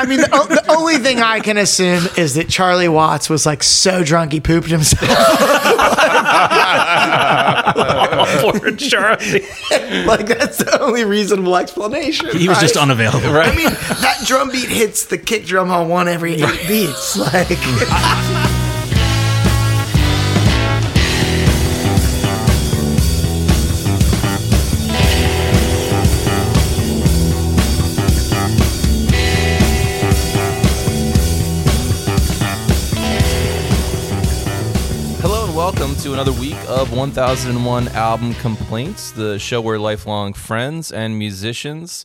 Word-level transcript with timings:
I 0.00 0.06
mean, 0.06 0.20
the, 0.20 0.28
o- 0.32 0.46
the 0.46 0.64
only 0.72 0.96
thing 0.98 1.20
I 1.20 1.40
can 1.40 1.56
assume 1.58 2.04
is 2.16 2.34
that 2.34 2.48
Charlie 2.48 2.88
Watts 2.88 3.28
was 3.28 3.44
like 3.44 3.62
so 3.62 4.02
drunk 4.02 4.32
he 4.32 4.40
pooped 4.40 4.68
himself. 4.68 5.02
Poor 8.40 8.70
Charlie. 8.72 9.40
like 10.06 10.26
that's 10.26 10.58
the 10.58 10.78
only 10.80 11.04
reasonable 11.04 11.56
explanation. 11.56 12.28
He 12.36 12.48
was 12.48 12.58
just 12.60 12.76
unavailable. 12.76 13.30
right? 13.32 13.52
I 13.52 13.56
mean, 13.56 13.70
that 13.70 14.22
drum 14.26 14.50
beat 14.50 14.68
hits 14.68 15.04
the 15.06 15.18
kick 15.18 15.44
drum 15.44 15.70
on 15.70 15.88
one 15.88 16.08
every 16.08 16.34
eight 16.34 16.68
beats. 16.68 17.16
Like, 17.16 17.48
welcome 35.90 36.04
to 36.04 36.12
another 36.12 36.40
week 36.40 36.56
of 36.68 36.92
1001 36.96 37.88
Album 37.88 38.32
Complaints, 38.34 39.10
the 39.10 39.40
show 39.40 39.60
where 39.60 39.76
lifelong 39.76 40.32
friends 40.32 40.92
and 40.92 41.18
musicians 41.18 42.04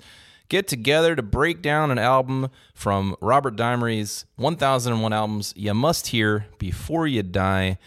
get 0.50 0.68
together 0.68 1.16
to 1.16 1.22
break 1.22 1.62
down 1.62 1.92
an 1.92 2.00
album 2.00 2.50
from 2.74 3.16
Robert 3.22 3.56
Dimery's 3.56 4.26
1001 4.38 5.14
albums 5.14 5.54
you 5.56 5.72
must 5.76 6.08
hear 6.08 6.48
before 6.58 7.06
you 7.06 7.22
die. 7.22 7.78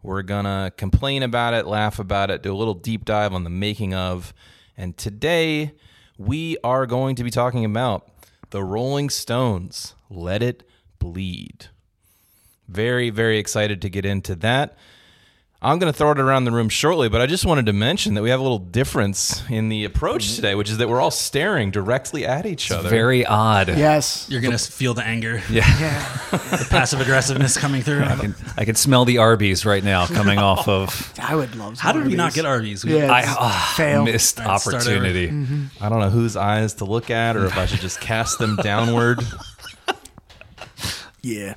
We're 0.00 0.22
gonna 0.22 0.70
complain 0.76 1.24
about 1.24 1.54
it, 1.54 1.66
laugh 1.66 1.98
about 1.98 2.30
it, 2.30 2.44
do 2.44 2.54
a 2.54 2.56
little 2.56 2.74
deep 2.74 3.04
dive 3.04 3.34
on 3.34 3.42
the 3.42 3.50
making 3.50 3.94
of. 3.94 4.32
And 4.76 4.96
today 4.96 5.72
we 6.16 6.56
are 6.62 6.86
going 6.86 7.16
to 7.16 7.24
be 7.24 7.30
talking 7.30 7.64
about 7.64 8.08
the 8.50 8.62
Rolling 8.62 9.10
Stones, 9.10 9.94
Let 10.08 10.40
It 10.40 10.62
Bleed. 11.00 11.66
Very, 12.68 13.10
very 13.10 13.38
excited 13.38 13.82
to 13.82 13.90
get 13.90 14.04
into 14.04 14.36
that. 14.36 14.76
I'm 15.60 15.80
going 15.80 15.92
to 15.92 15.96
throw 15.96 16.12
it 16.12 16.20
around 16.20 16.44
the 16.44 16.52
room 16.52 16.68
shortly, 16.68 17.08
but 17.08 17.20
I 17.20 17.26
just 17.26 17.44
wanted 17.44 17.66
to 17.66 17.72
mention 17.72 18.14
that 18.14 18.22
we 18.22 18.30
have 18.30 18.38
a 18.38 18.42
little 18.44 18.60
difference 18.60 19.42
in 19.50 19.68
the 19.68 19.84
approach 19.84 20.36
today, 20.36 20.54
which 20.54 20.70
is 20.70 20.78
that 20.78 20.88
we're 20.88 21.00
all 21.00 21.10
staring 21.10 21.72
directly 21.72 22.24
at 22.24 22.46
each 22.46 22.70
other. 22.70 22.88
Very 22.88 23.26
odd. 23.26 23.66
yes. 23.68 24.24
You're 24.30 24.40
gonna 24.40 24.56
feel 24.56 24.94
the 24.94 25.02
anger, 25.04 25.42
Yeah. 25.50 25.60
the 26.30 26.66
passive 26.70 27.00
aggressiveness 27.00 27.56
coming 27.56 27.82
through. 27.82 28.04
I 28.04 28.14
can 28.14 28.34
I 28.56 28.64
can, 28.64 28.76
smell 28.76 29.04
the 29.04 29.18
Arby's 29.18 29.66
right 29.66 29.82
now 29.82 30.06
coming 30.06 30.38
off 30.38 30.68
of 30.68 31.12
I 31.20 31.34
would 31.34 31.56
love. 31.56 31.76
How 31.80 31.90
some 31.90 32.02
did 32.04 32.10
we 32.12 32.16
not 32.16 32.34
get 32.34 32.44
Arby's? 32.46 32.84
We- 32.84 32.96
Yeah, 32.96 33.10
I 33.12 33.22
it's 33.22 33.28
ah, 33.36 33.74
fail. 33.76 34.04
missed 34.04 34.38
All 34.40 34.46
right, 34.46 34.60
start 34.60 34.74
over. 34.86 34.94
opportunity. 34.96 35.28
I 35.80 35.88
don't 35.88 35.98
know 35.98 36.10
whose 36.10 36.36
eyes 36.36 36.74
to 36.74 36.84
look 36.84 37.10
at 37.10 37.36
or 37.36 37.46
if 37.46 37.58
I 37.58 37.66
should 37.66 37.80
just 37.80 38.00
cast 38.00 38.38
them 38.38 38.54
downward. 38.62 39.18
Yeah. 41.20 41.54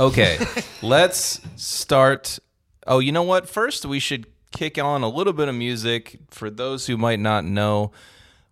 Okay, 0.00 0.38
let's 0.82 1.40
start. 1.54 2.40
Oh, 2.86 2.98
you 2.98 3.12
know 3.12 3.22
what? 3.22 3.48
First, 3.48 3.84
we 3.84 4.00
should 4.00 4.26
kick 4.50 4.76
on 4.78 5.02
a 5.02 5.08
little 5.08 5.32
bit 5.32 5.48
of 5.48 5.54
music. 5.54 6.18
For 6.30 6.50
those 6.50 6.86
who 6.86 6.96
might 6.96 7.20
not 7.20 7.44
know, 7.44 7.92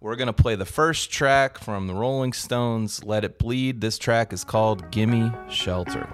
we're 0.01 0.17
going 0.17 0.29
to 0.29 0.33
play 0.33 0.55
the 0.55 0.65
first 0.65 1.11
track 1.11 1.59
from 1.59 1.87
the 1.87 1.95
Rolling 1.95 2.33
Stones, 2.33 3.05
Let 3.05 3.25
It 3.25 3.39
Bleed. 3.39 3.81
This 3.81 3.99
track 3.99 4.33
is 4.33 4.45
called 4.45 4.91
Gimme 4.91 5.33
Shelter. 5.49 6.09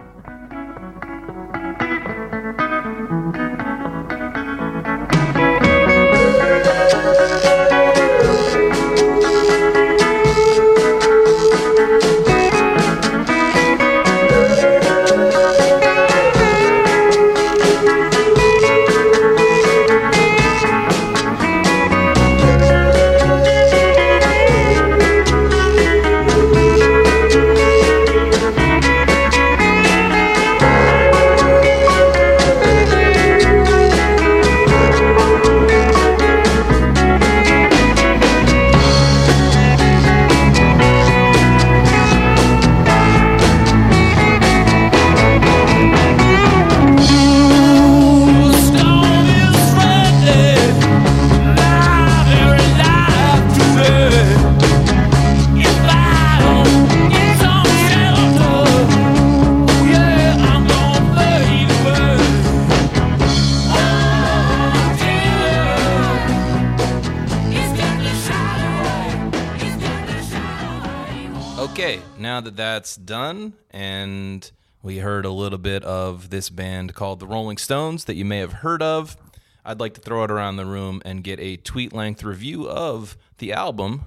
That's 72.77 72.97
done, 72.97 73.55
and 73.71 74.51
we 74.83 74.99
heard 74.99 75.25
a 75.25 75.31
little 75.31 75.57
bit 75.57 75.83
of 75.83 76.29
this 76.29 76.51
band 76.51 76.93
called 76.95 77.21
the 77.21 77.27
Rolling 77.27 77.57
Stones 77.57 78.05
that 78.05 78.17
you 78.17 78.25
may 78.27 78.37
have 78.41 78.53
heard 78.53 78.83
of, 78.83 79.17
I'd 79.65 79.81
like 79.81 79.95
to 79.95 80.01
throw 80.03 80.25
it 80.25 80.31
around 80.31 80.57
the 80.57 80.67
room 80.67 81.01
and 81.03 81.25
get 81.25 81.41
a 81.41 81.57
tweet 81.57 81.95
length 81.95 82.23
review 82.23 82.69
of 82.69 83.17
the 83.39 83.55
album 83.55 84.03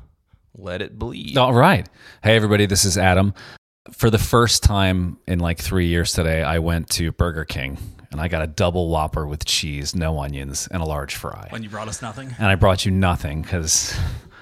Let 0.56 0.84
It 0.84 1.00
Bleed. 1.00 1.36
All 1.36 1.56
right. 1.56 1.90
Hey, 2.24 2.36
everybody, 2.36 2.68
this 2.68 2.86
is 2.86 2.96
Adam. 2.96 3.34
For 3.92 4.12
the 4.12 4.20
first 4.20 4.62
time 4.62 5.18
in 5.28 5.40
like 5.40 5.58
three 5.58 5.88
years 5.88 6.14
today, 6.14 6.44
I 6.44 6.60
went 6.60 6.92
to 6.92 7.12
Burger 7.12 7.46
King 7.46 7.80
and 8.12 8.22
I 8.22 8.28
got 8.28 8.44
a 8.44 8.48
double 8.48 8.90
Whopper 8.90 9.26
with 9.26 9.46
cheese, 9.46 9.96
no 9.96 10.20
onions, 10.20 10.68
and 10.70 10.84
a 10.84 10.86
large 10.86 11.16
fry. 11.16 11.48
when 11.50 11.64
you 11.64 11.70
brought 11.70 11.88
us 11.88 12.04
nothing. 12.04 12.36
and 12.38 12.48
I 12.48 12.54
brought 12.54 12.86
you 12.86 12.92
nothing 12.92 13.42
because 13.42 13.98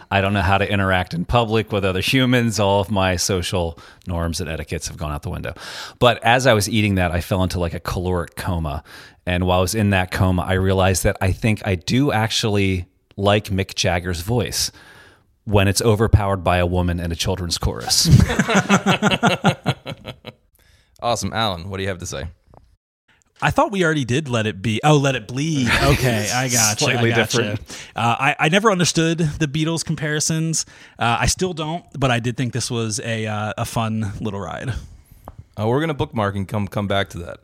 I 0.10 0.22
don't 0.22 0.34
know 0.34 0.42
how 0.42 0.58
to 0.58 0.70
interact 0.70 1.14
in 1.14 1.26
public 1.26 1.72
with 1.72 1.84
other 1.84 2.02
humans. 2.02 2.60
All 2.60 2.80
of 2.80 2.90
my 2.90 3.16
social 3.16 3.78
norms 4.08 4.40
and 4.40 4.50
etiquettes 4.50 4.88
have 4.88 4.98
gone 4.98 5.12
out 5.12 5.24
the 5.24 5.30
window. 5.30 5.54
But 6.00 6.24
as 6.24 6.48
I 6.48 6.54
was 6.54 6.70
eating 6.70 6.96
that, 6.96 7.12
I 7.12 7.22
fell 7.22 7.44
into 7.44 7.60
like 7.60 7.74
a 7.74 7.80
caloric 7.80 8.36
coma. 8.36 8.84
And 9.26 9.46
while 9.46 9.60
I 9.60 9.62
was 9.62 9.76
in 9.76 9.90
that 9.92 10.12
coma, 10.12 10.44
I 10.44 10.54
realized 10.54 11.04
that 11.04 11.18
I 11.22 11.32
think 11.32 11.62
I 11.66 11.76
do 11.76 12.12
actually 12.12 12.86
like 13.18 13.46
Mick 13.46 13.76
Jagger's 13.76 14.22
voice 14.22 14.72
when 15.44 15.68
it's 15.68 15.82
overpowered 15.82 16.44
by 16.44 16.58
a 16.58 16.66
woman 16.66 17.00
in 17.00 17.12
a 17.12 17.16
children's 17.16 17.58
chorus. 17.58 18.08
Awesome. 21.00 21.32
Alan, 21.32 21.70
what 21.70 21.78
do 21.78 21.84
you 21.84 21.90
have 21.90 22.00
to 22.00 22.06
say? 22.06 22.26
I 23.42 23.52
thought 23.52 23.72
we 23.72 23.84
already 23.84 24.04
did 24.06 24.30
let 24.30 24.48
it 24.48 24.62
be. 24.62 24.80
Oh, 24.84 24.98
let 24.98 25.16
it 25.16 25.28
bleed. 25.28 25.70
Okay, 25.84 26.30
I 26.34 26.50
got 26.50 26.82
you. 26.82 26.88
Slightly 26.88 27.14
I 27.14 27.16
gotcha. 27.16 27.38
different. 27.38 27.60
Uh, 27.96 28.16
I 28.20 28.36
I 28.40 28.50
never 28.50 28.72
understood 28.72 29.20
the 29.20 29.48
Beatles 29.48 29.86
comparisons. 29.86 30.66
Uh, 30.98 31.18
I 31.20 31.28
still 31.28 31.54
don't, 31.54 31.86
but 31.98 32.10
I 32.12 32.20
did 32.20 32.36
think 32.36 32.54
this 32.54 32.70
was 32.72 33.00
a 33.00 33.26
uh, 33.28 33.54
a 33.58 33.66
fun 33.66 34.12
little 34.20 34.40
ride. 34.40 34.70
Uh, 35.60 35.68
we're 35.68 35.80
going 35.80 35.88
to 35.90 35.94
bookmark 35.94 36.36
and 36.36 36.48
come 36.48 36.68
come 36.68 36.88
back 36.88 37.10
to 37.10 37.20
that. 37.20 37.40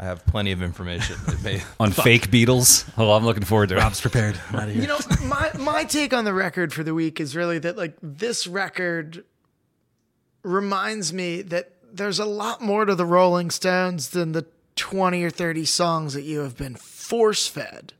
I 0.00 0.04
have 0.04 0.24
plenty 0.26 0.52
of 0.52 0.62
information. 0.62 1.16
May- 1.42 1.60
On 1.80 1.90
fake 1.90 2.30
Beatles. 2.30 2.88
Oh, 2.96 3.10
I'm 3.12 3.24
looking 3.24 3.44
forward 3.44 3.70
to 3.70 3.76
it. 3.76 3.78
Rob's 3.78 4.00
prepared. 4.00 4.38
I'm 4.50 4.56
out 4.56 4.68
of 4.68 4.74
here. 4.74 4.82
You 4.82 4.88
know, 4.88 4.98
my 5.24 5.50
my 5.58 5.84
take 5.84 6.12
on 6.12 6.24
the 6.24 6.34
record 6.34 6.72
for 6.72 6.82
the 6.84 6.94
week 6.94 7.20
is 7.20 7.34
really 7.34 7.58
that 7.60 7.76
like 7.76 7.96
this 8.02 8.46
record 8.46 9.24
reminds 10.42 11.12
me 11.12 11.42
that 11.42 11.72
there's 11.92 12.18
a 12.18 12.24
lot 12.24 12.60
more 12.60 12.84
to 12.84 12.94
the 12.94 13.04
Rolling 13.06 13.50
Stones 13.50 14.10
than 14.10 14.32
the 14.32 14.46
20 14.78 15.22
or 15.24 15.30
30 15.30 15.64
songs 15.64 16.14
that 16.14 16.22
you 16.22 16.40
have 16.40 16.56
been 16.56 16.76
force 16.76 17.46
fed 17.48 17.92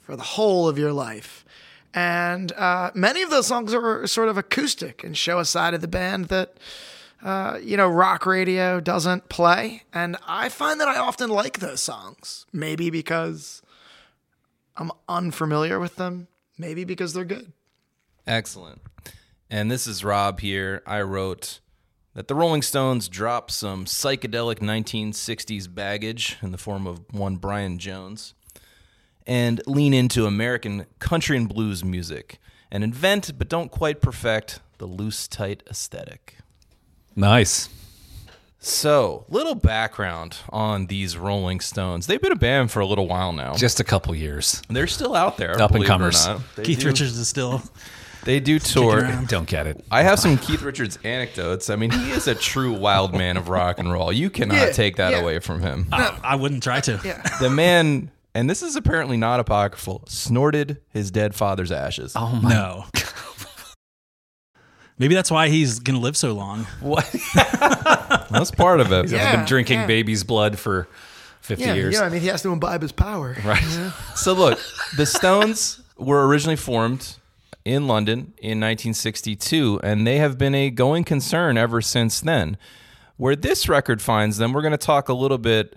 for 0.00 0.16
the 0.16 0.22
whole 0.22 0.68
of 0.68 0.76
your 0.76 0.92
life. 0.92 1.44
And 1.94 2.50
uh, 2.52 2.90
many 2.92 3.22
of 3.22 3.30
those 3.30 3.46
songs 3.46 3.72
are 3.72 4.06
sort 4.06 4.28
of 4.28 4.36
acoustic 4.36 5.04
and 5.04 5.16
show 5.16 5.38
a 5.38 5.44
side 5.44 5.74
of 5.74 5.80
the 5.80 5.88
band 5.88 6.26
that, 6.26 6.56
uh, 7.22 7.58
you 7.62 7.76
know, 7.76 7.88
rock 7.88 8.26
radio 8.26 8.80
doesn't 8.80 9.28
play. 9.28 9.84
And 9.94 10.16
I 10.26 10.48
find 10.48 10.80
that 10.80 10.88
I 10.88 10.98
often 10.98 11.30
like 11.30 11.60
those 11.60 11.80
songs. 11.80 12.46
Maybe 12.52 12.90
because 12.90 13.62
I'm 14.76 14.90
unfamiliar 15.08 15.78
with 15.78 15.94
them, 15.94 16.26
maybe 16.58 16.82
because 16.82 17.14
they're 17.14 17.24
good. 17.24 17.52
Excellent. 18.26 18.82
And 19.48 19.70
this 19.70 19.86
is 19.86 20.02
Rob 20.02 20.40
here. 20.40 20.82
I 20.84 21.00
wrote 21.02 21.60
that 22.14 22.28
the 22.28 22.34
Rolling 22.34 22.62
Stones 22.62 23.08
drop 23.08 23.50
some 23.50 23.84
psychedelic 23.84 24.60
1960s 24.60 25.72
baggage 25.72 26.38
in 26.42 26.52
the 26.52 26.58
form 26.58 26.86
of 26.86 27.02
one 27.12 27.36
Brian 27.36 27.78
Jones 27.78 28.34
and 29.26 29.60
lean 29.66 29.92
into 29.92 30.26
American 30.26 30.86
country 30.98 31.36
and 31.36 31.48
blues 31.48 31.84
music 31.84 32.38
and 32.70 32.84
invent, 32.84 33.36
but 33.38 33.48
don't 33.48 33.70
quite 33.70 34.00
perfect, 34.00 34.60
the 34.78 34.86
loose, 34.86 35.26
tight 35.28 35.62
aesthetic. 35.68 36.36
Nice. 37.16 37.68
So, 38.58 39.26
little 39.28 39.54
background 39.54 40.38
on 40.48 40.86
these 40.86 41.18
Rolling 41.18 41.60
Stones. 41.60 42.06
They've 42.06 42.20
been 42.20 42.32
a 42.32 42.36
band 42.36 42.70
for 42.70 42.80
a 42.80 42.86
little 42.86 43.06
while 43.06 43.32
now. 43.32 43.54
Just 43.54 43.78
a 43.78 43.84
couple 43.84 44.14
years. 44.14 44.62
They're 44.70 44.86
still 44.86 45.14
out 45.14 45.36
there. 45.36 45.60
Up 45.60 45.72
and 45.72 45.84
believe 45.84 45.90
it 45.90 45.92
or 45.92 45.98
comers. 45.98 46.26
not. 46.26 46.40
Keith 46.62 46.80
do- 46.80 46.86
Richards 46.86 47.18
is 47.18 47.28
still 47.28 47.62
They 48.24 48.40
do 48.40 48.58
tour. 48.58 49.00
around. 49.00 49.28
Don't 49.28 49.48
get 49.48 49.66
it. 49.66 49.84
I 49.90 50.02
have 50.02 50.18
some 50.18 50.38
Keith 50.38 50.62
Richards 50.62 50.98
anecdotes. 51.04 51.68
I 51.70 51.76
mean, 51.76 51.90
he 51.90 52.10
is 52.12 52.26
a 52.26 52.34
true 52.34 52.72
wild 52.72 53.12
man 53.14 53.36
of 53.36 53.48
rock 53.48 53.78
and 53.78 53.92
roll. 53.92 54.12
You 54.12 54.30
cannot 54.30 54.54
Yeah, 54.56 54.70
take 54.72 54.96
that 54.96 55.12
yeah. 55.12 55.20
away 55.20 55.38
from 55.40 55.60
him. 55.62 55.88
I, 55.92 56.04
uh, 56.04 56.16
I 56.22 56.36
wouldn't 56.36 56.62
try 56.62 56.80
to. 56.80 57.00
Yeah. 57.04 57.22
The 57.40 57.50
man, 57.50 58.10
and 58.34 58.48
this 58.48 58.62
is 58.62 58.76
apparently 58.76 59.16
not 59.16 59.40
apocryphal, 59.40 60.04
snorted 60.08 60.80
his 60.88 61.10
dead 61.10 61.34
father's 61.34 61.70
ashes. 61.72 62.14
Oh 62.16 62.28
my. 62.42 62.48
No. 62.50 62.84
Maybe 64.98 65.14
that's 65.14 65.30
why 65.30 65.48
he's 65.48 65.80
gonna 65.80 65.98
live 65.98 66.16
so 66.16 66.32
long. 66.34 66.64
What? 66.80 67.04
That's 68.30 68.52
part 68.52 68.78
of 68.80 68.92
it. 68.92 69.10
Yeah. 69.10 69.24
I've 69.28 69.36
been 69.38 69.44
drinking 69.44 69.80
yeah. 69.80 69.86
baby's 69.86 70.22
blood 70.22 70.56
for 70.58 70.86
50 71.40 71.64
Yeah, 71.64 71.74
years. 71.74 71.94
yeah. 71.94 72.02
I 72.02 72.08
mean, 72.10 72.20
he 72.20 72.28
has 72.28 72.42
to 72.42 72.52
imbibe 72.52 72.80
his 72.82 72.92
power. 72.92 73.36
Right. 73.44 73.60
So 74.14 74.32
look, 74.34 74.60
the 74.96 75.04
Stones 75.04 75.80
were 75.98 76.24
originally 76.28 76.54
formed 76.56 77.16
in 77.64 77.86
London 77.86 78.34
in 78.38 78.60
1962, 78.60 79.80
and 79.82 80.06
they 80.06 80.18
have 80.18 80.36
been 80.36 80.54
a 80.54 80.70
going 80.70 81.04
concern 81.04 81.56
ever 81.56 81.80
since 81.80 82.20
then. 82.20 82.56
Where 83.16 83.36
this 83.36 83.68
record 83.68 84.02
finds 84.02 84.38
them, 84.38 84.52
we're 84.52 84.62
going 84.62 84.72
to 84.72 84.78
talk 84.78 85.08
a 85.08 85.14
little 85.14 85.38
bit. 85.38 85.76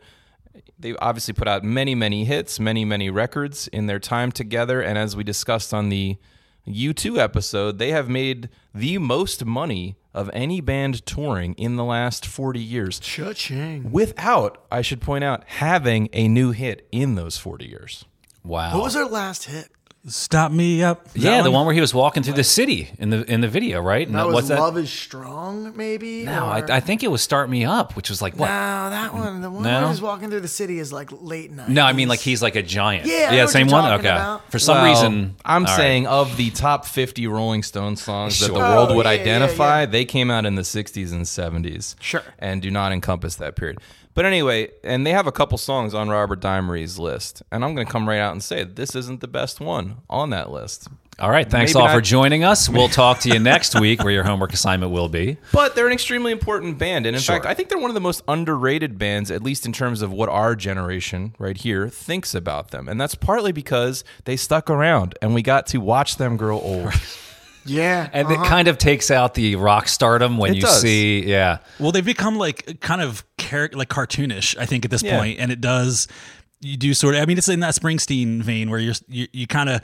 They 0.80 0.96
obviously 0.98 1.34
put 1.34 1.48
out 1.48 1.64
many, 1.64 1.96
many 1.96 2.26
hits, 2.26 2.60
many, 2.60 2.84
many 2.84 3.10
records 3.10 3.68
in 3.70 3.86
their 3.88 4.00
time 4.00 4.32
together, 4.32 4.82
and 4.82 4.98
as 4.98 5.16
we 5.16 5.24
discussed 5.24 5.74
on 5.74 5.90
the 5.90 6.18
U2 6.68 7.18
episode, 7.18 7.78
they 7.80 7.92
have 7.92 8.10
made 8.10 8.50
the 8.76 8.98
most 8.98 9.46
money 9.46 9.96
of 10.14 10.30
any 10.34 10.60
band 10.60 11.06
touring 11.06 11.54
in 11.54 11.76
the 11.78 11.84
last 11.84 12.26
40 12.26 12.60
years 12.60 13.00
Cha-ching. 13.00 13.92
without, 13.92 14.66
I 14.72 14.82
should 14.82 15.00
point 15.00 15.24
out, 15.24 15.44
having 15.46 16.10
a 16.12 16.28
new 16.28 16.52
hit 16.52 16.88
in 16.92 17.16
those 17.16 17.38
40 17.38 17.66
years. 17.66 18.06
Wow. 18.44 18.74
What 18.76 18.84
was 18.84 18.94
their 18.96 19.06
last 19.06 19.46
hit? 19.46 19.70
Stop 20.10 20.54
me 20.54 20.82
up. 20.84 21.06
Is 21.16 21.24
yeah, 21.24 21.32
that 21.38 21.44
the 21.44 21.52
one 21.52 21.66
where 21.66 21.76
he 21.76 21.82
was 21.82 21.94
walking 21.94 22.24
through 22.24 22.36
the 22.36 22.44
city 22.44 22.90
in 22.98 23.10
the 23.10 23.30
in 23.30 23.42
the 23.42 23.48
video, 23.50 23.82
right? 23.82 24.08
And 24.08 24.16
That 24.16 24.28
was 24.30 24.48
that? 24.48 24.58
Love 24.60 24.78
is 24.78 24.90
Strong, 24.90 25.76
maybe? 25.76 26.24
No, 26.24 26.46
Or- 26.46 26.72
I, 26.72 26.78
I 26.78 26.80
think 26.80 27.04
it 27.04 27.10
was 27.12 27.22
"Start 27.22 27.50
Me 27.50 27.66
Up," 27.66 27.96
which 27.98 28.10
was 28.10 28.22
like 28.22 28.34
what? 28.38 28.48
No, 28.48 28.90
that 28.90 29.14
one. 29.14 29.42
The 29.42 29.52
one 29.52 29.64
No? 29.64 29.82
where 29.82 29.90
he's 29.90 30.02
walking 30.02 30.30
through 30.30 30.40
the 30.40 30.48
city 30.48 30.80
is 30.80 30.94
like 30.94 31.10
late 31.12 31.52
night. 31.52 31.68
No, 31.68 31.84
I 31.84 31.92
mean 31.92 32.08
like 32.08 32.22
he's 32.22 32.42
like 32.42 32.56
a 32.56 32.64
giant. 32.64 33.06
Yeah, 33.06 33.14
I 33.14 33.32
know 33.32 33.36
yeah, 33.36 33.44
what 33.44 33.50
same 33.52 33.68
you're 33.68 33.82
one. 33.82 33.92
Okay, 34.00 34.08
about. 34.08 34.50
for 34.50 34.60
some 34.60 34.78
Well, 34.78 34.86
reason 34.94 35.36
I'm 35.44 35.64
all 35.66 35.68
right. 35.72 35.76
saying 35.78 36.08
of 36.08 36.38
the 36.38 36.52
top 36.52 36.86
50 36.86 37.28
Rolling 37.28 37.62
Stone 37.64 37.98
songs 37.98 38.40
that 38.40 38.48
the 38.48 38.60
world 38.60 38.92
Oh, 38.92 38.96
would 38.96 39.06
yeah, 39.06 39.12
yeah, 39.12 39.22
identify, 39.22 39.80
yeah. 39.82 39.86
they 39.88 40.06
came 40.06 40.32
out 40.32 40.46
in 40.46 40.56
the 40.56 40.62
60s 40.62 41.12
and 41.12 41.26
70s. 41.26 41.96
Sure. 42.00 42.24
And 42.40 42.62
do 42.62 42.72
not 42.72 42.94
encompass 42.94 43.36
that 43.36 43.58
period. 43.58 43.80
But 44.18 44.26
anyway, 44.26 44.72
and 44.84 45.06
they 45.06 45.12
have 45.12 45.28
a 45.28 45.32
couple 45.32 45.60
songs 45.60 45.94
on 45.94 46.10
Robert 46.10 46.40
Dimery's 46.40 46.98
list. 46.98 47.44
And 47.52 47.64
I'm 47.64 47.76
going 47.76 47.86
to 47.86 47.94
come 47.94 48.10
right 48.10 48.18
out 48.18 48.32
and 48.32 48.42
say 48.42 48.64
this 48.64 48.96
isn't 48.96 49.22
the 49.22 49.28
best 49.28 49.60
one 49.60 49.98
on 50.10 50.32
that 50.32 50.50
list. 50.50 50.88
All 51.20 51.30
right, 51.30 51.48
thanks 51.48 51.76
Maybe 51.76 51.82
all 51.82 51.88
not- 51.90 51.94
for 51.94 52.02
joining 52.02 52.44
us. 52.44 52.68
We'll 52.78 52.88
talk 52.90 53.20
to 53.20 53.30
you 53.30 53.38
next 53.38 53.80
week, 53.80 54.02
where 54.04 54.12
your 54.12 54.24
homework 54.24 54.54
assignment 54.54 54.92
will 54.92 55.08
be. 55.08 55.38
But 55.54 55.76
they're 55.76 55.86
an 55.86 55.94
extremely 55.94 56.32
important 56.32 56.80
band. 56.80 57.06
And 57.06 57.16
in 57.16 57.22
Sure. 57.22 57.36
fact, 57.36 57.46
I 57.46 57.54
think 57.54 57.70
they're 57.70 57.78
one 57.78 57.92
of 57.92 57.94
the 57.94 58.02
most 58.02 58.24
underrated 58.28 58.98
bands, 58.98 59.30
at 59.30 59.44
least 59.44 59.68
in 59.68 59.72
terms 59.72 60.02
of 60.02 60.12
what 60.12 60.30
our 60.30 60.56
generation 60.56 61.36
right 61.38 61.56
here 61.56 61.88
thinks 61.88 62.34
about 62.34 62.72
them. 62.72 62.90
And 62.90 63.00
that's 63.00 63.14
partly 63.14 63.52
because 63.52 64.04
they 64.26 64.36
stuck 64.36 64.68
around 64.68 65.14
and 65.22 65.36
we 65.36 65.44
got 65.44 65.68
to 65.68 65.78
watch 65.78 66.18
them 66.18 66.38
grow 66.38 66.60
old. 66.60 66.92
Yeah. 67.68 68.10
And 68.14 68.30
it 68.32 68.36
uh-huh. 68.38 68.46
kind 68.50 68.68
of 68.68 68.78
takes 68.78 69.12
out 69.12 69.34
the 69.34 69.56
rock 69.56 69.88
stardom 69.88 70.38
when 70.38 70.52
It 70.52 70.56
you 70.56 70.62
does. 70.62 70.82
see, 70.82 71.26
yeah, 71.26 71.60
Well, 71.80 71.92
they've 71.92 72.04
become 72.06 72.38
like 72.38 72.80
kind 72.82 73.02
of 73.02 73.24
char- 73.40 73.70
like 73.74 73.90
cartoonish, 73.90 74.58
I 74.58 74.66
think, 74.66 74.86
at 74.86 74.92
this 74.92 75.04
Yeah. 75.04 75.18
point, 75.20 75.40
and 75.40 75.52
it 75.52 75.62
does. 75.62 76.08
You 76.62 76.78
do 76.78 76.94
sort 76.94 77.16
of. 77.16 77.22
I 77.22 77.26
mean, 77.26 77.38
it's 77.38 77.50
in 77.50 77.60
that 77.60 77.76
Springsteen 77.76 78.42
vein 78.42 78.70
where 78.70 78.80
you're 78.80 78.96
you, 79.08 79.28
you 79.32 79.46
kind 79.48 79.70
of 79.70 79.82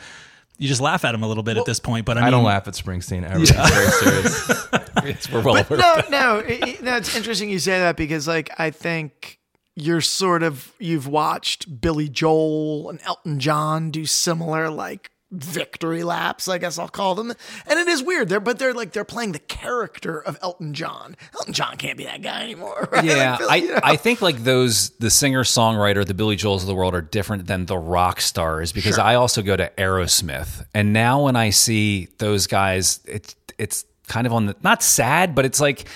you 0.58 0.68
just 0.68 0.82
laugh 0.82 1.04
at 1.06 1.14
him 1.16 1.24
a 1.24 1.28
little 1.28 1.44
bit 1.44 1.58
at 1.58 1.66
this 1.66 1.80
point. 1.80 2.06
But 2.06 2.18
I, 2.18 2.28
I 2.28 2.30
don't 2.30 2.44
laugh 2.44 2.68
at 2.68 2.74
Springsteen 2.76 3.24
ever. 3.30 3.42
It's 3.42 3.52
very 3.52 3.88
serious. 3.90 4.68
It's- 5.04 5.30
we're 5.30 5.42
well 5.42 5.58
aware. 5.58 5.78
no, 5.80 6.02
no, 6.10 6.38
it- 6.40 6.68
it- 6.68 6.84
no. 6.84 6.96
It's 6.96 7.16
interesting 7.16 7.50
you 7.50 7.60
say 7.60 7.78
that 7.80 7.98
because, 7.98 8.28
like, 8.28 8.50
I 8.58 8.70
think 8.72 9.40
you're 9.76 10.02
sort 10.02 10.44
of 10.44 10.72
you've 10.80 11.08
watched 11.08 11.82
Billy 11.82 12.08
Joel 12.08 12.90
and 12.90 13.00
Elton 13.04 13.40
John 13.40 13.92
do 13.92 14.06
similar, 14.06 14.70
like, 14.70 15.10
victory 15.34 16.04
laps. 16.04 16.48
I 16.48 16.58
guess 16.58 16.78
I'll 16.78 16.88
call 16.88 17.16
them, 17.16 17.32
and 17.66 17.80
it 17.80 17.88
is 17.88 18.04
weird. 18.04 18.30
They're 18.30 18.40
but 18.40 18.60
they're 18.60 18.74
like 18.74 18.92
they're 18.92 19.04
playing 19.04 19.32
the 19.32 19.40
character 19.40 20.20
of 20.20 20.38
Elton 20.42 20.74
John. 20.74 21.16
Elton 21.34 21.54
John 21.54 21.78
can't 21.78 21.98
be 21.98 22.06
that 22.06 22.22
guy 22.22 22.44
anymore. 22.44 22.88
Right? 22.94 23.06
Yeah, 23.06 23.38
feel- 23.38 23.48
I, 23.50 23.56
you 23.56 23.68
know? 23.70 23.80
I 23.84 23.96
think 23.96 24.22
like 24.22 24.44
those 24.44 24.90
the 25.00 25.10
singer 25.10 25.44
songwriter, 25.44 26.06
the 26.06 26.14
Billy 26.14 26.36
Joels 26.38 26.62
of 26.62 26.68
the 26.68 26.76
world 26.76 26.94
are 26.94 27.02
different 27.02 27.48
than 27.48 27.66
the 27.66 27.78
rock 27.78 28.22
stars 28.22 28.72
because 28.72 29.00
I 29.00 29.16
also 29.16 29.42
go 29.42 29.56
to 29.56 29.72
Aerosmith, 29.78 30.66
and 30.76 30.94
now 30.94 31.24
when 31.24 31.36
I 31.36 31.50
see 31.50 32.10
those 32.20 32.46
guys, 32.48 33.00
it's 33.06 33.36
it's 33.58 33.86
kind 34.08 34.28
of 34.28 34.34
on 34.34 34.46
the 34.48 34.56
not 34.64 34.84
sad, 34.84 35.34
but 35.36 35.46
it's 35.46 35.60
like. 35.60 35.88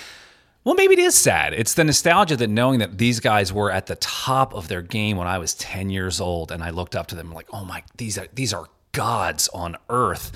Well, 0.64 0.74
maybe 0.74 0.94
it 0.94 0.98
is 0.98 1.14
sad. 1.14 1.54
It's 1.54 1.72
the 1.72 1.84
nostalgia 1.84 2.36
that 2.36 2.50
knowing 2.50 2.80
that 2.80 2.98
these 2.98 3.20
guys 3.20 3.50
were 3.50 3.70
at 3.70 3.86
the 3.86 3.94
top 3.96 4.52
of 4.52 4.68
their 4.68 4.82
game 4.82 5.16
when 5.16 5.26
I 5.26 5.38
was 5.38 5.54
10 5.54 5.88
years 5.88 6.20
old 6.20 6.52
and 6.52 6.62
I 6.62 6.68
looked 6.70 6.94
up 6.94 7.06
to 7.06 7.14
them 7.14 7.32
like, 7.32 7.46
"Oh 7.54 7.64
my, 7.64 7.82
these 7.96 8.18
are 8.18 8.26
these 8.34 8.52
are 8.52 8.66
gods 8.98 9.48
on 9.48 9.76
earth." 9.88 10.32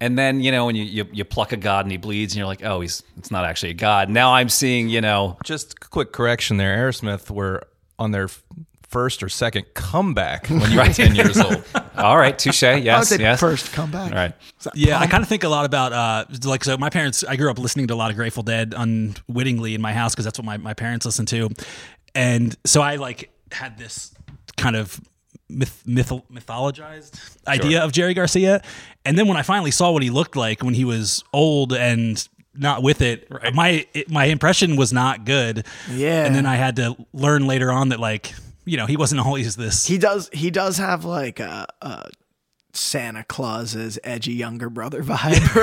And 0.00 0.18
then, 0.18 0.40
you 0.40 0.50
know, 0.50 0.66
when 0.66 0.74
you, 0.74 0.82
you, 0.82 1.06
you 1.12 1.24
pluck 1.24 1.52
a 1.52 1.56
god 1.56 1.84
and 1.84 1.92
he 1.92 1.96
bleeds 1.98 2.32
and 2.32 2.38
you're 2.38 2.46
like, 2.46 2.64
"Oh, 2.64 2.80
he's 2.80 3.02
it's 3.18 3.30
not 3.30 3.44
actually 3.44 3.70
a 3.70 3.74
god." 3.88 4.08
Now 4.10 4.34
I'm 4.34 4.48
seeing, 4.48 4.88
you 4.88 5.00
know, 5.00 5.36
Just 5.44 5.78
quick 5.90 6.12
correction 6.12 6.56
there. 6.56 6.76
Aerosmith 6.76 7.30
were 7.30 7.62
on 7.98 8.10
their 8.10 8.28
first 8.88 9.22
or 9.22 9.28
second 9.28 9.64
comeback 9.74 10.48
when 10.48 10.70
you 10.70 10.76
were 10.78 10.84
10 10.84 11.14
years 11.14 11.38
old. 11.40 11.64
All 11.96 12.18
right, 12.18 12.36
touche. 12.38 12.62
I 12.62 12.74
would 12.74 12.84
Yes, 12.84 13.08
say 13.08 13.18
yes. 13.20 13.40
first 13.40 13.72
come 13.72 13.90
back. 13.90 14.10
All 14.12 14.18
right. 14.18 14.34
Yeah, 14.74 14.98
I 14.98 15.06
kind 15.06 15.22
of 15.22 15.28
think 15.28 15.44
a 15.44 15.48
lot 15.48 15.64
about 15.64 15.92
uh, 15.92 16.24
like 16.44 16.62
so. 16.64 16.76
My 16.76 16.90
parents, 16.90 17.22
I 17.24 17.36
grew 17.36 17.50
up 17.50 17.58
listening 17.58 17.86
to 17.86 17.94
a 17.94 18.00
lot 18.02 18.10
of 18.10 18.16
Grateful 18.16 18.42
Dead 18.42 18.74
unwittingly 18.76 19.74
in 19.74 19.80
my 19.80 19.92
house 19.94 20.14
because 20.14 20.24
that's 20.26 20.38
what 20.38 20.44
my, 20.44 20.56
my 20.58 20.74
parents 20.74 21.06
listened 21.06 21.28
to, 21.28 21.48
and 22.14 22.54
so 22.66 22.82
I 22.82 22.96
like 22.96 23.30
had 23.52 23.78
this 23.78 24.12
kind 24.58 24.76
of 24.76 25.00
myth, 25.48 25.82
myth 25.86 26.12
mythologized 26.32 27.36
idea 27.46 27.82
of 27.82 27.92
Jerry 27.92 28.14
Garcia, 28.14 28.62
and 29.04 29.18
then 29.18 29.28
when 29.28 29.36
I 29.36 29.42
finally 29.42 29.70
saw 29.70 29.90
what 29.90 30.02
he 30.02 30.10
looked 30.10 30.36
like 30.36 30.62
when 30.62 30.74
he 30.74 30.84
was 30.84 31.22
old 31.32 31.72
and 31.72 32.26
not 32.54 32.82
with 32.82 33.00
it, 33.00 33.28
my 33.54 33.86
it, 33.94 34.10
my 34.10 34.26
impression 34.26 34.76
was 34.76 34.92
not 34.92 35.24
good. 35.24 35.66
Yeah. 35.90 36.24
and 36.26 36.34
then 36.34 36.46
I 36.46 36.56
had 36.56 36.76
to 36.76 36.96
learn 37.12 37.46
later 37.46 37.72
on 37.72 37.90
that 37.90 38.00
like 38.00 38.34
you 38.64 38.76
know 38.76 38.86
he 38.86 38.96
wasn't 38.96 39.20
always 39.20 39.56
this. 39.56 39.86
He 39.86 39.98
does. 39.98 40.28
He 40.32 40.50
does 40.50 40.78
have 40.78 41.04
like 41.04 41.40
a. 41.40 41.66
a 41.80 42.10
Santa 42.74 43.22
Claus's 43.24 43.98
edgy 44.02 44.32
younger 44.32 44.70
brother 44.70 45.02
vibe, 45.04 45.54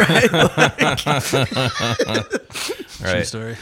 right? 3.01 3.11
True 3.13 3.23
story. 3.23 3.57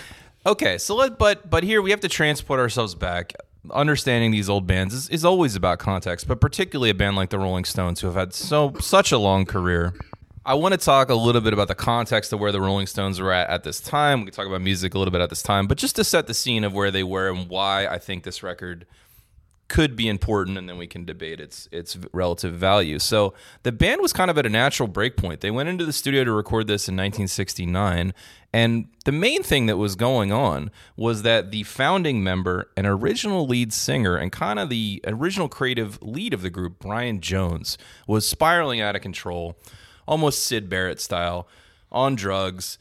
Okay, 0.46 0.78
so 0.78 0.96
let 0.96 1.18
but 1.18 1.50
but 1.50 1.64
here 1.64 1.82
we 1.82 1.92
have 1.92 2.02
to 2.02 2.10
transport 2.10 2.60
ourselves 2.60 2.94
back. 2.94 3.34
Understanding 3.72 4.32
these 4.32 4.50
old 4.50 4.68
bands 4.68 4.94
is, 4.94 5.10
is 5.10 5.26
always 5.26 5.56
about 5.56 5.80
context, 5.80 6.28
but 6.28 6.40
particularly 6.40 6.90
a 6.90 6.94
band 6.94 7.16
like 7.16 7.30
the 7.30 7.40
Rolling 7.40 7.66
Stones, 7.66 8.02
who 8.02 8.08
have 8.08 8.16
had 8.16 8.34
so 8.34 8.74
such 8.80 9.12
a 9.12 9.18
long 9.18 9.46
career. 9.46 9.94
I 10.46 10.54
want 10.54 10.74
to 10.74 10.78
talk 10.78 11.10
a 11.10 11.16
little 11.16 11.42
bit 11.42 11.52
about 11.52 11.68
the 11.68 11.76
context 11.76 12.32
of 12.32 12.40
where 12.40 12.54
the 12.54 12.62
Rolling 12.62 12.88
Stones 12.88 13.20
were 13.20 13.34
at 13.34 13.50
at 13.50 13.64
this 13.64 13.82
time. 13.82 14.22
We 14.22 14.28
can 14.28 14.34
talk 14.34 14.48
about 14.48 14.62
music 14.62 14.94
a 14.94 14.98
little 14.98 15.12
bit 15.12 15.20
at 15.20 15.30
this 15.30 15.44
time, 15.44 15.68
but 15.68 15.78
just 15.78 15.98
to 15.98 16.06
set 16.06 16.28
the 16.28 16.34
scene 16.34 16.64
of 16.64 16.74
where 16.74 16.90
they 16.90 17.04
were 17.04 17.30
and 17.30 17.50
why 17.50 17.86
I 17.86 18.00
think 18.00 18.24
this 18.24 18.42
record 18.42 18.86
could 19.68 19.96
be 19.96 20.08
important, 20.08 20.58
and 20.58 20.70
then 20.70 20.78
we 20.78 20.88
can 20.88 21.06
debate 21.06 21.40
its 21.40 21.68
its 21.72 21.98
relative 22.14 22.54
value. 22.54 23.00
So 23.00 23.34
the 23.64 23.72
band 23.72 24.02
was 24.02 24.14
kind 24.14 24.32
of 24.32 24.38
at 24.38 24.46
a 24.46 24.50
natural 24.50 24.88
breakpoint. 24.88 25.42
They 25.42 25.52
went 25.52 25.70
into 25.70 25.86
the 25.86 25.94
studio 25.94 26.24
to 26.24 26.32
record 26.32 26.68
this 26.68 26.88
in 26.88 26.96
1969, 26.96 28.14
and 28.54 28.88
the 29.06 29.12
main 29.12 29.44
thing 29.44 29.66
that 29.66 29.78
was 29.78 29.96
going 29.96 30.32
on 30.32 30.72
was 30.96 31.24
that 31.24 31.52
the 31.52 31.64
founding 31.64 32.24
member 32.24 32.72
and 32.78 32.88
original 32.88 33.46
lead 33.46 33.74
singer 33.74 34.16
and 34.16 34.32
kind 34.32 34.58
of 34.58 34.70
the 34.70 35.02
original 35.06 35.50
creative 35.50 36.02
lead 36.02 36.34
of 36.34 36.42
the 36.42 36.50
group, 36.50 36.80
Brian 36.80 37.20
Jones, 37.20 37.78
was 38.08 38.28
spiraling 38.28 38.80
out 38.80 38.96
of 38.96 39.02
control, 39.02 39.58
almost 40.08 40.46
Syd 40.46 40.70
Barrett 40.70 41.02
style, 41.02 41.48
on 41.92 42.16
drugs, 42.16 42.78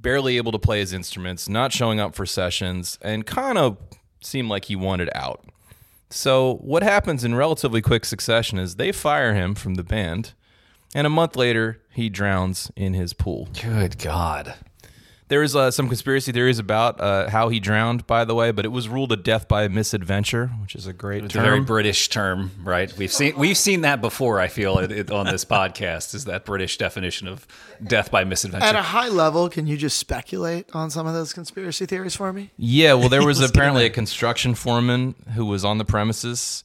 barely 0.00 0.36
able 0.36 0.52
to 0.52 0.58
play 0.58 0.80
his 0.80 0.92
instruments, 0.92 1.48
not 1.48 1.72
showing 1.72 2.00
up 2.00 2.14
for 2.14 2.26
sessions, 2.26 2.98
and 3.02 3.26
kind 3.26 3.58
of 3.58 3.76
seemed 4.20 4.48
like 4.48 4.66
he 4.66 4.76
wanted 4.76 5.10
out. 5.14 5.44
So, 6.12 6.56
what 6.56 6.82
happens 6.82 7.24
in 7.24 7.34
relatively 7.34 7.80
quick 7.80 8.04
succession 8.04 8.58
is 8.58 8.76
they 8.76 8.92
fire 8.92 9.32
him 9.32 9.54
from 9.54 9.74
the 9.76 9.82
band, 9.82 10.34
and 10.94 11.06
a 11.06 11.10
month 11.10 11.36
later, 11.36 11.80
he 11.90 12.10
drowns 12.10 12.70
in 12.76 12.92
his 12.92 13.14
pool. 13.14 13.48
Good 13.60 13.98
God. 13.98 14.54
There's 15.32 15.56
uh, 15.56 15.70
some 15.70 15.88
conspiracy 15.88 16.30
theories 16.30 16.58
about 16.58 17.00
uh, 17.00 17.30
how 17.30 17.48
he 17.48 17.58
drowned, 17.58 18.06
by 18.06 18.26
the 18.26 18.34
way, 18.34 18.50
but 18.50 18.66
it 18.66 18.68
was 18.68 18.86
ruled 18.86 19.12
a 19.12 19.16
death 19.16 19.48
by 19.48 19.66
misadventure, 19.66 20.48
which 20.60 20.74
is 20.74 20.86
a 20.86 20.92
great 20.92 21.24
It's 21.24 21.34
a 21.34 21.40
very 21.40 21.62
British 21.62 22.10
term, 22.10 22.50
right? 22.62 22.94
We've 22.98 23.10
seen 23.10 23.38
we've 23.38 23.56
seen 23.56 23.80
that 23.80 24.02
before. 24.02 24.38
I 24.38 24.48
feel 24.48 24.76
it, 24.76 24.92
it, 24.92 25.10
on 25.10 25.24
this 25.24 25.46
podcast 25.46 26.14
is 26.14 26.26
that 26.26 26.44
British 26.44 26.76
definition 26.76 27.28
of 27.28 27.46
death 27.82 28.10
by 28.10 28.24
misadventure. 28.24 28.66
At 28.66 28.74
a 28.74 28.82
high 28.82 29.08
level, 29.08 29.48
can 29.48 29.66
you 29.66 29.78
just 29.78 29.96
speculate 29.96 30.66
on 30.74 30.90
some 30.90 31.06
of 31.06 31.14
those 31.14 31.32
conspiracy 31.32 31.86
theories 31.86 32.14
for 32.14 32.30
me? 32.34 32.50
Yeah, 32.58 32.92
well, 32.92 33.08
there 33.08 33.24
was 33.24 33.40
apparently 33.48 33.86
a 33.86 33.90
construction 33.90 34.54
foreman 34.54 35.14
who 35.34 35.46
was 35.46 35.64
on 35.64 35.78
the 35.78 35.86
premises 35.86 36.62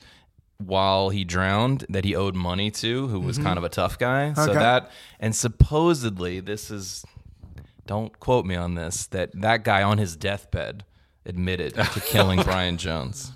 while 0.58 1.10
he 1.10 1.24
drowned 1.24 1.86
that 1.88 2.04
he 2.04 2.16
owed 2.16 2.36
money 2.36 2.72
to, 2.72 3.08
who 3.08 3.22
was 3.22 3.38
kind 3.38 3.58
of 3.58 3.64
a 3.64 3.70
tough 3.70 3.98
guy. 3.98 4.34
So 4.34 4.54
that, 4.54 4.92
and 5.20 5.36
supposedly, 5.36 6.40
this 6.40 6.72
is, 6.72 7.06
don't 7.88 8.20
quote 8.20 8.46
me 8.46 8.56
on 8.56 8.76
this, 8.76 9.08
that 9.08 9.32
that 9.42 9.64
guy 9.64 9.82
on 9.82 9.98
his 9.98 10.16
deathbed 10.16 10.84
admitted 11.26 11.76
to 11.76 12.00
killing 12.02 12.42
Brian 12.44 12.78
Jones. 12.78 13.32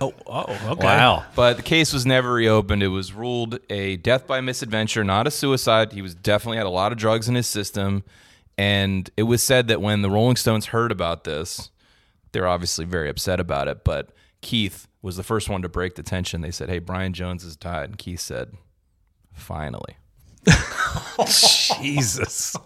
Oh, 0.00 0.12
oh, 0.26 0.44
okay. 0.72 0.84
wow. 0.84 1.24
But 1.34 1.56
the 1.56 1.62
case 1.62 1.92
was 1.92 2.04
never 2.04 2.32
reopened. 2.32 2.82
It 2.82 2.88
was 2.88 3.12
ruled 3.12 3.58
a 3.70 3.96
death 3.96 4.26
by 4.26 4.40
misadventure, 4.40 5.04
not 5.04 5.26
a 5.26 5.30
suicide. 5.30 5.92
He 5.92 6.02
was 6.02 6.14
definitely 6.14 6.58
had 6.58 6.66
a 6.66 6.70
lot 6.70 6.92
of 6.92 6.98
drugs 6.98 7.28
in 7.28 7.34
his 7.34 7.46
system. 7.46 8.04
And 8.58 9.10
it 9.16 9.22
was 9.22 9.42
said 9.42 9.68
that 9.68 9.80
when 9.80 10.02
the 10.02 10.10
Rolling 10.10 10.36
Stones 10.36 10.66
heard 10.66 10.92
about 10.92 11.24
this, 11.24 11.70
they're 12.32 12.46
obviously 12.46 12.84
very 12.84 13.08
upset 13.08 13.40
about 13.40 13.68
it. 13.68 13.84
But 13.84 14.10
Keith 14.42 14.86
was 15.02 15.16
the 15.16 15.22
first 15.22 15.48
one 15.48 15.62
to 15.62 15.68
break 15.68 15.94
the 15.94 16.02
tension. 16.02 16.42
They 16.42 16.50
said, 16.50 16.68
Hey, 16.68 16.78
Brian 16.78 17.14
Jones 17.14 17.42
has 17.42 17.56
died. 17.56 17.88
And 17.90 17.98
Keith 17.98 18.20
said, 18.20 18.52
Finally. 19.32 19.96
Jesus. 21.80 22.56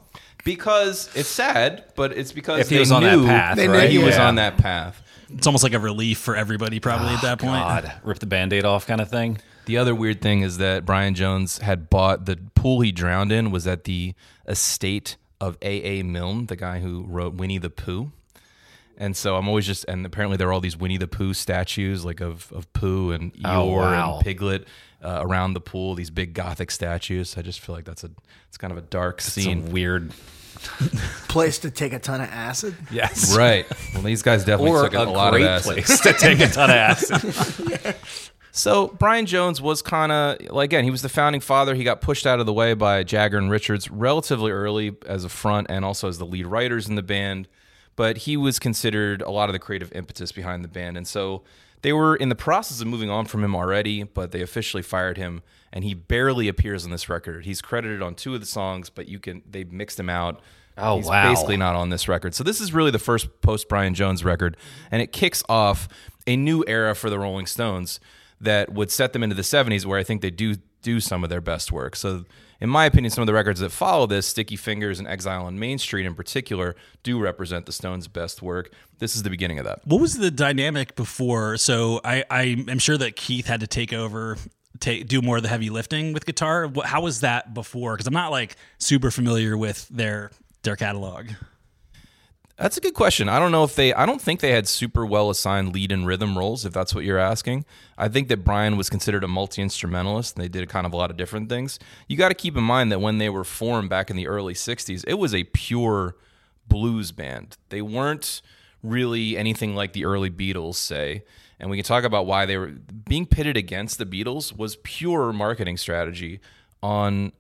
Because 0.45 1.09
it's 1.15 1.29
sad, 1.29 1.85
but 1.97 2.13
it's 2.13 2.33
because 2.33 2.61
If 2.61 2.69
he 2.69 2.77
they 2.77 2.81
was 2.81 2.93
on 2.93 3.03
that 3.03 3.19
path, 3.25 3.57
They 3.57 3.67
knew 3.67 3.79
he 3.89 3.99
right? 3.99 4.05
was 4.07 4.17
Yeah. 4.17 4.29
on 4.29 4.35
that 4.37 4.57
path. 4.59 5.01
It's 5.33 5.47
almost 5.47 5.65
like 5.65 5.73
a 5.73 5.79
relief 5.79 6.19
for 6.19 6.37
everybody, 6.37 6.79
probably 6.81 7.09
at 7.15 7.23
that 7.23 7.39
point. 7.39 7.63
God, 7.65 7.93
rip 8.05 8.19
the 8.19 8.27
band-aid 8.27 8.65
off 8.65 8.87
kind 8.87 9.01
of 9.01 9.09
thing. 9.09 9.39
The 9.65 9.79
other 9.79 9.95
weird 9.95 10.21
thing 10.21 10.43
is 10.43 10.59
that 10.59 10.85
Brian 10.85 11.15
Jones 11.15 11.59
had 11.59 11.89
bought 11.89 12.27
the 12.27 12.37
pool 12.55 12.83
he 12.83 12.93
drowned 12.93 13.33
in 13.33 13.51
was 13.51 13.67
at 13.67 13.85
the 13.85 14.15
estate 14.47 15.17
of 15.41 15.57
A. 15.63 16.01
A. 16.01 16.03
Milne, 16.03 16.47
the 16.47 16.57
guy 16.57 16.81
who 16.81 17.05
wrote 17.09 17.35
Winnie 17.35 17.59
the 17.59 17.71
Pooh. 17.71 18.13
And 18.99 19.17
so 19.17 19.37
I'm 19.37 19.49
always 19.49 19.67
just, 19.67 19.85
and 19.89 20.05
apparently 20.07 20.37
there 20.37 20.49
are 20.49 20.53
all 20.53 20.61
these 20.61 20.77
Winnie 20.77 20.99
the 20.99 21.09
Pooh 21.09 21.33
statues, 21.35 22.05
like 22.05 22.21
of, 22.21 22.53
of 22.53 22.71
Pooh 22.75 23.11
and 23.11 23.33
Eeyore 23.35 23.47
Oh, 23.47 23.65
wow. 23.73 24.15
and 24.17 24.25
Piglet 24.25 24.69
uh, 25.03 25.19
around 25.23 25.55
the 25.55 25.61
pool, 25.61 25.95
these 25.95 26.11
big 26.11 26.33
gothic 26.35 26.71
statues. 26.71 27.37
I 27.37 27.43
just 27.43 27.59
feel 27.61 27.75
like 27.75 27.85
that's 27.87 28.05
a, 28.05 28.11
it's 28.49 28.57
kind 28.59 28.71
of 28.71 28.77
a 28.79 28.83
dark 28.83 29.19
It's 29.19 29.33
scene. 29.33 29.67
a 29.67 29.71
weird. 29.71 30.13
Place 31.29 31.59
to 31.61 31.71
take 31.71 31.93
a 31.93 31.99
ton 31.99 32.21
of 32.21 32.29
acid. 32.29 32.75
Yes. 32.91 33.37
right. 33.37 33.67
Well, 33.93 34.03
these 34.03 34.23
guys 34.23 34.45
definitely 34.45 34.71
Or 34.73 34.85
took 34.85 34.95
a, 34.95 35.05
a, 35.05 35.11
lot 35.11 35.33
great 35.33 35.43
of 35.43 35.49
acid. 35.49 35.85
place 35.85 36.01
to 36.01 36.13
take 36.13 36.41
a 36.41 36.49
ton 36.49 36.71
of 36.71 36.77
acid. 36.77 37.97
So 38.57 38.87
Brian 39.01 39.27
Jones 39.27 39.61
was 39.61 39.83
kind 39.83 40.13
of 40.13 40.41
like 40.53 40.67
again, 40.69 40.85
he 40.85 40.91
was 40.91 41.03
the 41.03 41.09
founding 41.09 41.41
father. 41.41 41.75
He 41.75 41.83
got 41.83 42.01
pushed 42.01 42.25
out 42.25 42.39
of 42.39 42.47
the 42.47 42.53
way 42.53 42.73
by 42.75 43.03
Jagger 43.03 43.37
and 43.37 43.51
Richards 43.51 43.91
relatively 43.91 44.53
early 44.53 44.97
as 45.07 45.25
a 45.25 45.29
front 45.29 45.67
and 45.69 45.85
also 45.85 46.07
as 46.07 46.19
the 46.19 46.25
lead 46.25 46.47
writers 46.47 46.89
in 46.89 46.95
the 46.95 47.03
band. 47.03 47.49
But 47.97 48.19
he 48.19 48.37
was 48.37 48.61
considered 48.61 49.23
a 49.23 49.31
lot 49.31 49.49
of 49.49 49.55
the 49.55 49.59
creative 49.59 49.91
impetus 49.93 50.31
behind 50.31 50.63
the 50.63 50.69
band, 50.69 50.97
and 50.97 51.05
so 51.07 51.43
they 51.83 51.93
were 51.93 52.15
in 52.15 52.29
the 52.29 52.37
process 52.37 52.81
of 52.81 52.87
moving 52.87 53.11
on 53.11 53.25
from 53.25 53.43
him 53.43 53.57
already. 53.57 54.05
But 54.05 54.31
they 54.31 54.41
officially 54.41 54.85
fired 54.85 55.17
him, 55.17 55.43
and 55.75 55.85
he 55.85 55.93
barely 55.93 56.49
appears 56.49 56.85
on 56.85 56.91
this 56.93 57.09
record. 57.11 57.45
He's 57.45 57.61
credited 57.61 58.01
on 58.01 58.15
two 58.15 58.33
of 58.33 58.41
the 58.41 58.47
songs, 58.47 58.89
but 58.89 59.09
you 59.09 59.19
can 59.19 59.43
they 59.45 59.65
mixed 59.65 60.01
him 60.01 60.09
out. 60.09 60.41
Oh, 60.79 60.97
He's 60.97 61.07
wow. 61.07 61.29
basically 61.29 61.57
not 61.57 61.75
on 61.75 61.91
this 61.91 62.09
record. 62.09 62.35
So 62.35 62.43
this 62.43 62.61
is 62.61 62.73
really 62.73 62.91
the 62.91 62.99
first 62.99 63.43
post 63.43 63.69
Brian 63.69 63.93
Jones 63.95 64.25
record, 64.25 64.57
and 64.91 65.03
it 65.03 65.13
kicks 65.13 65.43
off 65.49 65.89
a 66.27 66.37
new 66.37 66.65
era 66.67 66.95
for 66.95 67.11
the 67.11 67.19
Rolling 67.19 67.47
Stones 67.47 68.01
that 68.41 68.73
would 68.73 68.91
set 68.91 69.13
them 69.13 69.23
into 69.23 69.35
the 69.35 69.43
70s 69.43 69.85
where 69.85 69.99
I 69.99 70.05
think 70.05 70.23
they 70.23 70.31
do 70.31 70.57
do 70.83 71.01
some 71.01 71.25
of 71.25 71.31
their 71.31 71.41
best 71.41 71.73
work. 71.73 71.97
So 71.97 72.25
in 72.61 72.71
my 72.71 72.85
opinion, 72.87 73.11
some 73.11 73.23
of 73.23 73.27
the 73.27 73.33
records 73.35 73.61
that 73.61 73.71
follow 73.71 74.07
this, 74.07 74.27
Sticky 74.27 74.57
Fingers 74.57 74.99
and 74.99 75.09
Exile 75.09 75.47
on 75.47 75.59
Main 75.59 75.79
Street 75.79 76.07
in 76.07 76.15
particular, 76.15 76.77
do 77.03 77.19
represent 77.19 77.67
the 77.67 77.73
Stones' 77.73 78.07
best 78.07 78.43
work. 78.43 78.73
This 78.99 79.17
is 79.17 79.23
the 79.23 79.31
beginning 79.31 79.59
of 79.59 79.65
that. 79.65 79.81
What 79.85 80.01
was 80.01 80.19
the 80.19 80.31
dynamic 80.31 80.95
before? 80.95 81.57
So 81.57 82.01
I, 82.05 82.25
I 82.31 82.43
am 82.69 82.79
sure 82.79 82.97
that 82.97 83.17
Keith 83.17 83.47
had 83.47 83.61
to 83.61 83.67
take 83.67 83.93
over, 83.93 84.37
take 84.81 85.07
do 85.07 85.23
more 85.23 85.37
of 85.37 85.43
the 85.43 85.49
heavy 85.49 85.71
lifting 85.71 86.13
with 86.13 86.27
guitar. 86.27 86.71
How 86.85 87.03
was 87.03 87.21
that 87.21 87.55
before? 87.55 87.95
Because 87.95 88.07
I'm 88.07 88.15
not 88.15 88.31
like 88.31 88.57
super 88.79 89.11
familiar 89.11 89.57
with 89.57 89.89
their 89.89 90.31
their 90.63 90.77
catalog. 90.77 91.31
That's 92.57 92.77
a 92.77 92.81
good 92.81 92.95
question. 92.95 93.29
I 93.29 93.41
don't 93.41 93.51
know 93.51 93.65
if 93.65 93.75
they 93.75 93.93
I 93.93 94.07
don't 94.07 94.21
think 94.21 94.41
they 94.41 94.53
had 94.53 94.69
super 94.69 95.05
well 95.05 95.29
assigned 95.29 95.75
lead 95.75 95.91
and 95.91 96.07
rhythm 96.07 96.39
roles 96.39 96.65
if 96.65 96.73
that's 96.73 96.95
what 96.95 97.05
you're 97.05 97.19
asking. 97.19 97.65
I 97.99 98.09
think 98.09 98.29
that 98.29 98.45
Brian 98.45 98.77
was 98.77 98.89
considered 98.89 99.25
a 99.25 99.29
multi-instrumentalist 99.29 100.37
and 100.37 100.45
they 100.45 100.49
did 100.49 100.69
kind 100.69 100.87
of 100.87 100.93
a 100.93 100.97
lot 100.97 101.11
of 101.11 101.17
different 101.17 101.49
things. 101.49 101.81
You 102.09 102.17
got 102.17 102.29
to 102.29 102.35
keep 102.35 102.57
in 102.57 102.63
mind 102.63 102.93
that 102.93 103.01
when 103.01 103.19
they 103.19 103.29
were 103.29 103.45
formed 103.45 103.91
back 103.91 104.09
in 104.09 104.17
the 104.17 104.29
early 104.29 104.55
60s, 104.55 105.05
it 105.09 105.15
was 105.15 105.35
a 105.35 105.45
pure 105.45 106.17
blues 106.69 107.11
band. 107.11 107.57
They 107.71 107.83
weren't 107.83 108.41
really 108.85 109.37
anything 109.37 109.75
like 109.75 109.93
the 109.93 110.05
early 110.05 110.31
Beatles 110.31 110.77
say. 110.77 111.25
And 111.65 111.71
we 111.71 111.79
can 111.79 111.85
talk 111.85 112.05
about 112.05 112.27
why 112.27 112.45
they 112.45 112.59
were 112.59 112.75
being 113.09 113.25
pitted 113.25 113.57
against 113.57 113.97
the 113.97 114.05
Beatles 114.05 114.55
was 114.55 114.77
pure 114.83 115.33
marketing 115.33 115.79
strategy 115.79 116.41
on 116.83 117.33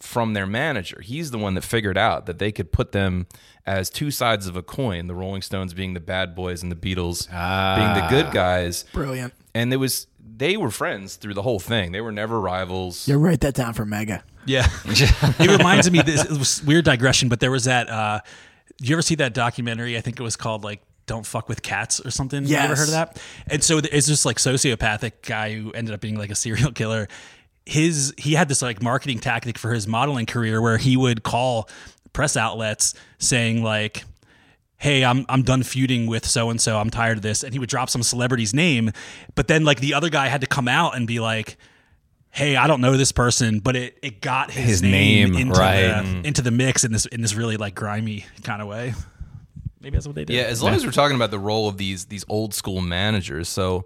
from 0.00 0.32
their 0.32 0.48
manager. 0.48 1.00
He's 1.00 1.30
the 1.30 1.38
one 1.38 1.54
that 1.54 1.62
figured 1.62 1.96
out 1.96 2.26
that 2.26 2.40
they 2.40 2.50
could 2.50 2.72
put 2.72 2.90
them 2.90 3.28
as 3.64 3.88
two 3.88 4.10
sides 4.10 4.48
of 4.48 4.56
a 4.56 4.64
coin, 4.64 5.06
the 5.06 5.14
Rolling 5.14 5.42
Stones 5.42 5.74
being 5.74 5.94
the 5.94 6.00
bad 6.00 6.34
boys 6.34 6.64
and 6.64 6.72
the 6.72 6.76
Beatles 6.76 7.28
being 7.28 7.94
the 7.94 8.08
good 8.10 8.32
guys. 8.32 8.84
Brilliant. 8.92 9.32
And 9.54 9.72
it 9.72 9.76
was 9.76 10.08
they 10.36 10.56
were 10.56 10.72
friends 10.72 11.14
through 11.14 11.34
the 11.34 11.42
whole 11.42 11.60
thing. 11.60 11.92
They 11.92 12.00
were 12.00 12.10
never 12.10 12.40
rivals. 12.40 13.06
Yeah, 13.06 13.14
write 13.14 13.42
that 13.42 13.54
down 13.54 13.74
for 13.74 13.84
Mega. 13.84 14.24
Yeah, 14.44 14.66
it 14.86 15.56
reminds 15.56 15.88
me. 15.88 16.02
This 16.02 16.24
it 16.24 16.36
was 16.36 16.64
weird 16.64 16.84
digression, 16.84 17.28
but 17.28 17.38
there 17.38 17.52
was 17.52 17.66
that. 17.66 17.88
Uh, 17.88 18.22
did 18.78 18.88
you 18.88 18.96
ever 18.96 19.02
see 19.02 19.14
that 19.14 19.34
documentary? 19.34 19.96
I 19.96 20.00
think 20.00 20.18
it 20.18 20.22
was 20.24 20.34
called 20.34 20.64
like 20.64 20.82
"Don't 21.06 21.26
Fuck 21.26 21.48
with 21.48 21.62
Cats" 21.62 22.00
or 22.04 22.10
something. 22.10 22.44
You 22.44 22.56
ever 22.56 22.76
heard 22.76 22.88
of 22.88 22.92
that? 22.92 23.20
And 23.46 23.62
so 23.62 23.78
it's 23.78 24.06
this 24.06 24.24
like 24.24 24.38
sociopathic 24.38 25.12
guy 25.22 25.54
who 25.54 25.72
ended 25.72 25.94
up 25.94 26.00
being 26.00 26.16
like 26.18 26.30
a 26.30 26.34
serial 26.34 26.72
killer. 26.74 27.08
His 27.64 28.12
he 28.18 28.34
had 28.34 28.48
this 28.48 28.62
like 28.62 28.82
marketing 28.82 29.20
tactic 29.20 29.58
for 29.58 29.72
his 29.72 29.86
modeling 29.86 30.26
career 30.26 30.60
where 30.60 30.78
he 30.78 30.96
would 30.96 31.22
call 31.22 31.68
press 32.12 32.36
outlets 32.36 32.94
saying 33.18 33.62
like 33.62 34.04
hey, 34.82 35.04
I'm 35.04 35.24
I'm 35.28 35.42
done 35.42 35.62
feuding 35.62 36.06
with 36.06 36.26
so 36.26 36.50
and 36.50 36.60
so. 36.60 36.76
I'm 36.76 36.90
tired 36.90 37.18
of 37.18 37.22
this. 37.22 37.44
And 37.44 37.52
he 37.52 37.60
would 37.60 37.68
drop 37.68 37.88
some 37.88 38.02
celebrity's 38.02 38.52
name, 38.52 38.90
but 39.36 39.46
then 39.46 39.64
like 39.64 39.80
the 39.80 39.94
other 39.94 40.10
guy 40.10 40.26
had 40.26 40.40
to 40.40 40.46
come 40.48 40.66
out 40.66 40.96
and 40.96 41.06
be 41.06 41.20
like, 41.20 41.56
hey, 42.30 42.56
I 42.56 42.66
don't 42.66 42.80
know 42.80 42.96
this 42.96 43.12
person, 43.12 43.60
but 43.60 43.76
it 43.76 43.96
it 44.02 44.20
got 44.20 44.50
his, 44.50 44.64
His 44.64 44.82
name, 44.82 45.32
name, 45.32 45.40
into 45.40 45.58
right. 45.58 46.02
the 46.02 46.26
into 46.26 46.42
the 46.42 46.50
mix 46.50 46.82
in 46.82 46.90
this 46.92 47.06
in 47.06 47.22
this 47.22 47.34
really 47.34 47.56
like 47.56 47.76
grimy 47.76 48.26
kind 48.42 48.60
of 48.60 48.66
way. 48.66 48.94
Maybe 49.82 49.96
that's 49.96 50.06
what 50.06 50.14
they 50.14 50.24
did. 50.24 50.34
Yeah, 50.34 50.42
as 50.42 50.62
long 50.62 50.74
as 50.74 50.86
we're 50.86 50.92
talking 50.92 51.16
about 51.16 51.30
the 51.30 51.38
role 51.38 51.68
of 51.68 51.76
these 51.76 52.06
these 52.06 52.24
old 52.28 52.54
school 52.54 52.80
managers. 52.80 53.48
So 53.48 53.84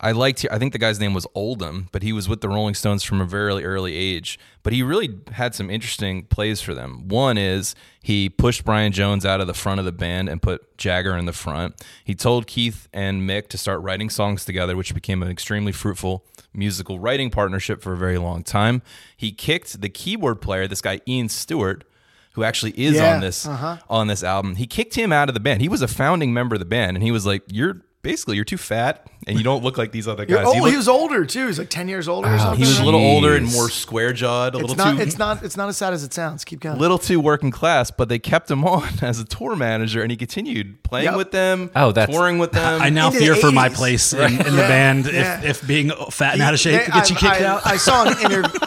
I 0.00 0.12
liked 0.12 0.44
I 0.50 0.58
think 0.58 0.72
the 0.72 0.78
guy's 0.78 0.98
name 0.98 1.12
was 1.12 1.26
Oldham, 1.34 1.88
but 1.92 2.02
he 2.02 2.12
was 2.12 2.28
with 2.28 2.40
the 2.40 2.48
Rolling 2.48 2.74
Stones 2.74 3.04
from 3.04 3.20
a 3.20 3.24
very 3.24 3.64
early 3.64 3.94
age. 3.94 4.38
But 4.62 4.72
he 4.72 4.82
really 4.82 5.18
had 5.32 5.54
some 5.54 5.70
interesting 5.70 6.24
plays 6.24 6.60
for 6.60 6.72
them. 6.74 7.06
One 7.08 7.36
is 7.36 7.74
he 8.02 8.30
pushed 8.30 8.64
Brian 8.64 8.90
Jones 8.90 9.26
out 9.26 9.40
of 9.40 9.46
the 9.46 9.54
front 9.54 9.78
of 9.78 9.84
the 9.84 9.92
band 9.92 10.28
and 10.28 10.40
put 10.40 10.76
Jagger 10.78 11.16
in 11.16 11.26
the 11.26 11.32
front. 11.32 11.74
He 12.04 12.14
told 12.14 12.46
Keith 12.46 12.88
and 12.92 13.28
Mick 13.28 13.48
to 13.48 13.58
start 13.58 13.82
writing 13.82 14.10
songs 14.10 14.44
together, 14.44 14.76
which 14.76 14.94
became 14.94 15.22
an 15.22 15.30
extremely 15.30 15.72
fruitful 15.72 16.24
musical 16.54 16.98
writing 16.98 17.30
partnership 17.30 17.82
for 17.82 17.92
a 17.92 17.96
very 17.96 18.18
long 18.18 18.42
time. 18.42 18.82
He 19.16 19.30
kicked 19.30 19.80
the 19.80 19.88
keyboard 19.88 20.40
player, 20.40 20.66
this 20.66 20.80
guy 20.80 21.00
Ian 21.06 21.28
Stewart, 21.28 21.84
who 22.32 22.44
actually 22.44 22.72
is 22.72 22.96
Yeah, 22.96 23.14
on 23.14 23.20
this 23.20 23.46
uh-huh. 23.46 23.78
on 23.90 24.06
this 24.06 24.22
album. 24.24 24.56
He 24.56 24.66
kicked 24.66 24.94
him 24.94 25.12
out 25.12 25.28
of 25.28 25.34
the 25.34 25.40
band. 25.40 25.60
He 25.62 25.68
was 25.68 25.82
a 25.82 25.88
founding 25.88 26.32
member 26.32 26.54
of 26.54 26.60
the 26.60 26.64
band, 26.66 26.96
and 26.96 27.02
he 27.04 27.10
was 27.10 27.26
like, 27.26 27.42
"You're 27.48 27.82
basically 28.02 28.34
you're 28.36 28.44
too 28.44 28.56
fat, 28.56 29.06
and 29.28 29.38
you 29.38 29.44
don't 29.44 29.62
look 29.62 29.78
like 29.78 29.92
these 29.92 30.08
other 30.08 30.24
guys." 30.26 30.44
oh, 30.46 30.64
he, 30.64 30.70
he, 30.72 30.76
was 30.76 30.88
older 30.88 31.24
too. 31.24 31.40
He 31.40 31.44
was 31.46 31.58
like 31.58 31.68
ten 31.70 31.88
years 31.88 32.08
older 32.08 32.28
or 32.34 32.38
something. 32.38 32.58
he 32.58 32.64
was 32.66 32.78
a 32.80 32.84
little 32.84 33.00
older 33.00 33.36
and 33.36 33.46
more 33.52 33.68
square 33.68 34.12
jawed, 34.12 34.54
a 34.54 34.58
it's 34.58 34.68
little 34.70 34.84
not. 34.84 34.96
too 34.96 35.02
It's 35.02 35.18
not. 35.18 35.42
It's 35.44 35.56
not 35.56 35.68
as 35.68 35.76
sad 35.76 35.92
as 35.92 36.02
it 36.04 36.12
sounds. 36.14 36.44
Keep 36.44 36.60
going. 36.60 36.76
A 36.76 36.80
little 36.80 36.98
too 36.98 37.20
working 37.20 37.50
class, 37.50 37.90
but 37.90 38.08
they 38.08 38.18
kept 38.18 38.50
him 38.50 38.64
on 38.74 38.88
as 39.02 39.20
a 39.20 39.24
tour 39.24 39.54
manager, 39.54 40.00
and 40.02 40.10
he 40.10 40.16
continued 40.16 40.82
playing 40.84 41.04
Yep. 41.06 41.16
with 41.16 41.30
them, 41.32 41.70
Oh, 41.76 41.92
that's- 41.92 42.14
touring 42.16 42.38
with 42.38 42.52
them. 42.52 42.80
I 42.82 42.88
now 42.90 43.08
Into 43.08 43.18
the 43.20 43.24
fear 43.26 43.34
for 43.36 43.52
my 43.52 43.68
80s. 43.68 43.74
place 43.74 44.12
in, 44.14 44.32
in 44.32 44.38
the 44.56 44.62
band 44.62 45.06
yeah. 45.06 45.38
if, 45.42 45.62
if 45.62 45.66
being 45.68 45.90
fat 46.10 46.32
and 46.34 46.42
out 46.42 46.54
of 46.54 46.60
shape 46.60 46.86
They- 46.86 46.92
gets 46.92 47.10
you 47.10 47.16
kicked 47.16 47.40
I, 47.40 47.44
out. 47.44 47.66
I 47.66 47.76
saw 47.76 48.04
an 48.08 48.18
interview. 48.24 48.58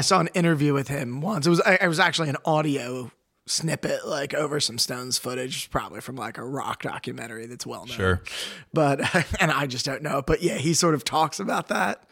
I 0.00 0.02
saw 0.02 0.18
an 0.18 0.28
interview 0.28 0.72
with 0.72 0.88
him 0.88 1.20
once. 1.20 1.46
It 1.46 1.50
was. 1.50 1.60
I, 1.60 1.74
it 1.74 1.86
was 1.86 2.00
actually 2.00 2.30
an 2.30 2.38
audio 2.46 3.10
snippet, 3.44 4.06
like 4.06 4.32
over 4.32 4.58
some 4.58 4.78
Stones 4.78 5.18
footage, 5.18 5.68
probably 5.68 6.00
from 6.00 6.16
like 6.16 6.38
a 6.38 6.42
rock 6.42 6.84
documentary 6.84 7.44
that's 7.44 7.66
well 7.66 7.84
known. 7.84 7.96
Sure. 7.98 8.22
But 8.72 9.00
and 9.42 9.50
I 9.50 9.66
just 9.66 9.84
don't 9.84 10.00
know. 10.02 10.22
But 10.22 10.42
yeah, 10.42 10.54
he 10.54 10.72
sort 10.72 10.94
of 10.94 11.04
talks 11.04 11.38
about 11.38 11.68
that 11.68 12.02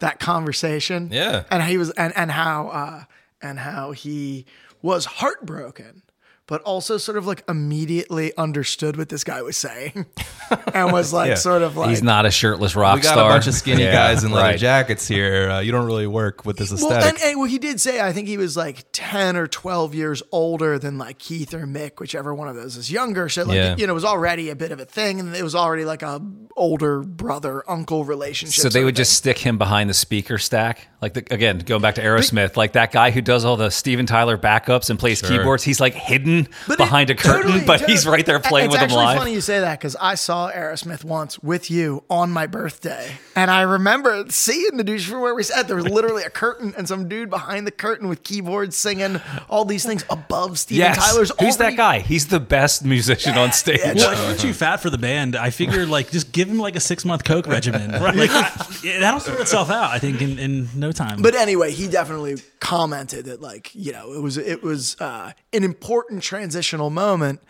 that 0.00 0.20
conversation. 0.20 1.08
Yeah. 1.10 1.44
And 1.50 1.62
he 1.62 1.78
was 1.78 1.88
and 1.92 2.14
and 2.14 2.30
how 2.30 2.68
uh 2.68 3.04
and 3.40 3.58
how 3.58 3.92
he 3.92 4.44
was 4.82 5.06
heartbroken 5.06 6.02
but 6.48 6.60
also 6.62 6.96
sort 6.96 7.16
of 7.16 7.26
like 7.26 7.44
immediately 7.48 8.36
understood 8.36 8.96
what 8.96 9.08
this 9.10 9.22
guy 9.22 9.40
was 9.42 9.56
saying 9.56 10.06
and 10.74 10.90
was 10.92 11.12
like 11.12 11.28
Yeah. 11.28 11.34
sort 11.36 11.62
of 11.62 11.76
like 11.76 11.90
He's 11.90 12.02
not 12.02 12.26
a 12.26 12.30
shirtless 12.30 12.74
rock 12.74 12.96
We 12.96 13.02
got 13.02 13.12
star. 13.12 13.30
a 13.30 13.34
bunch 13.34 13.46
of 13.46 13.54
skinny 13.54 13.84
Yeah, 13.84 13.92
guys 13.92 14.24
in 14.24 14.32
leather 14.32 14.48
right. 14.48 14.58
jackets 14.58 15.06
here. 15.06 15.50
Uh, 15.50 15.60
you 15.60 15.70
don't 15.70 15.86
really 15.86 16.06
work 16.06 16.44
with 16.44 16.56
this 16.56 16.70
Well, 16.72 16.90
aesthetic. 16.90 17.20
and, 17.20 17.30
and 17.32 17.38
well, 17.38 17.48
he 17.48 17.58
did 17.58 17.80
say 17.80 18.00
I 18.00 18.12
think 18.12 18.26
he 18.26 18.36
was 18.36 18.56
like 18.56 18.84
ten 18.92 19.36
or 19.36 19.46
twelve 19.46 19.94
years 19.94 20.22
older 20.32 20.78
than 20.78 20.98
like 20.98 21.18
Keith 21.18 21.54
or 21.54 21.66
Mick, 21.66 22.00
whichever 22.00 22.34
one 22.34 22.48
of 22.48 22.56
those 22.56 22.76
is 22.76 22.90
younger. 22.90 23.28
So 23.28 23.44
like 23.44 23.54
Yeah. 23.54 23.76
you 23.78 23.86
know, 23.86 23.92
it 23.92 23.94
was 23.94 24.04
already 24.04 24.50
a 24.50 24.56
bit 24.56 24.72
of 24.72 24.80
a 24.80 24.84
thing, 24.84 25.20
and 25.20 25.36
it 25.36 25.42
was 25.44 25.54
already 25.54 25.84
like 25.84 26.02
a 26.02 26.20
older 26.56 27.00
brother 27.02 27.62
uncle 27.70 28.04
relationship. 28.04 28.62
So 28.62 28.68
they 28.68 28.84
would 28.84 28.96
just 28.96 29.12
stick 29.12 29.38
him 29.38 29.58
behind 29.58 29.88
the 29.90 29.94
speaker 29.94 30.38
stack, 30.38 30.88
like 31.02 31.14
the, 31.14 31.24
again 31.30 31.58
going 31.60 31.82
back 31.82 31.94
to 31.96 32.02
Aerosmith, 32.02 32.56
like 32.56 32.72
that 32.72 32.90
guy 32.90 33.10
who 33.10 33.20
does 33.20 33.44
all 33.44 33.56
the 33.56 33.70
Steven 33.70 34.06
Tyler 34.06 34.38
backups 34.38 34.88
and 34.90 34.98
plays 34.98 35.20
keyboards. 35.22 35.62
He's 35.62 35.78
like 35.80 35.94
hidden 35.94 36.37
But 36.66 36.74
it- 36.74 36.78
behind 36.78 37.10
a 37.10 37.14
curtain, 37.14 37.42
totally, 37.50 37.64
but 37.66 37.82
he's 37.88 38.06
right 38.06 38.24
there 38.24 38.38
playing 38.40 38.66
it's 38.66 38.72
with 38.72 38.80
them 38.80 38.90
actually 38.90 39.04
live. 39.04 39.18
funny 39.18 39.32
you 39.32 39.40
say 39.40 39.60
that 39.60 39.78
because 39.78 39.96
I 40.00 40.14
saw 40.14 40.50
Aerosmith 40.50 41.04
once 41.04 41.38
with 41.40 41.70
you 41.70 42.04
on 42.10 42.30
my 42.30 42.46
birthday, 42.46 43.12
and 43.34 43.50
I 43.50 43.62
remember 43.62 44.24
seeing 44.28 44.76
the 44.76 44.84
douche 44.84 45.08
from 45.08 45.20
where 45.20 45.34
we 45.34 45.42
sat. 45.42 45.66
There 45.68 45.76
was 45.76 45.88
literally 45.88 46.22
a 46.24 46.30
curtain 46.30 46.74
and 46.76 46.86
some 46.88 47.08
dude 47.08 47.30
behind 47.30 47.66
the 47.66 47.70
curtain 47.70 48.08
with 48.08 48.22
keyboards 48.22 48.76
singing 48.76 49.20
all 49.48 49.64
these 49.64 49.84
things 49.84 50.04
above 50.10 50.58
Steven 50.58 50.80
Yes, 50.86 50.96
Tyler's. 50.96 51.32
who's 51.40 51.56
that 51.58 51.76
guy? 51.76 52.00
He's 52.00 52.26
the 52.28 52.40
best 52.40 52.84
musician 52.84 53.36
on 53.38 53.52
stage. 53.52 53.80
yeah, 53.80 53.94
Well, 53.94 54.12
if 54.12 54.28
you're 54.28 54.50
too 54.50 54.54
fat 54.54 54.78
for 54.78 54.90
the 54.90 54.98
band, 54.98 55.36
I 55.36 55.50
figure 55.50 55.86
like 55.86 56.10
just 56.10 56.32
give 56.32 56.48
him 56.48 56.58
like 56.58 56.76
a 56.76 56.80
six 56.80 57.04
month 57.04 57.24
coke 57.24 57.46
regimen. 57.46 57.90
Like 58.18 58.30
yeah, 58.82 59.00
that'll 59.00 59.20
sort 59.20 59.40
itself 59.40 59.70
out. 59.70 59.90
I 59.90 59.98
think 59.98 60.20
in, 60.22 60.38
in 60.38 60.68
no 60.74 60.92
time. 60.92 61.20
But 61.22 61.34
anyway, 61.34 61.72
he 61.72 61.88
definitely 61.88 62.36
commented 62.60 63.26
that 63.26 63.40
like 63.40 63.74
you 63.74 63.92
know 63.92 64.12
it 64.12 64.22
was 64.22 64.36
it 64.36 64.62
was 64.62 65.00
uh, 65.00 65.32
an 65.52 65.64
important 65.64 66.22
transitional 66.22 66.90
moment. 66.90 67.40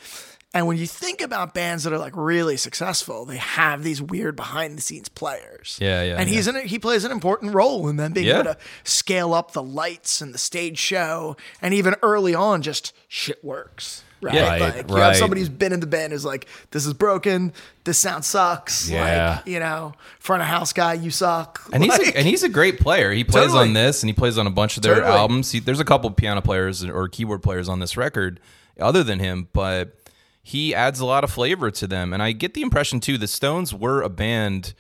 And 0.55 0.67
when 0.67 0.79
you 0.79 0.87
think 0.87 1.21
about 1.21 1.53
bands 1.53 1.85
that 1.85 1.93
are 1.93 1.99
like 1.99 2.17
really 2.17 2.57
successful, 2.57 3.27
they 3.27 3.37
have 3.37 3.83
these 3.83 4.01
weird 4.01 4.35
behind 4.35 4.79
the 4.79 4.81
scenes 4.83 5.11
players. 5.11 5.77
Yeah, 5.79 6.03
yeah, 6.03 6.17
And 6.19 6.27
he's 6.27 6.49
in 6.49 6.57
it. 6.57 6.65
He 6.65 6.79
plays 6.79 7.05
an 7.05 7.13
important 7.13 7.53
role 7.55 7.87
in 7.87 7.97
them 7.97 8.15
being 8.15 8.29
Yeah. 8.29 8.41
able 8.41 8.55
to 8.55 8.59
scale 8.83 9.35
up 9.35 9.53
the 9.53 9.63
lights 9.63 10.23
and 10.23 10.33
the 10.33 10.39
stage 10.39 10.79
show, 10.79 11.37
and 11.61 11.75
even 11.75 11.97
early 12.03 12.35
on, 12.35 12.63
just 12.63 12.95
shit 13.09 13.45
works. 13.45 14.03
Right, 14.21 14.35
Yeah. 14.35 14.49
Right, 14.49 14.61
you 14.61 14.67
have 14.79 14.91
right. 14.91 15.17
somebody 15.17 15.41
who's 15.41 15.49
been 15.49 15.73
in 15.73 15.81
the 15.81 15.87
band 15.87 16.13
who's 16.13 16.25
like, 16.25 16.47
"This 16.73 16.87
is 16.87 16.93
broken. 16.93 17.53
This 17.85 17.99
sound 17.99 18.25
sucks." 18.25 18.89
Yeah. 18.91 19.37
Like, 19.37 19.47
you 19.47 19.61
know, 19.61 19.95
front 20.19 20.43
of 20.43 20.49
house 20.49 20.73
guy, 20.73 20.95
you 20.95 21.11
suck. 21.11 21.63
And 21.73 21.85
he's 21.85 21.97
a, 21.99 22.17
and 22.17 22.27
he's 22.27 22.43
a 22.43 22.49
great 22.49 22.81
player. 22.81 23.13
He 23.13 23.23
plays 23.25 23.47
Totally. 23.47 23.69
on 23.69 23.73
this, 23.75 24.03
and 24.03 24.09
he 24.09 24.15
plays 24.15 24.37
on 24.39 24.47
a 24.47 24.51
bunch 24.51 24.77
of 24.77 24.83
their 24.83 24.97
Totally. 24.97 25.13
albums. 25.13 25.53
He, 25.53 25.61
there's 25.61 25.81
a 25.81 25.85
couple 25.85 26.11
piano 26.11 26.43
players 26.43 26.85
or 26.85 27.07
keyboard 27.09 27.43
players 27.43 27.69
on 27.69 27.79
this 27.79 27.97
record, 27.97 28.41
other 28.81 29.05
than 29.05 29.21
him, 29.21 29.49
but 29.53 29.95
he 30.43 30.75
adds 30.75 30.99
a 30.99 31.07
lot 31.07 31.23
of 31.25 31.31
flavor 31.31 31.71
to 31.71 31.87
them. 31.87 32.13
And 32.13 32.23
I 32.23 32.33
get 32.33 32.55
the 32.55 32.63
impression 32.63 33.01
too, 33.01 33.19
the 33.19 33.29
Stones 33.29 33.73
were 33.75 34.03
a 34.03 34.09
band 34.09 34.75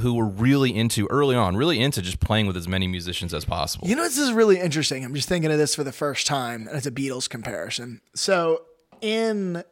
who 0.00 0.14
were 0.14 0.26
really 0.26 0.74
into 0.74 1.06
early 1.06 1.34
on, 1.34 1.56
really 1.56 1.80
into 1.80 2.02
just 2.02 2.20
playing 2.20 2.46
with 2.46 2.56
as 2.56 2.68
many 2.68 2.86
musicians 2.86 3.32
as 3.32 3.44
possible. 3.44 3.88
You 3.88 3.96
know, 3.96 4.02
this 4.02 4.18
is 4.18 4.32
really 4.32 4.60
interesting. 4.60 5.04
I'm 5.04 5.14
just 5.14 5.28
thinking 5.28 5.50
of 5.50 5.58
this 5.58 5.74
for 5.74 5.84
the 5.84 5.92
first 5.92 6.26
time, 6.26 6.68
and 6.68 6.76
it's 6.76 6.86
a 6.86 6.90
Beatles 6.90 7.28
comparison. 7.28 8.00
So, 8.14 8.62
in 9.00 9.62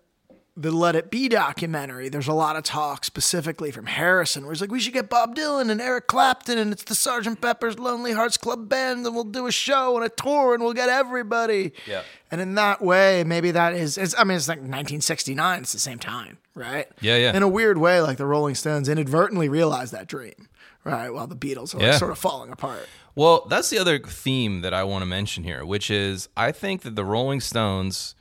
the 0.57 0.71
Let 0.71 0.95
It 0.95 1.11
Be 1.11 1.29
documentary, 1.29 2.09
there's 2.09 2.29
a 2.29 2.33
lot 2.33 2.55
of 2.55 2.63
talk 2.63 3.05
specifically 3.05 3.73
from 3.73 3.87
Harrison, 3.87 4.45
where 4.45 4.53
he's 4.53 4.61
like, 4.61 4.71
we 4.71 4.79
should 4.79 4.93
get 4.93 5.11
Bob 5.11 5.35
Dylan 5.35 5.69
and 5.69 5.81
Eric 5.81 6.07
Clapton, 6.07 6.59
and 6.59 6.73
it's 6.73 6.85
the 6.85 6.95
Sgt. 6.95 7.41
Pepper's 7.41 7.79
Lonely 7.79 8.13
Hearts 8.13 8.37
Club 8.37 8.69
Band, 8.69 9.05
and 9.05 9.15
we'll 9.15 9.25
do 9.25 9.47
a 9.49 9.53
show 9.53 9.97
and 9.97 10.05
a 10.05 10.09
tour, 10.09 10.55
and 10.55 10.63
we'll 10.63 10.73
get 10.73 10.89
everybody. 10.89 11.73
Yeah. 11.87 12.03
And 12.31 12.41
in 12.41 12.55
that 12.55 12.81
way, 12.81 13.25
maybe 13.25 13.51
that 13.51 13.75
is, 13.75 13.99
it's, 13.99 14.15
I 14.17 14.23
mean, 14.23 14.37
it's 14.37 14.47
like 14.47 14.59
1969, 14.59 15.63
it's 15.63 15.73
the 15.73 15.79
same 15.81 15.99
time, 15.99 16.39
right? 16.55 16.87
Yeah, 17.01 17.17
yeah. 17.17 17.37
In 17.37 17.43
a 17.43 17.49
weird 17.49 17.79
way, 17.79 18.01
like 18.01 18.19
the 18.19 18.27
Rolling 18.27 18.55
Stones 18.55 18.89
inadvertently 18.89 19.49
realized 19.49 19.93
that 19.93 20.07
dream, 20.07 20.49
right? 20.85 21.11
While 21.11 21.27
the 21.27 21.37
Beatles 21.37 21.75
are 21.75 21.79
like 21.79 21.95
sort 21.95 22.13
of 22.13 22.19
falling 22.19 22.53
apart. 22.53 22.89
Well, 23.17 23.47
that's 23.49 23.71
the 23.71 23.79
other 23.79 23.99
theme 23.99 24.61
that 24.61 24.73
I 24.73 24.85
want 24.85 25.03
to 25.03 25.07
mention 25.07 25.43
here, 25.43 25.65
which 25.65 25.91
is 25.91 26.29
I 26.37 26.53
think 26.53 26.83
that 26.83 26.95
the 26.95 27.05
Rolling 27.05 27.41
Stones, 27.41 28.15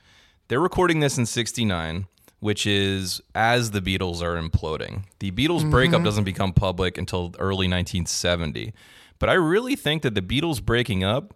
they're 0.48 0.60
recording 0.60 0.98
this 1.00 1.16
in 1.16 1.26
69, 1.26 2.06
which 2.44 2.66
is 2.66 3.22
as 3.34 3.70
the 3.70 3.80
Beatles 3.80 4.20
are 4.20 4.36
imploding. 4.36 5.04
The 5.18 5.30
Beatles 5.30 5.68
breakup 5.70 6.00
mm-hmm. 6.00 6.04
doesn't 6.04 6.24
become 6.24 6.52
public 6.52 6.98
until 6.98 7.34
early 7.38 7.66
1970. 7.66 8.74
But 9.18 9.30
I 9.30 9.32
really 9.32 9.76
think 9.76 10.02
that 10.02 10.14
the 10.14 10.20
Beatles 10.20 10.62
breaking 10.62 11.02
up 11.02 11.32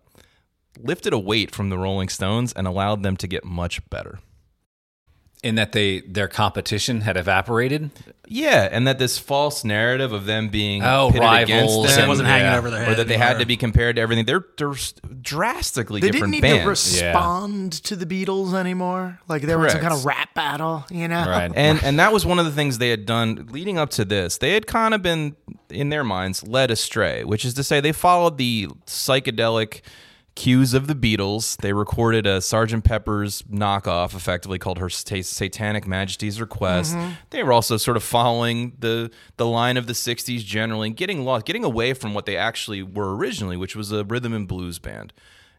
lifted 0.79 1.15
a 1.15 1.19
weight 1.19 1.55
from 1.55 1.71
the 1.71 1.79
Rolling 1.79 2.11
Stones 2.11 2.53
and 2.53 2.67
allowed 2.67 3.03
them 3.03 3.17
to 3.17 3.27
get 3.27 3.43
much 3.43 3.89
better. 3.89 4.19
In 5.43 5.55
that 5.55 5.73
they 5.73 6.01
their 6.01 6.29
competition 6.29 7.03
had 7.03 7.17
evaporated. 7.17 7.91
Yeah, 8.31 8.69
and 8.71 8.87
that 8.87 8.99
this 8.99 9.19
false 9.19 9.65
narrative 9.65 10.13
of 10.13 10.27
them 10.27 10.49
being 10.51 10.83
Oh, 10.85 11.09
pitted 11.11 11.23
rivals. 11.23 11.85
against 11.85 11.97
them, 11.97 12.09
wasn't 12.09 12.29
hanging 12.29 12.47
yeah. 12.53 12.59
over 12.59 12.71
their 12.71 12.81
head, 12.81 12.89
or 12.89 12.91
head. 12.91 12.99
that 12.99 13.09
they 13.09 13.17
had 13.17 13.39
to 13.39 13.47
be 13.47 13.57
compared 13.57 13.97
to 13.97 14.03
everything. 14.03 14.27
They're, 14.27 14.45
they're 14.59 14.75
drastically 15.23 16.01
They 16.01 16.11
different 16.11 16.35
didn't 16.35 16.43
need 16.45 16.63
bands. 16.65 16.91
to 16.93 16.99
respond 17.01 17.73
to 17.85 17.97
the 17.97 18.05
Beatles 18.05 18.53
anymore. 18.55 19.19
Like 19.29 19.43
there 19.43 19.59
was 19.59 19.73
some 19.73 19.81
kind 19.81 19.95
of 19.95 20.05
rap 20.05 20.35
battle, 20.35 20.85
you 20.91 21.09
know? 21.09 21.25
Right. 21.27 21.51
and 21.55 21.83
and 21.83 21.99
that 21.99 22.13
was 22.13 22.27
one 22.27 22.39
of 22.39 22.45
the 22.45 22.53
things 22.53 22.79
they 22.79 22.91
had 22.91 23.07
done 23.07 23.49
leading 23.51 23.79
up 23.79 23.91
to 23.91 24.05
this. 24.05 24.39
They 24.39 24.53
had 24.55 24.67
kind 24.67 24.93
of 24.93 25.03
been 25.03 25.37
in 25.71 25.89
their 25.89 26.05
minds 26.05 26.47
led 26.47 26.71
astray, 26.71 27.25
which 27.25 27.45
is 27.45 27.55
to 27.55 27.63
say 27.65 27.81
they 27.81 27.93
followed 27.93 28.39
the 28.39 28.69
psychedelic 28.87 29.81
cues 30.39 30.73
of 30.73 30.87
the 30.87 30.95
Beatles. 30.95 31.57
They 31.57 31.73
recorded 31.73 32.25
a 32.25 32.39
Sgt. 32.39 32.85
Pepper's 32.85 33.43
knockoff, 33.43 34.15
effectively 34.15 34.59
called 34.59 34.79
her 34.79 34.89
Sat- 34.89 35.27
Satanic 35.27 35.85
Majesties 35.85 36.41
Request. 36.41 36.97
They 37.31 37.43
were 37.43 37.53
also 37.53 37.77
sort 37.77 37.97
of 37.97 38.05
following 38.05 38.75
the 38.79 39.11
the 39.37 39.47
line 39.47 39.77
of 39.77 39.89
the 39.89 39.95
'60s 39.95 40.45
generally, 40.45 40.89
and 40.89 40.97
getting 40.97 41.25
lost, 41.25 41.45
getting 41.45 41.65
away 41.65 41.93
from 41.93 42.15
what 42.15 42.25
they 42.25 42.37
actually 42.37 42.85
were 42.85 43.17
originally, 43.17 43.57
which 43.57 43.75
was 43.75 43.91
a 43.91 44.05
rhythm 44.05 44.33
and 44.33 44.47
blues 44.47 44.79
band 44.79 45.13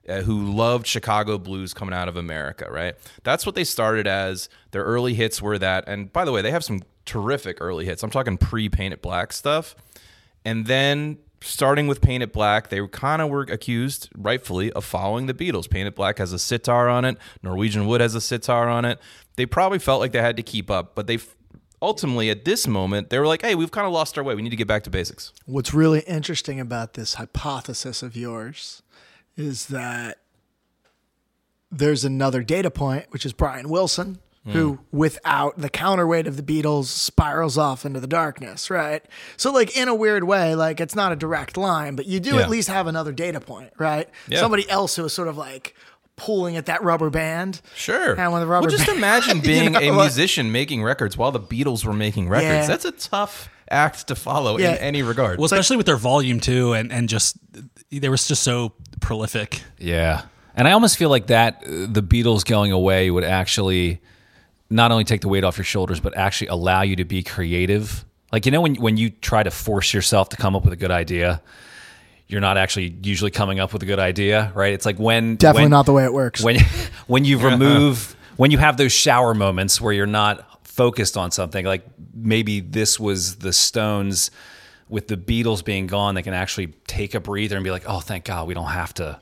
uh, 0.08 0.22
who 0.22 0.46
loved 0.46 0.88
Chicago 0.88 1.38
blues 1.38 1.74
coming 1.74 1.94
out 1.94 2.08
of 2.08 2.16
America, 2.16 2.66
right? 2.72 2.96
That's 3.24 3.46
what 3.46 3.56
they 3.56 3.66
started 3.66 4.08
as. 4.08 4.48
Their 4.72 4.84
early 4.84 5.14
hits 5.14 5.42
were 5.42 5.60
that. 5.60 5.84
And 5.88 6.12
by 6.14 6.24
the 6.24 6.32
way, 6.32 6.42
they 6.42 6.52
have 6.52 6.64
some 6.64 6.84
terrific 7.06 7.58
early 7.60 7.84
hits. 7.84 8.02
I'm 8.02 8.12
talking 8.12 8.38
pre 8.38 8.70
Paint 8.70 8.94
It 8.94 9.02
Black 9.02 9.34
stuff. 9.34 9.76
And 10.46 10.68
then 10.68 11.18
starting 11.42 11.88
with 11.88 12.02
Paint 12.02 12.24
It 12.24 12.34
Black, 12.34 12.70
they 12.70 12.86
kind 12.88 13.22
of 13.22 13.30
were 13.30 13.42
accused, 13.44 14.10
rightfully, 14.16 14.72
of 14.74 14.86
following 14.86 15.26
the 15.26 15.34
Beatles. 15.34 15.70
Paint 15.70 15.88
It 15.88 15.96
Black 15.96 16.18
has 16.18 16.34
a 16.34 16.40
sitar 16.40 16.90
on 16.90 17.06
it, 17.06 17.18
Norwegian 17.44 17.86
Wood 17.88 18.02
has 18.02 18.16
a 18.16 18.22
sitar 18.22 18.68
on 18.68 18.86
it. 18.86 19.00
They 19.36 19.46
probably 19.46 19.80
felt 19.80 20.02
like 20.02 20.12
they 20.12 20.22
had 20.22 20.38
to 20.38 20.44
keep 20.44 20.70
up, 20.70 20.96
but 20.96 21.08
they 21.08 21.20
ultimately, 21.82 22.30
at 22.30 22.46
this 22.46 22.68
moment, 22.68 23.10
they 23.10 23.20
were 23.20 23.28
like, 23.28 23.42
hey, 23.42 23.56
we've 23.56 23.72
kind 23.72 23.88
of 23.88 23.94
lost 23.94 24.18
our 24.18 24.24
way. 24.24 24.36
We 24.36 24.42
need 24.42 24.50
to 24.50 24.56
get 24.56 24.68
back 24.68 24.84
to 24.84 24.90
basics. 24.90 25.32
What's 25.46 25.74
really 25.74 26.02
interesting 26.02 26.60
about 26.60 26.94
this 26.94 27.16
hypothesis 27.16 28.04
of 28.04 28.18
yours 28.18 28.82
is 29.38 29.68
that 29.68 30.18
there's 31.72 32.04
another 32.04 32.44
data 32.44 32.70
point, 32.72 33.06
which 33.12 33.26
is 33.26 33.32
Brian 33.32 33.70
Wilson, 33.70 34.20
who, 34.46 34.80
without 34.92 35.58
the 35.60 35.70
counterweight 35.70 36.26
of 36.26 36.36
the 36.36 36.42
Beatles, 36.44 36.86
spirals 36.86 37.58
off 37.58 37.86
into 37.86 38.00
the 38.00 38.08
darkness, 38.08 38.70
right? 38.72 39.04
So, 39.38 39.52
like, 39.52 39.78
in 39.78 39.88
a 39.88 39.94
weird 39.94 40.24
way, 40.24 40.56
like, 40.56 40.80
it's 40.80 40.96
not 40.96 41.12
a 41.12 41.16
direct 41.16 41.56
line, 41.56 41.96
but 41.96 42.08
you 42.08 42.20
do 42.20 42.36
Yeah. 42.36 42.42
at 42.42 42.50
least 42.50 42.68
have 42.70 42.88
another 42.88 43.12
data 43.12 43.40
point, 43.40 43.72
right? 43.78 44.10
Yeah. 44.28 44.40
Somebody 44.40 44.68
else 44.70 44.96
who 44.96 45.06
is 45.06 45.14
sort 45.14 45.28
of 45.28 45.38
like 45.38 45.76
pulling 46.16 46.58
at 46.58 46.66
that 46.66 46.84
rubber 46.84 47.10
band. 47.12 47.62
Sure. 47.76 48.20
And 48.20 48.32
when 48.32 48.42
the 48.42 48.48
rubber 48.48 48.68
well, 48.68 48.72
just 48.76 48.88
band- 48.88 48.98
imagine 48.98 49.38
you 49.44 49.44
being 49.44 49.72
know, 49.74 49.80
a 49.80 49.92
like- 49.92 50.06
musician 50.08 50.52
making 50.52 50.82
records 50.84 51.16
while 51.16 51.32
the 51.32 51.40
Beatles 51.40 51.86
were 51.86 51.94
making 51.94 52.28
records. 52.28 52.46
Yeah. 52.46 52.68
That's 52.68 52.86
a 52.86 52.92
tough 52.92 53.50
act 53.70 54.08
to 54.08 54.16
follow 54.16 54.58
Yeah. 54.58 54.72
in 54.72 54.78
any 54.80 55.02
regard. 55.04 55.38
Well, 55.38 55.46
especially 55.46 55.78
with 55.78 55.86
their 55.86 55.96
volume 55.98 56.40
too, 56.40 56.74
and 56.74 56.92
and 56.92 57.08
just 57.08 57.38
they 57.92 58.10
were 58.10 58.18
just 58.18 58.42
so 58.42 58.74
prolific. 59.00 59.62
Yeah. 59.78 60.24
And 60.56 60.68
I 60.68 60.72
almost 60.72 60.98
feel 60.98 61.10
like 61.10 61.28
that 61.28 61.64
uh, 61.66 61.86
the 61.88 62.02
Beatles 62.04 62.44
going 62.44 62.72
away 62.72 63.12
would 63.12 63.24
actually 63.24 64.02
not 64.70 64.92
only 64.92 65.04
take 65.04 65.22
the 65.22 65.28
weight 65.28 65.44
off 65.44 65.58
your 65.58 65.66
shoulders, 65.66 66.00
but 66.00 66.16
actually 66.16 66.48
allow 66.48 66.82
you 66.82 66.96
to 66.98 67.06
be 67.06 67.24
creative. 67.24 68.06
Like 68.32 68.46
you 68.46 68.52
know 68.52 68.62
when 68.62 68.76
when 68.76 68.98
you 68.98 69.10
try 69.10 69.44
to 69.44 69.52
force 69.52 69.94
yourself 69.94 70.30
to 70.30 70.38
come 70.38 70.56
up 70.56 70.64
with 70.64 70.74
a 70.74 70.78
good 70.78 70.92
idea, 70.92 71.42
you're 72.28 72.42
not 72.42 72.58
actually 72.58 72.96
usually 73.02 73.32
coming 73.32 73.60
up 73.60 73.74
with 73.74 73.82
a 73.82 73.88
good 73.88 74.00
idea, 74.00 74.52
right? 74.54 74.74
It's 74.74 74.86
like 74.86 75.00
when 75.00 75.36
Definitely 75.36 75.64
when- 75.64 75.72
not 75.72 75.86
the 75.86 75.94
way 75.94 76.06
it 76.06 76.14
works. 76.14 76.44
when 76.44 76.58
when 77.08 77.26
you 77.26 77.40
remove 77.40 78.16
when 78.38 78.52
you 78.52 78.58
have 78.58 78.78
those 78.78 78.92
shower 78.92 79.34
moments 79.34 79.82
where 79.82 79.92
you're 79.94 80.06
not 80.06 80.46
focused 80.66 81.18
on 81.18 81.30
something 81.32 81.66
like 81.66 81.84
maybe 82.14 82.62
this 82.62 82.98
was 83.00 83.38
the 83.38 83.52
stones 83.52 84.32
with 84.88 85.08
the 85.10 85.18
beatles 85.18 85.66
being 85.66 85.88
gone 85.88 86.16
they 86.16 86.22
can 86.22 86.34
actually 86.34 86.68
take 86.88 87.14
a 87.16 87.20
breather 87.20 87.58
and 87.58 87.66
be 87.66 87.72
like 87.72 87.84
oh 87.86 88.00
thank 88.00 88.24
god 88.24 88.48
we 88.48 88.54
don't 88.54 88.68
have 88.70 88.94
to 88.94 89.20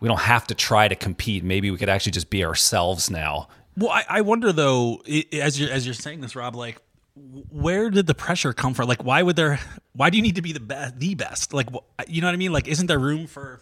we 0.00 0.08
don't 0.08 0.20
have 0.20 0.44
to 0.48 0.54
try 0.54 0.88
to 0.88 0.96
compete 0.96 1.44
maybe 1.44 1.70
we 1.70 1.76
could 1.78 1.88
actually 1.88 2.10
just 2.10 2.28
be 2.28 2.44
ourselves 2.44 3.08
now 3.08 3.46
Well, 3.76 3.90
I, 3.90 4.04
I 4.08 4.20
wonder 4.22 4.52
though, 4.52 5.02
as 5.32 5.60
you're 5.60 5.70
as 5.70 5.86
you're 5.86 5.94
saying 5.94 6.20
this, 6.20 6.34
Rob, 6.34 6.54
like 6.54 6.80
where 7.50 7.90
did 7.90 8.06
the 8.06 8.14
pressure 8.14 8.52
come 8.52 8.74
from? 8.74 8.88
Like, 8.88 9.02
why 9.02 9.22
would 9.22 9.36
there? 9.36 9.58
Why 9.94 10.10
do 10.10 10.16
you 10.16 10.22
need 10.22 10.36
to 10.36 10.42
be 10.42 10.52
the 10.52 10.60
best? 10.60 10.98
The 10.98 11.14
best? 11.14 11.54
Like, 11.54 11.68
you 12.06 12.20
know 12.20 12.26
what 12.26 12.34
I 12.34 12.36
mean? 12.36 12.52
Like, 12.52 12.68
isn't 12.68 12.86
there 12.86 12.98
room 12.98 13.26
for 13.26 13.60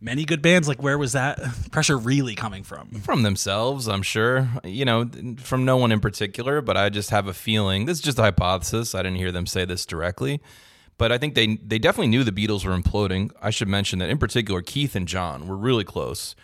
many 0.00 0.24
good 0.24 0.40
bands? 0.40 0.68
Like, 0.68 0.82
where 0.82 0.96
was 0.96 1.12
that 1.12 1.38
pressure 1.70 1.98
really 1.98 2.34
coming 2.34 2.62
from? 2.62 2.88
from 3.02 3.22
themselves, 3.22 3.88
I'm 3.88 4.02
sure. 4.02 4.48
You 4.64 4.86
know, 4.86 5.10
from 5.38 5.64
no 5.64 5.76
one 5.76 5.92
in 5.92 6.00
particular, 6.00 6.62
but 6.62 6.76
I 6.76 6.88
just 6.88 7.10
have 7.10 7.26
a 7.26 7.34
feeling. 7.34 7.84
This 7.84 7.98
is 7.98 8.04
just 8.04 8.18
a 8.18 8.22
hypothesis. 8.22 8.94
I 8.94 9.02
didn't 9.02 9.18
hear 9.18 9.32
them 9.32 9.46
say 9.46 9.66
this 9.66 9.84
directly, 9.84 10.40
but 10.96 11.12
I 11.12 11.18
think 11.18 11.34
they 11.34 11.56
they 11.56 11.78
definitely 11.78 12.08
knew 12.08 12.24
the 12.24 12.32
Beatles 12.32 12.64
were 12.64 12.76
imploding. 12.76 13.30
I 13.42 13.50
should 13.50 13.68
mention 13.68 13.98
that 13.98 14.08
in 14.08 14.16
particular, 14.16 14.62
Keith 14.62 14.96
and 14.96 15.06
John 15.06 15.46
were 15.46 15.56
really 15.56 15.84
close, 15.84 16.34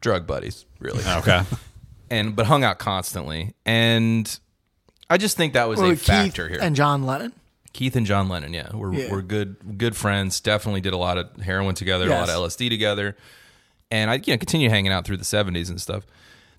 drug 0.00 0.28
buddies, 0.28 0.64
really. 0.78 1.02
Okay. 1.04 1.42
and 2.10 2.34
but 2.36 2.46
hung 2.46 2.64
out 2.64 2.78
constantly. 2.78 3.54
And 3.66 4.38
I 5.10 5.16
just 5.16 5.36
think 5.36 5.52
that 5.54 5.68
was 5.68 5.78
Well, 5.80 5.90
a 5.90 5.92
Keith 5.94 6.02
factor 6.04 6.48
here. 6.48 6.58
and 6.60 6.74
John 6.76 7.04
Lennon. 7.04 7.32
Keith 7.72 7.94
and 7.96 8.06
John 8.06 8.28
Lennon, 8.28 8.52
yeah, 8.54 8.74
we're 8.74 8.92
Yeah. 8.94 9.10
we're 9.12 9.22
good 9.22 9.78
good 9.78 9.96
friends. 9.96 10.40
Definitely 10.40 10.80
did 10.80 10.92
a 10.92 10.96
lot 10.96 11.18
of 11.18 11.28
heroin 11.42 11.74
together, 11.74 12.06
a 12.06 12.10
lot 12.10 12.28
of 12.28 12.34
LSD 12.34 12.68
together, 12.68 13.16
and 13.90 14.10
I 14.10 14.14
you 14.14 14.32
know 14.32 14.38
continue 14.38 14.68
hanging 14.70 14.90
out 14.90 15.04
through 15.04 15.18
the 15.18 15.24
seventies 15.24 15.70
and 15.70 15.80
stuff. 15.80 16.04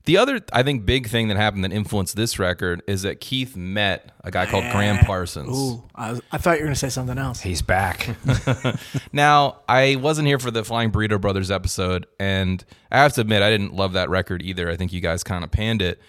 The 0.09 0.17
other, 0.17 0.41
I 0.51 0.63
think, 0.63 0.87
big 0.87 1.07
thing 1.07 1.27
that 1.27 1.37
happened 1.37 1.63
that 1.65 1.71
influenced 1.71 2.15
this 2.15 2.39
record 2.39 2.81
is 2.87 3.03
that 3.03 3.19
Keith 3.19 3.55
met 3.55 4.11
a 4.23 4.31
guy 4.31 4.47
called 4.47 4.63
Graham 4.71 4.97
ah. 5.03 5.05
Parsons. 5.05 5.55
Ooh, 5.55 5.83
I, 5.93 6.13
was- 6.13 6.21
I 6.31 6.39
thought 6.39 6.53
you 6.53 6.61
were 6.61 6.69
going 6.69 6.73
to 6.73 6.79
say 6.79 6.89
something 6.89 7.19
else. 7.19 7.41
He's 7.41 7.61
back. 7.61 8.09
Now, 9.13 9.59
I 9.69 9.97
wasn't 9.97 10.27
here 10.27 10.39
for 10.39 10.49
the 10.49 10.63
Flying 10.63 10.91
Burrito 10.91 11.21
Brothers 11.21 11.51
episode, 11.51 12.07
and 12.19 12.65
I 12.91 12.97
have 12.97 13.13
to 13.13 13.21
admit, 13.21 13.43
I 13.43 13.51
didn't 13.51 13.75
love 13.75 13.93
that 13.93 14.09
record 14.09 14.41
either. 14.41 14.67
I 14.67 14.77
think 14.77 14.91
you 14.91 14.99
guys 14.99 15.23
kind 15.23 15.43
of 15.43 15.51
panned 15.51 15.83
it 15.83 16.01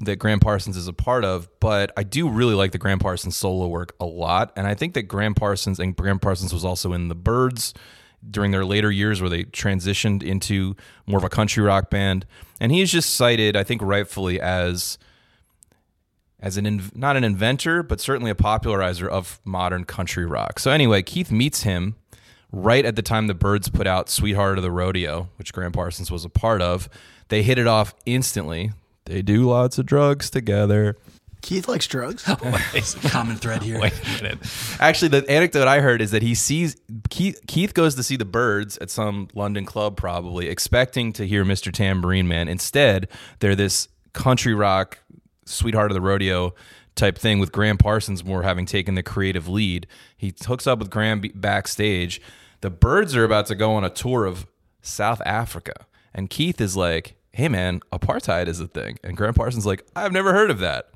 that 0.00 0.16
Graham 0.16 0.40
Parsons 0.40 0.76
is 0.76 0.86
a 0.86 0.92
part 0.92 1.24
of, 1.24 1.48
but 1.58 1.90
I 1.96 2.02
do 2.02 2.28
really 2.28 2.54
like 2.54 2.72
the 2.72 2.78
Graham 2.78 2.98
Parsons 2.98 3.34
solo 3.34 3.66
work 3.66 3.94
a 3.98 4.04
lot. 4.04 4.52
And 4.56 4.66
I 4.66 4.74
think 4.74 4.92
that 4.92 5.04
Graham 5.04 5.34
Parsons 5.34 5.80
and 5.80 5.96
Graham 5.96 6.18
Parsons 6.18 6.52
was 6.52 6.66
also 6.66 6.92
in 6.92 7.08
the 7.08 7.14
Byrds 7.14 7.72
during 8.30 8.50
their 8.50 8.64
later 8.64 8.90
years 8.90 9.20
where 9.20 9.30
they 9.30 9.44
transitioned 9.44 10.22
into 10.22 10.76
more 11.06 11.18
of 11.18 11.24
a 11.24 11.28
country 11.28 11.62
rock 11.62 11.90
band. 11.90 12.26
And 12.60 12.72
he's 12.72 12.90
just 12.90 13.14
cited, 13.14 13.56
I 13.56 13.64
think 13.64 13.82
rightfully, 13.82 14.40
as 14.40 14.98
as 16.40 16.56
an 16.56 16.90
not 16.94 17.16
an 17.16 17.24
inventor, 17.24 17.82
but 17.82 18.00
certainly 18.00 18.30
a 18.30 18.34
popularizer 18.34 19.08
of 19.08 19.40
modern 19.44 19.84
country 19.84 20.24
rock. 20.24 20.58
So 20.58 20.70
anyway, 20.70 21.02
Keith 21.02 21.30
meets 21.32 21.62
him 21.62 21.96
right 22.52 22.84
at 22.84 22.96
the 22.96 23.02
time 23.02 23.26
the 23.26 23.34
Byrds 23.34 23.68
put 23.68 23.86
out 23.86 24.08
"Sweetheart 24.08 24.58
of 24.58 24.62
the 24.62 24.70
Rodeo," 24.70 25.28
which 25.36 25.52
Graham 25.52 25.72
Parsons 25.72 26.10
was 26.10 26.24
a 26.24 26.28
part 26.28 26.62
of. 26.62 26.88
They 27.28 27.42
hit 27.42 27.58
it 27.58 27.66
off 27.66 27.94
instantly. 28.06 28.72
They 29.04 29.22
do 29.22 29.48
lots 29.48 29.78
of 29.78 29.86
drugs 29.86 30.30
together. 30.30 30.96
Keith 31.48 31.66
likes 31.66 31.86
drugs. 31.86 32.28
It's 32.74 32.94
a 32.94 33.08
common 33.08 33.36
thread 33.36 33.62
here. 33.62 33.80
Wait 33.80 33.94
a 33.94 34.22
minute. 34.22 34.38
Actually, 34.78 35.08
the 35.08 35.30
anecdote 35.30 35.66
I 35.66 35.80
heard 35.80 36.02
is 36.02 36.10
that 36.10 36.20
he 36.20 36.34
sees 36.34 36.76
Keith, 37.08 37.40
Keith 37.46 37.72
goes 37.72 37.94
to 37.94 38.02
see 38.02 38.16
the 38.16 38.26
Byrds 38.26 38.76
at 38.78 38.90
some 38.90 39.28
London 39.32 39.64
club, 39.64 39.96
probably 39.96 40.48
expecting 40.48 41.10
to 41.14 41.26
hear 41.26 41.46
Mr. 41.46 41.72
Tambourine 41.72 42.28
Man. 42.28 42.48
Instead, 42.48 43.08
they're 43.38 43.54
this 43.54 43.88
country 44.12 44.52
rock, 44.52 44.98
sweetheart 45.46 45.90
of 45.90 45.94
the 45.94 46.02
rodeo 46.02 46.54
type 46.94 47.16
thing 47.16 47.38
with 47.38 47.50
Graham 47.50 47.78
Parsons 47.78 48.22
more 48.22 48.42
having 48.42 48.66
taken 48.66 48.94
the 48.94 49.02
creative 49.02 49.48
lead. 49.48 49.86
He 50.18 50.34
hooks 50.44 50.66
up 50.66 50.80
with 50.80 50.90
Graham 50.90 51.22
backstage. 51.34 52.20
The 52.60 52.68
Byrds 52.68 53.16
are 53.16 53.24
about 53.24 53.46
to 53.46 53.54
go 53.54 53.72
on 53.72 53.84
a 53.84 53.90
tour 53.90 54.26
of 54.26 54.46
South 54.82 55.22
Africa, 55.24 55.86
and 56.12 56.28
Keith 56.28 56.60
is 56.60 56.76
like, 56.76 57.14
"Hey, 57.38 57.48
man, 57.48 57.80
apartheid 57.92 58.48
is 58.48 58.60
a 58.60 58.66
thing," 58.66 58.98
and 59.02 59.16
Graham 59.16 59.32
Parsons 59.34 59.64
like, 59.64 59.86
"I've 59.96 60.12
never 60.12 60.32
heard 60.32 60.50
of 60.50 60.58
that." 60.58 60.90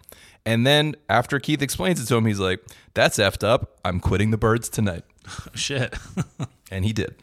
And 0.44 0.66
then 0.66 0.96
after 1.08 1.38
Keith 1.38 1.62
explains 1.62 2.02
it 2.02 2.06
to 2.06 2.16
him, 2.16 2.26
he's 2.26 2.40
like, 2.40 2.60
"That's 2.94 3.18
effed 3.18 3.42
up. 3.46 3.78
I'm 3.84 4.00
quitting 4.00 4.30
the 4.32 4.36
Byrds 4.36 4.68
tonight," 4.68 5.04
Shit. 5.54 5.94
and 6.70 6.84
he 6.84 6.92
did. 6.92 7.14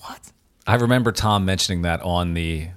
what? 0.00 0.32
I 0.66 0.74
remember 0.76 1.12
Tom 1.12 1.44
mentioning 1.44 1.82
that 1.82 2.00
on 2.02 2.34
the, 2.34 2.68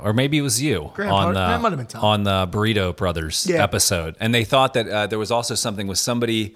or 0.00 0.12
maybe 0.12 0.38
it 0.38 0.42
was 0.42 0.60
you 0.62 0.90
Graham 0.94 1.12
on 1.12 1.22
Par- 1.24 1.32
the 1.34 1.40
that 1.40 1.60
might 1.60 1.70
have 1.72 1.78
been 1.78 1.86
Tom. 1.86 2.04
on 2.04 2.22
the 2.24 2.46
Burrito 2.50 2.94
Brothers 2.96 3.46
Yeah. 3.48 3.62
episode, 3.62 4.16
and 4.20 4.34
they 4.34 4.44
thought 4.44 4.74
that 4.74 4.88
uh, 4.88 5.06
there 5.06 5.18
was 5.18 5.30
also 5.30 5.54
something 5.54 5.86
with 5.86 5.98
somebody 5.98 6.54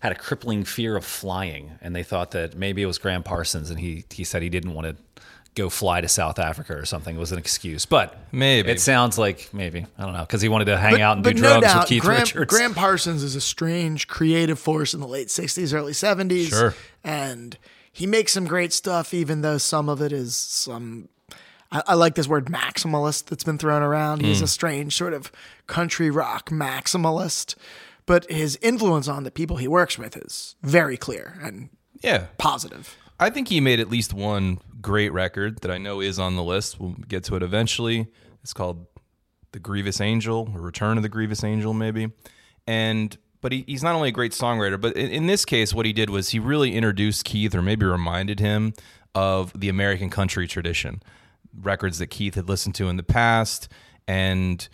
had 0.00 0.12
a 0.12 0.14
crippling 0.14 0.64
fear 0.64 0.96
of 0.96 1.04
flying, 1.04 1.78
and 1.80 1.94
they 1.96 2.02
thought 2.02 2.30
that 2.32 2.56
maybe 2.56 2.82
it 2.82 2.86
was 2.86 2.98
Graham 2.98 3.22
Parsons, 3.22 3.70
and 3.70 3.80
he 3.80 4.04
he 4.10 4.22
said 4.24 4.42
he 4.42 4.48
didn't 4.50 4.74
want 4.74 4.86
to 4.86 5.22
go 5.54 5.68
fly 5.70 6.00
to 6.00 6.08
South 6.08 6.38
Africa 6.38 6.74
or 6.76 6.84
something. 6.84 7.16
Was 7.16 7.32
an 7.32 7.38
excuse, 7.38 7.86
but 7.86 8.16
Maybe. 8.32 8.70
it 8.70 8.80
sounds 8.80 9.18
like 9.18 9.48
maybe 9.52 9.86
I 9.98 10.02
don't 10.04 10.12
know 10.12 10.20
because 10.20 10.42
he 10.42 10.48
wanted 10.48 10.66
to 10.66 10.76
hang 10.76 11.00
out 11.00 11.16
and 11.16 11.24
do 11.24 11.30
but 11.30 11.36
drugs 11.36 11.66
doubt, 11.66 11.78
with 11.80 11.88
Keith 11.88 12.02
Graham, 12.02 12.20
Richards. 12.20 12.52
Graham 12.54 12.74
Parsons 12.74 13.22
is 13.22 13.36
a 13.36 13.40
strange 13.40 14.08
creative 14.08 14.58
force 14.58 14.94
in 14.94 15.00
the 15.00 15.08
late 15.08 15.28
60s, 15.28 15.72
early 15.74 15.92
70s. 15.92 16.48
Sure. 16.48 16.74
And 17.02 17.56
he 17.92 18.06
makes 18.06 18.32
some 18.32 18.46
great 18.46 18.72
stuff, 18.72 19.14
even 19.14 19.42
though 19.42 19.58
some 19.58 19.88
of 19.88 20.00
it 20.02 20.12
is 20.12 20.36
some. 20.36 21.08
I, 21.70 21.82
I 21.88 21.94
like 21.94 22.14
this 22.16 22.26
word 22.28 22.46
maximalist 22.46 23.26
that's 23.26 23.44
been 23.44 23.58
thrown 23.58 23.82
around. 23.82 24.22
He's 24.22 24.38
Hmm. 24.38 24.44
a 24.44 24.48
strange 24.48 24.96
sort 24.96 25.12
of 25.14 25.30
country 25.66 26.10
rock 26.10 26.50
maximalist. 26.50 27.54
But 28.06 28.30
his 28.30 28.58
influence 28.60 29.08
on 29.08 29.24
the 29.24 29.30
people 29.30 29.56
he 29.56 29.66
works 29.68 29.96
with 29.98 30.16
is 30.16 30.56
very 30.62 30.96
clear 30.96 31.38
and 31.42 31.70
Yeah, 32.02 32.26
positive. 32.36 32.96
I 33.18 33.30
think 33.30 33.48
he 33.48 33.60
made 33.60 33.80
at 33.80 33.88
least 33.88 34.12
one 34.12 34.58
great 34.84 35.12
record 35.14 35.62
that 35.62 35.70
I 35.70 35.78
know 35.78 36.00
is 36.00 36.18
on 36.18 36.36
the 36.36 36.42
list. 36.44 36.78
We'll 36.78 36.94
get 37.08 37.24
to 37.24 37.36
it 37.36 37.42
eventually. 37.42 38.06
It's 38.42 38.52
called 38.52 38.86
The 39.52 39.58
Grievous 39.58 40.00
Angel 40.00 40.48
or 40.54 40.60
Return 40.60 40.98
of 40.98 41.02
the 41.02 41.08
Grievous 41.08 41.42
Angel, 41.42 41.72
maybe. 41.72 42.12
And 42.66 43.16
but 43.40 43.52
he, 43.52 43.64
he's 43.66 43.82
not 43.82 43.94
only 43.94 44.10
a 44.10 44.12
great 44.12 44.32
songwriter, 44.32 44.80
but 44.80 44.96
in, 44.96 45.10
in 45.10 45.26
this 45.26 45.44
case, 45.44 45.74
what 45.74 45.86
he 45.86 45.92
did 45.92 46.10
was 46.10 46.30
he 46.30 46.38
really 46.38 46.74
introduced 46.74 47.24
Keith, 47.24 47.54
or 47.54 47.62
maybe 47.62 47.84
reminded 47.86 48.40
him 48.40 48.74
of 49.14 49.58
the 49.58 49.68
American 49.68 50.10
country 50.10 50.46
tradition, 50.46 51.02
records 51.58 51.98
that 51.98 52.08
Keith 52.08 52.34
had 52.34 52.48
listened 52.48 52.74
to 52.76 52.88
in 52.88 52.96
the 52.96 53.02
past, 53.02 53.68
and 54.06 54.68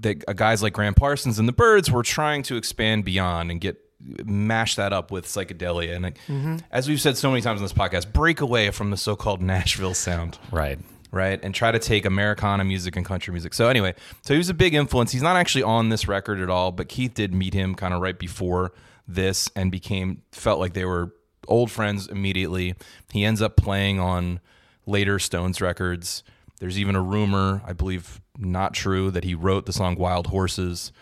that 0.00 0.24
uh, 0.26 0.32
guys 0.32 0.62
like 0.62 0.72
Graham 0.72 0.94
Parsons 0.94 1.38
and 1.38 1.46
the 1.46 1.52
Byrds 1.52 1.90
were 1.90 2.02
trying 2.02 2.42
to 2.44 2.56
expand 2.56 3.04
beyond 3.04 3.50
and 3.50 3.60
get 3.60 3.83
mash 4.24 4.76
that 4.76 4.92
up 4.92 5.10
with 5.10 5.26
psychedelia. 5.26 5.94
And 5.94 6.04
like, 6.04 6.18
mm-hmm. 6.26 6.56
as 6.70 6.88
we've 6.88 7.00
said 7.00 7.16
so 7.16 7.30
many 7.30 7.42
times 7.42 7.60
on 7.60 7.64
this 7.64 7.72
podcast, 7.72 8.12
break 8.12 8.40
away 8.40 8.70
from 8.70 8.90
the 8.90 8.96
so-called 8.96 9.42
Nashville 9.42 9.94
sound 9.94 10.38
right. 10.50 10.78
right? 11.10 11.40
And 11.42 11.54
try 11.54 11.72
to 11.72 11.78
take 11.78 12.04
Americana 12.04 12.64
music 12.64 12.96
and 12.96 13.04
country 13.04 13.32
music. 13.32 13.54
So 13.54 13.68
anyway, 13.68 13.94
so 14.22 14.34
he 14.34 14.38
was 14.38 14.48
a 14.48 14.54
big 14.54 14.74
influence. 14.74 15.12
He's 15.12 15.22
not 15.22 15.36
actually 15.36 15.64
on 15.64 15.88
this 15.88 16.08
record 16.08 16.40
at 16.40 16.50
all, 16.50 16.72
but 16.72 16.88
Keith 16.88 17.14
did 17.14 17.34
meet 17.34 17.54
him 17.54 17.74
kind 17.74 17.94
of 17.94 18.00
right 18.00 18.18
before 18.18 18.72
this 19.06 19.50
and 19.54 19.70
became 19.70 20.22
felt 20.32 20.60
like 20.60 20.74
they 20.74 20.84
were 20.84 21.14
old 21.48 21.70
friends 21.70 22.06
immediately. 22.06 22.74
He 23.12 23.24
ends 23.24 23.42
up 23.42 23.56
playing 23.56 24.00
on 24.00 24.40
later 24.86 25.18
Stones 25.18 25.60
records. 25.60 26.22
There's 26.60 26.78
even 26.78 26.96
a 26.96 27.02
rumor, 27.02 27.62
I 27.66 27.72
believe 27.72 28.20
not 28.38 28.74
true, 28.74 29.10
that 29.10 29.24
he 29.24 29.34
wrote 29.34 29.66
the 29.66 29.72
song 29.72 29.96
Wild 29.96 30.28
Horses. 30.28 30.92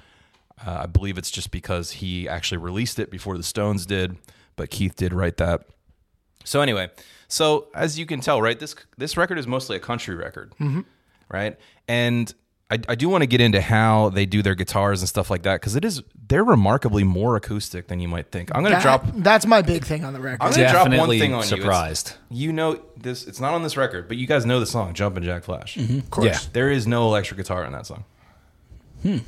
Uh, 0.64 0.80
I 0.82 0.86
believe 0.86 1.18
it's 1.18 1.30
just 1.30 1.50
because 1.50 1.90
he 1.92 2.28
actually 2.28 2.58
released 2.58 2.98
it 2.98 3.10
before 3.10 3.36
the 3.36 3.42
Stones 3.42 3.84
did, 3.86 4.16
but 4.56 4.70
Keith 4.70 4.94
did 4.96 5.12
write 5.12 5.36
that. 5.38 5.62
So 6.44 6.60
anyway, 6.60 6.90
so 7.28 7.68
as 7.74 7.98
you 7.98 8.06
can 8.06 8.20
tell, 8.20 8.40
right, 8.42 8.58
this 8.58 8.74
this 8.98 9.16
record 9.16 9.38
is 9.38 9.46
mostly 9.46 9.76
a 9.76 9.80
country 9.80 10.14
record, 10.14 10.52
right? 11.28 11.58
And 11.88 12.32
I, 12.70 12.78
I 12.88 12.94
do 12.94 13.08
want 13.08 13.22
to 13.22 13.26
get 13.26 13.40
into 13.40 13.60
how 13.60 14.08
they 14.08 14.24
do 14.24 14.40
their 14.42 14.54
guitars 14.54 15.02
and 15.02 15.08
stuff 15.08 15.30
like 15.30 15.42
that 15.42 15.60
because 15.60 15.76
it 15.76 15.84
is 15.84 16.02
they're 16.28 16.42
remarkably 16.44 17.04
more 17.04 17.36
acoustic 17.36 17.88
than 17.88 18.00
you 18.00 18.08
might 18.08 18.30
think. 18.32 18.50
I'm 18.54 18.62
gonna 18.62 18.76
That- 18.76 18.82
drop. 18.82 19.04
That's 19.14 19.46
my 19.46 19.62
big 19.62 19.84
thing 19.84 20.04
on 20.04 20.14
the 20.14 20.20
record. 20.20 20.42
I'm 20.42 20.52
gonna 20.52 20.70
drop 20.70 20.88
one 20.88 21.08
thing 21.18 21.34
on 21.34 21.42
you. 21.42 21.46
Surprised. 21.48 22.14
You 22.30 22.52
know 22.52 22.80
this. 22.96 23.26
It's 23.26 23.40
not 23.40 23.52
on 23.54 23.62
this 23.62 23.76
record, 23.76 24.08
but 24.08 24.16
you 24.16 24.26
guys 24.26 24.46
know 24.46 24.58
the 24.58 24.66
song 24.66 24.94
"Jumpin' 24.94 25.22
Jack 25.22 25.44
Flash." 25.44 25.76
of 25.76 26.10
course. 26.10 26.26
Yeah. 26.26 26.38
There 26.52 26.70
is 26.70 26.86
no 26.86 27.06
electric 27.06 27.36
guitar 27.38 27.64
in 27.64 27.72
that 27.72 27.86
song. 27.86 28.04
Hmm. 29.02 29.18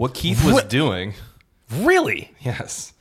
What 0.00 0.14
Keith 0.14 0.42
was 0.42 0.62
doing. 0.62 1.12
Really? 1.70 2.32
Yes. 2.40 2.94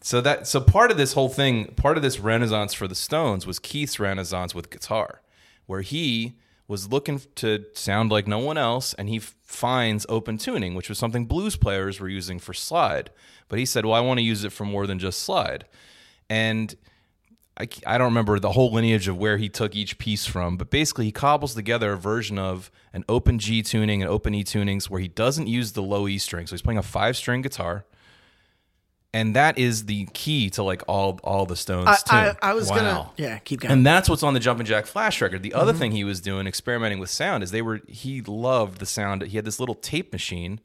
So 0.00 0.20
that 0.20 0.46
so 0.46 0.60
part 0.60 0.92
of 0.92 0.96
this 0.96 1.14
whole 1.14 1.28
thing, 1.28 1.74
part 1.74 1.96
of 1.96 2.02
this 2.04 2.20
renaissance 2.20 2.72
for 2.72 2.86
the 2.86 2.94
Stones 2.94 3.44
was 3.44 3.58
Keith's 3.58 3.98
renaissance 3.98 4.54
with 4.54 4.70
guitar, 4.70 5.20
where 5.66 5.80
he 5.80 6.34
was 6.68 6.92
looking 6.92 7.22
to 7.34 7.64
sound 7.74 8.12
like 8.12 8.28
no 8.28 8.38
one 8.38 8.56
else, 8.56 8.94
and 8.94 9.08
he 9.08 9.16
f- 9.16 9.34
finds 9.42 10.06
open 10.08 10.38
tuning, 10.38 10.76
which 10.76 10.88
was 10.88 10.96
something 10.96 11.26
blues 11.26 11.56
players 11.56 11.98
were 11.98 12.08
using 12.08 12.38
for 12.38 12.54
slide. 12.54 13.10
But 13.48 13.58
he 13.58 13.66
said, 13.66 13.84
"Well, 13.84 13.94
I 13.94 14.00
want 14.00 14.18
to 14.18 14.24
use 14.24 14.44
it 14.44 14.52
for 14.52 14.64
more 14.64 14.86
than 14.86 15.00
just 15.00 15.18
slide," 15.18 15.64
and 16.30 16.72
I, 17.60 17.64
c- 17.64 17.82
I 17.84 17.98
don't 17.98 18.06
remember 18.06 18.38
the 18.38 18.52
whole 18.52 18.72
lineage 18.72 19.08
of 19.08 19.18
where 19.18 19.36
he 19.36 19.48
took 19.48 19.74
each 19.74 19.98
piece 19.98 20.24
from, 20.26 20.56
but 20.56 20.70
basically 20.70 21.06
he 21.06 21.12
cobbles 21.12 21.54
together 21.54 21.92
a 21.92 21.96
version 21.96 22.38
of 22.38 22.70
an 22.92 23.04
open 23.08 23.40
G 23.40 23.62
tuning 23.62 24.00
and 24.00 24.08
open 24.10 24.32
E 24.34 24.44
tunings 24.44 24.88
where 24.88 25.00
he 25.00 25.08
doesn't 25.08 25.48
use 25.48 25.72
the 25.72 25.82
low 25.82 26.06
E 26.06 26.18
string. 26.18 26.46
So 26.46 26.54
he's 26.54 26.62
playing 26.62 26.78
a 26.78 26.82
five 26.84 27.16
string 27.16 27.42
guitar. 27.42 27.84
And 29.14 29.34
that 29.34 29.58
is 29.58 29.86
the 29.86 30.06
key 30.12 30.50
to 30.50 30.62
like 30.62 30.82
all 30.86 31.18
all 31.24 31.46
the 31.46 31.56
Stones 31.56 31.88
I, 31.88 31.96
too. 31.96 32.36
I, 32.42 32.50
I 32.50 32.54
was 32.54 32.68
gonna, 32.68 32.82
Wow. 32.82 33.12
yeah, 33.16 33.38
keep 33.38 33.60
going. 33.60 33.72
and 33.72 33.86
that's 33.86 34.06
what's 34.08 34.22
on 34.22 34.34
the 34.34 34.40
Jumpin' 34.40 34.66
Jack 34.66 34.84
Flash 34.86 35.22
record. 35.22 35.42
The 35.42 35.54
other 35.54 35.72
mm-hmm. 35.72 35.80
thing 35.80 35.92
he 35.92 36.04
was 36.04 36.20
doing, 36.20 36.46
experimenting 36.46 36.98
with 36.98 37.08
sound, 37.08 37.42
is 37.42 37.50
they 37.50 37.62
were 37.62 37.80
he 37.88 38.20
loved 38.20 38.78
the 38.80 38.86
sound. 38.86 39.22
He 39.22 39.36
had 39.36 39.46
this 39.46 39.58
little 39.58 39.74
tape 39.74 40.12
machine, 40.12 40.60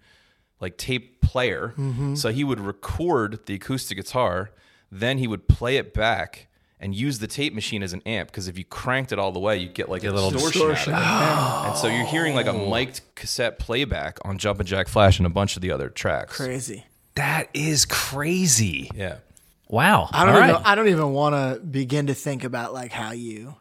like 0.60 0.78
tape 0.78 1.22
player. 1.22 1.74
Mm-hmm. 1.78 2.16
So 2.16 2.30
he 2.34 2.44
would 2.44 2.60
record 2.60 3.46
the 3.46 3.56
acoustic 3.56 3.98
guitar, 3.98 4.52
then 4.92 5.20
he 5.20 5.28
would 5.28 5.48
play 5.48 5.78
it 5.78 5.94
back, 5.94 6.48
and 6.84 6.94
use 6.94 7.20
the 7.20 7.28
tape 7.28 7.54
machine 7.54 7.82
as 7.82 7.94
an 7.94 8.02
amp 8.06 8.30
because 8.30 8.50
if 8.50 8.58
you 8.58 8.66
cranked 8.66 9.14
it 9.14 9.18
all 9.18 9.32
the 9.32 9.40
way, 9.40 9.58
you'd 9.58 9.74
get 9.74 9.88
like 9.88 10.04
a 10.04 10.12
little 10.12 10.30
distortion, 10.30 10.94
out 10.94 11.02
of 11.02 11.06
it. 11.06 11.08
Oh. 11.08 11.70
And 11.70 11.78
so 11.78 11.88
you're 11.88 12.06
hearing 12.06 12.36
like 12.36 12.46
a 12.48 12.54
mic'd 12.54 13.00
cassette 13.16 13.58
playback 13.58 14.20
on 14.26 14.38
Jumpin' 14.38 14.66
Jack 14.66 14.90
Flash 14.90 15.18
and 15.18 15.26
a 15.26 15.30
bunch 15.30 15.56
of 15.56 15.62
the 15.62 15.72
other 15.72 15.90
tracks. 15.90 16.36
Crazy. 16.36 16.86
That 17.16 17.48
is 17.54 17.86
crazy. 17.86 18.92
Yeah. 18.94 19.18
Wow. 19.70 20.10
I 20.12 20.26
don't 20.26 20.36
All 20.36 20.42
even. 20.44 20.56
right. 20.56 20.66
I 20.66 20.76
don't 20.76 20.90
even 20.90 21.14
want 21.14 21.36
to 21.36 21.66
begin 21.66 22.08
to 22.08 22.14
think 22.14 22.44
about 22.44 22.74
like 22.74 22.92
how 22.92 23.12
you, 23.12 23.56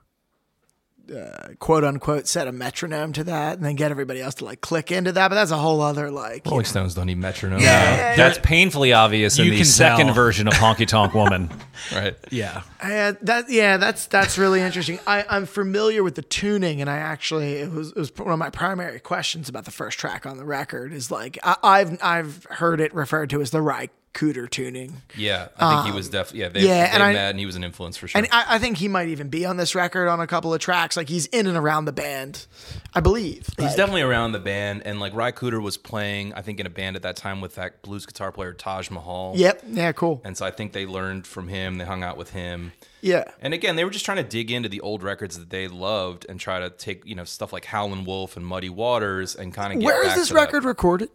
uh, 1.12 1.48
quote 1.58 1.84
unquote, 1.84 2.26
set 2.26 2.48
a 2.48 2.52
metronome 2.52 3.12
to 3.14 3.24
that, 3.24 3.56
and 3.56 3.64
then 3.64 3.76
get 3.76 3.90
everybody 3.90 4.20
else 4.20 4.34
to 4.36 4.44
like 4.44 4.60
click 4.60 4.90
into 4.90 5.12
that. 5.12 5.28
But 5.28 5.34
that's 5.34 5.50
a 5.50 5.56
whole 5.56 5.80
other 5.80 6.10
like. 6.10 6.44
you 6.46 6.50
Rolling 6.50 6.64
know. 6.64 6.68
Stones 6.68 6.94
don't 6.94 7.06
need 7.06 7.18
metronome. 7.18 7.60
Yeah. 7.60 8.16
That's 8.16 8.38
painfully 8.42 8.92
obvious 8.92 9.38
in 9.38 9.44
You 9.44 9.50
the 9.52 9.56
can 9.58 9.66
second 9.66 10.06
tell. 10.06 10.14
version 10.14 10.48
of 10.48 10.54
Honky 10.54 10.86
Tonk 10.86 11.14
Woman. 11.14 11.50
Right. 11.92 12.16
Yeah. 12.30 12.62
Uh, 12.80 13.14
that 13.22 13.46
yeah, 13.50 13.76
that's 13.76 14.06
that's 14.06 14.38
really 14.38 14.60
interesting. 14.60 15.00
I, 15.04 15.24
I'm 15.28 15.46
familiar 15.46 16.04
with 16.04 16.14
the 16.14 16.22
tuning, 16.22 16.80
and 16.80 16.88
I 16.88 16.98
actually 16.98 17.54
it 17.54 17.72
was 17.72 17.88
it 17.90 17.96
was 17.96 18.16
one 18.16 18.30
of 18.32 18.38
my 18.38 18.50
primary 18.50 19.00
questions 19.00 19.48
about 19.48 19.64
the 19.64 19.72
first 19.72 19.98
track 19.98 20.24
on 20.24 20.36
the 20.36 20.44
record. 20.44 20.92
Is 20.92 21.10
like 21.10 21.38
I, 21.42 21.56
I've 21.62 21.98
I've 22.00 22.44
heard 22.50 22.80
it 22.80 22.94
referred 22.94 23.30
to 23.30 23.40
as 23.40 23.50
the 23.50 23.60
Ry 23.60 23.88
Cooder 24.14 24.48
tuning, 24.48 25.00
Yeah. 25.16 25.48
I 25.56 25.70
think 25.74 25.84
he 25.84 25.90
um, 25.90 25.96
was 25.96 26.08
definitely, 26.10 26.40
yeah, 26.40 26.48
they, 26.50 26.60
yeah, 26.60 26.86
they 26.86 26.90
and 26.94 27.02
I- 27.02 27.12
and 27.12 27.38
he 27.38 27.46
was 27.46 27.56
an 27.56 27.64
influence 27.64 27.96
for 27.96 28.08
sure. 28.08 28.18
and 28.20 28.28
I, 28.30 28.56
I 28.56 28.58
think 28.58 28.76
he 28.76 28.86
might 28.88 29.08
even 29.08 29.28
be 29.30 29.46
on 29.46 29.56
this 29.56 29.74
record 29.74 30.08
on 30.08 30.20
a 30.20 30.26
couple 30.26 30.52
of 30.52 30.60
tracks. 30.60 30.96
Like 30.96 31.08
he's 31.08 31.26
in 31.26 31.46
and 31.46 31.56
around 31.56 31.86
the 31.86 31.92
band, 31.92 32.46
I 32.94 33.00
believe. 33.00 33.46
He's 33.56 33.58
Like, 33.58 33.76
definitely 33.76 34.02
around 34.02 34.32
the 34.32 34.38
band, 34.38 34.82
and 34.84 35.00
like 35.00 35.14
Ry 35.14 35.32
Cooder 35.32 35.62
was 35.62 35.76
playing, 35.76 36.34
I 36.34 36.42
think, 36.42 36.60
in 36.60 36.66
a 36.66 36.70
band 36.70 36.96
at 36.96 37.02
that 37.02 37.16
time 37.16 37.40
with 37.40 37.54
that 37.54 37.80
blues 37.82 38.04
guitar 38.06 38.30
player 38.32 38.52
Taj 38.52 38.90
Mahal. 38.90 39.32
Yep. 39.36 39.62
Yeah. 39.68 39.92
Cool. 39.92 40.20
And 40.24 40.36
so 40.36 40.44
I 40.44 40.50
think 40.50 40.72
they 40.72 40.84
learned 40.86 41.26
from 41.26 41.48
him. 41.48 41.78
They 41.78 41.84
hung 41.84 42.02
out 42.02 42.16
with 42.16 42.30
him. 42.30 42.72
Yeah. 43.00 43.24
And 43.40 43.52
again, 43.54 43.74
they 43.76 43.84
were 43.84 43.90
just 43.90 44.04
trying 44.04 44.18
to 44.18 44.22
dig 44.22 44.50
into 44.52 44.68
the 44.68 44.80
old 44.80 45.02
records 45.02 45.36
that 45.38 45.50
they 45.50 45.66
loved 45.66 46.24
and 46.28 46.38
try 46.38 46.60
to 46.60 46.70
take, 46.70 47.04
you 47.04 47.14
know, 47.16 47.24
stuff 47.24 47.52
like 47.52 47.64
Howlin' 47.64 48.04
Wolf 48.04 48.36
and 48.36 48.46
Muddy 48.46 48.68
Waters 48.68 49.34
and 49.34 49.52
kind 49.52 49.72
of 49.72 49.80
get 49.80 49.86
Where 49.86 50.06
is 50.06 50.14
this 50.14 50.28
to 50.28 50.34
that. 50.34 50.40
record 50.40 50.64
recorded? 50.64 51.08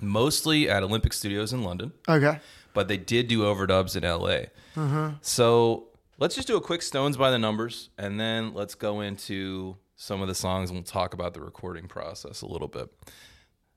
Mostly 0.00 0.68
at 0.68 0.82
Olympic 0.82 1.12
Studios 1.12 1.52
in 1.52 1.62
London, 1.62 1.92
Okay. 2.08 2.38
but 2.74 2.88
they 2.88 2.96
did 2.96 3.28
do 3.28 3.40
overdubs 3.42 3.96
in 3.96 4.02
LA. 4.02 4.48
Mm-hmm. 4.76 5.16
So 5.20 5.88
let's 6.18 6.34
just 6.34 6.48
do 6.48 6.56
a 6.56 6.60
quick 6.60 6.82
Stones 6.82 7.16
by 7.16 7.30
the 7.30 7.38
numbers, 7.38 7.90
and 7.98 8.18
then 8.18 8.54
let's 8.54 8.74
go 8.74 9.00
into 9.00 9.76
some 9.96 10.22
of 10.22 10.28
the 10.28 10.34
songs 10.34 10.70
and 10.70 10.76
we'll 10.78 10.84
talk 10.84 11.12
about 11.14 11.34
the 11.34 11.40
recording 11.40 11.88
process 11.88 12.40
a 12.42 12.46
little 12.46 12.68
bit. 12.68 12.88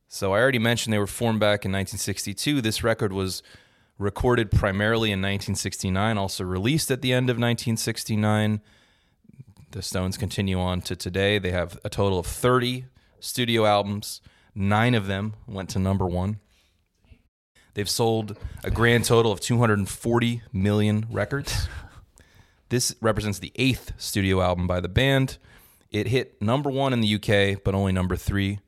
So 0.07 0.33
I 0.33 0.39
already 0.39 0.59
mentioned 0.59 0.93
they 0.93 0.99
were 0.99 1.07
formed 1.07 1.39
back 1.39 1.65
in 1.65 1.71
1962. 1.71 2.61
This 2.61 2.83
record 2.83 3.11
was 3.13 3.41
recorded 3.97 4.51
primarily 4.51 5.09
in 5.09 5.19
1969, 5.19 6.17
also 6.17 6.43
released 6.43 6.91
at 6.91 7.01
the 7.01 7.13
end 7.13 7.29
of 7.29 7.35
1969. 7.37 8.61
The 9.71 9.81
Stones 9.81 10.17
continue 10.17 10.59
on 10.59 10.81
to 10.81 10.95
today. 10.95 11.39
They 11.39 11.51
have 11.51 11.79
a 11.85 11.89
total 11.89 12.19
of 12.19 12.25
30 12.27 12.85
studio 13.21 13.65
albums. 13.65 14.21
Nine 14.53 14.95
of 14.95 15.07
them 15.07 15.33
went 15.47 15.69
to 15.69 15.79
number 15.79 16.05
one. 16.05 16.39
They've 17.73 17.89
sold 17.89 18.37
a 18.63 18.69
grand 18.71 19.05
total 19.05 19.31
of 19.31 19.39
240 19.39 20.41
million 20.51 21.07
records. 21.09 21.67
This 22.69 22.95
represents 23.01 23.39
the 23.39 23.51
eighth 23.55 23.93
studio 23.97 24.41
album 24.41 24.67
by 24.67 24.79
the 24.81 24.89
band. 24.89 25.37
It 25.89 26.07
hit 26.07 26.41
number 26.41 26.69
one 26.69 26.93
in 26.93 27.01
the 27.01 27.15
UK, 27.15 27.61
but 27.63 27.75
only 27.75 27.91
number 27.91 28.15
three 28.15 28.59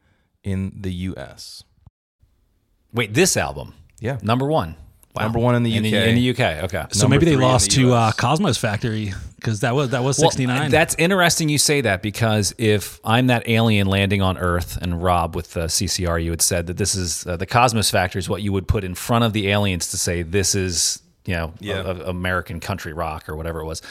in 0.43 0.73
the 0.81 0.91
US. 0.93 1.63
Wait, 2.93 3.13
this 3.13 3.35
album, 3.37 3.73
Yeah. 3.99 4.19
number 4.21 4.45
one. 4.47 4.75
Wow. 5.15 5.23
Number 5.23 5.37
one 5.39 5.53
in 5.53 5.61
the 5.63 5.75
In 5.77 5.83
the, 5.83 5.89
UK. 5.95 6.07
in 6.07 6.15
the 6.15 6.29
UK. 6.31 6.63
Okay. 6.63 6.85
So 6.91 7.03
Number 7.03 7.15
maybe 7.19 7.25
they 7.27 7.35
lost 7.35 7.69
the 7.69 7.75
to 7.83 7.93
uh, 7.93 8.11
Cosmo's 8.13 8.57
Factory 8.57 9.13
because 9.35 9.59
that 9.59 9.75
was 9.75 9.89
that 9.91 10.03
was 10.03 10.17
Well, 10.17 10.31
sixty 10.31 10.47
nine. 10.47 10.71
that's 10.71 10.95
interesting 10.97 11.49
you 11.49 11.59
say 11.59 11.81
that 11.81 12.01
because 12.01 12.55
if 12.57 12.99
I'm 13.03 13.27
that 13.27 13.47
alien 13.47 13.85
landing 13.85 14.23
on 14.23 14.39
Earth 14.39 14.77
and 14.81 15.03
Rob 15.03 15.35
with 15.35 15.53
the 15.53 15.65
CCR, 15.65 16.23
you 16.23 16.31
had 16.31 16.41
said 16.41 16.65
that 16.65 16.77
this 16.77 16.95
is 16.95 17.27
uh, 17.27 17.37
the 17.37 17.45
Cosmo's 17.45 17.91
Factory 17.91 18.17
is 18.19 18.27
what 18.27 18.41
you 18.41 18.51
would 18.53 18.67
put 18.67 18.83
in 18.83 18.95
front 18.95 19.23
of 19.23 19.33
the 19.33 19.49
aliens 19.49 19.91
to 19.91 19.97
say 19.97 20.23
this 20.23 20.55
is, 20.55 20.99
you 21.25 21.35
know, 21.35 21.53
Yeah. 21.59 21.75
a- 21.81 21.85
a- 21.91 22.09
American 22.09 22.59
country 22.59 22.91
rock 22.93 23.29
or 23.29 23.35
whatever 23.35 23.59
it 23.59 23.65
was. 23.65 23.83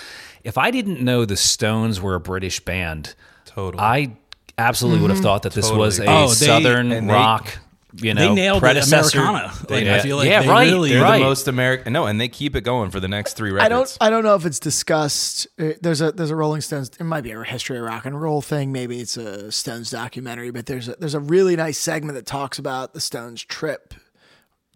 If 0.43 0.59
I 0.59 0.73
didn't 0.73 1.01
know 1.01 1.25
the 1.25 1.37
Stones 1.37 2.01
were 2.01 2.17
a 2.17 2.21
British 2.21 2.59
band, 2.59 3.15
Totally. 3.47 3.81
I 3.81 4.17
absolutely 4.59 5.03
would 5.03 5.11
have 5.11 5.21
thought 5.21 5.45
that 5.45 5.53
this 5.53 5.71
was 5.71 6.01
a 6.01 6.07
Oh, 6.07 6.27
they- 6.31 6.35
Southern 6.47 7.07
rock, 7.07 7.59
you 7.95 8.15
know, 8.15 8.29
they 8.29 8.35
nailed 8.35 8.59
it, 8.59 8.61
predecessor. 8.61 9.21
Americana. 9.21 9.53
Like, 9.69 9.85
yeah, 9.85 9.97
I 9.97 10.01
feel 10.01 10.17
like 10.17 10.29
yeah, 10.29 10.43
they 10.43 10.49
right. 10.49 10.71
really- 10.71 10.91
They're 10.91 11.03
right. 11.03 11.19
the 11.19 11.25
most 11.25 11.47
American. 11.49 11.93
No, 11.93 12.07
and 12.07 12.21
they 12.21 12.29
keep 12.29 12.57
it 12.57 12.63
going 12.63 12.91
for 12.91 13.01
the 13.01 13.09
next 13.09 13.35
three 13.35 13.51
records. 13.51 13.67
I 13.67 13.69
don't. 13.69 13.97
I 14.01 14.11
don't 14.11 14.25
know 14.25 14.35
if 14.35 14.47
it's 14.47 14.59
discussed. 14.59 15.47
uh, 15.59 15.71
There's 15.81 16.01
a 16.01 16.13
there's 16.13 16.31
a 16.31 16.37
Rolling 16.37 16.61
Stones. 16.63 16.91
It 16.99 17.05
might 17.05 17.21
be 17.23 17.33
a 17.33 17.43
history 17.43 17.77
of 17.79 17.85
rock 17.85 18.07
and 18.07 18.21
roll 18.21 18.41
thing. 18.43 18.73
Maybe 18.73 19.01
it's 19.01 19.17
a 19.17 19.53
Stones 19.53 19.91
documentary. 19.91 20.51
But 20.51 20.67
there's 20.67 20.89
a, 20.89 20.97
there's 20.99 21.15
a 21.15 21.21
really 21.21 21.57
nice 21.57 21.79
segment 21.79 22.15
that 22.15 22.27
talks 22.27 22.59
about 22.59 22.95
the 22.95 23.01
Stones 23.01 23.43
trip 23.45 23.95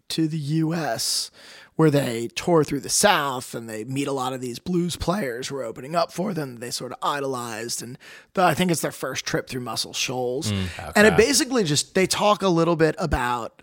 to 0.09 0.27
the 0.27 0.37
U.S. 0.37 1.31
where 1.77 1.91
they 1.91 2.27
tour 2.35 2.63
through 2.63 2.81
the 2.81 2.89
South 2.89 3.55
and 3.55 3.69
they 3.69 3.83
meet 3.83 4.07
a 4.07 4.11
lot 4.11 4.33
of 4.33 4.41
these 4.41 4.59
blues 4.59 4.95
players 4.95 5.47
who 5.47 5.55
are 5.55 5.63
opening 5.63 5.95
up 5.95 6.11
for 6.11 6.33
them. 6.33 6.57
They 6.57 6.71
sort 6.71 6.91
of 6.91 6.97
idolized, 7.01 7.81
and 7.81 7.97
the, 8.33 8.43
I 8.43 8.53
think 8.55 8.71
it's 8.71 8.81
their 8.81 8.91
first 8.91 9.25
trip 9.25 9.47
through 9.47 9.61
Muscle 9.61 9.93
Shoals. 9.93 10.51
Mm, 10.51 10.93
and 10.95 11.07
it 11.07 11.15
basically 11.15 11.63
just 11.63 11.95
they 11.95 12.07
talk 12.07 12.41
a 12.41 12.49
little 12.49 12.75
bit 12.75 12.95
about 12.97 13.61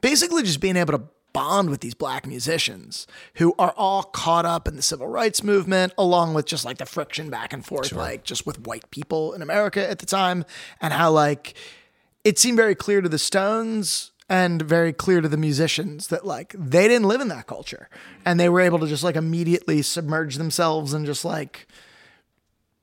basically 0.00 0.42
just 0.42 0.60
being 0.60 0.76
able 0.76 0.98
to 0.98 1.04
bond 1.32 1.70
with 1.70 1.80
these 1.80 1.94
black 1.94 2.26
musicians 2.26 3.06
who 3.34 3.54
are 3.58 3.72
all 3.76 4.02
caught 4.02 4.46
up 4.46 4.66
in 4.66 4.74
the 4.74 4.82
civil 4.82 5.06
rights 5.06 5.44
movement 5.44 5.92
along 5.96 6.34
with 6.34 6.44
just 6.44 6.64
like 6.64 6.78
the 6.78 6.86
friction 6.86 7.30
back 7.30 7.52
and 7.52 7.64
forth 7.64 7.92
like 7.92 8.24
just 8.24 8.46
with 8.46 8.66
white 8.66 8.90
people 8.90 9.32
in 9.32 9.40
America 9.40 9.88
at 9.88 10.00
the 10.00 10.06
time 10.06 10.44
and 10.80 10.92
how 10.92 11.08
like 11.08 11.54
it 12.24 12.36
seemed 12.36 12.56
very 12.56 12.74
clear 12.74 13.00
to 13.00 13.08
the 13.08 13.18
Stones 13.18 14.09
and 14.30 14.62
very 14.62 14.92
clear 14.94 15.20
to 15.20 15.28
the 15.28 15.36
musicians 15.36 16.06
that 16.06 16.24
like 16.24 16.54
they 16.56 16.88
didn't 16.88 17.06
live 17.08 17.20
in 17.20 17.28
that 17.28 17.46
culture 17.46 17.88
and 18.24 18.40
they 18.40 18.48
were 18.48 18.60
able 18.60 18.78
to 18.78 18.86
just 18.86 19.04
like 19.04 19.16
immediately 19.16 19.82
submerge 19.82 20.36
themselves 20.36 20.94
in 20.94 21.04
just 21.04 21.24
like 21.24 21.66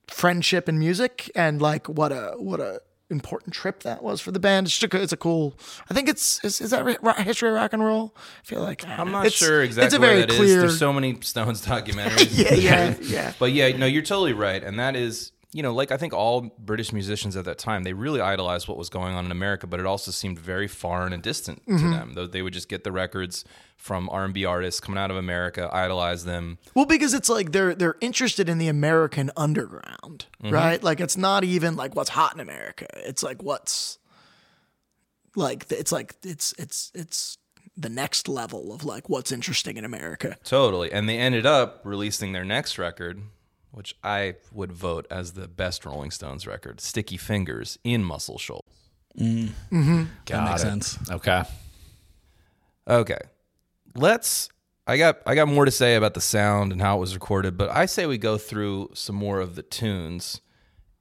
friendship 0.06 0.68
and 0.68 0.78
music 0.78 1.30
and 1.34 1.60
like 1.60 1.88
what 1.88 2.12
a 2.12 2.34
what 2.38 2.60
a 2.60 2.80
important 3.10 3.54
trip 3.54 3.82
that 3.84 4.02
was 4.02 4.20
for 4.20 4.32
the 4.32 4.38
band. 4.38 4.66
It's 4.66 4.76
just 4.76 4.92
a, 4.92 5.02
it's 5.02 5.12
a 5.14 5.16
cool. 5.16 5.54
I 5.90 5.94
think 5.94 6.10
it's 6.10 6.44
is, 6.44 6.60
is 6.60 6.70
that 6.72 6.84
ri- 6.84 6.96
history 7.24 7.48
of 7.48 7.54
rock 7.54 7.72
and 7.72 7.82
roll? 7.82 8.14
I 8.16 8.44
feel 8.46 8.60
like 8.60 8.86
I'm 8.86 9.10
not 9.10 9.32
sure 9.32 9.62
exactly 9.62 9.86
It's 9.86 9.94
a 9.94 10.00
where 10.00 10.10
very 10.10 10.20
that 10.22 10.30
is. 10.30 10.36
clear. 10.36 10.60
There's 10.60 10.78
so 10.78 10.92
many 10.92 11.18
Stones 11.22 11.64
documentaries. 11.66 12.36
yeah, 12.38 12.52
yeah, 12.54 12.94
yeah. 13.02 13.32
But 13.38 13.52
yeah, 13.52 13.74
no, 13.76 13.86
you're 13.86 14.02
totally 14.02 14.34
right. 14.34 14.62
And 14.62 14.78
that 14.78 14.94
is, 14.96 15.32
you 15.52 15.62
know, 15.62 15.72
like 15.72 15.90
I 15.90 15.96
think 15.96 16.12
all 16.12 16.54
British 16.58 16.92
musicians 16.92 17.34
at 17.36 17.46
that 17.46 17.56
time, 17.56 17.82
they 17.82 17.94
really 17.94 18.20
idolized 18.20 18.68
what 18.68 18.76
was 18.76 18.90
going 18.90 19.14
on 19.14 19.24
in 19.24 19.30
America, 19.32 19.66
but 19.66 19.80
it 19.80 19.86
also 19.86 20.10
seemed 20.10 20.38
very 20.38 20.68
foreign 20.68 21.12
and 21.14 21.22
distant 21.22 21.64
Mm-hmm. 21.66 21.76
to 21.90 21.96
them. 21.96 22.12
Though 22.14 22.26
they 22.26 22.42
would 22.42 22.52
just 22.52 22.68
get 22.68 22.84
the 22.84 22.92
records 22.92 23.44
from 23.76 24.10
R&B 24.10 24.44
artists 24.44 24.78
coming 24.80 24.98
out 24.98 25.10
of 25.10 25.16
America, 25.16 25.70
idolize 25.72 26.24
them. 26.26 26.58
Well, 26.74 26.84
because 26.84 27.14
it's 27.14 27.28
like 27.30 27.52
they're 27.52 27.74
they're 27.74 27.96
interested 28.02 28.48
in 28.48 28.58
the 28.58 28.68
American 28.68 29.30
underground, 29.36 30.26
Mm-hmm. 30.42 30.52
right? 30.54 30.82
Like 30.82 31.00
it's 31.00 31.16
not 31.16 31.44
even 31.44 31.76
like 31.76 31.96
what's 31.96 32.10
hot 32.10 32.34
in 32.34 32.40
America. 32.40 32.86
It's 33.08 33.22
like 33.22 33.42
what's 33.42 33.98
like 35.36 35.66
it's 35.70 35.92
like 35.92 36.16
it's 36.24 36.52
it's 36.58 36.90
it's 36.94 37.38
the 37.76 37.88
next 37.88 38.28
level 38.28 38.72
of 38.72 38.84
like 38.84 39.08
what's 39.08 39.30
interesting 39.30 39.76
in 39.76 39.84
America. 39.84 40.36
Totally. 40.44 40.90
And 40.92 41.08
they 41.08 41.16
ended 41.16 41.46
up 41.46 41.80
releasing 41.84 42.32
their 42.32 42.44
next 42.44 42.76
record, 42.76 43.22
which 43.78 43.94
I 44.02 44.34
would 44.50 44.72
vote 44.72 45.06
as 45.08 45.34
the 45.34 45.46
best 45.46 45.86
Rolling 45.86 46.10
Stones 46.10 46.48
record, 46.48 46.80
Sticky 46.80 47.16
Fingers 47.16 47.78
in 47.84 48.02
Muscle 48.02 48.36
Shoals. 48.36 48.64
mm-hmm 49.16 50.02
that 50.26 50.44
makes 50.44 50.62
it. 50.62 50.66
sense. 50.66 50.98
Okay. 51.08 51.44
Okay. 52.88 53.20
Let's 53.94 54.48
I 54.84 54.98
got 54.98 55.18
I 55.24 55.36
got 55.36 55.46
more 55.46 55.64
to 55.64 55.70
say 55.70 55.94
about 55.94 56.14
the 56.14 56.20
sound 56.20 56.72
and 56.72 56.82
how 56.82 56.96
it 56.96 57.00
was 57.00 57.14
recorded, 57.14 57.56
but 57.56 57.70
I 57.70 57.86
say 57.86 58.06
we 58.06 58.18
go 58.18 58.36
through 58.36 58.90
some 58.94 59.14
more 59.14 59.38
of 59.38 59.54
the 59.54 59.62
tunes 59.62 60.40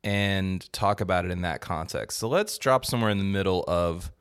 and 0.04 0.72
talk 0.72 1.02
about 1.02 1.26
it 1.26 1.32
in 1.32 1.42
that 1.42 1.62
context. 1.62 2.20
So 2.20 2.28
let's 2.28 2.60
drop 2.60 2.86
somewhere 2.86 3.10
in 3.10 3.18
the 3.18 3.24
middle 3.24 3.64
of 3.68 4.12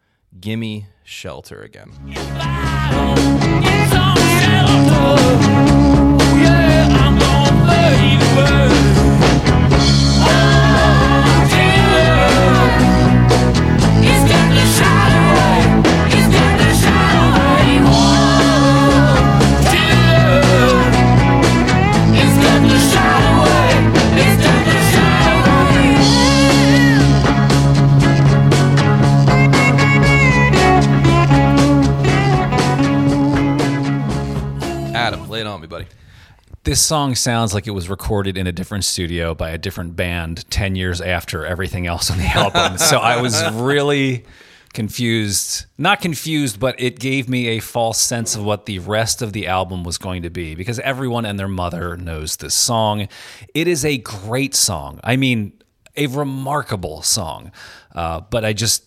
Gimme 0.41 0.87
Shelter 1.05 1.61
again. 1.61 1.93
Adam, 34.97 35.29
lay 35.29 35.41
it 35.41 35.47
on 35.47 35.61
me, 35.61 35.67
buddy. 35.67 35.87
This 36.67 36.85
song 36.85 37.15
sounds 37.15 37.55
like 37.55 37.69
it 37.69 37.71
was 37.71 37.89
recorded 37.89 38.37
in 38.37 38.49
a 38.49 38.53
different 38.53 38.85
studio 38.85 39.37
by 39.37 39.51
a 39.51 39.57
different 39.57 39.95
band 39.95 40.45
10 40.51 40.75
years 40.75 41.01
after 41.01 41.47
everything 41.47 41.87
else 41.87 42.11
on 42.11 42.19
the 42.19 42.25
album. 42.35 42.77
so 42.77 42.99
I 42.99 43.21
was 43.23 43.41
really 43.53 44.25
confused. 44.75 45.67
Not 45.79 46.01
confused, 46.01 46.59
but 46.59 46.75
it 46.81 46.99
gave 46.99 47.29
me 47.29 47.51
a 47.51 47.61
false 47.61 48.01
sense 48.01 48.35
of 48.35 48.43
what 48.43 48.67
the 48.67 48.81
rest 48.81 49.23
of 49.23 49.33
the 49.33 49.47
album 49.47 49.85
was 49.85 49.97
going 49.97 50.23
to 50.23 50.31
be 50.31 50.57
because 50.57 50.81
everyone 50.81 51.25
and 51.25 51.39
their 51.39 51.47
mother 51.47 51.97
knows 51.97 52.35
this 52.39 52.57
song. 52.57 53.07
It 53.55 53.69
is 53.69 53.85
a 53.85 53.99
great 53.99 54.57
song. 54.57 54.99
I 55.05 55.15
mean, 55.15 55.53
a 55.97 56.09
remarkable 56.09 57.01
song. 57.03 57.53
Uh, 57.95 58.23
but 58.23 58.45
I 58.45 58.53
just 58.53 58.86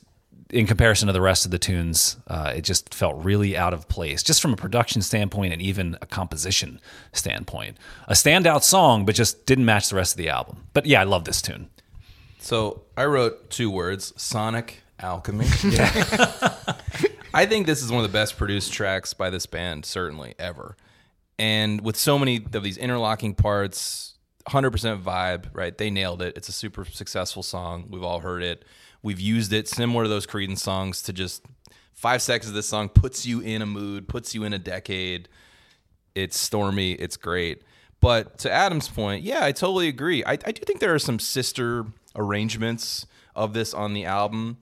in 0.50 0.66
comparison 0.66 1.08
to 1.08 1.14
the 1.14 1.22
rest 1.22 1.46
of 1.46 1.52
the 1.52 1.60
tunes, 1.60 2.18
uh, 2.28 2.54
it 2.56 2.62
just 2.62 2.94
felt 2.94 3.24
really 3.24 3.56
out 3.56 3.74
of 3.74 3.88
place, 3.88 4.24
just 4.24 4.42
from 4.42 4.54
a 4.54 4.56
production 4.56 5.02
standpoint 5.02 5.54
and 5.54 5.62
even 5.62 5.98
a 6.02 6.06
composition 6.06 6.80
standpoint. 7.14 7.78
A 8.08 8.14
standout 8.14 8.64
song, 8.64 9.06
but 9.06 9.16
just 9.16 9.46
didn't 9.46 9.66
match 9.66 9.90
the 9.90 9.96
rest 9.96 10.14
of 10.14 10.18
the 10.18 10.30
album. 10.30 10.66
But 10.74 10.86
yeah, 10.86 11.02
I 11.02 11.04
love 11.04 11.26
this 11.26 11.42
tune. 11.42 11.70
So 12.40 12.82
I 12.98 13.06
wrote 13.06 13.50
two 13.50 13.70
words: 13.70 14.14
Sonic 14.18 14.82
Alchemy. 15.00 15.46
I 17.34 17.46
think 17.46 17.68
this 17.68 17.84
is 17.84 17.92
one 17.92 18.04
of 18.04 18.12
the 18.12 18.18
best 18.18 18.38
produced 18.38 18.74
tracks 18.74 19.14
by 19.14 19.30
this 19.30 19.46
band, 19.46 19.86
certainly 19.86 20.34
ever. 20.40 20.76
And 21.38 21.82
with 21.82 21.96
so 21.96 22.18
many 22.18 22.44
of 22.54 22.64
these 22.64 22.78
interlocking 22.78 23.36
parts, 23.36 24.16
100% 24.48 25.04
vibe, 25.04 25.46
right? 25.54 25.78
They 25.78 25.90
nailed 25.90 26.22
it. 26.22 26.36
It's 26.36 26.50
a 26.50 26.52
super 26.52 26.86
successful 26.86 27.44
song. 27.44 27.88
We've 27.90 28.04
all 28.04 28.20
heard 28.20 28.44
it. 28.44 28.66
We've 29.02 29.20
used 29.20 29.54
it 29.54 29.68
similar 29.68 30.04
to 30.04 30.10
those 30.10 30.28
Creedence 30.28 30.60
songs 30.60 31.02
to 31.04 31.14
just 31.14 31.46
five 31.94 32.22
seconds 32.22 32.50
of 32.50 32.56
this 32.56 32.68
song 32.68 32.90
puts 32.90 33.26
you 33.26 33.42
in 33.42 33.62
a 33.62 33.66
mood, 33.66 34.08
puts 34.08 34.34
you 34.34 34.44
in 34.44 34.54
a 34.54 34.60
decade. 34.60 35.30
It's 36.16 36.38
stormy. 36.38 36.94
It's 36.94 37.18
great. 37.18 37.64
But 38.02 38.38
to 38.40 38.52
Adam's 38.52 38.88
point, 38.88 39.24
yeah, 39.24 39.44
I 39.44 39.52
totally 39.52 39.88
agree. 39.88 40.24
I, 40.24 40.32
I 40.32 40.52
do 40.52 40.62
think 40.66 40.80
there 40.80 40.94
are 40.94 41.00
some 41.00 41.20
sister 41.20 41.86
arrangements 42.16 43.06
of 43.36 43.54
this 43.54 43.74
on 43.74 43.94
the 43.94 44.06
album. 44.06 44.58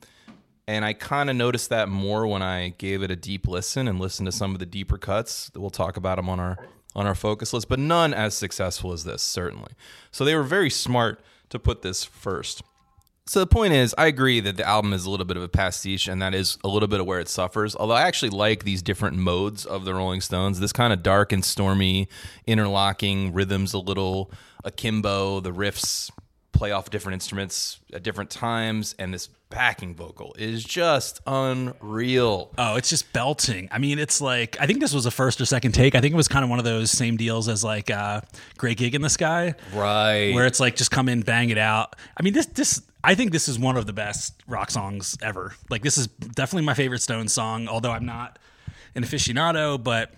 And 0.68 0.84
I 0.84 0.94
kind 0.94 1.30
of 1.30 1.36
noticed 1.36 1.70
that 1.70 1.88
more 1.88 2.28
when 2.28 2.42
I 2.42 2.70
gave 2.78 3.02
it 3.02 3.10
a 3.10 3.16
deep 3.16 3.48
listen 3.48 3.88
and 3.88 4.00
listened 4.00 4.26
to 4.26 4.32
some 4.32 4.54
of 4.54 4.60
the 4.60 4.66
deeper 4.66 4.98
cuts. 4.98 5.50
that 5.50 5.62
We'll 5.62 5.70
talk 5.70 5.98
about 5.98 6.18
them 6.18 6.30
on 6.30 6.40
our 6.40 6.58
on 6.96 7.06
our 7.06 7.16
focus 7.16 7.54
list, 7.54 7.70
but 7.70 7.78
none 7.78 8.12
as 8.12 8.36
successful 8.36 8.92
as 8.92 9.04
this, 9.04 9.22
certainly. 9.22 9.72
So 10.10 10.26
they 10.26 10.36
were 10.36 10.42
very 10.44 10.72
smart 10.72 11.22
to 11.50 11.60
put 11.60 11.84
this 11.84 12.04
first. 12.04 12.64
So 13.28 13.42
the 13.42 13.48
point 13.48 13.74
is, 13.74 13.94
I 13.98 14.08
agree 14.08 14.40
that 14.40 14.56
the 14.56 14.66
album 14.66 14.94
is 14.94 15.06
a 15.06 15.10
little 15.10 15.26
bit 15.26 15.36
of 15.36 15.44
a 15.44 15.50
pastiche, 15.50 16.08
and 16.08 16.22
that 16.22 16.34
is 16.34 16.58
a 16.64 16.68
little 16.70 16.88
bit 16.88 17.02
of 17.02 17.06
where 17.06 17.20
it 17.20 17.28
suffers. 17.28 17.76
Although 17.76 17.96
I 17.96 18.04
actually 18.04 18.30
like 18.30 18.64
these 18.64 18.82
different 18.82 19.18
modes 19.18 19.66
of 19.66 19.84
the 19.84 19.94
Rolling 19.94 20.22
Stones. 20.22 20.60
This 20.62 20.72
kind 20.72 20.94
of 20.94 21.04
dark 21.04 21.34
and 21.34 21.44
stormy, 21.44 22.08
interlocking 22.46 23.34
rhythms, 23.34 23.74
a 23.74 23.80
little 23.80 24.32
akimbo. 24.64 25.42
The 25.42 25.52
riffs 25.52 26.10
play 26.54 26.72
off 26.72 26.90
different 26.90 27.16
instruments 27.16 27.80
at 27.94 28.02
different 28.02 28.30
times, 28.30 28.96
and 28.98 29.14
this 29.14 29.28
backing 29.50 29.94
vocal 29.96 30.34
is 30.38 30.64
just 30.64 31.20
unreal. 31.28 32.52
Oh, 32.58 32.76
it's 32.76 32.90
just 32.90 33.12
belting. 33.14 33.68
I 33.72 33.78
mean, 33.78 34.00
it's 34.00 34.22
like 34.22 34.58
I 34.60 34.66
think 34.66 34.80
this 34.80 34.94
was 34.94 35.06
a 35.06 35.12
first 35.12 35.40
or 35.42 35.46
second 35.46 35.74
take. 35.74 35.96
I 35.96 36.02
think 36.02 36.14
it 36.14 36.18
was 36.18 36.28
kind 36.28 36.44
of 36.44 36.50
one 36.50 36.60
of 36.60 36.66
those 36.66 36.92
same 36.92 37.18
deals 37.18 37.48
as 37.50 37.64
like 37.64 37.92
uh, 37.92 38.22
"Great 38.58 38.78
Gig 38.78 38.96
in 38.96 39.02
the 39.02 39.10
Sky," 39.10 39.54
Right. 39.74 40.34
where 40.34 40.46
it's 40.46 40.60
like 40.62 40.76
just 40.78 40.92
come 40.92 41.10
in, 41.10 41.22
bang 41.22 41.50
it 41.50 41.58
out. 41.58 41.96
I 42.18 42.24
mean, 42.24 42.34
this 42.34 42.46
this 42.48 42.82
I 43.08 43.16
think 43.16 43.32
this 43.32 43.48
is 43.48 43.58
one 43.58 43.78
of 43.78 43.86
the 43.86 43.94
best 43.94 44.44
rock 44.48 44.70
songs 44.70 45.18
ever. 45.22 45.54
Like 45.70 45.82
this 45.82 45.98
is 45.98 46.08
definitely 46.08 46.66
my 46.66 46.74
favorite 46.74 47.02
Stones 47.02 47.32
song. 47.32 47.70
Although 47.70 47.92
I'm 47.92 48.06
not 48.06 48.38
an 48.96 49.04
aficionado, 49.04 49.82
but 49.82 50.14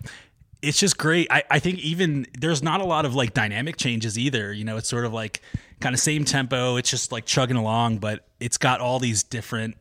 it's 0.64 0.80
just 0.80 0.98
great. 0.98 1.28
I, 1.30 1.44
I 1.52 1.60
think 1.60 1.78
even 1.80 2.26
there's 2.40 2.64
not 2.64 2.82
a 2.82 2.86
lot 2.86 3.06
of 3.06 3.14
like 3.14 3.36
dynamic 3.36 3.78
changes 3.78 4.18
either. 4.18 4.52
You 4.52 4.66
know, 4.66 4.78
it's 4.78 4.90
sort 4.90 5.06
of 5.06 5.14
like 5.14 5.44
kind 5.80 5.94
of 5.94 6.00
same 6.00 6.26
tempo. 6.26 6.78
It's 6.78 6.90
just 6.90 7.12
like 7.12 7.28
chugging 7.28 7.58
along, 7.58 8.00
but 8.00 8.28
it's 8.40 8.58
got 8.58 8.82
all 8.82 8.98
these 8.98 9.22
different 9.22 9.78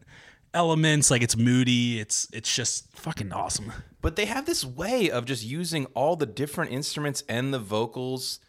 elements. 0.53 1.11
Like 1.11 1.23
it's 1.23 1.35
moody. 1.35 2.01
It's 2.01 2.29
it's 2.35 2.55
just 2.55 2.95
fucking 2.95 3.33
awesome. 3.33 3.73
But 4.03 4.17
they 4.17 4.27
have 4.27 4.45
this 4.45 4.67
way 4.67 5.11
of 5.11 5.25
just 5.25 5.47
using 5.47 5.87
all 5.95 6.15
the 6.15 6.27
different 6.27 6.73
instruments 6.73 7.25
and 7.27 7.55
the 7.55 7.59
vocals. 7.59 8.41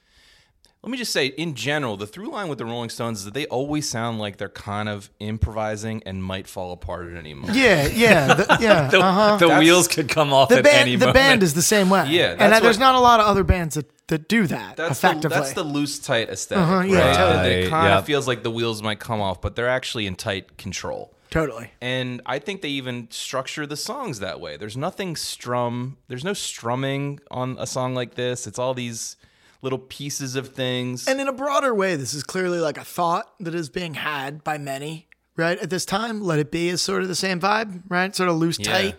Let 0.81 0.91
me 0.91 0.97
just 0.97 1.11
say, 1.11 1.25
in 1.27 1.55
general, 1.55 1.97
the 1.97 2.07
through 2.07 2.31
line 2.31 2.47
with 2.47 2.57
the 2.57 2.63
Rolling 2.65 2.89
Stones 2.89 3.19
is 3.19 3.25
that 3.25 3.33
they 3.33 3.45
always 3.47 3.89
sound 3.89 4.17
like 4.19 4.37
they're 4.37 4.47
kind 4.47 4.87
of 4.87 5.09
improvising 5.19 6.01
and 6.05 6.23
might 6.23 6.47
fall 6.47 6.71
apart 6.71 7.11
at 7.11 7.17
any 7.17 7.33
moment. 7.33 7.57
Yeah, 7.57 7.85
yeah, 7.87 8.33
the, 8.33 8.57
yeah. 8.61 8.87
the, 8.87 8.99
uh-huh. 9.01 9.37
the 9.37 9.59
wheels 9.59 9.89
could 9.89 10.07
come 10.07 10.31
off 10.31 10.47
The 10.47 10.59
at 10.59 10.63
band, 10.63 10.77
any 10.77 10.95
the 10.95 11.07
moment. 11.07 11.15
band 11.15 11.43
is 11.43 11.53
the 11.53 11.61
same 11.61 11.89
way. 11.89 12.07
Yeah, 12.07 12.31
and 12.31 12.53
that's 12.53 12.61
there's 12.61 12.79
not 12.79 12.95
a 12.95 12.99
lot 13.01 13.19
of 13.19 13.25
other 13.25 13.43
bands 13.43 13.75
that, 13.75 13.87
that 14.07 14.29
do 14.29 14.47
that 14.47 14.77
That's 14.77 15.01
the, 15.01 15.07
effectively. 15.09 15.37
that's 15.37 15.51
the 15.53 15.63
loose, 15.63 15.99
tight 15.99 16.29
aesthetic. 16.29 16.63
Uh-huh, 16.63 16.79
yeah, 16.81 17.07
right? 17.07 17.15
totally. 17.17 17.53
It 17.65 17.69
kind 17.69 17.93
of 17.93 17.99
Yep. 17.99 18.05
feels 18.05 18.27
like 18.29 18.43
the 18.43 18.51
wheels 18.51 18.81
might 18.81 18.99
come 18.99 19.19
off, 19.19 19.41
but 19.41 19.57
they're 19.57 19.67
actually 19.67 20.07
in 20.07 20.15
tight 20.15 20.57
control. 20.57 21.11
totally. 21.29 21.71
And 21.81 22.21
I 22.25 22.39
think 22.39 22.61
they 22.61 22.69
even 22.69 23.07
structure 23.11 23.67
the 23.67 23.75
songs 23.77 24.19
that 24.19 24.39
way. 24.39 24.55
There's 24.55 24.77
nothing 24.77 25.17
strum. 25.17 25.97
There's 26.07 26.23
no 26.23 26.33
strumming 26.33 27.19
on 27.29 27.57
a 27.59 27.67
song 27.67 27.93
like 27.95 28.15
this. 28.15 28.47
It's 28.47 28.57
all 28.57 28.73
these 28.73 29.17
little 29.61 29.79
pieces 29.79 30.35
of 30.35 30.49
things. 30.49 31.07
And 31.07 31.19
in 31.19 31.27
a 31.27 31.33
broader 31.33 31.73
way, 31.73 31.95
this 31.95 32.13
is 32.13 32.23
clearly 32.23 32.59
like 32.59 32.77
a 32.77 32.83
thought 32.83 33.33
that 33.39 33.53
is 33.55 33.69
being 33.69 33.95
had 33.95 34.43
by 34.43 34.57
many, 34.57 35.07
right? 35.35 35.57
At 35.59 35.69
this 35.69 35.85
time, 35.85 36.21
Let 36.21 36.39
It 36.39 36.51
Be 36.51 36.69
is 36.69 36.81
sort 36.81 37.01
of 37.01 37.07
the 37.07 37.15
same 37.15 37.39
vibe, 37.39 37.83
right? 37.89 38.15
Sort 38.15 38.29
of 38.29 38.37
loose, 38.37 38.57
tight. 38.57 38.95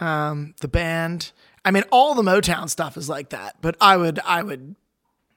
Um, 0.00 0.54
the 0.60 0.68
band. 0.68 1.32
I 1.64 1.70
mean, 1.70 1.82
all 1.90 2.14
the 2.14 2.22
Motown 2.22 2.70
stuff 2.70 2.96
is 2.96 3.08
like 3.08 3.30
that, 3.30 3.56
but 3.60 3.76
I 3.80 3.96
would, 3.96 4.20
I 4.24 4.42
would 4.42 4.76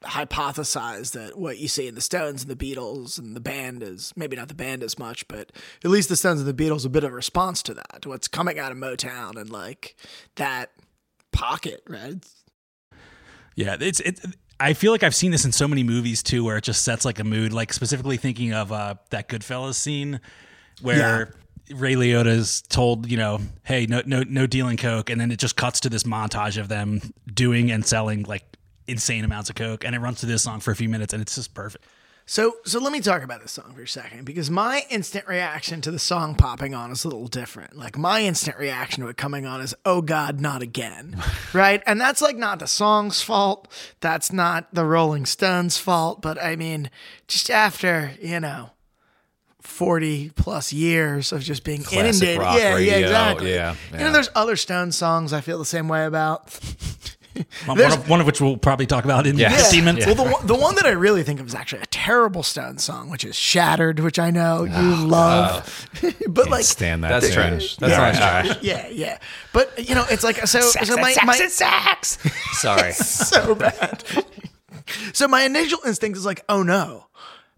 hypothesize 0.04 1.12
that 1.12 1.38
what 1.38 1.60
you 1.60 1.68
see 1.68 1.88
in 1.88 1.96
the 1.96 2.02
Stones 2.02 2.44
and 2.44 2.52
the 2.52 2.56
Beatles 2.56 3.20
and 3.20 3.36
the 3.36 3.40
band 3.40 3.84
is 3.84 4.14
maybe 4.16 4.36
not 4.36 4.48
the 4.48 4.56
band 4.56 4.84
as 4.84 4.98
much, 4.98 5.28
but 5.28 5.52
at 5.84 5.92
least 5.92 6.10
the 6.10 6.16
Stones 6.16 6.42
and 6.42 6.48
the 6.50 6.64
Beatles 6.64 6.86
a 6.86 6.90
bit 6.90 7.04
of 7.04 7.12
a 7.12 7.16
response 7.16 7.62
to 7.64 7.74
that, 7.74 8.02
to 8.02 8.10
what's 8.10 8.28
coming 8.28 8.58
out 8.58 8.72
of 8.72 8.78
Motown 8.78 9.40
and 9.40 9.50
like 9.50 9.96
that 10.36 10.72
pocket, 11.32 11.82
right? 11.88 12.26
Yeah, 13.56 13.78
it's 13.80 14.00
it. 14.00 14.20
I 14.62 14.74
feel 14.74 14.92
like 14.92 15.02
I've 15.02 15.16
seen 15.16 15.32
this 15.32 15.44
in 15.44 15.52
so 15.52 15.68
many 15.68 15.84
movies 15.84 16.22
too, 16.22 16.44
where 16.44 16.58
it 16.58 16.64
just 16.64 16.84
sets 16.84 17.04
like 17.04 17.20
a 17.20 17.24
mood. 17.24 17.52
Like 17.52 17.74
specifically 17.74 18.18
thinking 18.18 18.54
of 18.54 18.72
uh, 18.72 18.96
that 19.10 19.28
Goodfellas 19.28 19.74
scene 19.74 20.22
where 20.82 21.34
Ray 21.74 21.96
Liotta's 21.96 22.62
told, 22.62 23.10
you 23.10 23.18
know, 23.18 23.40
hey, 23.64 23.86
no, 23.88 24.02
no, 24.06 24.24
no 24.28 24.46
dealing 24.46 24.78
coke, 24.78 25.10
and 25.10 25.20
then 25.20 25.32
it 25.32 25.40
just 25.40 25.56
cuts 25.56 25.80
to 25.82 25.90
this 25.90 26.04
montage 26.04 26.60
of 26.60 26.68
them 26.68 27.02
doing 27.34 27.72
and 27.72 27.86
selling 27.86 28.24
like 28.24 28.44
insane 28.88 29.24
amounts 29.24 29.50
of 29.50 29.56
coke, 29.56 29.84
and 29.84 29.96
it 29.96 30.00
runs 30.00 30.20
through 30.22 30.30
this 30.32 30.44
song 30.44 30.60
for 30.60 30.72
a 30.72 30.76
few 30.76 30.90
minutes, 30.90 31.14
and 31.14 31.22
it's 31.22 31.36
just 31.36 31.54
perfect. 31.54 31.86
So, 32.32 32.56
so 32.64 32.80
let 32.80 32.94
me 32.94 33.02
talk 33.02 33.24
about 33.24 33.42
this 33.42 33.52
song 33.52 33.74
for 33.76 33.82
a 33.82 33.88
second 33.90 34.24
because 34.24 34.50
my 34.50 34.86
instant 34.90 35.28
reaction 35.28 35.82
to 35.82 35.92
the 35.92 36.00
song 36.00 36.34
popping 36.34 36.74
on 36.74 36.90
is 36.90 37.04
a 37.04 37.10
little 37.10 37.28
different. 37.28 37.76
Like 37.76 37.98
my 37.98 38.22
instant 38.22 38.58
reaction 38.58 39.04
to 39.04 39.10
it 39.10 39.18
coming 39.18 39.46
on 39.46 39.60
is, 39.60 39.76
"Oh 39.84 40.02
God, 40.02 40.40
not 40.40 40.62
again!" 40.62 41.22
right? 41.54 41.84
And 41.86 42.00
that's 42.00 42.22
like 42.22 42.38
not 42.38 42.60
the 42.60 42.68
song's 42.68 43.22
fault. 43.22 43.68
That's 44.00 44.32
not 44.32 44.74
the 44.74 44.86
Rolling 44.86 45.26
Stones' 45.26 45.78
fault. 45.78 46.22
But 46.22 46.42
I 46.42 46.56
mean, 46.56 46.90
just 47.28 47.50
after 47.50 48.12
you 48.22 48.40
know, 48.40 48.70
forty 49.60 50.30
plus 50.30 50.72
years 50.72 51.34
of 51.34 51.42
just 51.42 51.66
being 51.66 51.84
Classic 51.84 52.24
inundated, 52.24 52.62
yeah, 52.62 52.78
yeah, 52.78 53.06
exactly. 53.08 53.54
yeah, 53.54 53.76
You 53.92 54.06
know, 54.06 54.14
there's 54.14 54.30
other 54.36 54.56
Stones 54.56 54.96
songs 54.96 55.34
I 55.34 55.42
feel 55.42 55.60
the 55.60 55.66
same 55.66 55.90
way 55.90 56.06
about. 56.06 56.58
One, 57.66 57.80
of, 57.80 58.10
one 58.10 58.20
of 58.20 58.26
which 58.26 58.42
we'll 58.42 58.58
probably 58.58 58.86
talk 58.86 59.06
about 59.06 59.26
in 59.26 59.38
Yeah. 59.38 59.50
15 59.56 59.86
minutes. 59.86 60.06
Well, 60.06 60.16
the, 60.16 60.24
one, 60.24 60.48
the 60.48 60.56
one 60.56 60.76
that 60.76 60.86
I 60.86 60.92
really 60.92 61.24
think 61.24 61.40
of 61.40 61.48
is 61.48 61.56
actually 61.56 61.82
a 61.82 61.86
terrible 61.88 62.44
Stones 62.44 62.84
song, 62.84 63.10
which 63.10 63.24
is 63.24 63.36
"Shattered," 63.36 64.00
which 64.00 64.20
I 64.20 64.32
know 64.32 64.68
ah, 64.70 64.82
you 64.82 64.94
ah. 64.96 65.06
love, 65.08 65.90
but 66.28 66.50
like, 66.50 66.66
stand 66.66 67.04
that. 67.04 67.10
That's 67.10 67.28
tune. 67.28 67.36
trash. 67.36 67.76
That's 67.78 67.94
All 67.94 68.00
not 68.00 68.16
trash. 68.16 68.58
yeah, 68.62 68.88
yeah. 68.90 69.18
But 69.54 69.88
you 69.88 69.96
know, 69.96 70.06
it's 70.10 70.24
like 70.24 70.46
so. 70.48 70.62
so 70.62 70.96
my, 70.98 71.16
my 71.24 71.36
Sorry. 72.54 72.92
so 72.94 73.56
bad. 73.56 74.04
so 75.14 75.28
my 75.28 75.44
initial 75.44 75.80
instinct 75.86 76.18
is 76.18 76.26
like, 76.26 76.44
oh 76.50 76.64
no. 76.64 77.06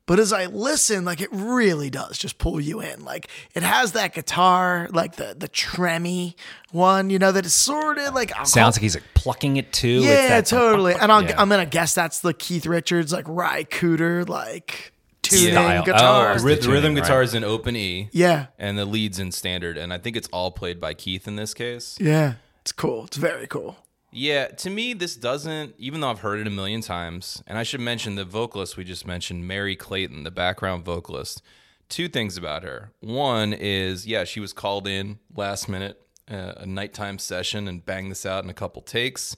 But 0.06 0.20
as 0.20 0.34
I 0.34 0.48
listen, 0.48 1.06
like 1.06 1.22
it 1.22 1.30
really 1.32 1.90
does 1.90 2.18
just 2.18 2.38
pull 2.38 2.60
you 2.60 2.82
in. 2.82 3.06
Like 3.06 3.30
it 3.56 3.64
has 3.64 3.94
that 3.94 4.14
guitar, 4.14 4.90
like 4.92 5.16
the 5.16 5.34
the 5.38 5.48
tremmy 5.48 6.36
one, 6.72 7.10
you 7.10 7.20
know, 7.20 7.32
that 7.32 7.46
is 7.46 7.54
sort 7.54 7.98
of 7.98 8.14
like 8.14 8.32
I'll 8.38 8.46
Sounds 8.46 8.76
call- 8.76 8.80
like 8.80 8.82
he's 8.82 8.96
like 8.96 9.04
plucking 9.14 9.56
it 9.58 9.72
too. 9.72 10.02
Yeah, 10.02 10.28
that- 10.28 10.46
totally. 10.46 10.94
And 11.00 11.10
I'll, 11.12 11.24
Yeah. 11.24 11.40
I'm 11.42 11.48
gonna 11.48 11.66
guess 11.66 11.94
that's 11.96 12.20
the 12.20 12.34
Keith 12.34 12.66
Richards 12.66 13.14
like 13.14 13.26
Ry 13.30 13.64
Cooder 13.64 14.28
like 14.28 14.92
tuning 15.22 15.54
Style. 15.54 15.84
guitar. 15.86 16.32
Oh, 16.32 16.38
The 16.38 16.40
ryth- 16.44 16.56
tuning, 16.64 16.72
rhythm 16.72 16.96
right. 16.96 17.02
guitar 17.04 17.22
is 17.24 17.34
in 17.34 17.46
open 17.46 17.78
E. 17.78 18.10
yeah, 18.12 18.48
And 18.60 18.78
the 18.78 18.84
lead's 18.86 19.20
in 19.20 19.32
standard. 19.32 19.78
And 19.78 19.94
I 19.94 20.00
think 20.00 20.18
it's 20.18 20.28
all 20.34 20.52
played 20.52 20.82
by 20.82 20.94
Keith 20.96 21.30
in 21.30 21.38
this 21.38 21.54
case. 21.54 21.96
yeah, 22.02 22.34
it's 22.62 22.74
cool. 22.74 23.06
It's 23.06 23.16
very 23.16 23.48
cool. 23.48 23.78
Yeah, 24.14 24.48
to 24.48 24.70
me, 24.70 24.94
this 24.94 25.16
doesn't, 25.16 25.76
even 25.78 26.00
though 26.02 26.10
I've 26.10 26.20
heard 26.20 26.40
it 26.40 26.48
a 26.48 26.52
million 26.52 26.82
times, 26.82 27.42
and 27.48 27.58
I 27.58 27.64
should 27.64 27.82
mention 27.82 28.16
the 28.16 28.24
vocalist 28.26 28.78
we 28.78 28.84
just 28.84 29.08
mentioned, 29.08 29.48
Merry 29.48 29.76
Clayton, 29.76 30.24
the 30.24 30.32
background 30.32 30.86
vocalist. 30.86 31.42
Two 31.90 32.08
things 32.08 32.38
about 32.38 32.64
her. 32.64 32.92
One 33.02 33.54
is, 33.54 34.06
yeah, 34.08 34.24
she 34.24 34.40
was 34.40 34.54
called 34.54 34.88
in 34.88 35.20
last 35.36 35.68
minute, 35.68 36.00
uh, 36.32 36.54
a 36.58 36.66
nighttime 36.66 37.18
session, 37.20 37.68
and 37.68 37.86
banged 37.86 38.12
this 38.12 38.26
out 38.26 38.44
in 38.44 38.50
a 38.50 38.54
couple 38.54 38.82
takes. 38.82 39.36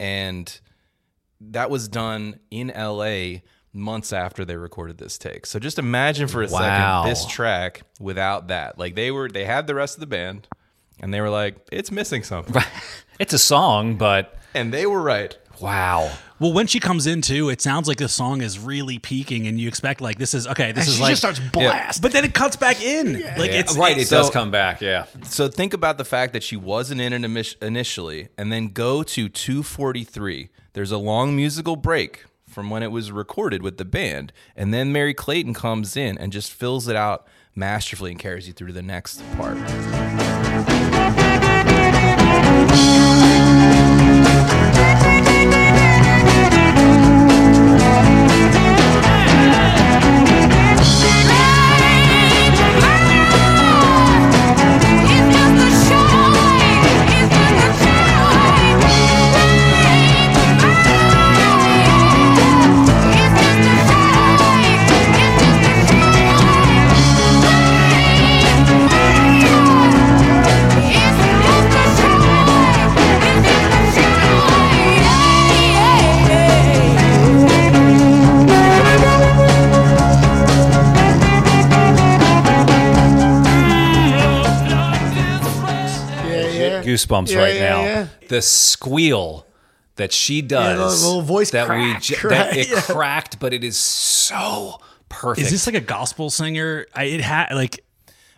And 0.00 0.58
that 1.40 1.70
was 1.70 1.86
done 1.88 2.40
in 2.50 2.68
LA 2.76 3.40
months 3.72 4.12
after 4.12 4.44
they 4.44 4.56
recorded 4.56 4.98
this 4.98 5.18
take. 5.18 5.46
So 5.46 5.58
just 5.58 5.78
imagine 5.78 6.26
for 6.28 6.42
a 6.42 6.48
Wow. 6.48 7.02
second 7.04 7.10
this 7.10 7.26
track 7.26 7.82
without 8.00 8.48
that. 8.48 8.78
Like 8.78 8.94
they 8.94 9.10
were 9.10 9.28
they 9.28 9.44
had 9.44 9.66
the 9.66 9.74
rest 9.74 9.96
of 9.96 10.00
the 10.00 10.06
band 10.06 10.48
and 11.00 11.12
they 11.12 11.20
were 11.20 11.30
like 11.30 11.56
it's 11.72 11.90
missing 11.90 12.22
something. 12.22 12.62
It's 13.20 13.32
a 13.32 13.38
song, 13.38 13.96
but 13.96 14.36
and 14.54 14.72
they 14.72 14.86
were 14.86 15.02
right. 15.02 15.36
wow. 15.60 16.08
Well, 16.38 16.52
when 16.52 16.68
she 16.68 16.78
comes 16.78 17.08
in 17.08 17.20
too, 17.20 17.48
it 17.48 17.60
sounds 17.60 17.88
like 17.88 17.96
the 17.98 18.08
song 18.08 18.42
is 18.42 18.60
really 18.60 19.00
peaking, 19.00 19.48
and 19.48 19.58
you 19.58 19.66
expect 19.66 20.00
like 20.00 20.18
this 20.18 20.34
is 20.34 20.46
okay. 20.46 20.70
This 20.70 20.84
And 20.84 20.90
is 20.90 20.96
she 20.98 21.02
like, 21.02 21.10
just 21.10 21.22
starts 21.22 21.40
blast. 21.40 22.00
but 22.00 22.12
then 22.12 22.24
it 22.24 22.32
cuts 22.32 22.54
back 22.54 22.80
in. 22.80 23.14
Like 23.36 23.50
it's 23.50 23.76
right. 23.76 23.98
It 23.98 24.06
So- 24.06 24.18
does 24.18 24.30
come 24.30 24.52
back. 24.52 24.80
Yeah. 24.80 25.06
So 25.24 25.48
think 25.48 25.74
about 25.74 25.98
the 25.98 26.04
fact 26.04 26.32
that 26.32 26.44
she 26.44 26.54
wasn't 26.56 27.00
in 27.00 27.12
it 27.12 27.56
initially, 27.60 28.28
and 28.38 28.52
then 28.52 28.68
go 28.68 29.02
to 29.02 29.28
243. 29.28 30.50
There's 30.74 30.92
a 30.92 30.98
long 30.98 31.34
musical 31.34 31.74
break 31.74 32.24
from 32.48 32.70
when 32.70 32.84
it 32.84 32.92
was 32.92 33.10
recorded 33.10 33.62
with 33.64 33.78
the 33.78 33.84
band, 33.84 34.32
and 34.54 34.72
then 34.72 34.92
Merry 34.92 35.12
Clayton 35.12 35.54
comes 35.54 35.96
in 35.96 36.16
and 36.18 36.30
just 36.30 36.52
fills 36.52 36.86
it 36.86 36.94
out 36.94 37.26
masterfully 37.56 38.12
and 38.12 38.20
carries 38.20 38.46
you 38.46 38.52
through 38.52 38.68
to 38.68 38.72
the 38.74 38.82
next 38.82 39.20
part. 39.36 39.56
Goosebumps 87.06 87.30
Yeah, 87.30 87.38
right 87.38 87.54
yeah, 87.56 87.68
now. 87.70 87.82
yeah. 87.82 88.06
The 88.28 88.42
squeal 88.42 89.46
that 89.96 90.12
she 90.12 90.42
does. 90.42 91.02
the 91.02 91.06
little 91.08 91.22
voice 91.22 91.50
that 91.50 91.68
we 91.68 91.90
crack, 91.92 92.02
ju- 92.02 92.16
that 92.28 92.56
it 92.56 92.70
Yeah. 92.70 92.80
cracked, 92.82 93.38
but 93.40 93.52
it 93.52 93.64
is 93.64 93.76
so 93.76 94.80
perfect. 95.08 95.46
is 95.46 95.50
this 95.52 95.66
like 95.66 95.76
a 95.76 95.80
gospel 95.80 96.30
singer? 96.30 96.86
I, 96.94 97.04
it 97.04 97.20
had 97.20 97.52
like 97.54 97.84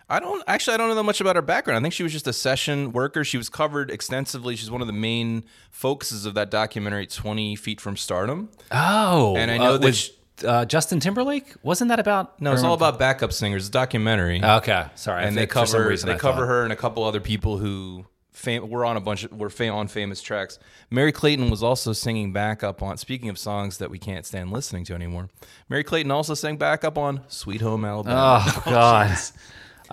I 0.09 0.19
don't 0.19 0.43
actually 0.47 0.73
I 0.73 0.77
don't 0.77 0.89
know 0.89 0.95
that 0.95 1.03
much 1.03 1.21
about 1.21 1.35
her 1.37 1.41
background. 1.41 1.77
I 1.77 1.81
think 1.81 1.93
she 1.93 2.03
was 2.03 2.11
just 2.11 2.27
a 2.27 2.33
session 2.33 2.91
worker. 2.91 3.23
She 3.23 3.37
was 3.37 3.47
covered 3.49 3.89
extensively. 3.91 4.55
She's 4.55 4.69
one 4.71 4.81
of 4.81 4.87
the 4.87 4.93
main 4.93 5.43
focuses 5.69 6.25
of 6.25 6.33
that 6.33 6.51
documentary, 6.51 7.07
20 7.07 7.55
Feet 7.55 7.79
from 7.79 7.95
Stardom. 7.95 8.49
oh, 8.71 9.35
And 9.37 9.49
I 9.51 9.57
know 9.57 9.63
uh, 9.63 9.71
that 9.77 9.81
with 9.85 9.95
sh- 9.95 10.09
uh, 10.45 10.65
Justin 10.65 10.99
Timberlake. 10.99 11.53
Wasn't 11.63 11.87
that 11.89 11.99
about? 11.99 12.41
No, 12.41 12.51
it's 12.51 12.63
all 12.63 12.73
about 12.73 12.97
backup 12.99 13.31
singers. 13.31 13.61
It's 13.63 13.69
a 13.69 13.71
documentary. 13.71 14.43
Okay, 14.43 14.85
sorry. 14.95 15.21
I 15.21 15.27
and 15.27 15.37
they 15.37 15.41
think 15.41 15.51
for 15.53 15.65
some 15.67 15.77
cover 15.79 15.89
reason 15.89 16.09
they 16.09 16.15
I 16.15 16.17
cover 16.17 16.39
thought- 16.41 16.47
her 16.47 16.63
and 16.63 16.73
a 16.73 16.75
couple 16.75 17.03
other 17.03 17.19
people 17.21 17.57
who 17.59 18.05
fam- 18.31 18.69
were 18.69 18.85
on 18.85 18.97
a 18.97 19.01
bunch 19.01 19.23
of 19.23 19.31
were 19.33 19.49
fam- 19.49 19.73
on 19.73 19.87
famous 19.87 20.21
tracks. 20.21 20.59
Merry 20.89 21.11
Clayton 21.11 21.49
was 21.49 21.61
also 21.63 21.93
singing 21.93 22.31
backup 22.33 22.81
on. 22.81 22.97
Speaking 22.97 23.29
of 23.29 23.37
songs 23.37 23.77
that 23.79 23.89
we 23.89 23.97
can't 23.99 24.25
stand 24.25 24.51
listening 24.51 24.83
to 24.85 24.93
anymore, 24.93 25.29
Merry 25.69 25.83
Clayton 25.83 26.11
also 26.11 26.33
sang 26.33 26.57
backup 26.57 26.97
on 26.97 27.21
"Sweet 27.27 27.61
Home 27.61 27.85
Alabama." 27.85 28.43
Oh 28.45 28.61
God. 28.65 29.17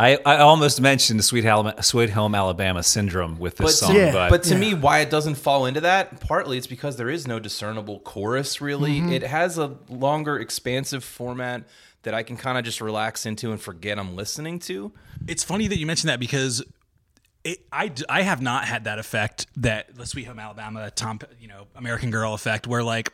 I, 0.01 0.17
I 0.25 0.37
almost 0.37 0.81
mentioned 0.81 1.25
Sweet, 1.25 1.45
Alabama, 1.45 1.83
Sweet 1.83 2.11
Home 2.11 2.33
Alabama 2.37 2.85
syndrome 2.85 3.37
with 3.37 3.57
this 3.57 3.65
But 3.81 3.87
song, 3.87 3.95
to, 3.95 3.99
Yeah. 3.99 4.13
but, 4.13 4.31
but 4.31 4.43
to 4.45 4.55
me, 4.55 4.73
why 4.73 5.01
it 5.01 5.11
doesn't 5.11 5.35
fall 5.35 5.67
into 5.67 5.81
that, 5.81 6.21
partly 6.21 6.57
it's 6.57 6.69
because 6.69 6.95
there 6.97 7.11
is 7.11 7.27
no 7.27 7.41
discernible 7.41 7.99
chorus. 7.99 8.61
Really, 8.61 9.01
Mm-hmm. 9.01 9.13
it 9.13 9.23
has 9.25 9.59
a 9.59 9.77
longer, 9.89 10.39
expansive 10.39 11.03
format 11.03 11.65
that 12.05 12.15
I 12.15 12.23
can 12.23 12.37
kind 12.37 12.57
of 12.57 12.65
just 12.65 12.81
relax 12.81 13.27
into 13.27 13.51
and 13.51 13.61
forget 13.61 13.99
I'm 13.99 14.15
listening 14.15 14.61
to. 14.61 14.93
it's 15.27 15.43
funny 15.43 15.67
that 15.67 15.79
you 15.79 15.87
mentioned 15.87 16.11
that 16.11 16.21
because 16.21 16.63
it, 17.49 17.67
I, 17.73 17.91
I 18.09 18.23
have 18.23 18.43
not 18.43 18.65
had 18.65 18.85
that 18.85 18.99
effect 18.99 19.47
that 19.57 19.95
the 19.95 20.07
Sweet 20.07 20.25
Home 20.25 20.39
Alabama 20.39 20.91
Tom 20.91 21.19
you 21.41 21.49
know 21.49 21.67
American 21.75 22.11
Girl 22.11 22.35
effect 22.35 22.67
where 22.67 22.83
like 22.83 23.13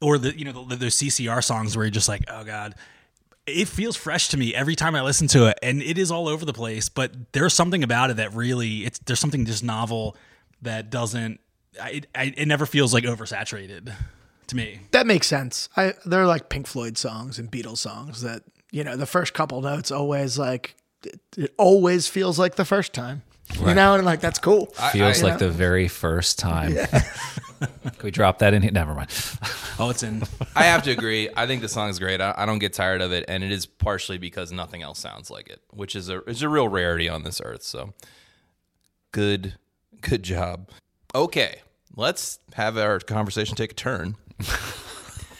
or 0.00 0.18
the 0.18 0.36
you 0.36 0.44
know 0.44 0.64
the, 0.64 0.76
those 0.76 0.96
CCR 0.96 1.42
songs 1.44 1.76
where 1.76 1.84
you're 1.84 1.90
just 1.90 2.08
like 2.08 2.22
oh 2.28 2.44
god 2.44 2.74
it 3.46 3.68
feels 3.68 3.94
fresh 3.96 4.28
to 4.28 4.36
me 4.36 4.54
every 4.54 4.74
time 4.74 4.94
I 4.94 5.02
listen 5.02 5.28
to 5.28 5.46
it 5.46 5.58
and 5.62 5.82
it 5.82 5.98
is 5.98 6.10
all 6.10 6.28
over 6.28 6.44
the 6.44 6.52
place 6.52 6.88
but 6.88 7.12
there's 7.32 7.54
something 7.54 7.82
about 7.84 8.10
it 8.10 8.16
that 8.16 8.32
really 8.34 8.84
it's 8.86 8.98
there's 9.00 9.20
something 9.20 9.44
just 9.44 9.62
novel 9.62 10.16
that 10.62 10.90
doesn't 10.90 11.40
I, 11.80 11.90
it, 11.90 12.06
I, 12.14 12.34
it 12.36 12.46
never 12.46 12.64
feels 12.64 12.94
like 12.94 13.04
oversaturated 13.04 13.92
to 14.46 14.56
me 14.56 14.80
That 14.92 15.06
makes 15.06 15.26
sense. 15.26 15.68
I 15.76 15.94
they're 16.06 16.26
like 16.26 16.48
Pink 16.48 16.66
Floyd 16.66 16.96
songs 16.96 17.38
and 17.38 17.50
Beatles 17.50 17.78
songs 17.78 18.22
that 18.22 18.42
you 18.70 18.82
know 18.82 18.96
the 18.96 19.06
first 19.06 19.34
couple 19.34 19.60
notes 19.60 19.90
always 19.90 20.38
like 20.38 20.76
it, 21.04 21.20
it 21.36 21.54
always 21.58 22.08
feels 22.08 22.38
like 22.38 22.56
the 22.56 22.64
first 22.64 22.92
time. 22.92 23.22
You 23.54 23.74
know, 23.74 23.94
and 23.94 24.04
like 24.04 24.20
that's 24.20 24.38
cool. 24.38 24.66
feels 24.92 25.22
I- 25.22 25.26
like 25.28 25.38
the 25.38 25.50
very 25.50 25.88
first 25.88 26.38
time. 26.38 26.74
Can 27.58 27.92
we 28.04 28.10
drop 28.10 28.40
that 28.40 28.52
in 28.52 28.60
here? 28.60 28.70
Never 28.70 28.94
mind. 28.94 29.08
oh 29.78 29.88
it's 29.88 30.02
in 30.02 30.22
I 30.54 30.64
have 30.64 30.82
to 30.82 30.90
agree. 30.90 31.30
I 31.34 31.46
think 31.46 31.62
the 31.62 31.68
song 31.68 31.88
is 31.88 31.98
great. 31.98 32.20
I, 32.20 32.34
I 32.36 32.44
don't 32.44 32.58
get 32.58 32.74
tired 32.74 33.00
of 33.00 33.12
it, 33.12 33.24
and 33.28 33.42
it 33.42 33.50
is 33.50 33.64
partially 33.64 34.18
because 34.18 34.52
nothing 34.52 34.82
else 34.82 34.98
sounds 34.98 35.30
like 35.30 35.48
it, 35.48 35.62
which 35.72 35.96
is 35.96 36.10
a 36.10 36.22
is 36.24 36.42
a 36.42 36.48
real 36.50 36.68
rarity 36.68 37.08
on 37.08 37.22
this 37.22 37.40
earth. 37.42 37.62
So, 37.62 37.94
good, 39.12 39.54
good 40.02 40.22
job. 40.22 40.68
Okay, 41.14 41.60
let's 41.94 42.40
have 42.54 42.76
our 42.76 42.98
conversation 43.00 43.56
take 43.56 43.72
a 43.72 43.74
turn 43.74 44.16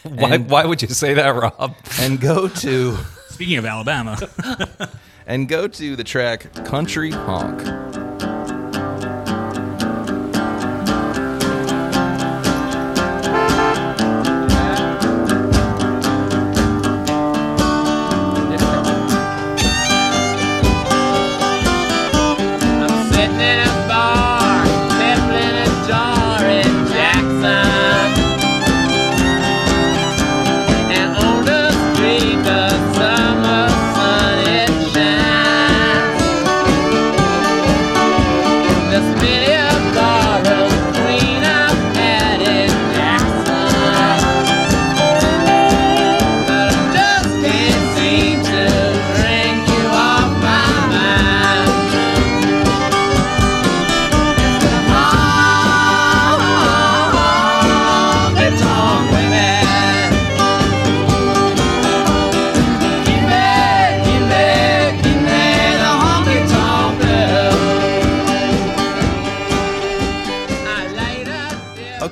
Why, 0.03 0.37
why 0.37 0.65
would 0.65 0.81
you 0.81 0.87
say 0.87 1.13
that, 1.15 1.29
Rob? 1.35 1.75
and 1.99 2.19
go 2.19 2.47
to 2.47 2.97
speaking 3.29 3.57
of 3.57 3.65
Alabama 3.65 4.17
and 5.27 5.47
go 5.47 5.67
to 5.67 5.95
the 5.95 6.03
track 6.03 6.51
"Country 6.65 7.11
Honk." 7.11 8.06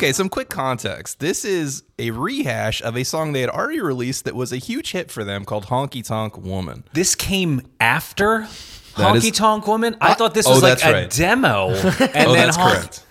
Okay, 0.06 0.14
some 0.14 0.30
quick 0.30 0.49
context. 0.49 1.20
This 1.20 1.43
is 1.43 1.82
a 1.97 2.12
rehash 2.12 2.80
of 2.84 2.95
a 2.95 3.03
song 3.03 3.34
they 3.34 3.41
had 3.41 3.49
already 3.49 3.82
released 3.82 4.26
that 4.26 4.36
was 4.36 4.53
a 4.53 4.58
huge 4.58 4.91
hit 4.91 5.10
for 5.10 5.24
them 5.24 5.45
called 5.45 5.66
"Honky 5.66 6.06
Tonk 6.06 6.38
Woman." 6.38 6.84
This 6.93 7.16
came 7.16 7.64
after 7.80 8.41
That 8.97 9.16
is- 9.16 9.24
Honky 9.26 9.34
Tonk 9.34 9.66
Woman? 9.66 9.97
I 9.99 10.12
uh, 10.12 10.14
thought 10.14 10.36
this 10.36 10.45
oh, 10.45 10.51
was 10.51 10.62
like 10.62 10.74
that's 10.78 10.86
a 10.86 10.93
right. 10.93 11.10
demo. 11.10 11.70
And 11.74 12.28
Oh, 12.28 12.34
then 12.34 12.34
that's 12.34 12.56
Honk- 12.56 12.74
correct. 12.76 13.06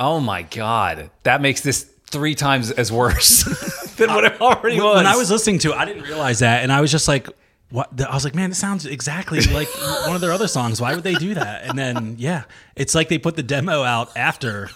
Oh 0.00 0.18
my 0.18 0.42
God. 0.42 1.10
That 1.22 1.40
makes 1.40 1.60
this 1.60 1.84
three 2.10 2.34
times 2.34 2.72
as 2.72 2.90
worse 2.90 3.44
than 3.96 4.10
what 4.12 4.24
it 4.24 4.40
already 4.40 4.80
was. 4.80 4.96
when 4.96 5.06
I 5.06 5.14
was 5.14 5.30
listening 5.30 5.60
to 5.60 5.70
it, 5.70 5.76
I 5.76 5.84
didn't 5.84 6.02
realize 6.02 6.40
that, 6.40 6.64
and 6.64 6.72
I 6.72 6.80
was 6.80 6.90
just 6.90 7.06
like, 7.06 7.28
"What?" 7.70 7.90
I 8.02 8.12
was 8.12 8.24
like, 8.24 8.34
"Man, 8.34 8.48
this 8.50 8.58
sounds 8.58 8.86
exactly 8.86 9.40
like 9.52 9.68
one 10.04 10.16
of 10.16 10.20
their 10.20 10.32
other 10.32 10.48
songs. 10.48 10.80
Why 10.80 10.96
would 10.96 11.04
they 11.04 11.14
do 11.14 11.34
that?" 11.34 11.62
And 11.68 11.78
then, 11.78 12.16
yeah, 12.18 12.42
it's 12.74 12.96
like 12.96 13.08
they 13.08 13.18
put 13.18 13.36
the 13.36 13.44
demo 13.44 13.84
out 13.84 14.16
after. 14.16 14.68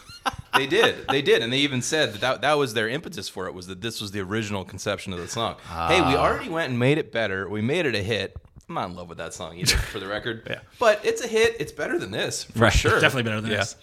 They 0.56 0.66
did. 0.66 1.06
They 1.08 1.20
did. 1.22 1.42
And 1.42 1.52
they 1.52 1.58
even 1.58 1.82
said 1.82 2.12
that, 2.14 2.20
that 2.20 2.40
that 2.42 2.54
was 2.54 2.74
their 2.74 2.88
impetus 2.88 3.28
for 3.28 3.46
it 3.48 3.54
was 3.54 3.66
that 3.66 3.80
this 3.80 4.00
was 4.00 4.12
the 4.12 4.20
original 4.20 4.64
conception 4.64 5.12
of 5.12 5.18
the 5.18 5.28
song. 5.28 5.56
Hey, 5.68 6.00
we 6.00 6.14
already 6.16 6.48
went 6.48 6.70
and 6.70 6.78
made 6.78 6.98
it 6.98 7.10
better. 7.12 7.48
We 7.48 7.60
made 7.60 7.86
it 7.86 7.94
a 7.94 8.02
hit. 8.02 8.36
I'm 8.68 8.76
not 8.76 8.88
in 8.90 8.96
love 8.96 9.08
with 9.08 9.18
that 9.18 9.34
song 9.34 9.58
either, 9.58 9.76
for 9.76 9.98
the 10.00 10.06
record. 10.06 10.46
yeah. 10.50 10.60
But 10.78 11.04
it's 11.04 11.22
a 11.22 11.26
hit. 11.28 11.56
It's 11.60 11.72
better 11.72 11.98
than 11.98 12.10
this, 12.12 12.44
for 12.44 12.60
Right. 12.60 12.72
sure. 12.72 13.00
Definitely 13.00 13.24
better 13.24 13.40
than 13.42 13.50
Yeah. 13.50 13.58
this. 13.58 13.76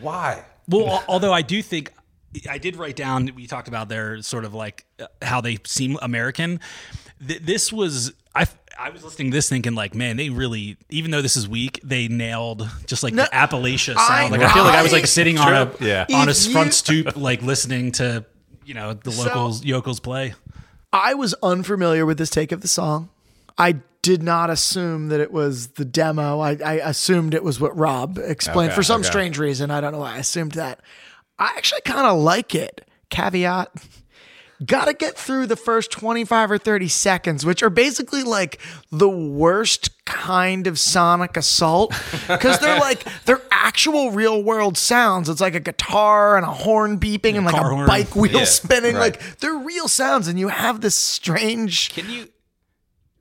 Why? 0.00 0.44
Well, 0.68 1.02
although 1.08 1.32
I 1.32 1.42
do 1.42 1.62
think 1.62 1.92
I 2.50 2.58
did 2.58 2.76
write 2.76 2.96
down. 2.96 3.30
We 3.34 3.46
talked 3.46 3.68
about 3.68 3.88
their 3.88 4.20
sort 4.20 4.44
of 4.44 4.52
like 4.52 4.84
uh, 5.00 5.06
how 5.22 5.40
they 5.40 5.58
seem 5.64 5.96
American. 6.02 6.60
Th- 7.26 7.40
this 7.40 7.72
was 7.72 8.12
I. 8.34 8.46
I 8.78 8.90
was 8.90 9.02
listening 9.04 9.30
to 9.30 9.36
this 9.36 9.48
thinking 9.48 9.74
like, 9.74 9.94
man, 9.94 10.16
they 10.16 10.28
really, 10.30 10.76
even 10.90 11.10
though 11.10 11.22
this 11.22 11.36
is 11.36 11.48
weak, 11.48 11.80
they 11.82 12.08
nailed 12.08 12.68
just 12.86 13.02
like 13.02 13.14
No, 13.14 13.24
the 13.24 13.30
Appalachia 13.30 13.94
I- 13.96 14.20
sound. 14.20 14.32
like 14.32 14.42
I 14.42 14.52
feel 14.52 14.64
like 14.64 14.74
I 14.74 14.82
was 14.82 14.92
like 14.92 15.06
sitting 15.06 15.38
on 15.38 15.52
a 15.52 15.70
Yeah. 15.80 16.06
on 16.14 16.28
a 16.28 16.30
If 16.32 16.46
you- 16.46 16.52
front 16.52 16.74
stoop, 16.74 17.16
like 17.16 17.42
listening 17.42 17.92
to 17.92 18.24
you 18.64 18.74
know 18.74 18.92
the 18.94 19.10
locals 19.10 19.64
yokels 19.64 20.00
play. 20.00 20.34
I 20.92 21.14
was 21.14 21.34
unfamiliar 21.42 22.06
with 22.06 22.18
this 22.18 22.30
take 22.30 22.52
of 22.52 22.60
the 22.60 22.68
song. 22.68 23.08
I 23.58 23.76
did 24.02 24.22
not 24.22 24.50
assume 24.50 25.08
that 25.08 25.20
it 25.20 25.32
was 25.32 25.68
the 25.68 25.84
demo. 25.84 26.38
I, 26.40 26.56
I 26.64 26.74
assumed 26.74 27.34
it 27.34 27.42
was 27.42 27.58
what 27.60 27.76
Rob 27.76 28.18
explained 28.18 28.70
Okay, 28.70 28.76
for 28.76 28.82
some 28.82 29.00
okay. 29.00 29.08
strange 29.08 29.38
reason. 29.38 29.70
I 29.70 29.80
don't 29.80 29.92
know 29.92 29.98
why 29.98 30.14
I 30.14 30.18
assumed 30.18 30.52
that. 30.52 30.80
I 31.38 31.52
actually 31.56 31.80
kind 31.82 32.06
of 32.06 32.18
like 32.18 32.54
it. 32.54 32.88
Caveat. 33.10 33.72
Got 34.64 34.86
to 34.86 34.94
get 34.94 35.18
through 35.18 35.46
the 35.48 35.56
first 35.56 35.90
25 35.90 36.50
or 36.50 36.56
30 36.58 36.88
seconds, 36.88 37.44
which 37.44 37.62
are 37.62 37.68
basically 37.68 38.22
like 38.22 38.58
the 38.90 39.08
worst 39.08 39.90
kind 40.06 40.66
of 40.66 40.78
sonic 40.78 41.36
assault 41.36 41.90
because 42.26 42.58
they're 42.60 42.78
like, 42.78 43.04
they're 43.26 43.42
actual 43.50 44.12
real 44.12 44.42
world 44.42 44.78
sounds. 44.78 45.28
It's 45.28 45.40
like 45.42 45.54
a 45.54 45.60
guitar 45.60 46.36
and 46.38 46.46
a 46.46 46.50
horn 46.50 46.98
beeping 46.98 47.34
and 47.36 47.44
like 47.44 47.54
a 47.54 47.62
horn. 47.62 47.86
bike 47.86 48.16
wheel 48.16 48.32
Yeah, 48.38 48.44
spinning. 48.44 48.94
right. 48.94 49.12
Like 49.20 49.40
they're 49.40 49.58
real 49.58 49.88
sounds, 49.88 50.26
and 50.28 50.38
you 50.38 50.48
have 50.48 50.80
this 50.80 50.94
strange. 50.94 51.92
Can 51.92 52.08
you 52.08 52.28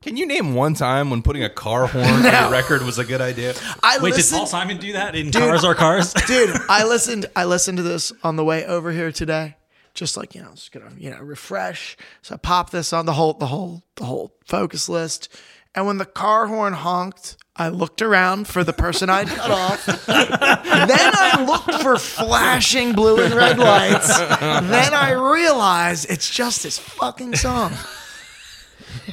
can 0.02 0.16
you 0.18 0.26
name 0.28 0.54
one 0.54 0.76
time 0.76 1.10
when 1.10 1.22
putting 1.24 1.44
a 1.44 1.50
car 1.50 1.88
horn 1.88 2.06
on 2.06 2.26
a 2.48 2.50
record 2.52 2.84
was 2.84 2.98
a 3.00 3.04
good 3.04 3.22
idea? 3.22 3.56
I 3.84 3.98
Wait, 4.00 4.14
did 4.14 4.24
Paul 4.32 4.46
Simon 4.46 4.78
do 4.78 4.94
that 4.94 5.16
in 5.16 5.32
Cars 5.32 5.64
Are 5.66 5.76
Cars? 5.76 6.14
dude. 6.14 6.56
I 6.70 6.84
listened. 6.88 7.26
I 7.36 7.46
listened 7.46 7.78
to 7.78 7.84
this 7.84 8.14
on 8.24 8.36
the 8.38 8.46
way 8.46 8.66
over 8.66 8.92
here 8.92 9.12
today. 9.12 9.58
Just 9.96 10.18
like 10.18 10.36
you 10.36 10.42
know, 10.44 10.52
just 10.52 10.72
gonna 10.72 10.92
you 10.98 11.10
know 11.10 11.20
refresh. 11.20 11.98
So 12.22 12.36
I 12.36 12.38
popped 12.38 12.72
this 12.72 12.94
on 12.94 13.06
the 13.06 13.14
whole 13.14 13.34
the 13.34 13.48
whole 13.48 13.84
the 13.96 14.06
whole 14.06 14.36
focus 14.46 14.88
list. 14.88 15.30
And 15.74 15.86
when 15.88 15.98
the 15.98 16.06
car 16.06 16.48
horn 16.48 16.74
honked, 16.74 17.36
I 17.58 17.68
looked 17.68 18.02
around 18.02 18.48
for 18.48 18.64
the 18.64 18.72
person 18.72 19.10
I'd 19.10 19.28
cut 19.28 19.52
off. 19.52 19.86
then 20.06 20.10
I 20.10 21.44
looked 21.46 21.82
for 21.82 21.98
flashing 21.98 22.94
blue 22.94 23.22
and 23.22 23.34
red 23.34 23.58
lights. 23.58 24.18
Then 24.18 24.94
I 24.94 25.12
realized 25.12 26.10
it's 26.10 26.30
just 26.30 26.64
this 26.64 26.80
fucking 26.80 27.36
song. 27.36 27.74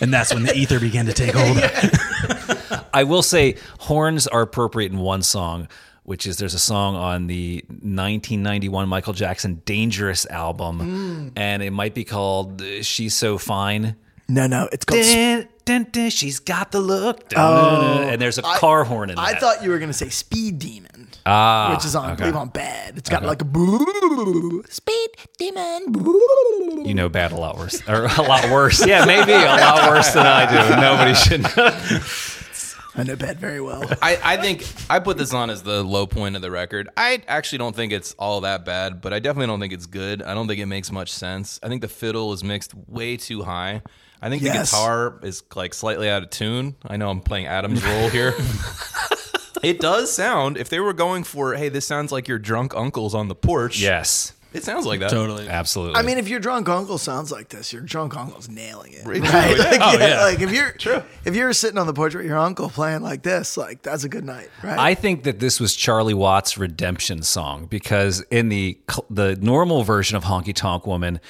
and 0.01 0.13
that's 0.15 0.33
when 0.33 0.45
the 0.45 0.55
ether 0.55 0.79
began 0.79 1.07
to 1.07 1.13
take 1.13 1.35
hold. 1.35 1.59
I 2.95 3.05
will 3.05 3.23
say 3.23 3.57
horns 3.79 4.27
are 4.27 4.43
appropriate 4.43 4.93
in 4.93 4.99
one 4.99 5.23
song, 5.23 5.69
which 6.05 6.27
is 6.27 6.37
there's 6.39 6.55
a 6.55 6.59
song 6.59 6.97
on 6.97 7.27
the 7.27 7.65
1991 7.69 8.89
Michael 8.89 9.13
Jackson 9.13 9.63
Dangerous 9.65 10.27
album, 10.27 11.33
and 11.37 11.63
it 11.63 11.71
might 11.71 11.95
be 11.95 12.05
called 12.05 12.63
She's 12.83 13.15
So 13.15 13.39
Fine. 13.39 13.97
No, 14.29 14.47
no, 14.47 14.69
it's 14.73 14.85
called. 14.85 15.03
Dun, 15.03 15.49
dun, 15.65 15.87
dun, 15.91 16.11
she's 16.11 16.39
got 16.39 16.73
the 16.73 16.81
look. 16.81 17.29
Dun, 17.29 17.41
dun, 17.55 17.81
dun, 17.99 18.09
and 18.09 18.23
there's 18.23 18.39
a 18.39 18.43
car 18.43 18.85
horn 18.85 19.11
in 19.11 19.19
it. 19.19 19.21
I 19.21 19.33
that. 19.33 19.41
thought 19.41 19.63
you 19.63 19.71
were 19.71 19.79
gonna 19.79 19.93
say 19.93 20.09
Speed 20.09 20.59
Demon, 20.59 21.09
ah, 21.27 21.75
which 21.75 21.85
is 21.85 21.95
on 21.95 22.07
I 22.07 22.13
okay. 22.13 22.23
believe 22.23 22.37
on 22.37 22.49
Bad. 22.49 22.97
It's 22.99 23.11
got 23.11 23.25
like 23.25 23.43
a 23.43 23.45
boo, 23.45 24.63
Speed 24.69 25.09
Demon. 25.39 25.93
boo. 25.93 26.83
You 26.85 26.95
know 26.95 27.09
bad 27.09 27.33
a 27.33 27.37
lot 27.37 27.59
worse. 27.59 27.87
Or 27.89 28.07
a 28.07 28.23
lot 28.23 28.45
worse. 28.51 28.85
Yeah, 28.93 29.05
maybe 29.05 29.33
a 29.33 29.37
lot 29.45 29.91
worse 29.91 30.13
than 30.13 30.27
I 30.27 30.47
do. 30.51 30.77
Nobody 30.81 31.15
should 31.15 31.43
know. 31.43 32.42
I 32.95 33.05
know 33.05 33.17
Bad 33.17 33.39
very 33.41 33.61
well. 33.61 33.83
I, 34.03 34.19
I 34.23 34.37
think 34.37 34.67
I 34.91 34.99
put 34.99 35.17
this 35.17 35.33
on 35.33 35.49
as 35.49 35.63
the 35.63 35.83
low 35.83 36.07
point 36.07 36.37
of 36.37 36.43
the 36.43 36.51
record. 36.51 36.91
I 36.97 37.23
actually 37.27 37.59
don't 37.59 37.75
think 37.75 37.93
it's 37.93 38.13
all 38.19 38.43
that 38.43 38.65
bad, 38.67 39.01
but 39.01 39.13
I 39.15 39.19
definitely 39.19 39.47
don't 39.47 39.61
think 39.61 39.73
it's 39.73 39.87
good. 39.87 40.23
I 40.23 40.35
don't 40.35 40.47
think 40.47 40.61
it 40.61 40.67
makes 40.67 40.93
much 40.93 41.11
sense. 41.13 41.59
I 41.63 41.69
think 41.69 41.81
the 41.81 41.89
fiddle 41.89 42.33
is 42.35 42.45
mixed 42.45 42.75
way 42.75 43.17
too 43.17 43.43
high. 43.43 43.83
I 44.21 44.29
think 44.29 44.43
Yes. 44.43 44.71
the 44.71 44.77
guitar 44.77 45.19
is 45.23 45.43
like 45.55 45.73
slightly 45.75 46.09
out 46.11 46.23
of 46.23 46.31
tune. 46.31 46.77
I 46.87 46.97
know 46.99 47.09
I'm 47.11 47.21
playing 47.21 47.47
Adam's 47.47 47.83
role 47.85 48.09
here. 48.11 48.35
it 49.63 49.81
does 49.81 50.13
sound, 50.13 50.57
if 50.59 50.69
they 50.69 50.79
were 50.81 50.93
going 50.93 51.25
for, 51.25 51.55
hey, 51.55 51.69
this 51.71 51.87
sounds 51.87 52.13
like 52.13 52.29
your 52.29 52.39
drunk 52.39 52.75
uncle's 52.77 53.15
on 53.15 53.29
the 53.29 53.35
porch. 53.35 53.81
Yes, 53.81 54.33
It 54.53 54.65
sounds 54.65 54.87
like 54.87 55.01
that. 55.01 55.11
totally. 55.11 55.49
absolutely. 55.49 55.97
I 55.99 56.03
mean, 56.03 56.19
if 56.19 56.29
your 56.29 56.41
drunk 56.41 56.69
uncle 56.69 56.99
sounds 56.99 57.31
like 57.33 57.49
this, 57.49 57.73
your 57.73 57.83
drunk 57.83 58.17
uncle's 58.17 58.49
nailing 58.49 58.93
it. 58.93 59.05
Right. 59.07 59.21
Right? 59.33 59.59
Like, 59.59 59.81
Oh, 59.81 59.93
yeah, 59.93 60.05
oh, 60.05 60.07
yeah. 60.09 60.23
like 60.23 60.41
if 60.41 60.53
you're 60.53 61.03
if 61.25 61.35
you're 61.35 61.53
sitting 61.53 61.79
on 61.79 61.87
the 61.87 61.95
porch 61.95 62.15
with 62.15 62.27
your 62.27 62.39
uncle 62.39 62.69
playing 62.69 63.03
like 63.03 63.23
this, 63.23 63.57
like 63.57 63.83
that's 63.83 64.05
a 64.05 64.09
good 64.09 64.25
night, 64.25 64.51
right? 64.63 64.79
I 64.79 64.95
think 64.95 65.23
that 65.25 65.39
this 65.41 65.59
was 65.61 65.75
Charlie 65.75 66.15
Watts' 66.15 66.59
redemption 66.59 67.23
song 67.23 67.67
because 67.67 68.21
in 68.31 68.49
the 68.49 68.79
the 69.11 69.37
normal 69.37 69.83
version 69.85 70.17
of 70.17 70.25
Honky 70.25 70.55
Tonk 70.55 70.87
Woman, 70.87 71.21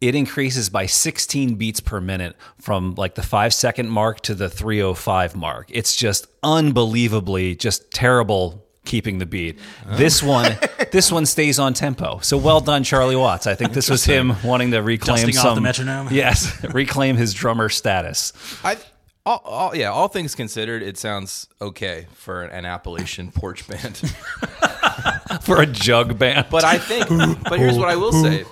it 0.00 0.14
increases 0.14 0.68
by 0.68 0.84
16 0.84 1.54
beats 1.54 1.80
per 1.80 2.00
minute 2.02 2.36
from 2.60 2.94
like 2.96 3.14
the 3.14 3.22
five 3.22 3.54
second 3.54 3.88
mark 3.88 4.20
to 4.22 4.34
the 4.34 4.50
305 4.50 5.34
mark. 5.34 5.70
It's 5.70 5.96
just 5.96 6.26
unbelievably 6.42 7.56
just 7.56 7.90
terrible 7.92 8.65
keeping 8.86 9.18
the 9.18 9.26
beat. 9.26 9.58
This 9.86 10.22
one, 10.22 10.56
this 10.92 11.12
one 11.12 11.26
stays 11.26 11.58
on 11.58 11.74
tempo. 11.74 12.20
So 12.22 12.38
well 12.38 12.60
done, 12.60 12.84
Charlie 12.84 13.16
Watts. 13.16 13.46
I 13.46 13.54
think 13.54 13.72
this 13.72 13.90
was 13.90 14.04
him 14.04 14.34
wanting 14.42 14.70
to 14.70 14.78
reclaim 14.82 15.26
Dusting 15.26 15.36
off 15.36 15.42
some 15.42 15.54
the 15.56 15.60
metronome? 15.60 16.08
Yes, 16.16 16.64
reclaim 16.72 17.16
his 17.16 17.34
drummer 17.34 17.68
status. 17.68 18.32
I, 18.64 18.78
all, 19.26 19.42
all, 19.44 19.76
yeah, 19.76 19.90
all 19.90 20.08
things 20.08 20.34
considered, 20.34 20.82
it 20.82 20.96
sounds 20.96 21.48
okay 21.60 22.06
for 22.14 22.44
an 22.44 22.64
Appalachian 22.64 23.32
porch 23.32 23.68
band. 23.68 24.00
For 25.42 25.60
a 25.60 25.66
jug 25.66 26.18
band. 26.18 26.46
But 26.50 26.64
I 26.64 26.78
think, 26.78 27.08
but 27.44 27.58
here's 27.58 27.76
what 27.76 27.88
I 27.88 27.96
will 27.96 28.12
say. 28.12 28.44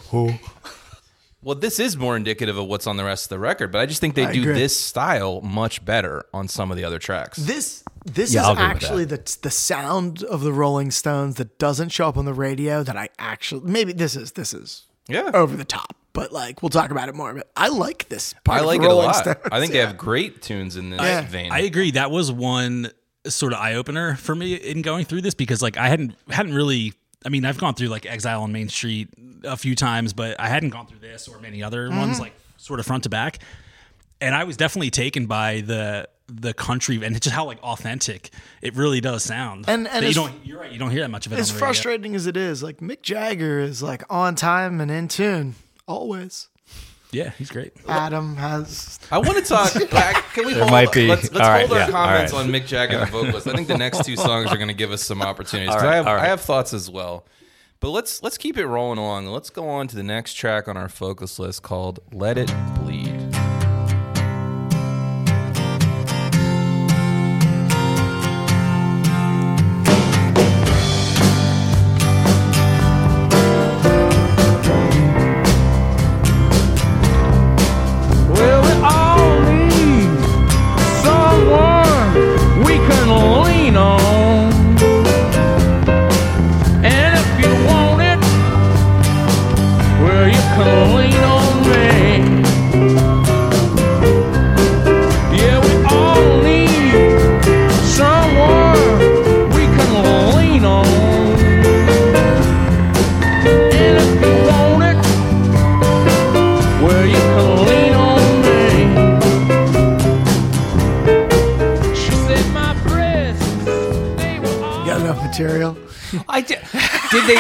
Well, 1.45 1.55
this 1.55 1.79
is 1.79 1.97
more 1.97 2.17
indicative 2.17 2.57
of 2.57 2.67
what's 2.67 2.87
on 2.87 2.97
the 2.97 3.05
rest 3.05 3.27
of 3.27 3.29
the 3.31 3.39
record, 3.39 3.71
but 3.71 3.81
I 3.81 3.87
just 3.87 4.01
think 4.01 4.15
they 4.15 4.27
I 4.27 4.33
do 4.33 4.41
agree. 4.43 4.55
this 4.55 4.79
style 4.79 5.41
much 5.43 5.85
better 5.85 6.25
on 6.33 6.49
some 6.49 6.71
of 6.71 6.77
the 6.77 6.85
other 6.85 6.99
tracks. 6.99 7.37
this 7.39 7.85
this 8.07 8.33
Yeah, 8.35 8.41
is 8.43 8.47
I'll 8.47 8.53
agree 8.55 8.65
with 8.67 8.77
actually 8.83 9.05
the 9.07 9.37
the 9.43 9.51
sound 9.51 10.23
of 10.25 10.41
the 10.43 10.53
Rolling 10.53 10.91
Stones 10.91 11.37
that 11.37 11.59
doesn't 11.59 11.91
show 11.91 12.09
up 12.09 12.17
on 12.17 12.25
the 12.25 12.35
radio. 12.35 12.83
That 12.83 12.97
I 12.97 13.09
actually 13.19 13.71
maybe 13.71 13.93
this 13.93 14.17
is 14.17 14.33
this 14.33 14.53
is 14.55 14.85
Yeah. 15.09 15.31
over 15.35 15.57
the 15.57 15.65
top, 15.65 15.95
but 16.13 16.33
like 16.33 16.63
we'll 16.63 16.71
talk 16.71 16.91
about 16.91 17.09
it 17.09 17.15
more. 17.15 17.33
But 17.35 17.51
I 17.57 17.69
like 17.69 18.09
this 18.09 18.35
part. 18.45 18.59
I 18.59 18.61
of 18.61 18.67
like 18.67 18.81
the 18.81 18.87
it 18.89 18.93
a 18.93 18.95
lot. 18.95 19.17
Stones. 19.17 19.37
I 19.53 19.61
think 19.61 19.73
they 19.73 19.79
have 19.79 19.97
great 20.11 20.43
tunes 20.43 20.77
in 20.77 20.91
this 20.91 21.01
Yeah. 21.01 21.23
vein. 21.27 21.53
I 21.53 21.61
agree. 21.61 21.91
That 21.93 22.11
was 22.11 22.31
one 22.33 22.91
sort 23.27 23.55
of 23.55 23.59
eye 23.59 23.75
opener 23.75 24.17
for 24.17 24.35
me 24.35 24.55
in 24.55 24.83
going 24.83 25.07
through 25.07 25.23
this 25.23 25.35
because 25.35 25.63
like 25.63 25.77
I 25.77 25.89
hadn't 25.89 26.15
hadn't 26.31 26.55
really. 26.55 26.93
I 27.25 27.29
mean, 27.31 27.45
I've 27.45 27.59
gone 27.59 27.75
through 27.75 27.89
like 27.89 28.07
Exile 28.07 28.43
on 28.43 28.53
Main 28.53 28.69
Street 28.69 29.09
a 29.45 29.57
few 29.57 29.75
times, 29.75 30.13
but 30.13 30.39
I 30.41 30.49
hadn't 30.49 30.71
gone 30.71 30.87
through 30.87 30.99
this 31.01 31.27
or 31.29 31.39
many 31.41 31.63
other 31.63 31.89
Mm-hmm. 31.89 31.99
ones 31.99 32.21
like 32.21 32.35
sort 32.57 32.81
of 32.81 32.87
front 32.87 33.05
to 33.05 33.09
back. 33.09 33.39
And 34.21 34.35
I 34.35 34.45
was 34.45 34.57
definitely 34.57 34.91
taken 34.91 35.27
by 35.27 35.61
the 35.63 36.09
the 36.27 36.55
country 36.55 37.05
and 37.05 37.21
just 37.21 37.35
how 37.35 37.45
like 37.45 37.63
authentic 37.63 38.31
it 38.63 38.75
really 38.77 39.01
does 39.03 39.23
sound. 39.23 39.67
And- 39.69 39.87
and 39.89 40.07
you 40.07 40.15
don't. 40.15 40.33
You're 40.47 40.61
right. 40.61 40.73
You 40.73 40.79
don't 40.79 40.91
hear 40.91 41.03
that 41.03 41.11
much 41.11 41.27
of 41.27 41.33
it. 41.33 41.39
as 41.39 41.51
on 41.51 41.55
the 41.57 41.59
radio. 41.59 41.67
frustrating 41.67 42.15
as 42.15 42.27
it 42.27 42.37
is, 42.37 42.63
like 42.63 42.79
Mick 42.79 43.03
Jagger 43.03 43.61
is 43.61 43.83
like 43.83 44.03
on 44.09 44.35
time 44.35 44.81
and 44.81 44.91
in 44.91 45.09
tune 45.09 45.55
always. 45.87 46.49
Yeah, 47.15 47.31
he's 47.39 47.51
great. 47.51 47.73
Adam 47.89 48.37
has 48.37 48.99
I 49.11 49.19
want 49.19 49.39
to 49.39 49.45
talk. 49.45 49.73
back- 49.91 50.25
Can 50.35 50.47
we 50.47 50.55
hold? 50.55 50.71
might 50.71 50.93
be- 50.93 51.07
Let's, 51.09 51.33
let's 51.33 51.37
all 51.47 51.51
right, 51.53 51.67
hold 51.67 51.73
our 51.73 51.79
yeah, 51.79 51.85
all 51.87 51.93
comments 52.07 52.33
right. 52.33 52.41
on 52.41 52.49
Mick 52.51 52.67
Jagger, 52.67 52.99
the 53.01 53.07
vocalist. 53.11 53.47
I 53.47 53.53
think 53.55 53.69
the 53.69 53.79
next 53.79 54.05
two 54.05 54.17
songs 54.17 54.51
are 54.51 54.57
going 54.57 54.69
to 54.69 54.75
give 54.75 54.91
us 54.93 55.03
some 55.03 55.23
opportunities. 55.23 55.73
'cause 55.75 55.83
All 55.83 55.89
right, 55.89 55.93
I 55.95 55.97
have 55.97 56.07
all 56.07 56.15
right. 56.15 56.25
I 56.25 56.27
have 56.27 56.41
thoughts 56.41 56.73
as 56.75 56.91
well. 56.91 57.25
But 57.81 57.91
let's 57.91 58.23
let's 58.23 58.39
keep 58.39 58.57
it 58.57 58.67
rolling 58.67 58.99
along. 58.99 59.27
Let's 59.27 59.51
go 59.51 59.69
on 59.69 59.89
to 59.89 59.97
the 59.97 60.03
next 60.03 60.35
track 60.35 60.69
on 60.69 60.77
our 60.77 60.89
focus 60.89 61.39
list 61.39 61.63
called 61.63 62.01
"Let 62.13 62.39
It 62.39 62.53
Bleed." 62.77 63.24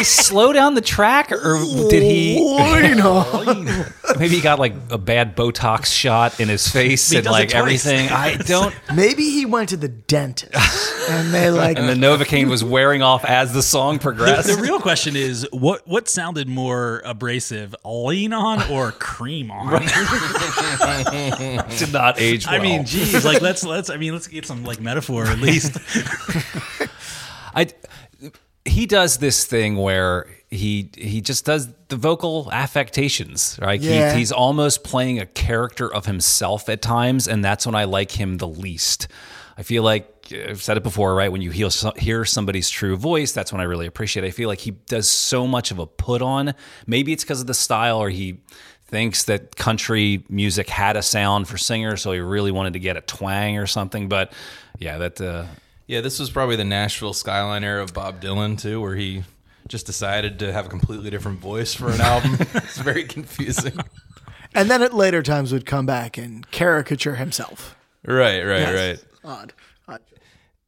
Slow 0.05 0.53
down 0.53 0.75
the 0.75 0.81
track 0.81 1.33
or 1.33 1.59
did 1.91 2.03
he 2.03 2.39
You 2.39 2.95
know. 2.95 3.45
maybe 4.19 4.37
he 4.37 4.41
got 4.41 4.59
like 4.59 4.75
a 4.91 4.99
bad 4.99 5.37
Botox 5.37 5.87
shot 5.87 6.39
in 6.41 6.49
his 6.49 6.69
face 6.69 7.11
He 7.11 7.17
and 7.17 7.25
does 7.25 7.31
it 7.31 7.33
like 7.33 7.49
twice. 7.51 7.61
everything? 7.61 8.09
I 8.11 8.37
don't. 8.47 8.75
Maybe 8.95 9.25
he 9.31 9.47
went 9.47 9.71
to 9.71 9.77
the 9.77 9.89
dentist 9.89 10.55
and 11.11 11.33
they 11.35 11.51
like 11.51 11.79
And 11.79 11.89
the 11.89 11.95
Novocaine 11.95 12.49
was 12.49 12.63
wearing 12.63 13.03
off 13.03 13.25
as 13.25 13.53
the 13.53 13.63
song 13.63 13.99
progressed. 13.99 14.49
The 14.49 14.63
real 14.63 14.81
question 14.81 15.17
is 15.17 15.47
what 15.53 15.87
what 15.87 16.09
sounded 16.09 16.49
more 16.49 17.03
abrasive, 17.05 17.75
lean 17.85 18.33
on 18.33 18.63
or 18.71 18.93
cream 18.93 19.51
on? 19.51 19.81
did 21.79 21.93
not 21.93 22.21
age 22.21 22.47
well. 22.47 22.55
I 22.55 22.59
mean, 22.59 22.85
geez, 22.85 23.25
like 23.25 23.41
let's 23.43 23.65
let's 23.65 23.91
I 23.91 23.97
mean 23.97 24.13
let's 24.13 24.27
get 24.29 24.47
some 24.47 24.65
like 24.65 24.81
metaphor 24.81 25.25
at 25.27 25.39
least. 25.39 25.77
I 27.55 27.69
he 28.65 28.87
does 28.87 29.19
this 29.19 29.45
thing 29.45 29.77
where 29.77 30.27
he 30.51 30.91
he 30.97 31.21
just 31.21 31.45
does 31.45 31.69
the 31.89 31.97
vocal 31.97 32.49
affectations, 32.53 33.59
right? 33.61 33.81
Yeah. 33.81 34.13
He, 34.13 34.21
he's 34.21 34.33
almost 34.33 34.85
playing 34.85 35.19
a 35.21 35.27
character 35.27 35.93
of 35.93 36.07
himself 36.07 36.69
at 36.69 36.81
times, 36.81 37.29
and 37.29 37.45
that's 37.45 37.67
when 37.67 37.75
I 37.75 37.85
like 37.85 38.13
him 38.13 38.39
the 38.39 38.49
least. 38.49 39.09
I 39.57 39.63
feel 39.63 39.83
like 39.83 40.33
I've 40.33 40.63
said 40.63 40.77
it 40.77 40.83
before, 40.83 41.15
right? 41.15 41.31
When 41.31 41.43
you 41.43 41.51
hear, 41.51 41.69
hear 41.97 42.25
somebody's 42.25 42.71
true 42.71 42.97
voice, 42.97 43.33
that's 43.33 43.53
when 43.53 43.61
I 43.61 43.65
really 43.65 43.87
appreciate. 43.87 44.25
it. 44.25 44.29
I 44.29 44.31
feel 44.31 44.49
like 44.49 44.61
he 44.61 44.73
does 44.73 45.09
so 45.09 45.47
much 45.47 45.71
of 45.71 45.79
a 45.79 45.87
put 45.87 46.23
on. 46.23 46.55
Maybe 46.87 47.13
it's 47.13 47.23
because 47.23 47.41
of 47.41 47.47
the 47.47 47.55
style, 47.55 47.99
or 47.99 48.09
he 48.09 48.39
thinks 48.87 49.25
that 49.25 49.57
country 49.57 50.25
music 50.29 50.69
had 50.69 50.97
a 50.97 51.03
sound 51.03 51.49
for 51.49 51.59
singers, 51.59 52.03
so 52.03 52.13
he 52.13 52.21
really 52.21 52.51
wanted 52.51 52.73
to 52.73 52.79
get 52.79 52.97
a 52.97 53.01
twang 53.03 53.59
or 53.59 53.67
something. 53.67 54.09
But 54.09 54.33
yeah, 54.79 54.99
that 54.99 55.21
uh, 55.21 55.45
Yeah, 55.87 56.01
this 56.01 56.19
was 56.19 56.31
probably 56.31 56.57
the 56.57 56.65
Nashville 56.65 57.13
skyline 57.13 57.63
era 57.65 57.83
of 57.83 57.93
Bob 57.93 58.21
Dylan 58.21 58.59
too, 58.61 58.81
where 58.81 58.95
he 58.97 59.25
just 59.69 59.87
decided 59.87 60.39
to 60.41 60.53
have 60.53 60.67
a 60.67 60.69
completely 60.69 61.11
different 61.11 61.41
voice 61.41 61.75
for 61.75 61.91
an 61.91 62.01
album. 62.01 62.37
it's 62.55 62.79
very 62.79 63.05
confusing. 63.05 63.79
and 64.55 64.71
then 64.71 64.83
at 64.83 64.95
later 64.95 65.23
times 65.23 65.53
would 65.53 65.67
come 65.67 65.87
back 65.87 66.17
and 66.19 66.51
caricature 66.51 67.17
himself. 67.17 67.77
Right, 68.05 68.43
right, 68.43 68.61
Yes. 68.61 68.75
right. 68.75 69.05
Odd. 69.25 69.53
Odd. 69.89 70.01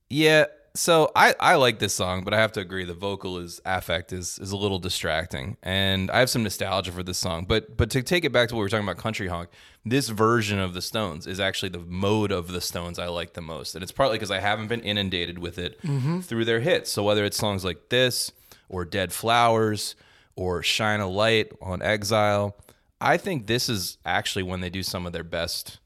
Yeah, 0.08 0.46
so 0.76 1.10
I, 1.16 1.34
I 1.40 1.54
like 1.56 1.78
this 1.78 1.94
song, 1.94 2.22
but 2.22 2.34
I 2.34 2.38
have 2.38 2.52
to 2.52 2.60
agree 2.60 2.84
the 2.84 2.94
vocal 2.94 3.38
is 3.38 3.60
affect 3.64 4.12
is 4.12 4.38
is 4.38 4.52
a 4.52 4.56
little 4.56 4.78
distracting, 4.78 5.56
and 5.62 6.10
I 6.10 6.20
have 6.20 6.30
some 6.30 6.42
nostalgia 6.42 6.92
for 6.92 7.02
this 7.02 7.18
song. 7.18 7.46
But 7.46 7.76
but 7.76 7.90
to 7.90 8.02
take 8.02 8.24
it 8.24 8.32
back 8.32 8.48
to 8.48 8.54
what 8.54 8.60
we 8.60 8.64
were 8.64 8.68
talking 8.68 8.86
about, 8.86 8.98
country 8.98 9.28
honk, 9.28 9.48
this 9.84 10.08
version 10.08 10.58
of 10.58 10.74
the 10.74 10.82
Stones 10.82 11.26
is 11.26 11.40
actually 11.40 11.70
the 11.70 11.78
mode 11.78 12.30
of 12.30 12.48
the 12.48 12.60
Stones 12.60 12.98
I 12.98 13.08
like 13.08 13.32
the 13.32 13.40
most, 13.40 13.74
and 13.74 13.82
it's 13.82 13.92
partly 13.92 14.16
because 14.16 14.30
I 14.30 14.40
haven't 14.40 14.68
been 14.68 14.82
inundated 14.82 15.38
with 15.38 15.58
it 15.58 15.80
mm-hmm. 15.82 16.20
through 16.20 16.44
their 16.44 16.60
hits. 16.60 16.90
So 16.90 17.02
whether 17.02 17.24
it's 17.24 17.36
songs 17.36 17.64
like 17.64 17.88
this 17.88 18.32
or 18.68 18.84
Dead 18.84 19.12
Flowers 19.12 19.94
or 20.36 20.62
Shine 20.62 21.00
a 21.00 21.08
Light 21.08 21.52
on 21.62 21.82
Exile, 21.82 22.56
I 23.00 23.16
think 23.16 23.46
this 23.46 23.68
is 23.68 23.98
actually 24.04 24.42
when 24.42 24.60
they 24.60 24.70
do 24.70 24.82
some 24.82 25.06
of 25.06 25.12
their 25.12 25.24
best 25.24 25.78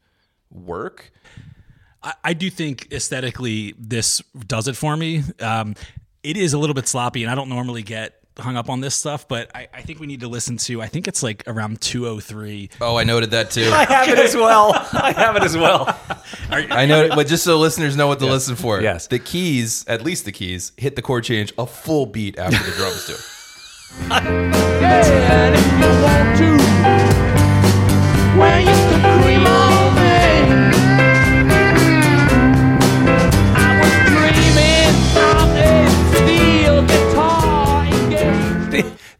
work. 0.51 1.13
I, 2.03 2.15
I 2.25 2.33
do 2.33 2.51
think 2.51 2.89
aesthetically 2.93 3.75
this 3.79 4.23
does 4.47 4.69
it 4.69 4.77
for 4.77 4.97
me. 4.97 5.23
Um, 5.41 5.75
it 6.23 6.37
is 6.37 6.53
a 6.53 6.59
little 6.59 6.75
bit 6.75 6.87
sloppy, 6.89 7.23
and 7.23 7.31
I 7.31 7.35
don't 7.35 7.49
normally 7.49 7.83
get 7.83 8.17
hung 8.39 8.57
up 8.57 8.71
on 8.71 8.81
this 8.81 8.95
stuff, 8.95 9.29
but 9.29 9.51
I, 9.55 9.69
I 9.73 9.83
think 9.83 10.01
we 10.01 10.07
need 10.07 10.21
to 10.21 10.29
listen 10.29 10.57
to. 10.59 10.81
I 10.81 10.87
think 10.87 11.07
it's 11.09 11.23
like 11.23 11.43
around 11.47 11.81
two 11.81 12.07
oh 12.07 12.21
three. 12.21 12.71
Oh, 12.81 12.97
I 12.97 13.05
noted 13.05 13.33
that 13.33 13.51
too. 13.51 13.71
I 13.73 13.85
have 13.85 14.09
it 14.09 14.19
as 14.19 14.35
well. 14.35 14.73
I 14.93 15.13
have 15.13 15.37
it 15.37 15.43
as 15.43 15.57
well. 15.57 15.99
I 16.51 16.87
know, 16.87 17.09
but 17.15 17.27
just 17.27 17.45
so 17.45 17.59
listeners 17.59 17.97
know 17.97 18.07
what 18.07 18.19
to 18.21 18.27
listen 18.27 18.57
for. 18.57 18.81
Yes. 18.81 19.07
The 19.09 19.19
keys, 19.19 19.85
at 19.89 20.03
least 20.03 20.25
the 20.25 20.33
keys, 20.33 20.73
hit 20.77 20.97
the 20.97 21.03
chord 21.03 21.25
change 21.25 21.53
a 21.59 21.67
full 21.67 22.07
beat 22.07 22.39
after 22.39 22.59
the 22.71 22.77
drums 22.77 23.07
do. 23.07 23.15
Yeah, 24.81 25.05
and 25.33 25.55
if 25.55 25.67
you 25.73 25.91
want 26.03 26.39
to, 26.39 26.57
well, 28.39 28.61
you 28.61 28.67
can 28.67 29.23
cream 29.23 29.47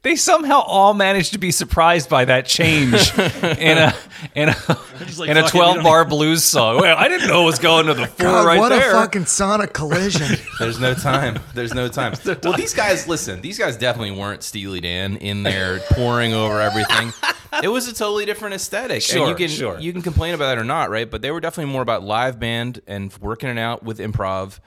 they, 0.03 0.17
somehow 0.17 0.61
all 0.61 0.95
managed 0.95 1.33
to 1.35 1.39
be 1.39 1.51
surprised 1.51 2.09
by 2.09 2.25
that 2.25 2.47
change 2.47 2.95
in 3.19 3.79
a 3.79 3.95
in 4.35 4.49
a 4.49 4.57
like, 5.17 5.29
in 5.29 5.37
a 5.37 5.43
fuck 5.43 5.45
it, 5.45 5.45
we 5.45 5.49
twelve 5.51 5.83
bar 5.83 6.05
blues 6.05 6.43
song. 6.43 6.81
Well, 6.81 6.97
I 6.97 7.09
didn't 7.09 7.29
know 7.29 7.43
it 7.43 7.47
was 7.47 7.59
going 7.59 7.87
to 7.87 7.95
the 7.95 8.07
four 8.19 8.27
God, 8.27 8.47
right 8.47 8.59
what 8.59 8.71
there. 8.71 8.91
a 8.91 8.93
fucking 8.93 9.27
sonic 9.27 9.73
collision. 9.73 10.39
There's 10.59 10.81
no 10.81 10.95
time. 10.95 11.39
There's 11.55 11.75
no 11.75 11.89
time. 11.89 12.15
Well, 12.43 12.55
these 12.55 12.73
guys, 12.75 13.09
listen, 13.09 13.41
these 13.43 13.59
guys 13.59 13.77
definitely 13.77 14.19
weren't 14.19 14.43
Steely 14.43 14.81
Dan 14.81 15.17
in 15.19 15.43
there 15.43 15.81
pouring 15.91 16.33
over 16.33 16.61
everything. 16.61 17.13
It 17.63 17.69
was 17.69 17.89
a 17.89 17.95
totally 17.95 18.25
different 18.25 18.55
aesthetic. 18.55 19.03
Sure, 19.03 19.21
and 19.21 19.29
you 19.29 19.35
can, 19.35 19.55
sure. 19.55 19.79
You 19.79 19.93
can 19.93 20.03
complain 20.03 20.35
about 20.35 20.47
that 20.47 20.59
or 20.59 20.65
not, 20.65 20.89
right? 20.89 21.11
But 21.11 21.21
they 21.21 21.31
were 21.31 21.41
definitely 21.41 21.73
more 21.73 21.83
about 21.83 22.03
live 22.03 22.39
band 22.39 22.81
and 22.87 23.13
working 23.21 23.49
it 23.49 23.59
out 23.59 23.83
with 23.83 23.99
improv 23.99 24.61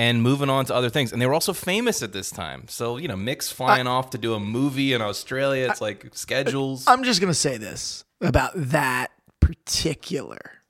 and 0.00 0.22
moving 0.22 0.48
on 0.48 0.64
to 0.64 0.74
other 0.74 0.88
things. 0.88 1.12
And 1.12 1.20
they 1.20 1.26
were 1.26 1.34
also 1.34 1.52
famous 1.52 2.02
at 2.02 2.14
this 2.14 2.30
time. 2.30 2.64
So, 2.68 2.96
you 2.96 3.06
know, 3.06 3.16
Mick's 3.16 3.52
flying 3.52 3.86
off 3.86 4.08
to 4.10 4.18
do 4.18 4.32
a 4.32 4.40
movie 4.40 4.94
in 4.94 5.02
Australia. 5.02 5.68
It's 5.68 5.82
like 5.82 6.06
schedules. 6.12 6.84
I'm 6.86 7.04
just 7.04 7.20
gonna 7.20 7.34
say 7.34 7.58
this 7.58 8.04
about 8.22 8.52
that 8.54 9.10
particular 9.40 10.62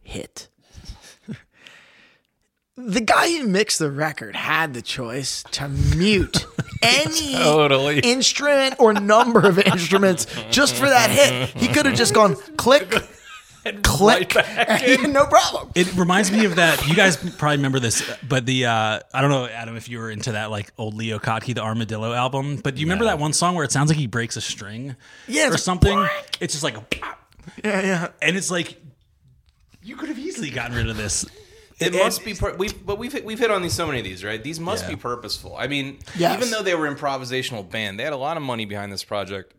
hit. 0.00 0.48
the 2.78 3.02
guy 3.02 3.28
who 3.36 3.46
mixed 3.46 3.80
the 3.80 3.90
record 3.90 4.34
had 4.34 4.72
the 4.72 4.80
choice 4.80 5.44
to 5.50 5.68
mute 5.68 6.46
any 6.82 7.34
Totally. 7.34 7.98
instrument 7.98 8.76
or 8.78 8.94
number 8.94 9.46
of 9.46 9.58
instruments 9.58 10.26
just 10.50 10.74
for 10.74 10.86
that 10.86 11.10
hit. 11.10 11.50
He 11.50 11.68
could 11.68 11.84
have 11.84 11.96
just 11.96 12.14
gone 12.14 12.36
click, 12.56 12.90
click, 13.82 14.34
and 14.36 15.12
no 15.12 15.26
problem. 15.26 15.70
It 15.74 15.94
reminds 15.94 16.30
me 16.30 16.44
of 16.44 16.56
that. 16.56 16.86
You 16.86 16.94
guys 16.94 17.16
probably 17.16 17.56
remember 17.56 17.80
this, 17.80 18.02
but 18.28 18.46
the 18.46 18.66
uh, 18.66 19.00
I 19.12 19.20
don't 19.20 19.30
know, 19.30 19.46
Adam, 19.46 19.76
if 19.76 19.88
you 19.88 19.98
were 19.98 20.10
into 20.10 20.32
that 20.32 20.50
like 20.50 20.72
old 20.78 20.94
Leo 20.94 21.18
Kottke, 21.18 21.54
the 21.54 21.62
Armadillo 21.62 22.12
album. 22.12 22.56
But 22.56 22.74
do 22.74 22.80
you 22.80 22.86
remember 22.86 23.04
that 23.06 23.18
one 23.18 23.32
song 23.32 23.54
where 23.54 23.64
it 23.64 23.72
sounds 23.72 23.88
like 23.90 23.98
he 23.98 24.06
breaks 24.06 24.36
a 24.36 24.40
string, 24.40 24.96
Yeah, 25.26 25.50
or 25.50 25.54
it's 25.54 25.62
something? 25.62 26.06
It's 26.40 26.52
just 26.54 26.64
like, 26.64 26.76
Yeah, 27.64 27.80
yeah. 27.82 28.08
and 28.22 28.36
it's 28.36 28.50
like 28.50 28.80
you 29.82 29.96
could 29.96 30.08
have 30.08 30.18
easily 30.18 30.50
gotten 30.50 30.76
rid 30.76 30.88
of 30.88 30.96
this. 30.96 31.24
It 31.80 31.92
must 31.92 32.24
be, 32.24 32.34
pur- 32.34 32.54
we've, 32.56 32.86
but 32.86 32.98
we've 32.98 33.12
hit, 33.12 33.24
we've 33.24 33.38
hit 33.38 33.50
on 33.50 33.60
these 33.60 33.72
so 33.72 33.86
many 33.86 33.98
of 33.98 34.04
these, 34.04 34.22
right? 34.22 34.42
These 34.42 34.60
must 34.60 34.84
Yeah. 34.84 34.90
be 34.90 34.96
purposeful. 34.96 35.56
I 35.58 35.66
mean, 35.66 35.98
Yes. 36.16 36.36
even 36.38 36.50
though 36.50 36.62
they 36.62 36.74
were 36.76 36.88
improvisational 36.88 37.68
band, 37.68 37.98
they 37.98 38.04
had 38.04 38.12
a 38.12 38.16
lot 38.16 38.36
of 38.36 38.44
money 38.44 38.64
behind 38.64 38.92
this 38.92 39.02
project, 39.02 39.54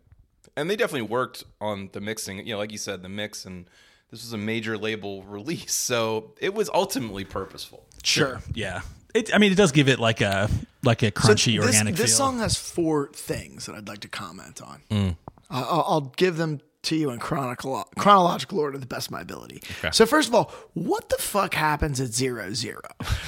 and 0.55 0.69
they 0.69 0.77
definitely 0.77 1.01
worked 1.03 1.43
on 1.59 1.89
the 1.91 1.99
mixing. 1.99 2.37
You 2.47 2.53
know, 2.53 2.57
like 2.57 2.71
you 2.71 2.77
said, 2.77 3.03
the 3.03 3.09
mix, 3.09 3.43
and 3.45 3.65
this 4.11 4.23
was 4.23 4.33
a 4.33 4.37
major 4.37 4.77
label 4.77 5.23
release, 5.23 5.73
so 5.73 6.33
it 6.39 6.53
was 6.53 6.69
ultimately 6.73 7.23
purposeful. 7.25 7.85
Sure. 8.03 8.41
Yeah, 8.53 8.81
it. 9.13 9.33
I 9.33 9.37
mean, 9.39 9.51
it 9.51 9.55
does 9.55 9.71
give 9.71 9.89
it 9.89 9.99
like 9.99 10.21
a 10.21 10.49
like 10.83 11.01
a 11.03 11.11
crunchy, 11.11 11.57
this, 11.57 11.65
organic 11.65 11.95
This 11.95 12.11
feel. 12.11 12.17
song 12.17 12.39
has 12.39 12.57
four 12.57 13.09
things 13.13 13.65
that 13.65 13.75
I'd 13.75 13.87
like 13.87 13.99
to 14.01 14.07
comment 14.07 14.61
on. 14.61 14.81
Mm. 14.91 15.15
I- 15.49 15.61
I'll, 15.61 15.85
I'll 15.87 16.01
give 16.17 16.37
them 16.37 16.61
to 16.83 16.95
you 16.95 17.09
in 17.09 17.17
chronicle, 17.17 17.83
chronological 17.97 18.59
order, 18.59 18.77
the 18.77 18.85
best 18.85 19.07
of 19.07 19.11
my 19.11 19.21
ability. 19.21 19.63
So 19.91 20.05
first 20.05 20.27
of 20.29 20.35
all, 20.35 20.51
what 20.75 21.09
the 21.09 21.17
fuck 21.17 21.55
happens 21.55 21.99
at 21.99 22.09
zero 22.09 22.53
zero, 22.53 22.81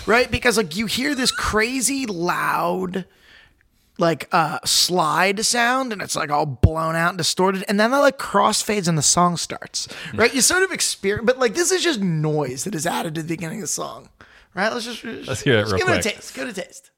right? 0.06 0.30
Because 0.30 0.58
like 0.58 0.76
you 0.76 0.86
hear 0.86 1.16
this 1.16 1.32
crazy 1.32 2.06
loud, 2.06 3.06
like 3.98 4.28
uh 4.32 4.60
slide 4.66 5.44
sound, 5.46 5.94
and 5.94 6.02
it's 6.02 6.16
like 6.16 6.30
all 6.30 6.46
blown 6.46 6.96
out 6.96 7.10
and 7.10 7.18
distorted, 7.18 7.64
and 7.68 7.80
then 7.80 7.92
that 7.92 7.98
like 8.00 8.18
crossfades 8.18 8.88
and 8.88 8.98
the 8.98 9.02
song 9.02 9.38
starts, 9.38 9.88
right? 10.14 10.34
You 10.34 10.42
sort 10.42 10.64
of 10.64 10.72
experience, 10.72 11.26
but 11.26 11.38
like 11.40 11.54
this 11.54 11.72
is 11.72 11.84
just 11.84 12.00
noise 12.00 12.64
that 12.64 12.76
is 12.76 12.86
added 12.86 13.16
to 13.16 13.22
the 13.24 13.28
beginning 13.28 13.58
of 13.60 13.64
the 13.64 13.68
song, 13.68 14.10
right? 14.54 14.72
Let's 14.72 14.86
just 14.86 15.04
let's 15.28 15.42
hear 15.42 15.60
it 15.60 15.66
real 15.68 15.78
give 15.78 15.88
quick. 15.88 16.00
it 16.00 16.06
a 16.06 16.10
taste. 16.10 16.36
Give 16.36 16.48
it 16.48 16.58
a 16.58 16.62
taste. 16.62 16.92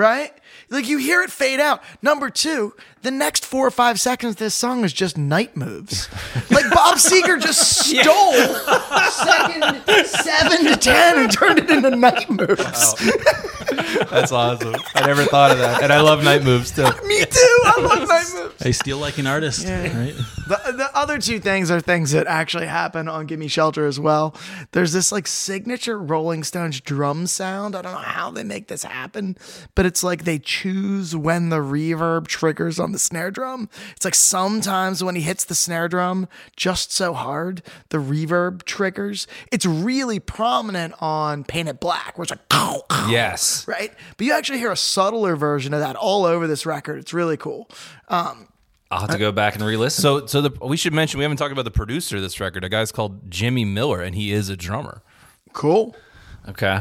right? 0.00 0.32
Like 0.70 0.88
you 0.88 0.98
hear 0.98 1.22
it 1.22 1.30
fade 1.30 1.60
out. 1.60 1.82
Number 2.02 2.30
two, 2.30 2.74
the 3.02 3.10
next 3.10 3.44
four 3.46 3.66
or 3.66 3.70
five 3.70 3.98
seconds 4.00 4.32
of 4.34 4.36
this 4.38 4.54
song 4.54 4.84
is 4.84 4.92
just 4.92 5.16
night 5.16 5.56
moves. 5.56 6.08
Like 6.50 6.70
Bob 6.70 6.96
Seger 6.98 7.40
just 7.40 7.86
stole 7.86 8.32
second 9.10 10.06
seven 10.06 10.64
to 10.66 10.76
ten 10.76 11.18
and 11.18 11.32
turned 11.32 11.58
it 11.58 11.70
into 11.70 11.90
night 11.96 12.28
moves. 12.28 12.94
That's 14.10 14.32
awesome. 14.32 14.74
I 14.94 15.06
never 15.06 15.24
thought 15.24 15.50
of 15.52 15.58
that, 15.58 15.82
and 15.82 15.92
I 15.92 16.00
love 16.00 16.22
night 16.24 16.42
moves 16.44 16.70
too. 16.70 16.82
Me 17.06 17.24
too. 17.24 17.58
I 17.64 17.74
love 17.80 18.08
night 18.08 18.26
moves. 18.34 18.56
They 18.58 18.72
steal 18.72 18.98
like 18.98 19.18
an 19.18 19.26
artist, 19.26 19.66
right? 19.66 20.14
The- 20.48 20.70
the 20.80 20.90
other 20.96 21.18
two 21.18 21.38
things 21.40 21.70
are 21.70 21.80
things 21.80 22.10
that 22.12 22.26
actually 22.26 22.66
happen 22.66 23.06
on 23.08 23.26
Gimme 23.26 23.48
Shelter 23.48 23.86
as 23.86 23.98
well. 24.00 24.34
There's 24.72 24.92
this 24.92 25.12
like 25.12 25.26
signature 25.26 25.98
Rolling 25.98 26.42
Stones 26.44 26.80
drum 26.80 27.26
sound. 27.26 27.74
I 27.76 27.82
don't 27.82 27.92
know 27.92 27.98
how 27.98 28.30
they 28.30 28.42
make 28.44 28.66
this 28.68 28.82
happen, 28.82 29.36
but 29.74 29.86
it's 29.86 30.02
like 30.02 30.24
they 30.24 30.38
choose 30.38 31.14
when 31.14 31.48
the 31.50 31.58
reverb 31.58 32.26
triggers 32.26 32.78
on 32.80 32.89
the 32.92 32.98
snare 32.98 33.30
drum. 33.30 33.68
It's 33.96 34.04
like 34.04 34.14
sometimes 34.14 35.02
when 35.04 35.14
he 35.14 35.22
hits 35.22 35.44
the 35.44 35.54
snare 35.54 35.88
drum 35.88 36.28
just 36.56 36.92
so 36.92 37.12
hard, 37.14 37.62
the 37.90 37.98
reverb 37.98 38.64
triggers. 38.64 39.26
It's 39.52 39.66
really 39.66 40.18
prominent 40.20 40.94
on 41.00 41.44
Paint 41.44 41.68
It 41.68 41.80
Black, 41.80 42.16
where 42.18 42.24
it's 42.24 42.30
like, 42.32 42.40
Yes. 43.10 43.66
right? 43.68 43.92
But 44.16 44.26
you 44.26 44.32
actually 44.32 44.58
hear 44.58 44.72
a 44.72 44.76
subtler 44.76 45.36
version 45.36 45.72
of 45.74 45.80
that 45.80 45.96
all 45.96 46.24
over 46.24 46.46
this 46.46 46.66
record. 46.66 46.98
It's 46.98 47.12
really 47.14 47.36
cool. 47.36 47.68
Um, 48.08 48.48
I'll 48.90 49.00
have 49.02 49.10
to 49.10 49.18
go 49.18 49.30
back 49.30 49.54
and 49.54 49.64
re-listen. 49.64 50.02
So, 50.02 50.26
so 50.26 50.40
the, 50.42 50.50
we 50.66 50.76
should 50.76 50.92
mention 50.92 51.18
we 51.18 51.24
haven't 51.24 51.36
talked 51.36 51.52
about 51.52 51.64
the 51.64 51.70
producer 51.70 52.16
of 52.16 52.22
this 52.22 52.40
record. 52.40 52.64
A 52.64 52.68
guy's 52.68 52.90
called 52.90 53.30
Jimmy 53.30 53.64
Miller, 53.64 54.02
and 54.02 54.14
he 54.16 54.32
is 54.32 54.48
a 54.48 54.56
drummer. 54.56 55.02
Cool. 55.52 55.94
okay. 56.48 56.80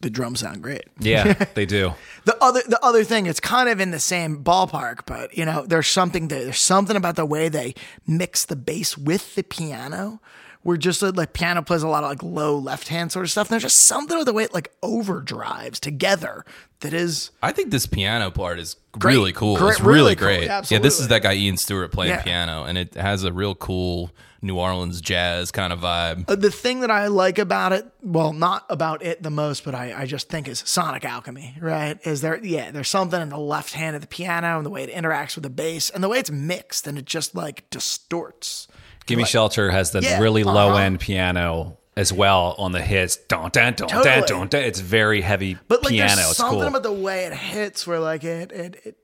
The 0.00 0.10
drums 0.10 0.40
sound 0.40 0.62
great. 0.62 0.84
Yeah, 1.00 1.32
they 1.54 1.66
do. 1.66 1.94
The 2.24 2.36
other 2.42 2.62
the 2.66 2.78
other 2.84 3.02
thing, 3.04 3.26
it's 3.26 3.40
kind 3.40 3.68
of 3.68 3.80
in 3.80 3.90
the 3.90 3.98
same 3.98 4.44
ballpark, 4.44 5.00
but 5.06 5.36
you 5.36 5.44
know, 5.44 5.66
there's 5.66 5.88
something 5.88 6.28
there. 6.28 6.44
There's 6.44 6.60
something 6.60 6.96
about 6.96 7.16
the 7.16 7.26
way 7.26 7.48
they 7.48 7.74
mix 8.06 8.44
the 8.44 8.56
bass 8.56 8.96
with 8.96 9.34
the 9.34 9.42
piano. 9.42 10.20
Where 10.68 10.76
just 10.76 11.02
uh, 11.02 11.12
like 11.14 11.32
piano 11.32 11.62
plays 11.62 11.82
a 11.82 11.88
lot 11.88 12.04
of 12.04 12.10
like 12.10 12.22
low 12.22 12.58
left 12.58 12.88
hand 12.88 13.10
sort 13.10 13.24
of 13.24 13.30
stuff. 13.30 13.46
And 13.46 13.52
there's 13.52 13.62
just 13.62 13.86
something 13.86 14.18
with 14.18 14.26
the 14.26 14.34
way 14.34 14.44
it 14.44 14.52
like 14.52 14.70
overdrives 14.82 15.78
together 15.80 16.44
that 16.80 16.92
is 16.92 17.30
I 17.42 17.52
think 17.52 17.70
this 17.70 17.86
piano 17.86 18.30
part 18.30 18.58
is 18.58 18.76
Great. 18.92 19.14
really 19.14 19.32
cool. 19.32 19.56
Great, 19.56 19.70
it's 19.70 19.80
really, 19.80 19.94
really 19.94 20.16
cool. 20.16 20.26
great. 20.28 20.44
Yeah, 20.44 20.62
Yeah, 20.68 20.78
this 20.78 21.00
is 21.00 21.08
that 21.08 21.22
guy 21.22 21.32
Ian 21.34 21.56
Stewart 21.56 21.90
playing 21.90 22.10
Yeah. 22.10 22.22
piano, 22.22 22.64
and 22.64 22.76
it 22.76 22.94
has 22.94 23.24
a 23.24 23.32
real 23.32 23.54
cool 23.54 24.10
New 24.42 24.56
Orleans 24.58 25.00
jazz 25.00 25.50
kind 25.50 25.72
of 25.72 25.80
vibe. 25.80 26.28
Uh, 26.30 26.36
the 26.36 26.50
thing 26.50 26.80
that 26.80 26.90
I 26.90 27.06
like 27.08 27.38
about 27.38 27.72
it, 27.72 27.90
well, 28.02 28.32
not 28.34 28.64
about 28.68 29.02
it 29.02 29.22
the 29.22 29.30
most, 29.30 29.64
but 29.64 29.74
I, 29.74 30.02
I 30.02 30.06
just 30.06 30.28
think 30.28 30.46
is 30.46 30.62
sonic 30.66 31.04
alchemy, 31.04 31.56
right? 31.60 31.98
Is 32.06 32.20
there, 32.20 32.38
yeah, 32.44 32.70
there's 32.70 32.88
something 32.88 33.20
in 33.20 33.30
the 33.30 33.38
left 33.38 33.72
hand 33.72 33.96
of 33.96 34.02
the 34.02 34.06
piano 34.06 34.58
and 34.58 34.64
the 34.66 34.70
way 34.70 34.84
it 34.84 34.94
interacts 34.94 35.34
with 35.34 35.42
the 35.42 35.50
bass 35.50 35.90
and 35.90 36.04
the 36.04 36.08
way 36.08 36.18
it's 36.20 36.30
mixed 36.30 36.86
and 36.86 36.96
it 36.98 37.04
just 37.04 37.34
like 37.34 37.68
distorts. 37.70 38.68
Gimme 39.08 39.24
Shelter 39.24 39.70
has 39.70 39.90
the 39.90 40.00
Yeah, 40.00 40.20
really 40.20 40.42
uh-huh. 40.42 40.52
low 40.54 40.76
end 40.76 41.00
piano 41.00 41.76
as 41.96 42.12
well 42.12 42.54
on 42.58 42.72
the 42.72 42.80
hits. 42.80 43.16
Don't 43.16 43.52
don't 43.52 43.76
don't 43.76 43.88
Totally. 43.88 44.20
don't 44.26 44.50
don't. 44.50 44.62
It's 44.64 44.80
very 44.80 45.20
heavy 45.20 45.56
But 45.66 45.82
like, 45.82 45.90
piano. 45.92 46.14
there's 46.16 46.28
It's 46.28 46.36
something 46.36 46.58
cool. 46.60 46.68
about 46.68 46.82
the 46.84 46.92
way 46.92 47.24
it 47.24 47.32
hits 47.32 47.86
where 47.86 47.98
like 47.98 48.22
it, 48.24 48.52
it, 48.52 48.80
it, 48.84 48.96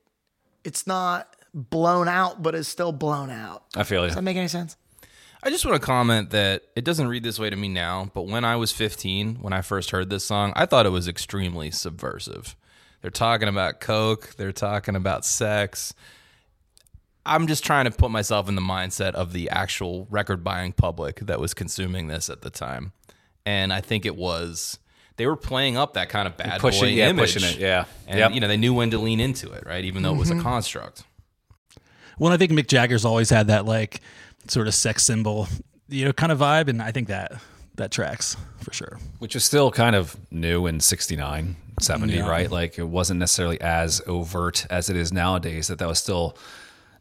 it's 0.62 0.86
not 0.86 1.34
blown 1.52 2.08
out, 2.08 2.42
but 2.42 2.54
it's 2.54 2.68
still 2.68 2.92
blown 2.92 3.30
out. 3.30 3.64
I 3.76 3.82
feel 3.82 4.02
you. 4.02 4.08
Does 4.08 4.16
that 4.16 4.22
make 4.22 4.36
any 4.36 4.48
sense? 4.48 4.76
I 5.42 5.50
just 5.50 5.66
want 5.66 5.78
to 5.78 5.84
comment 5.84 6.30
that 6.30 6.62
it 6.74 6.84
doesn't 6.84 7.06
read 7.06 7.22
this 7.22 7.38
way 7.38 7.50
to 7.50 7.56
me 7.56 7.68
now, 7.68 8.10
but 8.14 8.22
when 8.22 8.44
I 8.46 8.56
was 8.56 8.72
15, 8.72 9.36
when 9.42 9.52
I 9.52 9.60
first 9.60 9.90
heard 9.90 10.08
this 10.08 10.24
song, 10.24 10.54
I 10.56 10.64
thought 10.64 10.86
it 10.86 10.90
was 10.90 11.06
extremely 11.06 11.70
subversive. 11.70 12.56
They're 13.02 13.10
talking 13.10 13.48
about 13.48 13.78
coke, 13.80 14.34
they're 14.38 14.52
talking 14.52 14.96
about 14.96 15.26
sex. 15.26 15.92
I'm 17.26 17.46
just 17.46 17.64
trying 17.64 17.86
to 17.86 17.90
put 17.90 18.10
myself 18.10 18.48
in 18.48 18.54
the 18.54 18.60
mindset 18.62 19.12
of 19.12 19.32
the 19.32 19.48
actual 19.50 20.06
record 20.10 20.44
buying 20.44 20.72
public 20.72 21.20
that 21.20 21.40
was 21.40 21.54
consuming 21.54 22.08
this 22.08 22.28
at 22.28 22.42
the 22.42 22.50
time. 22.50 22.92
And 23.46 23.72
I 23.72 23.80
think 23.80 24.04
it 24.06 24.16
was 24.16 24.78
they 25.16 25.26
were 25.26 25.36
playing 25.36 25.76
up 25.76 25.94
that 25.94 26.08
kind 26.08 26.26
of 26.26 26.36
bad 26.36 26.60
Pushing- 26.60 26.80
boy 26.82 26.86
yeah, 26.88 27.08
image. 27.08 27.34
pushing 27.34 27.48
it, 27.48 27.58
yeah. 27.58 27.84
And 28.08 28.18
Yep. 28.18 28.32
you 28.32 28.40
know, 28.40 28.48
they 28.48 28.56
knew 28.56 28.74
when 28.74 28.90
to 28.90 28.98
lean 28.98 29.20
into 29.20 29.50
it, 29.52 29.64
right? 29.66 29.84
Even 29.84 30.02
though 30.02 30.12
it 30.14 30.18
was 30.18 30.28
Mm-hmm. 30.30 30.40
a 30.40 30.42
construct. 30.42 31.04
Well, 32.18 32.32
I 32.32 32.36
think 32.36 32.52
Mick 32.52 32.68
Jagger's 32.68 33.04
always 33.04 33.30
had 33.30 33.46
that 33.48 33.64
like 33.64 34.00
sort 34.48 34.66
of 34.68 34.74
sex 34.74 35.04
symbol, 35.04 35.48
you 35.88 36.04
know, 36.04 36.12
kind 36.12 36.30
of 36.32 36.38
vibe, 36.38 36.68
and 36.68 36.80
I 36.82 36.92
think 36.92 37.08
that 37.08 37.32
that 37.76 37.90
tracks 37.90 38.36
for 38.60 38.72
sure. 38.72 38.98
Which 39.18 39.34
was 39.34 39.44
still 39.44 39.70
kind 39.70 39.96
of 39.96 40.16
new 40.30 40.66
in 40.66 40.78
69, 40.80 41.56
70, 41.80 42.20
right? 42.20 42.50
Like 42.50 42.78
it 42.78 42.88
wasn't 42.88 43.18
necessarily 43.20 43.60
as 43.60 44.00
overt 44.06 44.66
as 44.70 44.88
it 44.90 44.96
is 44.96 45.12
nowadays. 45.12 45.68
That 45.68 45.78
that 45.80 45.88
was 45.88 45.98
still 45.98 46.36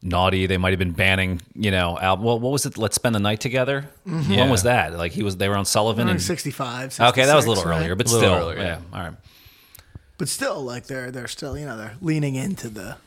naughty. 0.03 0.45
They 0.45 0.57
might 0.57 0.71
have 0.71 0.79
been 0.79 0.91
banning, 0.91 1.41
you 1.55 1.71
know, 1.71 1.97
album. 1.97 2.25
Well, 2.25 2.39
what 2.39 2.51
was 2.51 2.65
it? 2.65 2.77
Let's 2.77 2.95
spend 2.95 3.15
the 3.15 3.19
night 3.19 3.39
together. 3.39 3.85
When 4.03 4.49
was 4.49 4.63
that? 4.63 4.93
Like 4.93 5.13
he 5.13 5.23
was. 5.23 5.37
They 5.37 5.49
were 5.49 5.55
on 5.55 5.65
Sullivan. 5.65 6.07
Like 6.07 6.13
And, 6.15 6.21
65. 6.21 6.99
okay, 6.99 7.25
that 7.25 7.35
was 7.35 7.45
a 7.45 7.49
little 7.49 7.63
right? 7.63 7.77
earlier, 7.79 7.95
but 7.95 8.07
little 8.07 8.19
still, 8.21 8.33
earlier, 8.33 8.57
yeah. 8.59 8.63
yeah. 8.91 8.97
All 8.97 9.03
right. 9.05 9.13
But 10.17 10.29
still, 10.29 10.61
like 10.63 10.85
they're 10.85 11.09
they're 11.11 11.27
still 11.27 11.57
you 11.57 11.65
know 11.65 11.77
they're 11.77 11.95
leaning 12.01 12.35
into 12.35 12.69
the 12.69 12.97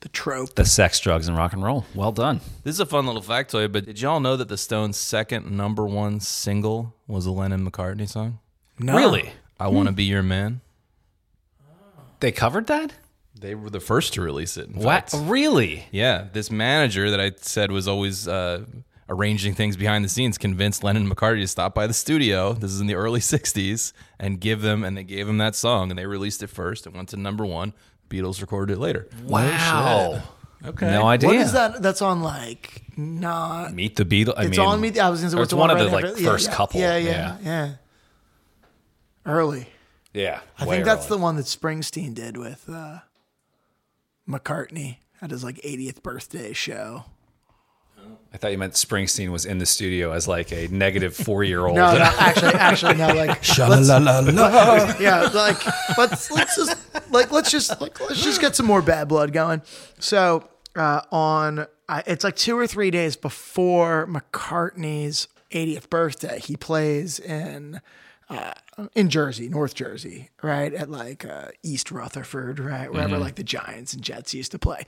the 0.00 0.08
trope. 0.08 0.54
The 0.54 0.64
sex, 0.64 0.98
drugs, 1.00 1.28
and 1.28 1.36
rock 1.36 1.52
and 1.52 1.62
roll. 1.62 1.84
Well 1.94 2.12
done. 2.12 2.40
This 2.64 2.74
is 2.74 2.80
a 2.80 2.86
fun 2.86 3.06
little 3.06 3.22
factoid, 3.22 3.72
but 3.72 3.86
did 3.86 4.00
y'all 4.00 4.20
know 4.20 4.36
that 4.36 4.48
the 4.48 4.56
Stones' 4.58 4.96
second 4.96 5.50
number 5.50 5.86
one 5.86 6.20
single 6.20 6.94
was 7.06 7.26
a 7.26 7.30
Lennon 7.30 7.68
McCartney 7.70 8.08
song? 8.08 8.38
No. 8.78 8.96
Really? 8.96 9.30
I 9.58 9.68
Want 9.68 9.88
to 9.88 9.92
Be 9.92 10.04
Your 10.04 10.22
Man? 10.22 10.62
They 12.20 12.32
covered 12.32 12.66
that? 12.68 12.92
They 13.40 13.54
were 13.54 13.70
the 13.70 13.80
first 13.80 14.12
to 14.14 14.20
release 14.22 14.56
it. 14.56 14.68
in 14.68 14.74
What? 14.74 15.10
fact. 15.10 15.24
Really? 15.28 15.86
Yeah, 15.90 16.26
this 16.32 16.50
manager 16.50 17.10
that 17.10 17.20
I 17.20 17.32
said 17.36 17.72
was 17.72 17.88
always 17.88 18.28
uh, 18.28 18.64
arranging 19.08 19.54
things 19.54 19.76
behind 19.76 20.04
the 20.04 20.08
scenes 20.10 20.36
convinced 20.38 20.84
Lennon 20.84 21.04
and 21.04 21.10
McCartney 21.16 21.40
to 21.40 21.48
stop 21.48 21.74
by 21.74 21.86
the 21.86 21.94
studio. 21.94 22.52
This 22.52 22.70
is 22.70 22.80
in 22.80 22.86
the 22.86 22.94
early 22.94 23.20
60s 23.20 23.92
and 24.18 24.40
give 24.40 24.60
them, 24.60 24.84
and 24.84 24.96
they 24.96 25.04
gave 25.04 25.26
them 25.26 25.38
that 25.38 25.54
song, 25.56 25.90
and 25.90 25.98
they 25.98 26.06
released 26.06 26.42
it 26.42 26.48
first. 26.48 26.86
It 26.86 26.92
went 26.94 27.08
to 27.10 27.16
number 27.16 27.46
one. 27.46 27.72
Beatles 28.10 28.40
recorded 28.40 28.74
it 28.74 28.78
later. 28.78 29.08
Wow. 29.24 30.22
Okay. 30.66 30.90
No 30.90 31.06
idea. 31.06 31.28
What 31.28 31.36
is 31.38 31.52
that? 31.54 31.80
That's 31.80 32.02
on 32.02 32.22
like 32.22 32.82
not. 32.96 33.72
Meet 33.72 33.96
the 33.96 34.04
Beatles. 34.04 34.34
I 34.36 34.42
It's 34.46 34.58
mean, 34.58 34.66
on 34.66 34.80
me. 34.80 34.98
I 34.98 35.08
was 35.08 35.20
gonna 35.20 35.30
say 35.30 35.36
or 35.36 35.40
what's 35.40 35.46
it's 35.46 35.50
the 35.52 35.56
one 35.56 35.70
of 35.70 35.76
right 35.78 35.88
the 35.90 35.96
after- 35.96 36.08
like 36.10 36.20
yeah, 36.20 36.28
first 36.30 36.48
yeah, 36.50 36.54
couple. 36.54 36.80
Yeah, 36.80 36.96
yeah, 36.98 37.36
yeah. 37.42 37.72
Early. 39.24 39.66
yeah. 40.12 40.40
I 40.58 40.64
think 40.66 40.84
that's 40.84 41.06
the 41.06 41.18
one 41.18 41.36
that 41.36 41.46
Springsteen 41.46 42.14
did 42.14 42.36
with 42.36 42.68
uh, 42.68 42.98
McCartney 44.30 44.98
at 45.20 45.30
his 45.30 45.44
like 45.44 45.56
80th 45.56 46.02
birthday 46.02 46.52
show. 46.52 47.04
I 48.32 48.36
thought 48.36 48.52
you 48.52 48.58
meant 48.58 48.74
Springsteen 48.74 49.30
was 49.30 49.44
in 49.44 49.58
the 49.58 49.66
studio 49.66 50.12
as 50.12 50.28
like 50.28 50.52
a 50.52 50.68
negative 50.68 51.16
four 51.16 51.42
year 51.42 51.66
old. 51.66 51.76
No, 51.76 51.92
no, 51.92 52.02
actually, 52.18 52.54
actually, 52.54 52.94
no. 52.94 53.08
Like, 53.08 53.42
let's, 53.58 53.88
yeah, 55.00 55.28
like 55.34 55.98
let's 55.98 56.30
let's 56.30 56.56
just 56.56 56.76
like 57.12 57.32
let's 57.32 57.50
just 57.50 57.80
like 57.80 57.98
let's 58.00 58.22
just 58.22 58.40
get 58.40 58.54
some 58.54 58.66
more 58.66 58.82
bad 58.82 59.08
blood 59.08 59.32
going. 59.32 59.62
So 59.98 60.48
uh, 60.76 61.02
on, 61.10 61.66
uh, 61.88 62.02
it's 62.06 62.22
like 62.22 62.36
two 62.36 62.56
or 62.56 62.66
three 62.66 62.92
days 62.92 63.16
before 63.16 64.06
McCartney's 64.06 65.26
80th 65.50 65.90
birthday, 65.90 66.38
he 66.38 66.56
plays 66.56 67.18
in. 67.18 67.80
Uh, 68.28 68.52
in 68.94 69.10
Jersey, 69.10 69.48
North 69.48 69.74
Jersey, 69.74 70.30
right 70.42 70.72
at 70.72 70.90
like 70.90 71.24
uh, 71.24 71.48
East 71.62 71.90
Rutherford, 71.90 72.58
right 72.58 72.92
wherever 72.92 73.18
like 73.18 73.34
the 73.36 73.44
Giants 73.44 73.94
and 73.94 74.02
Jets 74.02 74.34
used 74.34 74.52
to 74.52 74.58
play. 74.58 74.84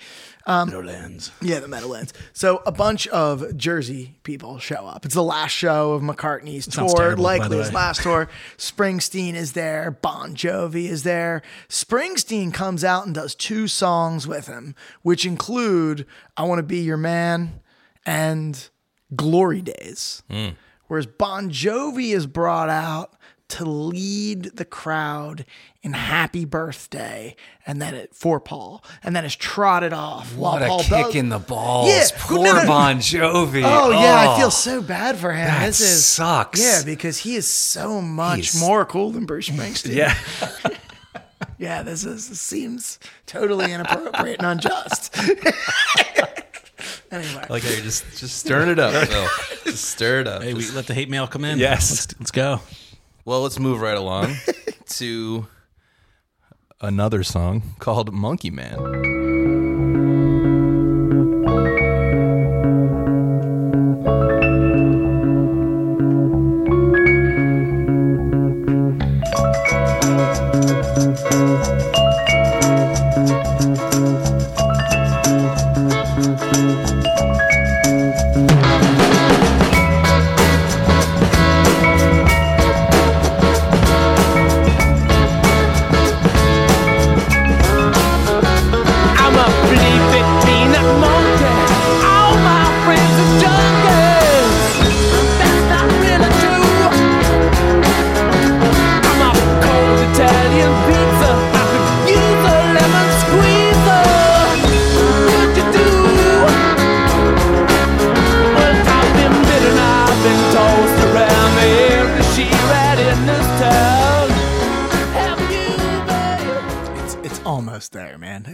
Um, 0.47 0.68
Meadowlands. 0.68 1.30
Yeah, 1.40 1.61
the 1.61 1.68
Meadowlands. 1.68 2.12
So 2.32 2.62
a 2.66 2.72
bunch 2.72 3.07
of 3.09 3.57
Jersey 3.57 4.18
people 4.22 4.59
show 4.59 4.86
up. 4.86 5.05
It's 5.05 5.14
the 5.14 5.22
last 5.22 5.53
show 5.53 5.93
of 5.93 6.03
McCartney's 6.03 6.66
tour, 6.66 6.95
terrible, 6.97 7.24
likely 7.24 7.59
his 7.59 7.72
last 7.72 8.03
tour. 8.03 8.28
Springsteen 8.59 9.34
is 9.34 9.53
there. 9.53 9.90
Bon 9.90 10.34
Jovi 10.34 10.84
is 10.84 11.03
there. 11.03 11.43
Springsteen 11.68 12.53
comes 12.53 12.84
out 12.84 13.07
and 13.07 13.14
does 13.14 13.34
two 13.34 13.68
songs 13.68 14.26
with 14.26 14.47
him, 14.47 14.74
which 15.03 15.26
include 15.26 16.07
"I 16.36 16.45
Want 16.45 16.59
to 16.59 16.62
Be 16.62 16.80
Your 16.80 16.97
Man" 16.97 17.61
and 18.07 18.68
"Glory 19.14 19.62
Days." 19.62 20.22
Whereas 20.88 21.07
Bon 21.07 21.49
Jovi 21.51 22.14
is 22.14 22.26
brought 22.26 22.68
out 22.68 23.14
to 23.53 23.64
lead 23.64 24.44
the 24.55 24.64
crowd 24.64 25.44
in 25.82 25.92
"Happy 25.94 26.44
Birthday" 26.44 27.34
and 27.66 27.80
then 27.80 27.94
it 27.94 28.14
for 28.14 28.38
Paul, 28.40 28.84
and 29.03 29.14
then 29.16 29.24
is 29.24 29.34
trotted 29.36 29.92
off. 29.92 30.34
while 30.36 30.53
What 30.55 30.62
a 30.62 30.66
Paul 30.66 30.78
kick 30.82 31.07
does- 31.07 31.14
in 31.16 31.28
the 31.28 31.38
balls. 31.38 31.88
Yeah. 31.88 32.07
Poor 32.18 32.38
No, 32.44 32.53
no, 32.55 32.61
no. 32.62 32.66
Bon 32.66 32.98
Jovi. 32.98 33.62
Oh, 33.64 33.90
yeah, 33.90 34.14
I 34.14 34.26
Oh. 34.34 34.36
feel 34.38 34.50
so 34.50 34.82
bad 34.82 35.16
for 35.18 35.32
him. 35.32 35.46
That 35.46 35.66
this 35.66 35.80
is 35.80 36.05
sucks. 36.05 36.61
Yeah, 36.61 36.82
because 36.84 37.18
he 37.18 37.36
is 37.36 37.46
so 37.46 38.00
much 38.00 38.36
He's- 38.53 38.61
more 38.61 38.84
cool 38.84 39.11
than 39.12 39.24
Bruce 39.26 39.48
Springsteen. 39.48 39.94
Yeah. 39.94 40.16
yeah. 41.59 41.82
This 41.82 42.05
is 42.05 42.28
this 42.28 42.40
seems 42.40 42.98
totally 43.26 43.72
inappropriate 43.72 44.38
and 44.42 44.46
unjust. 44.46 45.16
anyway, 47.11 47.46
Like, 47.48 47.62
hey, 47.62 47.80
just 47.82 48.05
just 48.18 48.38
stirring 48.38 48.68
it 48.70 48.78
up. 48.78 48.92
Phil. 49.09 49.26
Just 49.64 49.84
stir 49.84 50.20
it 50.20 50.26
up. 50.28 50.42
Hey, 50.42 50.55
we 50.55 50.68
let 50.70 50.86
the 50.86 50.94
hate 50.94 51.11
mail 51.11 51.26
come 51.26 51.44
in. 51.44 51.59
Yes. 51.59 51.90
Let's, 51.90 52.20
let's 52.20 52.30
go. 52.30 52.61
Well, 53.24 53.42
let's 53.42 53.58
move 53.58 53.80
right 53.80 53.96
along 53.96 54.34
to 54.86 55.46
another 56.80 57.22
song 57.22 57.62
called 57.78 58.12
Monkey 58.12 58.50
Man. 58.50 59.31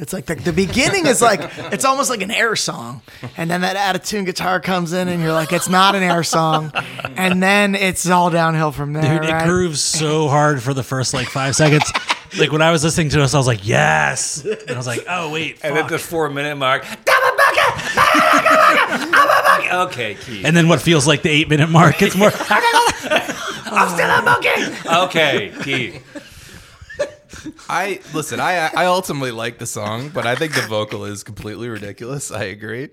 It's 0.08 0.14
like 0.14 0.24
the, 0.24 0.36
the 0.36 0.54
beginning 0.54 1.04
is 1.04 1.20
like 1.20 1.40
it's 1.70 1.84
almost 1.84 2.08
like 2.08 2.22
an 2.22 2.30
air 2.30 2.56
song, 2.56 3.02
and 3.36 3.50
then 3.50 3.60
that 3.60 3.76
attitude 3.76 4.24
guitar 4.24 4.58
comes 4.58 4.94
in, 4.94 5.06
and 5.06 5.20
you're 5.20 5.34
like, 5.34 5.52
it's 5.52 5.68
not 5.68 5.94
an 5.94 6.02
air 6.02 6.22
song, 6.22 6.72
and 7.14 7.42
then 7.42 7.74
it's 7.74 8.08
all 8.08 8.30
downhill 8.30 8.72
from 8.72 8.94
there. 8.94 9.20
Dude, 9.20 9.28
right? 9.28 9.42
it 9.42 9.46
grooves 9.46 9.82
so 9.82 10.28
hard 10.28 10.62
for 10.62 10.72
the 10.72 10.82
first 10.82 11.12
like 11.12 11.28
five 11.28 11.54
seconds. 11.54 11.92
Like 12.38 12.50
when 12.52 12.62
I 12.62 12.70
was 12.70 12.82
listening 12.82 13.10
to 13.10 13.18
this, 13.18 13.34
I 13.34 13.36
was 13.36 13.46
like, 13.46 13.66
yes. 13.66 14.42
And 14.46 14.70
I 14.70 14.76
was 14.78 14.86
like, 14.86 15.04
oh 15.10 15.30
wait. 15.30 15.58
And 15.62 15.74
at 15.76 15.82
fuck. 15.82 15.90
the 15.90 15.98
four 15.98 16.30
minute 16.30 16.56
mark, 16.56 16.84
double 17.04 17.36
bucket, 17.36 17.94
double 19.12 19.42
bucket. 19.44 19.72
Okay, 19.74 20.14
Keith. 20.14 20.46
And 20.46 20.56
then 20.56 20.68
what 20.68 20.80
feels 20.80 21.06
like 21.06 21.20
the 21.20 21.28
eight 21.28 21.50
minute 21.50 21.68
mark, 21.68 22.00
it's 22.00 22.16
more. 22.16 22.32
I'm 23.70 23.88
still 23.90 24.08
a 24.08 24.22
booking. 24.22 24.90
Okay, 25.04 25.52
Keith. 25.62 26.02
I 27.68 28.00
listen. 28.14 28.40
I 28.40 28.70
I 28.74 28.86
ultimately 28.86 29.30
like 29.30 29.58
the 29.58 29.66
song, 29.66 30.10
but 30.10 30.26
I 30.26 30.34
think 30.34 30.54
the 30.54 30.62
vocal 30.62 31.04
is 31.04 31.22
completely 31.22 31.68
ridiculous. 31.68 32.30
I 32.30 32.44
agree. 32.44 32.88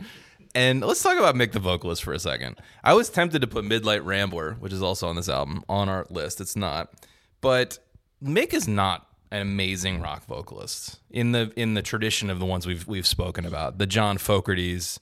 And 0.54 0.82
let's 0.82 1.04
talk 1.04 1.18
about 1.18 1.36
Mick 1.36 1.52
the 1.52 1.60
vocalist 1.60 2.04
for 2.04 2.14
a 2.14 2.20
second. 2.20 2.58
I 2.84 2.94
was 2.94 3.10
tempted 3.10 3.42
to 3.42 3.48
put 3.48 3.66
Midnight 3.66 4.06
Rambler, 4.06 4.54
which 4.60 4.72
is 4.72 4.82
also 4.82 5.08
on 5.10 5.18
this 5.18 5.28
album, 5.28 5.64
on 5.68 5.90
our 5.90 6.06
list. 6.10 6.40
It's 6.40 6.56
not, 6.56 6.94
but 7.42 7.80
Mick 8.24 8.54
is 8.54 8.68
not 8.68 9.08
an 9.32 9.42
amazing 9.42 10.00
rock 10.02 10.26
vocalist 10.26 11.00
in 11.10 11.34
the 11.34 11.52
in 11.56 11.74
the 11.74 11.82
tradition 11.82 12.30
of 12.30 12.40
the 12.40 12.46
ones 12.46 12.66
we've 12.66 12.88
we've 12.88 13.08
spoken 13.08 13.46
about. 13.46 13.78
The 13.78 13.88
John 13.88 14.18
Fogerty's. 14.18 15.00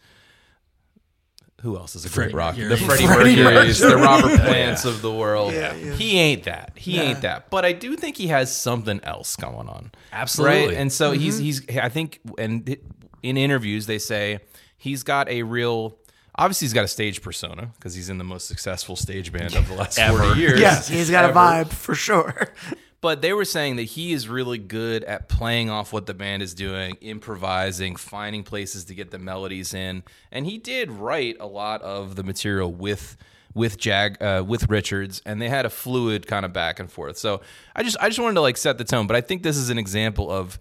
Who 1.63 1.77
else 1.77 1.95
is 1.95 2.05
a 2.05 2.09
great 2.09 2.33
rock? 2.33 2.55
Mercury. 2.57 2.69
The 2.69 2.77
Freddie 2.85 3.07
Freddie 3.07 3.43
Mercury's, 3.43 3.79
the 3.79 3.95
Robert 3.97 4.37
Plants 4.41 4.85
of 4.85 5.01
the 5.01 5.11
world. 5.11 5.53
Yeah, 5.53 5.73
yeah. 5.75 5.93
He 5.93 6.19
ain't 6.19 6.43
that. 6.43 6.73
He 6.75 6.99
ain't 6.99 7.21
that. 7.21 7.49
But 7.49 7.63
I 7.65 7.71
do 7.71 7.95
think 7.95 8.17
he 8.17 8.27
has 8.27 8.55
something 8.55 8.99
else 9.03 9.35
going 9.37 9.67
on. 9.69 9.91
Absolutely. 10.11 10.67
Right? 10.67 10.77
And 10.77 10.91
so 10.91 11.11
he's 11.13 11.35
Mm-hmm. 11.35 11.43
he's 11.45 11.77
I 11.77 11.89
think 11.89 12.19
and 12.37 12.77
in 13.23 13.37
interviews 13.37 13.85
they 13.85 13.97
say 13.97 14.39
he's 14.77 15.03
got 15.03 15.29
a 15.29 15.43
real 15.43 15.97
obviously 16.35 16.65
he's 16.65 16.73
got 16.73 16.83
a 16.83 16.87
stage 16.89 17.21
persona 17.21 17.71
because 17.75 17.95
he's 17.95 18.09
in 18.09 18.17
the 18.17 18.23
most 18.25 18.47
successful 18.47 18.95
stage 18.97 19.31
band 19.31 19.55
of 19.55 19.65
the 19.69 19.75
last 19.75 19.97
40 19.99 20.39
years. 20.39 20.59
Yes, 20.59 20.87
he's 20.89 21.09
got 21.09 21.29
a 21.29 21.33
vibe 21.33 21.69
for 21.69 21.95
sure. 21.95 22.49
But 23.03 23.21
they 23.21 23.33
were 23.33 23.43
saying 23.43 23.75
that 23.75 23.83
he 23.83 24.13
is 24.13 24.29
really 24.29 24.57
good 24.57 25.03
at 25.03 25.27
playing 25.27 25.69
off 25.69 25.91
what 25.91 26.05
the 26.05 26.13
band 26.13 26.41
is 26.41 26.53
doing, 26.53 26.95
improvising, 27.01 27.97
finding 27.97 28.43
places 28.43 28.85
to 28.85 28.95
get 28.95 29.11
the 29.11 29.19
melodies 29.19 29.73
in, 29.73 30.03
and 30.31 30.45
he 30.45 30.57
did 30.57 30.89
write 30.89 31.35
a 31.41 31.45
lot 31.45 31.81
of 31.81 32.15
the 32.15 32.23
material 32.23 32.71
with 32.71 33.17
with 33.53 33.77
Jag 33.77 34.23
uh, 34.23 34.45
with 34.47 34.69
Richards, 34.69 35.21
and 35.25 35.41
they 35.41 35.49
had 35.49 35.65
a 35.65 35.69
fluid 35.69 36.27
kind 36.27 36.45
of 36.45 36.53
back 36.53 36.79
and 36.79 36.89
forth. 36.89 37.17
So 37.17 37.41
I 37.75 37.83
just 37.83 37.97
I 37.99 38.07
just 38.07 38.19
wanted 38.19 38.35
to 38.35 38.41
like 38.41 38.55
set 38.55 38.77
the 38.77 38.85
tone, 38.85 39.05
but 39.05 39.17
I 39.17 39.21
think 39.21 39.43
this 39.43 39.57
is 39.57 39.69
an 39.69 39.77
example 39.77 40.31
of. 40.31 40.57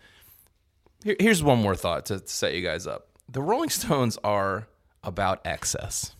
Here, 1.04 1.14
here's 1.20 1.44
one 1.44 1.62
more 1.62 1.76
thought 1.76 2.06
to 2.06 2.26
set 2.26 2.54
you 2.54 2.62
guys 2.62 2.88
up. 2.88 3.06
The 3.28 3.40
Rolling 3.40 3.70
Stones 3.70 4.18
are 4.24 4.66
about 5.04 5.42
excess. 5.44 6.16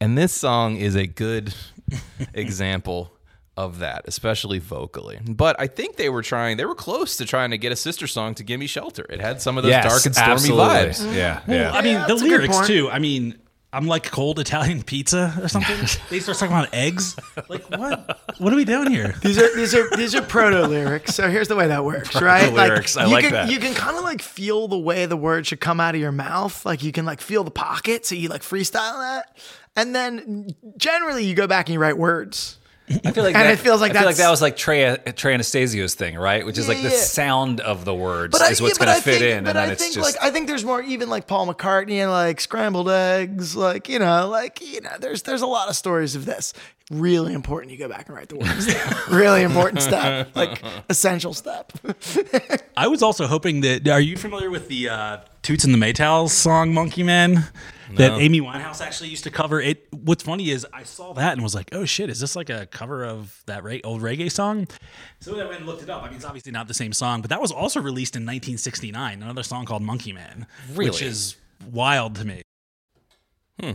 And 0.00 0.16
this 0.16 0.32
song 0.32 0.76
is 0.76 0.94
a 0.94 1.08
good 1.08 1.52
example 2.34 3.17
of 3.58 3.80
that, 3.80 4.02
especially 4.06 4.60
vocally. 4.60 5.18
But 5.28 5.56
I 5.58 5.66
think 5.66 5.96
they 5.96 6.08
were 6.08 6.22
trying, 6.22 6.58
they 6.58 6.64
were 6.64 6.76
close 6.76 7.16
to 7.16 7.26
trying 7.26 7.50
to 7.50 7.58
get 7.58 7.72
a 7.72 7.76
sister 7.76 8.06
song 8.06 8.36
to 8.36 8.44
Gimme 8.44 8.68
Shelter. 8.68 9.04
It 9.10 9.20
had 9.20 9.42
some 9.42 9.58
of 9.58 9.64
those 9.64 9.72
dark 9.72 10.06
and 10.06 10.14
stormy 10.14 10.32
absolutely. 10.32 10.64
vibes. 10.64 11.14
Yeah, 11.14 11.42
Well, 11.48 11.56
yeah. 11.58 11.72
I 11.72 11.82
mean, 11.82 11.94
Yeah, 11.94 12.06
the 12.06 12.14
that's 12.14 12.22
a 12.22 12.28
good 12.28 12.40
lyrics 12.40 12.66
too. 12.68 12.88
I 12.88 13.00
mean, 13.00 13.36
I'm 13.72 13.88
like 13.88 14.10
cold 14.12 14.38
Italian 14.38 14.84
pizza 14.84 15.34
or 15.42 15.48
something. 15.54 15.76
they 16.08 16.20
start 16.20 16.38
talking 16.38 16.54
about 16.54 16.72
eggs. 16.72 17.16
Like 17.48 17.68
what? 17.68 18.20
What 18.38 18.52
are 18.52 18.56
we 18.56 18.64
doing 18.64 18.92
here? 18.92 19.16
These 19.22 19.38
are 19.38 19.56
these 19.56 19.74
are 19.74 19.90
these 19.96 20.14
are 20.14 20.22
proto 20.22 20.68
lyrics. 20.68 21.16
So 21.16 21.28
here's 21.28 21.48
the 21.48 21.56
way 21.56 21.66
that 21.66 21.84
works, 21.84 22.20
right? 22.22 22.52
lyrics, 22.52 22.96
I 22.96 23.06
like 23.06 23.24
can, 23.24 23.32
that. 23.32 23.50
You 23.50 23.58
can 23.58 23.74
kind 23.74 23.96
of 23.96 24.04
like 24.04 24.22
feel 24.22 24.68
the 24.68 24.78
way 24.78 25.06
the 25.06 25.16
word 25.16 25.48
should 25.48 25.60
come 25.60 25.80
out 25.80 25.96
of 25.96 26.00
your 26.00 26.12
mouth. 26.12 26.64
Like 26.64 26.84
you 26.84 26.92
can 26.92 27.04
like 27.04 27.20
feel 27.20 27.42
the 27.42 27.50
pocket, 27.50 28.06
so 28.06 28.14
you 28.14 28.28
like 28.28 28.42
freestyle 28.42 29.00
that, 29.00 29.36
and 29.74 29.94
then 29.94 30.54
generally 30.76 31.24
you 31.24 31.34
go 31.34 31.48
back 31.48 31.66
and 31.66 31.74
you 31.74 31.80
write 31.80 31.98
words. 31.98 32.58
I 33.04 33.12
feel 33.12 33.22
like 33.24 33.34
And 33.34 33.46
that, 33.46 33.52
it 33.52 33.58
feels 33.58 33.80
like 33.80 33.90
I 33.92 33.98
feel 33.98 34.06
like 34.06 34.16
that 34.16 34.30
was 34.30 34.40
like 34.40 34.56
Trey 34.56 34.96
Trey 35.16 35.34
Anastasio's 35.34 35.94
thing, 35.94 36.16
right? 36.16 36.44
Which 36.46 36.56
is 36.58 36.68
like 36.68 36.78
the 36.78 36.84
Yeah, 36.84 36.94
yeah. 36.94 37.00
sound 37.00 37.60
of 37.60 37.84
the 37.84 37.94
words 37.94 38.32
But 38.32 38.42
I, 38.42 38.50
is 38.50 38.60
what's 38.62 38.78
yeah, 38.78 38.84
going 38.86 38.96
to 38.96 39.02
fit 39.02 39.18
think, 39.20 39.24
in, 39.38 39.44
but 39.44 39.50
and 39.50 39.58
then 39.58 39.68
I 39.68 39.72
it's 39.72 39.82
think 39.82 39.94
just 39.94 40.14
like 40.14 40.22
I 40.22 40.30
think 40.30 40.46
there's 40.48 40.64
more 40.64 40.80
even 40.82 41.08
like 41.08 41.26
Paul 41.26 41.46
McCartney 41.52 41.96
and 41.96 42.10
like 42.10 42.40
scrambled 42.40 42.88
eggs, 42.88 43.54
like 43.56 43.88
you 43.88 43.98
know, 43.98 44.28
like 44.28 44.60
you 44.60 44.80
know, 44.80 44.90
there's 45.00 45.22
there's 45.22 45.42
a 45.42 45.46
lot 45.46 45.68
of 45.68 45.76
stories 45.76 46.14
of 46.16 46.24
this. 46.24 46.52
Really 46.90 47.34
important. 47.34 47.70
You 47.70 47.78
go 47.78 47.88
back 47.88 48.08
and 48.08 48.16
write 48.16 48.30
the 48.30 48.36
words. 48.36 48.66
really 49.10 49.42
important 49.42 49.82
step, 49.82 50.34
like 50.34 50.62
essential 50.88 51.34
step. 51.34 51.70
I 52.76 52.86
was 52.88 53.02
also 53.02 53.26
hoping 53.26 53.60
that. 53.60 53.86
Are 53.88 54.00
you 54.00 54.16
familiar 54.16 54.48
with 54.50 54.68
the 54.68 54.88
uh, 54.88 55.18
Toots 55.42 55.64
and 55.64 55.74
the 55.74 55.78
Maytals 55.78 56.30
song 56.30 56.72
"Monkey 56.72 57.02
Man"? 57.02 57.44
That 57.94 58.20
Amy 58.20 58.40
Winehouse 58.40 58.80
actually 58.80 59.08
used 59.08 59.24
to 59.24 59.30
cover. 59.30 59.60
It. 59.60 59.88
What's 59.92 60.22
funny 60.22 60.50
is 60.50 60.66
I 60.72 60.82
saw 60.82 61.14
that 61.14 61.32
and 61.32 61.42
was 61.42 61.54
like, 61.54 61.70
"Oh 61.72 61.84
shit, 61.84 62.10
is 62.10 62.20
this 62.20 62.36
like 62.36 62.50
a 62.50 62.66
cover 62.66 63.04
of 63.04 63.42
that 63.46 63.64
re- 63.64 63.80
old 63.82 64.02
reggae 64.02 64.30
song?" 64.30 64.68
So 65.20 65.38
I 65.38 65.44
went 65.44 65.58
and 65.58 65.66
looked 65.66 65.82
it 65.82 65.90
up. 65.90 66.02
I 66.02 66.06
mean, 66.08 66.16
it's 66.16 66.24
obviously 66.24 66.52
not 66.52 66.68
the 66.68 66.74
same 66.74 66.92
song, 66.92 67.20
but 67.22 67.30
that 67.30 67.40
was 67.40 67.50
also 67.52 67.80
released 67.80 68.14
in 68.16 68.22
1969. 68.22 69.22
Another 69.22 69.42
song 69.42 69.64
called 69.64 69.82
"Monkey 69.82 70.12
Man," 70.12 70.46
which 70.74 71.00
is 71.02 71.36
wild 71.70 72.16
to 72.16 72.26
me. 72.26 72.42
Hmm. 73.60 73.72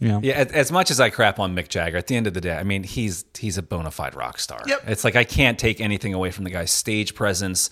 Yeah. 0.00 0.18
Yeah, 0.20 0.34
as, 0.34 0.52
as 0.52 0.72
much 0.72 0.90
as 0.90 0.98
I 0.98 1.10
crap 1.10 1.38
on 1.38 1.54
Mick 1.54 1.68
Jagger, 1.68 1.96
at 1.96 2.08
the 2.08 2.16
end 2.16 2.26
of 2.26 2.34
the 2.34 2.40
day, 2.40 2.56
I 2.56 2.64
mean, 2.64 2.82
he's 2.82 3.24
he's 3.38 3.56
a 3.56 3.62
bona 3.62 3.90
fide 3.90 4.16
rock 4.16 4.40
star. 4.40 4.60
Yep. 4.66 4.82
It's 4.88 5.04
like 5.04 5.14
I 5.14 5.22
can't 5.24 5.58
take 5.58 5.80
anything 5.80 6.12
away 6.12 6.30
from 6.32 6.44
the 6.44 6.50
guy's 6.50 6.72
stage 6.72 7.14
presence. 7.14 7.70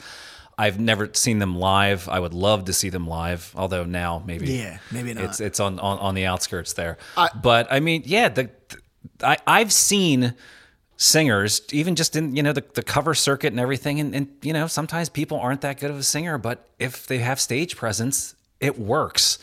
I've 0.61 0.79
never 0.79 1.09
seen 1.15 1.39
them 1.39 1.57
live. 1.57 2.09
I 2.09 2.21
would 2.21 2.35
love 2.35 2.67
to 2.67 2.75
see 2.75 2.91
them 2.91 3.07
live, 3.09 3.53
although 3.57 3.85
now 3.85 4.23
maybe 4.27 4.47
Yeah, 4.53 4.79
maybe 4.93 5.15
not. 5.15 5.25
It's 5.25 5.41
it's 5.41 5.59
on 5.59 5.79
on, 5.79 5.99
on 5.99 6.15
the 6.15 6.27
outskirts 6.27 6.75
there. 6.75 6.99
but 7.43 7.67
I 7.71 7.81
mean, 7.81 8.03
yeah, 8.05 8.29
the, 8.29 8.51
I 9.23 9.39
I've 9.47 9.73
seen 9.73 10.35
singers 10.99 11.63
even 11.73 11.97
just 11.97 12.15
in 12.15 12.37
you 12.37 12.43
know 12.43 12.53
the, 12.53 12.63
the 12.75 12.83
cover 12.83 13.15
circuit 13.15 13.55
and 13.55 13.59
everything 13.59 14.01
and, 14.01 14.15
and 14.15 14.29
you 14.43 14.53
know 14.53 14.67
sometimes 14.67 15.09
people 15.09 15.41
aren't 15.41 15.63
that 15.63 15.81
good 15.81 15.91
of 15.91 15.97
a 15.97 16.03
singer 16.03 16.37
but 16.37 16.69
if 16.79 17.07
they 17.07 17.17
have 17.17 17.41
stage 17.41 17.75
presence 17.75 18.35
it 18.61 18.79
works 18.79 19.39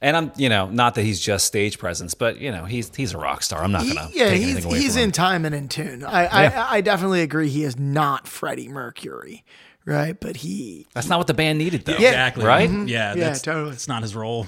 and 0.00 0.16
i'm 0.16 0.32
you 0.38 0.48
know 0.48 0.70
not 0.70 0.94
that 0.94 1.02
he's 1.02 1.20
just 1.20 1.46
stage 1.46 1.78
presence 1.78 2.14
but 2.14 2.38
you 2.38 2.50
know 2.50 2.64
he's 2.64 2.90
he's 2.96 3.12
a 3.12 3.18
rock 3.18 3.42
star 3.42 3.62
i'm 3.62 3.70
not 3.70 3.86
gonna 3.86 4.08
yeah, 4.10 4.30
take 4.30 4.40
he's 4.40 4.52
anything 4.52 4.70
away 4.70 4.78
he's 4.80 4.96
in 4.96 5.04
him 5.04 5.12
time 5.12 5.44
and 5.44 5.54
in 5.54 5.68
tune. 5.68 6.02
I, 6.02 6.24
I 6.24 6.76
I 6.76 6.80
definitely 6.80 7.20
agree. 7.20 7.50
He 7.50 7.62
is 7.62 7.78
not 7.78 8.26
Freddie 8.26 8.68
Mercury, 8.68 9.44
right? 9.84 10.18
But 10.18 10.36
he 10.36 10.86
that's 10.94 11.08
not 11.08 11.18
what 11.18 11.26
the 11.26 11.34
band 11.34 11.58
needed 11.58 11.84
though 11.84 11.94
Exactly. 11.94 12.44
right 12.44 12.68
Mhm. 12.70 12.88
Yeah. 12.88 13.14
Yeah, 13.14 13.24
That's, 13.24 13.42
totally. 13.42 13.72
It's 13.72 13.88
not 13.88 14.02
his 14.02 14.14
role. 14.14 14.46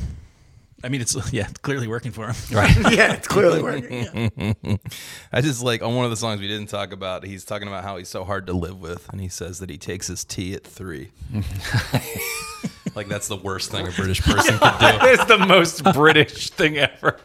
I 0.82 0.91
mean, 0.91 1.01
it's 1.01 1.16
yeah, 1.32 1.47
it's 1.49 1.61
clearly 1.61 1.89
working 1.89 2.12
for 2.12 2.26
him. 2.30 2.35
right 2.57 2.76
yeah, 2.93 3.14
it's 3.14 3.26
clearly 3.26 3.62
working. 3.62 4.30
Yeah. 4.37 4.76
I 5.32 5.41
just 5.41 5.62
like 5.62 5.82
on 5.82 5.95
one 5.97 6.05
of 6.05 6.11
the 6.11 6.16
songs 6.18 6.41
we 6.43 6.47
didn't 6.49 6.68
talk 6.68 6.93
about, 6.93 7.24
he's 7.24 7.45
talking 7.45 7.68
about 7.68 7.85
how 7.85 7.97
he's 7.97 8.11
so 8.11 8.22
hard 8.22 8.47
to 8.49 8.53
live 8.53 8.78
with, 8.80 9.09
and 9.11 9.18
he 9.20 9.28
says 9.28 9.61
that 9.61 9.70
he 9.70 9.78
takes 9.78 10.09
his 10.09 10.24
tea 10.24 10.53
at 10.53 10.62
three. 10.64 11.11
like 12.95 13.09
that's 13.09 13.28
the 13.28 13.37
worst 13.37 13.70
thing 13.70 13.89
a 13.89 13.91
British 13.93 14.20
person 14.20 14.59
could 14.59 14.78
do. 14.78 14.87
it's 15.09 15.24
the 15.24 15.39
most 15.39 15.82
british 15.95 16.51
thing 16.51 16.76
ever 16.76 17.18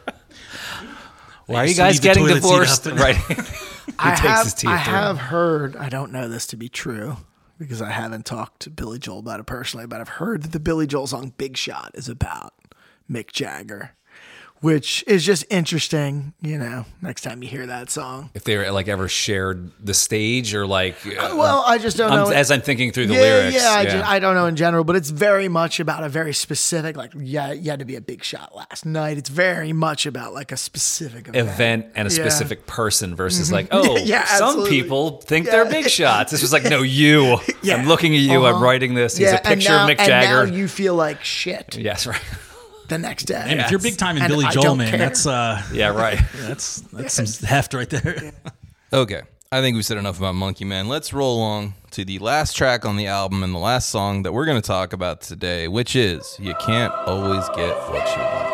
why 1.46 1.56
are 1.60 1.64
you 1.64 1.68
used 1.68 1.78
guys 1.78 2.00
getting 2.00 2.26
divorced 2.26 2.86
up. 2.86 2.98
right 2.98 3.16
I 3.98 4.10
takes 4.10 4.20
have 4.20 4.44
his 4.44 4.54
tea 4.54 4.68
I 4.68 4.76
at 4.78 4.84
three. 4.84 4.92
have 4.94 5.18
heard. 5.18 5.76
I 5.76 5.88
don't 5.88 6.12
know 6.12 6.28
this 6.28 6.46
to 6.48 6.56
be 6.56 6.68
true 6.68 7.16
because 7.60 7.82
I 7.82 7.90
haven't 7.90 8.24
talked 8.24 8.60
to 8.62 8.70
Billy 8.70 8.98
Joel 8.98 9.18
about 9.18 9.38
it 9.38 9.46
personally, 9.46 9.86
but 9.86 10.00
I've 10.00 10.08
heard 10.08 10.42
that 10.42 10.52
the 10.52 10.58
Billy 10.58 10.86
Joel 10.86 11.06
song 11.06 11.34
"Big 11.36 11.56
Shot" 11.58 11.90
is 11.94 12.08
about 12.08 12.54
Mick 13.08 13.30
Jagger, 13.30 13.92
which 14.60 15.02
is 15.06 15.24
just 15.24 15.44
interesting. 15.50 16.34
You 16.42 16.58
know, 16.58 16.84
next 17.02 17.22
time 17.22 17.42
you 17.42 17.48
hear 17.48 17.66
that 17.66 17.90
song. 17.90 18.30
if 18.34 18.44
they 18.44 18.56
were 18.56 18.70
like 18.70 18.88
ever 18.88 19.08
shared 19.08 19.70
the 19.84 19.94
stage 19.94 20.54
or 20.54 20.66
like 20.66 20.96
uh, 21.06 21.32
uh 21.32 21.36
Well, 21.36 21.64
I 21.66 21.78
just 21.78 21.96
don't 21.96 22.10
I'm- 22.12 22.28
know. 22.28 22.34
as 22.34 22.50
I'm 22.50 22.60
thinking 22.60 22.92
through 22.92 23.06
the 23.06 23.14
yeah, 23.14 23.20
lyrics. 23.20 23.56
yeah, 23.56 23.70
I, 23.70 23.86
ju- 23.86 24.02
I 24.04 24.18
don't 24.18 24.34
know 24.34 24.46
in 24.46 24.56
general, 24.56 24.84
but 24.84 24.96
it's 24.96 25.10
very 25.10 25.48
much 25.48 25.80
about 25.80 26.04
a 26.04 26.08
very 26.08 26.34
specific, 26.34 26.96
like, 26.96 27.12
yeah, 27.16 27.52
you 27.52 27.70
had 27.70 27.78
to 27.80 27.84
be 27.84 27.96
a 27.96 28.00
big 28.00 28.22
shot 28.22 28.54
last 28.54 28.84
night. 28.86 29.18
It's 29.18 29.30
very 29.30 29.72
much 29.72 30.06
about 30.06 30.34
like 30.34 30.52
a 30.52 30.56
specific 30.56 31.28
event. 31.28 31.48
event 31.48 31.86
and 31.94 32.08
a 32.08 32.10
Yeah. 32.10 32.22
specific 32.22 32.66
person 32.66 33.14
versus 33.16 33.46
mm-hmm. 33.46 33.54
like, 33.54 33.68
oh, 33.72 33.96
Yeah, 33.96 34.24
some 34.24 34.66
people 34.66 35.20
think 35.22 35.46
Yeah. 35.46 35.52
they're 35.52 35.70
big 35.70 35.88
shots. 35.88 36.30
This 36.30 36.42
was 36.42 36.52
like, 36.52 36.64
no, 36.64 36.82
you. 37.00 37.38
Yeah. 37.62 37.76
I'm 37.76 37.86
looking 37.86 38.14
at 38.14 38.20
you. 38.20 38.44
I'm 38.44 38.56
uh-huh. 38.56 38.64
writing 38.64 38.94
this. 38.94 39.16
He's 39.16 39.32
a 39.32 39.38
picture 39.38 39.70
now, 39.70 39.84
of 39.84 39.90
Mick 39.90 39.98
and 39.98 40.06
Jagger. 40.08 40.46
now 40.46 40.52
you 40.54 40.68
feel 40.68 40.94
like 40.94 41.24
shit 41.24 41.76
yes, 41.76 42.06
right. 42.06 42.20
the 42.90 42.98
next 42.98 43.24
day. 43.24 43.42
And 43.46 43.60
if 43.60 43.70
you're 43.70 43.80
big 43.80 43.96
time 43.96 44.18
in 44.18 44.28
Billy 44.28 44.44
I 44.44 44.50
Joel, 44.50 44.62
don't 44.62 44.78
man, 44.78 44.90
care. 44.90 44.98
that's 44.98 45.26
uh, 45.26 45.62
Yeah, 45.72 45.88
right. 45.88 46.20
that's 46.36 46.80
that's 46.92 47.14
some 47.14 47.48
heft 47.48 47.72
right 47.72 47.88
there. 47.88 48.32
Okay, 48.92 49.22
I 49.50 49.60
think 49.62 49.76
we 49.76 49.82
said 49.82 49.96
enough 49.96 50.18
about 50.18 50.34
Monkey 50.34 50.64
Man. 50.64 50.88
Let's 50.88 51.12
roll 51.12 51.38
along 51.38 51.74
to 51.92 52.04
the 52.04 52.18
last 52.18 52.54
track 52.56 52.84
on 52.84 52.96
the 52.96 53.06
album 53.06 53.42
and 53.42 53.54
the 53.54 53.58
last 53.58 53.88
song 53.88 54.24
that 54.24 54.32
we're 54.32 54.44
going 54.46 54.60
to 54.60 54.66
talk 54.66 54.92
about 54.92 55.22
today, 55.22 55.68
which 55.68 55.96
is 55.96 56.36
"You 56.38 56.54
Can't 56.60 56.92
Always 57.06 57.48
Get 57.50 57.74
What 57.88 58.16
You 58.16 58.22
Want." 58.22 58.49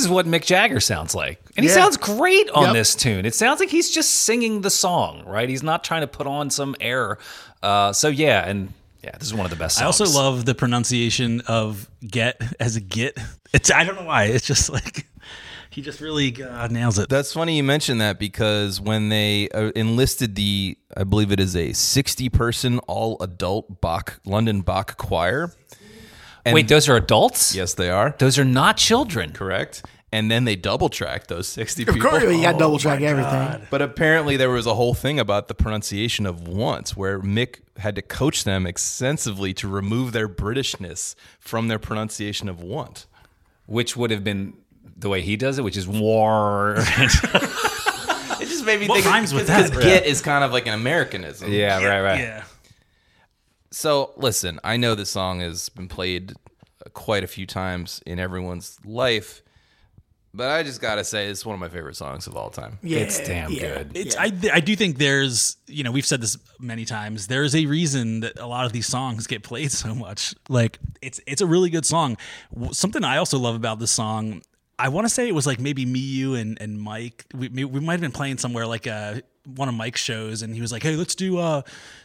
Is 0.00 0.08
what 0.08 0.26
Mick 0.26 0.44
Jagger 0.44 0.80
sounds 0.80 1.14
like. 1.14 1.40
And 1.56 1.64
he 1.64 1.70
Yeah. 1.70 1.76
sounds 1.76 1.96
great 1.96 2.50
on 2.50 2.64
Yep. 2.64 2.72
this 2.74 2.94
tune. 2.94 3.24
It 3.26 3.34
sounds 3.34 3.60
like 3.60 3.68
he's 3.70 3.90
just 3.90 4.10
singing 4.10 4.62
the 4.62 4.70
song, 4.70 5.22
right? 5.26 5.48
He's 5.48 5.62
not 5.62 5.84
trying 5.84 6.00
to 6.00 6.06
put 6.08 6.26
on 6.26 6.50
some 6.50 6.74
air. 6.80 7.18
Uh, 7.62 7.92
so, 7.92 8.08
yeah, 8.08 8.48
and 8.48 8.72
yeah, 9.04 9.12
this 9.18 9.28
is 9.28 9.34
one 9.34 9.46
of 9.46 9.50
the 9.50 9.56
best 9.56 9.76
songs. 9.76 9.82
I 9.82 9.86
also 9.86 10.04
love 10.06 10.44
the 10.44 10.54
pronunciation 10.54 11.40
of 11.42 11.88
"get" 12.06 12.40
as 12.60 12.76
a 12.76 12.80
"get." 12.80 13.16
It's 13.52 13.70
I 13.70 13.84
don't 13.84 13.96
know 13.96 14.04
why. 14.04 14.24
It's 14.24 14.46
just 14.46 14.70
like 14.70 15.06
he 15.70 15.82
just 15.82 16.00
really 16.00 16.42
uh, 16.42 16.66
nails 16.68 16.98
it. 16.98 17.08
That's 17.08 17.32
funny 17.32 17.56
you 17.56 17.64
mentioned 17.64 18.00
that 18.00 18.18
because 18.18 18.80
when 18.80 19.08
they 19.08 19.48
uh, 19.50 19.70
enlisted 19.74 20.34
the, 20.36 20.76
I 20.96 21.04
believe 21.04 21.32
it 21.32 21.40
is 21.40 21.56
a 21.56 21.72
60 21.72 22.28
person 22.28 22.78
all 22.80 23.16
adult 23.20 23.80
Bach, 23.80 24.20
London 24.24 24.60
Bach 24.60 24.96
choir. 24.98 25.52
And 26.44 26.54
Wait, 26.54 26.68
those 26.68 26.88
are 26.88 26.96
adults? 26.96 27.54
Yes, 27.54 27.74
they 27.74 27.90
are. 27.90 28.14
Those 28.18 28.38
are 28.38 28.44
not 28.44 28.76
children. 28.76 29.32
Correct. 29.32 29.84
And 30.12 30.28
then 30.30 30.44
they 30.44 30.56
double 30.56 30.88
tracked 30.88 31.28
those 31.28 31.46
60 31.48 31.82
Of 31.84 31.94
people. 31.94 32.10
course, 32.10 32.24
you 32.24 32.42
got 32.42 32.58
double 32.58 32.74
oh 32.74 32.78
track 32.78 33.00
everything. 33.00 33.66
But 33.70 33.80
apparently, 33.80 34.36
there 34.36 34.50
was 34.50 34.66
a 34.66 34.74
whole 34.74 34.94
thing 34.94 35.20
about 35.20 35.46
the 35.48 35.54
pronunciation 35.54 36.26
of 36.26 36.48
once, 36.48 36.96
where 36.96 37.20
Mick 37.20 37.60
had 37.78 37.94
to 37.94 38.02
coach 38.02 38.42
them 38.44 38.66
extensively 38.66 39.54
to 39.54 39.68
remove 39.68 40.10
their 40.12 40.28
Britishness 40.28 41.14
from 41.38 41.68
their 41.68 41.78
pronunciation 41.78 42.48
of 42.48 42.60
want. 42.62 43.06
Which 43.66 43.96
would 43.96 44.10
have 44.10 44.24
been 44.24 44.54
the 44.96 45.08
way 45.08 45.20
he 45.20 45.36
does 45.36 45.58
it, 45.58 45.62
which 45.62 45.76
is 45.76 45.86
war. 45.86 46.76
It 48.40 48.48
just 48.48 48.64
made 48.64 48.80
me 48.80 48.88
What 48.88 49.02
think 49.02 49.06
rhymes 49.12 49.34
with 49.34 49.46
because 49.46 49.70
that? 49.70 49.82
get 49.82 50.06
is 50.06 50.22
kind 50.22 50.42
of 50.44 50.50
like 50.50 50.66
an 50.66 50.72
Americanism. 50.72 51.52
yeah, 51.52 51.84
right, 51.84 52.00
right. 52.00 52.18
Yeah. 52.20 52.44
So 53.70 54.12
listen, 54.16 54.58
I 54.64 54.76
know 54.76 54.94
this 54.94 55.10
song 55.10 55.40
has 55.40 55.68
been 55.68 55.88
played 55.88 56.32
quite 56.92 57.24
a 57.24 57.28
few 57.28 57.46
times 57.46 58.02
in 58.06 58.18
everyone's 58.18 58.78
life, 58.84 59.42
but 60.34 60.48
I 60.48 60.62
just 60.62 60.80
gotta 60.80 61.04
say 61.04 61.26
it's 61.28 61.44
one 61.46 61.54
of 61.54 61.60
my 61.60 61.68
favorite 61.68 61.96
songs 61.96 62.26
of 62.26 62.36
all 62.36 62.50
time. 62.50 62.78
Yeah, 62.82 62.98
It's 63.00 63.20
damn 63.20 63.50
yeah. 63.52 63.60
good. 63.60 63.90
It's 63.94 64.16
I 64.16 64.32
I 64.52 64.60
do 64.60 64.74
think 64.76 64.98
there's 64.98 65.56
you 65.66 65.84
know 65.84 65.92
we've 65.92 66.06
said 66.06 66.20
this 66.20 66.36
many 66.58 66.84
times. 66.84 67.26
There's 67.28 67.54
a 67.54 67.66
reason 67.66 68.20
that 68.20 68.38
a 68.38 68.46
lot 68.46 68.66
of 68.66 68.72
these 68.72 68.86
songs 68.86 69.26
get 69.26 69.42
played 69.42 69.70
so 69.72 69.94
much. 69.94 70.34
Like 70.48 70.78
it's 71.02 71.20
it's 71.26 71.40
a 71.40 71.46
really 71.46 71.70
good 71.70 71.86
song. 71.86 72.16
Something 72.72 73.04
I 73.04 73.18
also 73.18 73.38
love 73.38 73.54
about 73.54 73.78
this 73.78 73.90
song. 73.92 74.42
I 74.78 74.88
want 74.88 75.04
to 75.04 75.10
say 75.10 75.28
it 75.28 75.34
was 75.34 75.46
like 75.46 75.60
maybe 75.60 75.84
me, 75.84 76.00
you, 76.00 76.34
and 76.34 76.60
and 76.60 76.80
Mike. 76.80 77.24
We 77.34 77.48
we 77.48 77.80
might 77.80 77.92
have 77.94 78.00
been 78.00 78.12
playing 78.12 78.38
somewhere 78.38 78.66
like 78.66 78.86
uh 78.86 79.20
one 79.44 79.68
of 79.68 79.74
Mike's 79.74 80.00
shows, 80.00 80.42
and 80.42 80.54
he 80.54 80.60
was 80.60 80.72
like, 80.72 80.82
"Hey, 80.82 80.96
let's 80.96 81.14
do 81.14 81.38
uh, 81.38 81.62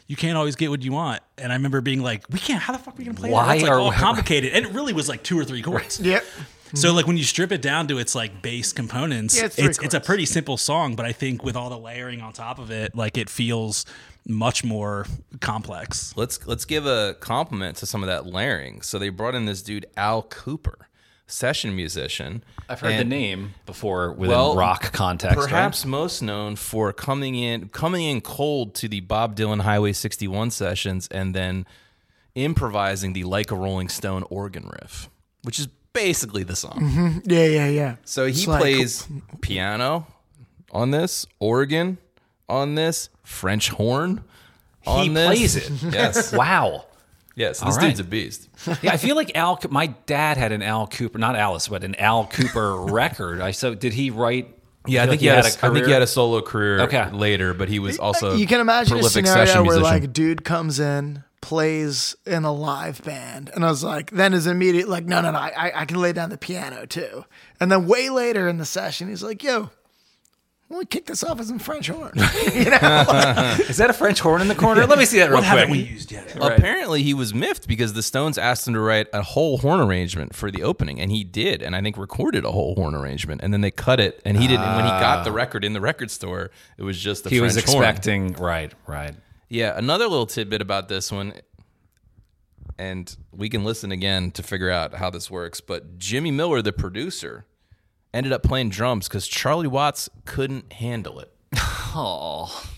you 0.08 0.16
can't 0.16 0.38
always 0.38 0.56
get 0.56 0.70
what 0.70 0.82
you 0.84 0.92
want." 0.92 1.22
And 1.38 1.52
I 1.52 1.56
remember 1.56 1.82
being 1.82 2.02
like, 2.02 2.26
"We 2.30 2.40
can't. 2.40 2.62
How 2.62 2.74
the 2.74 2.80
fuck 2.80 2.96
are 2.96 2.98
we 2.98 3.06
gonna 3.06 3.18
play 3.18 3.32
Why 3.32 3.46
that? 3.46 3.52
That's 3.54 3.64
like 3.64 3.72
are 3.72 3.80
all 3.80 3.90
we- 3.90 3.96
complicated." 3.96 4.54
And 4.54 4.66
it 4.66 4.72
really 4.74 4.94
was 4.94 5.10
like 5.10 5.24
two 5.24 5.40
or 5.40 5.46
three 5.46 5.62
chords. 5.62 6.00
Yep. 6.00 6.24
So 6.74 6.92
like 6.94 7.08
when 7.08 7.16
you 7.16 7.24
strip 7.24 7.52
it 7.52 7.62
down 7.62 7.88
to 7.88 8.00
its 8.00 8.16
like 8.16 8.42
base 8.42 8.74
components, 8.74 9.38
Yeah, 9.38 9.46
it's 9.46 9.58
it's 9.58 9.80
it's, 9.80 9.94
a 9.94 10.00
pretty 10.00 10.26
simple 10.26 10.58
song, 10.58 10.96
but 10.96 11.06
I 11.06 11.12
think 11.14 11.44
with 11.44 11.56
all 11.56 11.70
the 11.70 11.78
layering 11.78 12.22
on 12.22 12.34
top 12.34 12.60
of 12.60 12.70
it, 12.72 12.96
like 12.96 13.18
it 13.18 13.30
feels 13.30 13.86
much 14.28 14.64
more 14.64 15.06
complex. 15.40 16.14
Let's 16.18 16.46
let's 16.48 16.66
give 16.66 16.86
a 16.86 17.16
compliment 17.20 17.78
to 17.78 17.86
some 17.86 18.04
of 18.04 18.08
that 18.08 18.26
layering. 18.26 18.82
So 18.82 18.98
they 19.00 19.10
brought 19.10 19.36
in 19.36 19.46
this 19.46 19.62
dude 19.62 19.86
Al 19.96 20.24
Kooper, 20.24 20.76
session 21.28 21.76
musician. 21.76 22.44
I've 22.70 22.80
heard 22.80 23.00
the 23.00 23.04
name 23.04 23.54
before 23.66 24.12
within 24.12 24.36
Well, 24.36 24.56
rock 24.56 24.92
context. 24.92 25.38
right? 25.38 25.50
Perhaps 25.50 25.86
most 25.86 26.22
known 26.22 26.56
for 26.56 26.94
coming 26.94 27.36
in 27.36 27.70
coming 27.70 28.04
in 28.06 28.22
cold 28.22 28.76
to 28.76 28.88
the 28.88 29.00
Bob 29.02 29.36
Dylan 29.36 29.62
Highway 29.62 29.94
61 29.94 30.52
sessions 30.52 31.08
and 31.10 31.34
then 31.34 31.66
improvising 32.36 33.14
the 33.14 33.24
Like 33.24 33.52
a 33.52 33.56
Rolling 33.56 33.90
Stone 33.90 34.24
organ 34.30 34.70
riff, 34.82 35.10
which 35.44 35.60
is 35.60 35.68
basically 35.94 36.44
the 36.44 36.56
song. 36.56 36.80
Mm-hmm. 36.82 37.20
Yeah, 37.32 37.46
yeah, 37.46 37.68
yeah. 37.68 37.96
So 38.04 38.26
he 38.26 38.32
It's 38.32 38.48
like- 38.48 38.62
plays 38.62 39.08
piano 39.42 40.08
on 40.72 40.92
this, 40.92 41.26
organ 41.40 41.98
on 42.50 42.76
this, 42.76 43.10
French 43.24 43.70
horn 43.70 44.24
on 44.86 45.04
He 45.04 45.10
this. 45.10 45.26
plays 45.28 45.56
it. 45.56 45.72
Yes. 45.94 46.34
Wow. 46.34 46.86
Yes. 47.36 47.60
This 47.60 47.76
All 47.76 47.82
dude's 47.82 48.00
a 48.00 48.04
beast. 48.04 48.50
Yeah, 48.82 48.94
I 48.94 48.98
feel 48.98 49.16
like 49.16 49.36
Al. 49.36 49.60
My 49.70 49.88
dad 49.88 50.38
had 50.38 50.52
an 50.52 50.62
Al 50.62 50.88
Kooper, 50.88 51.18
not 51.18 51.36
Alice, 51.36 51.68
but 51.68 51.84
an 51.84 51.96
Al 51.96 52.28
Kooper 52.28 52.90
record. 52.92 53.42
I 53.42 53.52
so 53.52 53.76
did 53.76 53.94
he 53.94 54.10
write? 54.10 54.52
Yeah, 54.88 55.04
I 55.04 55.08
think 55.08 55.14
like 55.14 55.20
he 55.22 55.26
had, 55.28 55.46
a, 55.46 55.48
I 55.48 55.74
think 55.74 55.86
he 55.88 55.92
had 55.92 56.02
a 56.04 56.08
solo 56.08 56.42
career 56.42 56.82
Okay. 56.82 57.10
later, 57.12 57.54
but 57.56 57.70
he 57.70 57.80
was 57.80 57.98
also 57.98 58.36
you 58.36 58.46
can 58.48 58.60
imagine 58.62 59.00
a 59.00 59.04
scenario 59.04 59.54
where 59.56 59.64
musician. 59.64 59.82
like 59.84 60.04
a 60.04 60.08
dude 60.08 60.44
comes 60.46 60.80
in, 60.80 61.24
plays 61.42 62.16
in 62.26 62.44
a 62.44 62.52
live 62.54 63.04
band, 63.04 63.50
and 63.56 63.66
I 63.66 63.70
was 63.70 63.84
like, 63.84 64.12
then 64.12 64.34
is 64.34 64.46
immediate 64.46 64.88
like, 64.88 65.06
no, 65.06 65.22
no, 65.22 65.32
no, 65.32 65.40
I, 65.40 65.72
I 65.82 65.86
can 65.86 66.00
lay 66.00 66.14
down 66.14 66.30
the 66.30 66.38
piano 66.38 66.86
too. 66.86 67.26
And 67.60 67.72
then 67.72 67.88
way 67.88 68.10
later 68.12 68.48
in 68.48 68.58
the 68.60 68.66
session, 68.66 69.10
he's 69.10 69.24
like, 69.24 69.42
yo, 69.42 69.72
well, 70.68 70.80
we 70.80 70.86
kick 70.86 71.06
this 71.06 71.24
off 71.24 71.40
as 71.40 71.48
some 71.48 71.60
French 71.60 71.88
horn. 71.88 72.14
You 72.56 72.72
know, 72.72 73.56
Is 73.70 73.78
that 73.78 73.90
a 73.90 73.94
French 73.94 74.20
horn 74.20 74.42
in 74.42 74.48
the 74.48 74.56
corner? 74.56 74.86
Let 74.88 74.98
me 74.98 75.06
see 75.06 75.20
that 75.20 75.30
real 75.30 75.36
What 75.36 75.44
haven't 75.44 75.70
we 75.70 75.80
used 75.80 76.12
yet? 76.12 76.36
Apparently, 76.36 77.04
he 77.04 77.14
was 77.14 77.34
miffed 77.34 77.68
because 77.68 77.94
the 77.94 78.02
Stones 78.02 78.38
asked 78.38 78.68
him 78.68 78.74
to 78.74 78.80
write 78.80 79.08
a 79.14 79.22
whole 79.22 79.60
horn 79.60 79.80
arrangement 79.80 80.36
for 80.36 80.50
the 80.50 80.64
opening, 80.64 81.00
and 81.00 81.12
he 81.12 81.24
did, 81.24 81.62
and 81.62 81.76
I 81.76 81.82
think 81.82 81.98
recorded 81.98 82.46
a 82.46 82.52
whole 82.52 82.76
horn 82.76 82.96
arrangement, 82.96 83.42
and 83.44 83.54
then 83.54 83.62
they 83.62 83.72
cut 83.72 84.00
it, 84.00 84.22
and 84.26 84.38
he 84.38 84.48
didn't. 84.48 84.64
And 84.64 84.76
when 84.78 84.86
he 84.86 84.92
got 84.92 85.24
the 85.24 85.32
ah. 85.32 85.36
record 85.36 85.64
in 85.64 85.74
the 85.74 85.82
record 85.82 86.10
store, 86.10 86.50
it 86.78 86.84
was 86.84 87.00
just 87.00 87.26
the 87.26 87.30
He 87.30 87.42
was 87.42 87.54
French 87.54 87.70
horn. 87.70 87.84
expecting 87.84 88.34
right, 88.34 88.74
right. 88.88 89.16
Yeah, 89.50 89.78
another 89.78 90.08
little 90.08 90.26
tidbit 90.26 90.62
about 90.62 90.88
this 90.88 91.12
one, 91.12 91.34
and 92.80 93.16
we 93.32 93.50
can 93.50 93.64
listen 93.64 93.92
again 93.92 94.32
to 94.32 94.44
figure 94.44 94.72
out 94.72 94.96
how 94.96 95.10
this 95.10 95.30
works. 95.30 95.62
But 95.62 96.00
Jimmy 96.00 96.32
Miller, 96.32 96.62
the 96.62 96.74
producer, 96.74 97.46
ended 98.16 98.32
up 98.34 98.42
playing 98.42 98.70
drums 98.70 99.08
because 99.08 99.28
Charlie 99.28 99.68
Watts 99.68 100.10
couldn't 100.26 100.74
handle 100.74 101.20
it. 101.20 101.32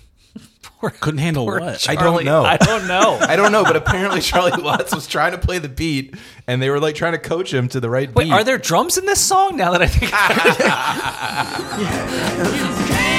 Oh, 0.79 0.91
Couldn't 0.99 1.17
handle 1.17 1.47
what? 1.47 1.89
I 1.89 1.95
don't 1.95 2.23
know. 2.23 2.43
I 2.43 2.57
don't 2.57 2.88
know. 2.88 3.17
I 3.21 3.35
don't 3.35 3.51
know, 3.51 3.63
but 3.63 3.75
apparently 3.75 4.21
Charlie 4.21 4.61
Watts 4.61 4.93
was 4.93 5.07
trying 5.07 5.31
to 5.31 5.39
play 5.39 5.57
the 5.57 5.69
beat, 5.69 6.13
and 6.45 6.61
they 6.61 6.69
were 6.69 6.79
like 6.79 6.93
trying 6.93 7.13
to 7.13 7.17
coach 7.17 7.51
him 7.51 7.67
to 7.69 7.79
the 7.79 7.89
right 7.89 8.13
Wait, 8.13 8.25
beat. 8.25 8.31
are 8.31 8.43
there 8.43 8.59
drums 8.59 8.95
in 8.99 9.07
this 9.07 9.19
song? 9.19 9.57
Now 9.57 9.71
that 9.71 9.81
I 9.81 9.88
think, 9.88 10.11
about 10.11 10.38
it? 10.38 10.59
You 11.79 12.85
can't 12.93 13.17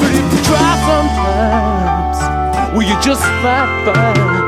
But 0.00 0.12
if 0.12 0.32
you 0.32 0.40
try 0.44 0.70
sometimes, 0.88 2.18
well, 2.74 2.82
you 2.82 2.96
just 3.02 3.22
might 3.42 3.82
find 3.84 4.47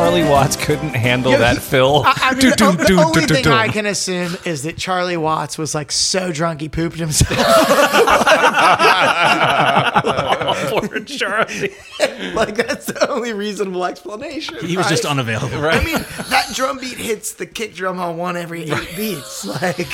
Charlie 0.00 0.24
Watts 0.24 0.56
couldn't 0.56 0.94
handle 0.94 1.32
Yeah, 1.32 1.38
that 1.38 1.54
he- 1.56 1.60
fill. 1.60 2.02
I, 2.06 2.14
I 2.16 2.30
mean, 2.34 2.48
the, 2.50 2.56
Dun, 2.56 2.76
the 2.78 2.84
dun, 2.84 2.98
only 3.00 3.26
thing 3.26 3.46
I 3.48 3.68
can 3.68 3.84
assume 3.84 4.34
is 4.46 4.62
that 4.62 4.78
Charlie 4.78 5.18
Watts 5.18 5.58
was 5.58 5.74
like 5.74 5.92
so 5.92 6.32
drunk 6.32 6.62
he 6.62 6.70
pooped 6.70 6.96
himself. 6.98 7.28
Poor 10.70 11.00
Charlie. 11.00 11.74
like 12.34 12.54
that's 12.56 12.86
the 12.86 13.06
only 13.10 13.34
reasonable 13.34 13.84
explanation. 13.84 14.56
He 14.64 14.78
was 14.78 14.88
just 14.88 15.04
unavailable. 15.04 15.58
right? 15.60 15.74
unavailable. 15.76 16.06
I 16.14 16.22
mean, 16.22 16.30
that 16.30 16.50
drum 16.54 16.78
beat 16.78 16.96
hits 16.96 17.34
the 17.34 17.44
kick 17.44 17.74
drum 17.74 18.00
on 18.00 18.16
one 18.16 18.38
every 18.38 18.70
eight 18.70 18.96
beats. 18.96 19.44
Like, 19.44 19.86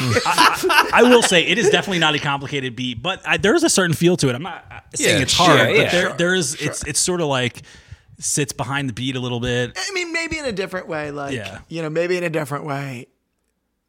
I 0.94 1.00
will 1.02 1.22
say 1.22 1.44
it 1.46 1.58
is 1.58 1.68
definitely 1.70 1.98
not 1.98 2.14
a 2.14 2.20
complicated 2.20 2.76
beat, 2.76 3.02
but 3.02 3.26
I, 3.26 3.38
there 3.38 3.56
is 3.56 3.64
a 3.64 3.70
certain 3.70 3.96
feel 3.96 4.16
to 4.18 4.28
it. 4.28 4.36
I'm 4.36 4.42
not 4.44 4.84
saying 4.94 5.16
Yeah, 5.16 5.22
it's 5.22 5.32
hard, 5.34 5.58
sure, 5.58 5.66
but 5.66 5.76
yeah. 5.76 5.90
there 5.90 6.12
there 6.12 6.34
is 6.34 6.54
it's 6.62 6.84
it's 6.84 7.00
sort 7.00 7.20
of 7.20 7.26
like 7.26 7.62
sits 8.18 8.52
behind 8.52 8.88
the 8.88 8.92
beat 8.92 9.16
a 9.16 9.20
little 9.20 9.40
bit. 9.40 9.72
I 9.76 9.90
mean, 9.92 10.12
maybe 10.12 10.38
in 10.38 10.44
a 10.44 10.52
different 10.52 10.88
way. 10.88 11.10
Like, 11.10 11.34
Yeah. 11.34 11.60
you 11.68 11.82
know, 11.82 11.90
maybe 11.90 12.16
in 12.16 12.24
a 12.24 12.30
different 12.30 12.64
way. 12.64 13.06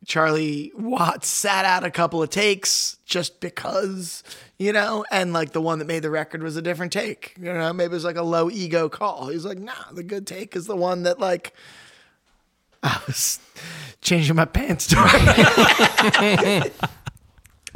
Charlie 0.06 0.72
Watts 0.76 1.28
sat 1.28 1.66
out 1.66 1.84
a 1.84 1.90
couple 1.92 2.22
of 2.22 2.30
takes 2.30 2.98
just 3.06 3.40
because, 3.42 4.24
you 4.58 4.72
know, 4.72 5.04
and 5.12 5.34
like 5.34 5.52
the 5.54 5.62
one 5.62 5.80
that 5.80 5.86
made 5.86 6.04
the 6.04 6.10
record 6.10 6.44
was 6.44 6.56
a 6.56 6.62
different 6.62 6.94
take. 6.94 7.34
You 7.38 7.52
know, 7.52 7.74
maybe 7.74 7.92
it 7.92 7.96
was 7.96 8.04
like 8.06 8.16
a 8.16 8.22
low 8.24 8.50
ego 8.50 8.90
call. 8.90 9.28
He's 9.30 9.44
like, 9.44 9.58
nah, 9.58 9.74
the 9.92 10.04
good 10.04 10.28
take 10.28 10.56
is 10.56 10.66
the 10.68 10.76
one 10.76 11.04
that 11.04 11.20
like 11.20 11.54
I 12.84 13.02
was 13.08 13.40
changing 14.02 14.36
my 14.36 14.46
pants 14.46 14.88
to. 14.88 14.96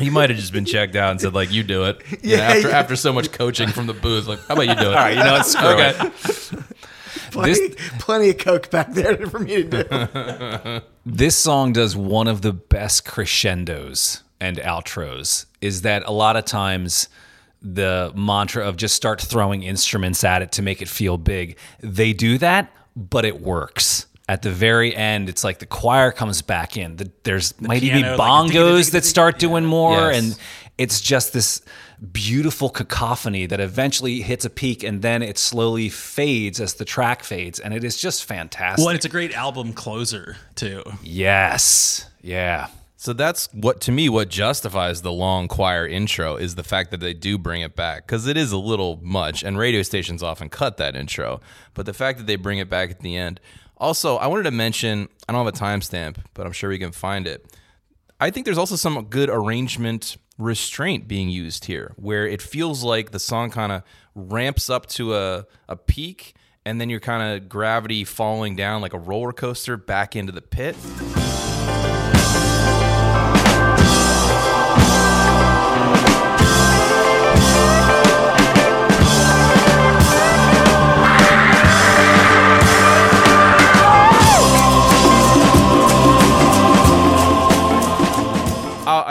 He 0.01 0.09
might 0.09 0.29
have 0.29 0.39
just 0.39 0.53
been 0.53 0.65
checked 0.65 0.95
out 0.95 1.11
and 1.11 1.21
said 1.21 1.33
like, 1.33 1.51
"You 1.51 1.63
do 1.63 1.85
it." 1.85 2.01
Yeah. 2.23 2.37
After 2.39 2.69
yeah. 2.69 2.79
after 2.79 2.95
so 2.95 3.11
much 3.13 3.31
coaching 3.31 3.69
from 3.69 3.87
the 3.87 3.93
booth, 3.93 4.27
like, 4.27 4.39
how 4.47 4.53
about 4.53 4.67
you 4.67 4.75
do 4.75 4.81
it? 4.81 4.87
All 4.87 4.93
right, 4.93 5.17
you 5.17 5.23
know 5.23 5.33
what? 5.33 5.45
Screw 5.45 5.69
okay. 5.69 5.93
it. 5.97 6.63
plenty, 7.31 7.69
plenty 7.99 8.29
of 8.29 8.37
coke 8.37 8.69
back 8.69 8.93
there 8.93 9.17
for 9.27 9.39
me 9.39 9.63
to 9.63 9.83
do. 9.83 10.81
This 11.05 11.35
song 11.35 11.73
does 11.73 11.95
one 11.95 12.27
of 12.27 12.41
the 12.41 12.53
best 12.53 13.05
crescendos 13.05 14.21
and 14.39 14.57
outros. 14.57 15.45
Is 15.61 15.81
that 15.81 16.03
a 16.05 16.11
lot 16.11 16.35
of 16.35 16.45
times 16.45 17.09
the 17.61 18.11
mantra 18.15 18.67
of 18.67 18.75
just 18.75 18.95
start 18.95 19.21
throwing 19.21 19.63
instruments 19.63 20.23
at 20.23 20.41
it 20.41 20.51
to 20.53 20.61
make 20.61 20.81
it 20.81 20.87
feel 20.87 21.17
big. 21.17 21.57
They 21.79 22.13
do 22.13 22.37
that, 22.39 22.71
but 22.95 23.25
it 23.25 23.41
works. 23.41 24.07
At 24.31 24.43
the 24.43 24.51
very 24.51 24.95
end, 24.95 25.27
it's 25.27 25.43
like 25.43 25.59
the 25.59 25.65
choir 25.65 26.11
comes 26.13 26.41
back 26.41 26.77
in. 26.77 26.95
The, 26.95 27.11
there's 27.23 27.59
might 27.59 27.83
even 27.83 28.03
be 28.03 28.07
like 28.07 28.17
bongos 28.19 28.91
that 28.91 29.03
start 29.03 29.39
doing 29.39 29.65
more, 29.65 30.11
Yes. 30.11 30.15
and 30.17 30.37
it's 30.77 31.01
just 31.01 31.33
this 31.33 31.61
beautiful 32.13 32.69
cacophony 32.69 33.45
that 33.45 33.59
eventually 33.59 34.21
hits 34.21 34.45
a 34.45 34.49
peak 34.49 34.83
and 34.83 35.01
then 35.01 35.21
it 35.21 35.37
slowly 35.37 35.89
fades 35.89 36.61
as 36.61 36.75
the 36.75 36.85
track 36.85 37.23
fades, 37.23 37.59
and 37.59 37.73
it 37.73 37.83
is 37.83 37.97
just 37.99 38.23
fantastic. 38.23 38.79
Well, 38.79 38.89
and 38.89 38.95
it's 38.95 39.05
a 39.05 39.09
great 39.09 39.33
album 39.33 39.73
closer 39.73 40.37
too. 40.55 40.81
Yes. 41.03 42.09
Yeah. 42.21 42.67
So 42.95 43.11
that's 43.13 43.49
what 43.53 43.81
to 43.81 43.91
me 43.91 44.07
what 44.07 44.29
justifies 44.29 45.01
the 45.01 45.11
long 45.11 45.47
choir 45.49 45.85
intro 45.87 46.37
is 46.37 46.55
the 46.55 46.63
fact 46.63 46.91
that 46.91 47.01
they 47.01 47.13
do 47.13 47.37
bring 47.37 47.61
it 47.61 47.75
back 47.75 48.05
because 48.07 48.27
it 48.27 48.37
is 48.37 48.53
a 48.53 48.57
little 48.57 48.97
much, 49.03 49.43
and 49.43 49.57
radio 49.57 49.81
stations 49.81 50.23
often 50.23 50.47
cut 50.47 50.77
that 50.77 50.95
intro. 50.95 51.41
But 51.73 51.85
the 51.85 51.93
fact 51.93 52.17
that 52.19 52.27
they 52.27 52.37
bring 52.37 52.59
it 52.59 52.69
back 52.69 52.91
at 52.91 53.01
the 53.01 53.17
end. 53.17 53.41
Also, 53.81 54.17
I 54.17 54.27
wanted 54.27 54.43
to 54.43 54.51
mention 54.51 55.09
I 55.27 55.33
don't 55.33 55.43
have 55.43 55.55
a 55.55 55.57
timestamp, 55.57 56.17
but 56.35 56.45
I'm 56.45 56.51
sure 56.51 56.69
we 56.69 56.77
can 56.77 56.91
find 56.91 57.25
it. 57.25 57.57
I 58.19 58.29
think 58.29 58.45
there's 58.45 58.59
also 58.59 58.75
some 58.75 59.03
good 59.05 59.27
arrangement 59.27 60.17
restraint 60.37 61.07
being 61.07 61.29
used 61.29 61.65
here, 61.65 61.93
where 61.95 62.27
it 62.27 62.43
feels 62.43 62.83
like 62.83 63.09
the 63.09 63.19
song 63.19 63.49
kind 63.49 63.71
of 63.71 63.81
ramps 64.13 64.69
up 64.69 64.85
to 64.85 65.15
a, 65.15 65.47
a 65.67 65.75
peak, 65.75 66.35
and 66.63 66.79
then 66.79 66.91
you're 66.91 66.99
kind 66.99 67.35
of 67.35 67.49
gravity 67.49 68.03
falling 68.03 68.55
down 68.55 68.83
like 68.83 68.93
a 68.93 68.99
roller 68.99 69.33
coaster 69.33 69.77
back 69.77 70.15
into 70.15 70.31
the 70.31 70.43
pit. 70.43 70.75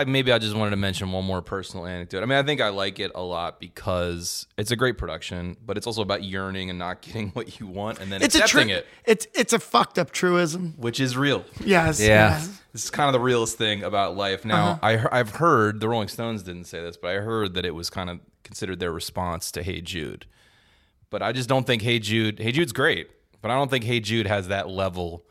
I, 0.00 0.04
maybe 0.04 0.32
I 0.32 0.38
just 0.38 0.54
wanted 0.56 0.70
to 0.70 0.76
mention 0.76 1.12
one 1.12 1.24
more 1.24 1.42
personal 1.42 1.86
anecdote. 1.86 2.22
I 2.22 2.26
mean, 2.26 2.38
I 2.38 2.42
think 2.42 2.60
I 2.60 2.68
like 2.70 2.98
it 2.98 3.12
a 3.14 3.22
lot 3.22 3.60
because 3.60 4.46
it's 4.56 4.70
a 4.70 4.76
great 4.76 4.98
production, 4.98 5.56
but 5.64 5.76
it's 5.76 5.86
also 5.86 6.02
about 6.02 6.22
yearning 6.24 6.70
and 6.70 6.78
not 6.78 7.02
getting 7.02 7.30
what 7.30 7.60
you 7.60 7.66
want 7.66 8.00
and 8.00 8.10
then 8.10 8.22
It's 8.22 8.34
a 8.34 8.42
accepting 8.42 8.68
tru- 8.68 8.76
it, 8.78 8.86
It's 9.04 9.26
it's 9.34 9.52
a 9.52 9.58
fucked 9.58 9.98
up 9.98 10.10
truism. 10.10 10.74
which 10.78 11.00
is 11.00 11.16
real. 11.16 11.44
Yes. 11.64 12.00
Yeah. 12.00 12.30
yes. 12.30 12.62
This 12.72 12.84
is 12.84 12.90
kind 12.90 13.08
of 13.08 13.12
the 13.12 13.20
realest 13.20 13.58
thing 13.58 13.82
about 13.82 14.16
life. 14.16 14.44
Now, 14.44 14.72
uh-huh. 14.72 14.78
I 14.82 14.96
he- 14.96 15.06
I've 15.12 15.30
heard 15.36 15.80
the 15.80 15.88
Rolling 15.88 16.08
Stones 16.08 16.42
didn't 16.42 16.64
say 16.64 16.80
this, 16.80 16.96
but 16.96 17.10
I 17.10 17.14
heard 17.20 17.54
that 17.54 17.64
it 17.64 17.74
was 17.74 17.90
kind 17.90 18.08
of 18.10 18.20
considered 18.44 18.80
their 18.80 18.92
response 18.92 19.50
to 19.52 19.62
Hey 19.62 19.80
Jude. 19.80 20.26
But 21.10 21.22
I 21.22 21.32
just 21.32 21.48
don't 21.48 21.66
think 21.66 21.82
Hey 21.82 21.98
Jude. 21.98 22.38
Hey 22.38 22.52
Jude's 22.52 22.72
great, 22.72 23.10
but 23.42 23.50
I 23.50 23.54
don't 23.56 23.70
think 23.70 23.84
Hey 23.84 24.00
Jude 24.00 24.26
has 24.26 24.48
that 24.48 24.68
level 24.68 25.24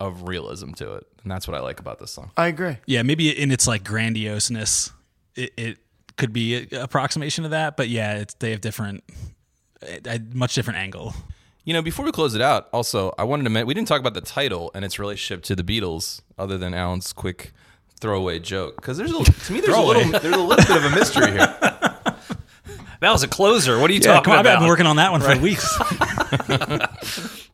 of 0.00 0.26
realism 0.26 0.72
to 0.72 0.94
it, 0.94 1.06
and 1.22 1.30
that's 1.30 1.46
what 1.46 1.56
I 1.56 1.60
like 1.60 1.78
about 1.78 1.98
this 2.00 2.10
song. 2.10 2.30
I 2.36 2.48
agree. 2.48 2.78
Yeah, 2.86 3.02
maybe 3.02 3.30
in 3.30 3.52
its 3.52 3.66
like 3.66 3.84
grandioseness, 3.84 4.90
it, 5.36 5.52
it 5.56 5.78
could 6.16 6.32
be 6.32 6.56
an 6.56 6.74
approximation 6.74 7.44
of 7.44 7.50
that. 7.52 7.76
But 7.76 7.88
yeah, 7.88 8.14
it's, 8.14 8.34
they 8.34 8.50
have 8.50 8.60
different, 8.60 9.04
a, 9.82 10.00
a 10.16 10.20
much 10.34 10.54
different 10.54 10.78
angle. 10.78 11.14
You 11.64 11.74
know, 11.74 11.82
before 11.82 12.04
we 12.04 12.10
close 12.12 12.34
it 12.34 12.40
out, 12.40 12.68
also 12.72 13.14
I 13.18 13.24
wanted 13.24 13.44
to 13.44 13.50
mention 13.50 13.68
we 13.68 13.74
didn't 13.74 13.88
talk 13.88 14.00
about 14.00 14.14
the 14.14 14.22
title 14.22 14.70
and 14.74 14.84
its 14.84 14.98
relationship 14.98 15.44
to 15.44 15.54
the 15.54 15.62
Beatles, 15.62 16.22
other 16.38 16.56
than 16.58 16.72
Alan's 16.74 17.12
quick 17.12 17.52
throwaway 18.00 18.38
joke. 18.38 18.76
Because 18.76 18.96
there's 18.96 19.12
a, 19.12 19.22
to 19.22 19.52
me 19.52 19.60
there's 19.60 19.76
a 19.76 19.80
little 19.80 20.10
there's 20.10 20.34
a 20.34 20.38
little 20.42 20.56
bit 20.56 20.70
of 20.70 20.84
a 20.84 20.90
mystery 20.90 21.30
here. 21.32 21.56
That 23.00 23.12
was 23.12 23.22
a 23.22 23.28
closer. 23.28 23.78
What 23.78 23.88
are 23.90 23.94
you 23.94 24.00
Yeah, 24.00 24.12
talking 24.20 24.24
come 24.24 24.32
on, 24.40 24.46
I've 24.46 24.58
been 24.58 24.68
working 24.68 24.84
on 24.84 24.96
that 24.96 25.10
one 25.10 25.22
for 25.22 25.34
weeks. 25.38 25.66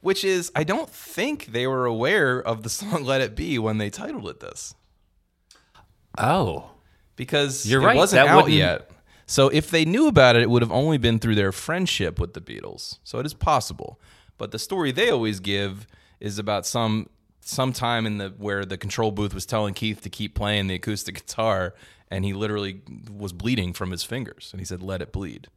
Which 0.00 0.24
is 0.24 0.52
I 0.54 0.64
don't 0.64 0.88
think 0.88 1.46
they 1.46 1.66
were 1.66 1.84
aware 1.86 2.40
of 2.40 2.62
the 2.62 2.70
song 2.70 3.04
"Let 3.04 3.20
It 3.20 3.34
Be" 3.34 3.58
when 3.58 3.78
they 3.78 3.90
titled 3.90 4.28
it 4.28 4.40
this, 4.40 4.74
oh. 6.18 6.70
because 7.16 7.66
You're 7.68 7.82
it 7.82 7.86
right, 7.86 7.96
wasn't 7.96 8.24
that 8.26 8.30
out 8.30 8.36
wouldn't- 8.44 8.54
yet. 8.54 8.90
So 9.26 9.48
if 9.50 9.70
they 9.70 9.84
knew 9.84 10.06
about 10.08 10.36
it, 10.36 10.42
it 10.42 10.48
would 10.48 10.62
have 10.62 10.72
only 10.72 10.96
been 10.96 11.18
through 11.18 11.34
their 11.34 11.52
friendship 11.52 12.18
with 12.18 12.32
the 12.32 12.40
Beatles. 12.40 12.98
So 13.04 13.18
it 13.18 13.26
is 13.26 13.34
possible. 13.34 14.00
But 14.38 14.52
the 14.52 14.58
story 14.58 14.90
they 14.90 15.10
always 15.10 15.38
give 15.40 15.86
is 16.18 16.38
about 16.38 16.64
some 16.64 17.10
some 17.40 17.72
time 17.72 18.06
in 18.06 18.18
the 18.18 18.30
where 18.38 18.64
the 18.64 18.78
control 18.78 19.10
booth 19.10 19.34
was 19.34 19.44
telling 19.44 19.74
Keith 19.74 20.00
to 20.02 20.10
keep 20.10 20.34
playing 20.34 20.68
the 20.68 20.74
acoustic 20.76 21.14
guitar, 21.16 21.74
and 22.10 22.24
he 22.24 22.32
literally 22.32 22.80
was 23.10 23.32
bleeding 23.32 23.72
from 23.74 23.90
his 23.90 24.02
fingers, 24.04 24.48
and 24.52 24.60
he 24.60 24.64
said, 24.64 24.82
"Let 24.82 25.02
it 25.02 25.12
bleed." 25.12 25.48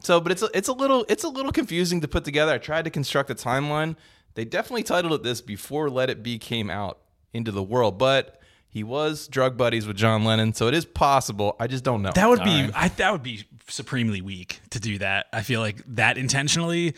So, 0.00 0.20
but 0.20 0.32
it's 0.32 0.42
a, 0.42 0.48
it's 0.54 0.68
a 0.68 0.72
little 0.72 1.04
it's 1.08 1.24
a 1.24 1.28
little 1.28 1.52
confusing 1.52 2.00
to 2.02 2.08
put 2.08 2.24
together. 2.24 2.52
I 2.52 2.58
tried 2.58 2.84
to 2.84 2.90
construct 2.90 3.30
a 3.30 3.34
timeline. 3.34 3.96
They 4.34 4.44
definitely 4.44 4.82
titled 4.82 5.12
it 5.14 5.22
this 5.22 5.40
before 5.40 5.90
"Let 5.90 6.10
It 6.10 6.22
Be" 6.22 6.38
came 6.38 6.70
out 6.70 6.98
into 7.32 7.50
the 7.50 7.62
world, 7.62 7.98
but 7.98 8.40
he 8.68 8.84
was 8.84 9.26
drug 9.28 9.56
buddies 9.56 9.86
with 9.86 9.96
John 9.96 10.24
Lennon, 10.24 10.52
so 10.52 10.68
it 10.68 10.74
is 10.74 10.84
possible. 10.84 11.56
I 11.58 11.66
just 11.66 11.82
don't 11.82 12.02
know. 12.02 12.12
That 12.12 12.28
would 12.28 12.44
be 12.44 12.68
I, 12.74 12.88
that 12.88 13.12
would 13.12 13.22
be 13.22 13.44
supremely 13.68 14.20
weak 14.20 14.60
to 14.70 14.80
do 14.80 14.98
that. 14.98 15.26
I 15.32 15.42
feel 15.42 15.60
like 15.60 15.82
that 15.94 16.18
intentionally. 16.18 16.94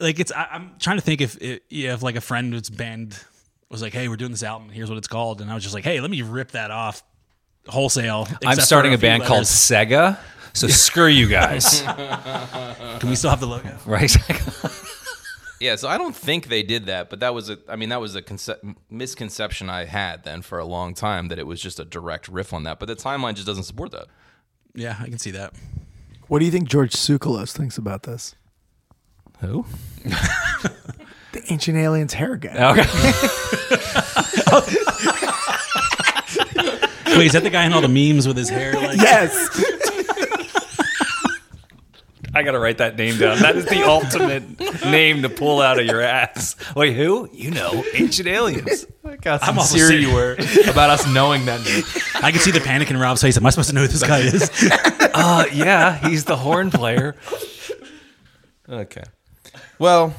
Like 0.00 0.18
it's 0.18 0.32
I, 0.32 0.48
I'm 0.50 0.72
trying 0.78 0.96
to 0.96 1.02
think 1.02 1.20
if 1.20 1.40
if, 1.40 1.60
if 1.70 2.02
like 2.02 2.16
a 2.16 2.20
friend 2.20 2.52
was 2.52 2.68
band 2.68 3.16
was 3.70 3.80
like, 3.80 3.92
hey, 3.92 4.08
we're 4.08 4.16
doing 4.16 4.32
this 4.32 4.42
album. 4.42 4.70
Here's 4.70 4.88
what 4.88 4.98
it's 4.98 5.08
called, 5.08 5.40
and 5.40 5.50
I 5.50 5.54
was 5.54 5.62
just 5.62 5.74
like, 5.74 5.84
hey, 5.84 6.00
let 6.00 6.10
me 6.10 6.22
rip 6.22 6.50
that 6.52 6.72
off 6.72 7.02
wholesale. 7.68 8.26
I'm 8.44 8.58
starting 8.58 8.92
a 8.92 8.98
few 8.98 9.08
band 9.08 9.22
called. 9.22 9.44
Sega. 9.44 10.18
So 10.52 10.68
screw 10.68 11.06
you 11.06 11.28
guys. 11.28 11.80
Can 13.00 13.08
we 13.08 13.16
still 13.16 13.30
have 13.30 13.40
the 13.40 13.46
logo? 13.46 13.76
right? 13.86 14.14
yeah, 15.60 15.76
so 15.76 15.88
I 15.88 15.96
don't 15.98 16.14
think 16.14 16.48
they 16.48 16.62
did 16.62 16.86
that, 16.86 17.08
but 17.10 17.20
that 17.20 17.34
was 17.34 17.48
a 17.50 17.58
I 17.68 17.76
mean 17.76 17.88
that 17.90 18.00
was 18.00 18.14
a 18.16 18.22
conce- 18.22 18.76
misconception 18.90 19.70
I 19.70 19.84
had 19.84 20.24
then 20.24 20.42
for 20.42 20.58
a 20.58 20.64
long 20.64 20.94
time 20.94 21.28
that 21.28 21.38
it 21.38 21.46
was 21.46 21.60
just 21.60 21.78
a 21.80 21.84
direct 21.84 22.28
riff 22.28 22.52
on 22.52 22.64
that, 22.64 22.78
but 22.78 22.86
the 22.86 22.96
timeline 22.96 23.34
just 23.34 23.46
doesn't 23.46 23.64
support 23.64 23.90
that. 23.92 24.06
Yeah, 24.74 24.96
I 25.00 25.08
can 25.08 25.18
see 25.18 25.30
that. 25.32 25.54
What 26.28 26.38
do 26.38 26.44
you 26.44 26.50
think 26.50 26.68
George 26.68 26.92
Tsoukalos 26.92 27.52
thinks 27.52 27.76
about 27.78 28.02
this? 28.04 28.34
Who? 29.40 29.64
The 31.32 31.44
ancient 31.52 31.76
aliens 31.78 32.12
hair 32.14 32.34
guy. 32.34 32.56
Oh, 32.58 32.72
okay. 32.72 32.82
Wait, 37.16 37.26
is 37.26 37.32
that 37.32 37.42
the 37.44 37.50
guy 37.50 37.64
in 37.66 37.72
all 37.72 37.80
the 37.80 37.88
memes 37.88 38.26
with 38.26 38.36
his 38.36 38.48
hair? 38.48 38.72
Like, 38.74 38.96
Yes. 39.00 39.48
I 42.32 42.42
gotta 42.42 42.58
write 42.60 42.78
that 42.78 42.96
name 42.96 43.18
down. 43.18 43.38
That 43.40 43.56
is 43.56 43.66
the 43.66 43.82
ultimate 43.86 44.60
name 44.84 45.22
to 45.22 45.28
pull 45.28 45.60
out 45.60 45.78
of 45.80 45.86
your 45.86 46.00
ass. 46.00 46.56
Wait, 46.76 46.94
who? 46.94 47.28
You 47.32 47.50
know, 47.50 47.84
ancient 47.94 48.28
aliens. 48.28 48.86
How 49.24 49.38
I'm 49.42 49.58
also 49.58 49.76
sincere 49.76 49.98
you 49.98 50.14
were 50.14 50.34
about 50.68 50.90
us 50.90 51.06
knowing 51.12 51.44
that 51.46 51.64
name. 51.64 51.82
I 52.22 52.30
can 52.30 52.40
see 52.40 52.52
the 52.52 52.60
panic 52.60 52.90
in 52.90 52.96
Rob's 52.96 53.20
face. 53.20 53.36
Am 53.36 53.44
I 53.44 53.50
supposed 53.50 53.70
to 53.70 53.74
know 53.74 53.82
who 53.82 53.88
this 53.88 54.02
guy 54.02 54.20
is? 54.20 54.50
Uh, 55.12 55.44
yeah, 55.52 56.08
he's 56.08 56.24
the 56.24 56.36
horn 56.36 56.70
player. 56.70 57.16
Okay. 58.68 59.02
Well, 59.78 60.14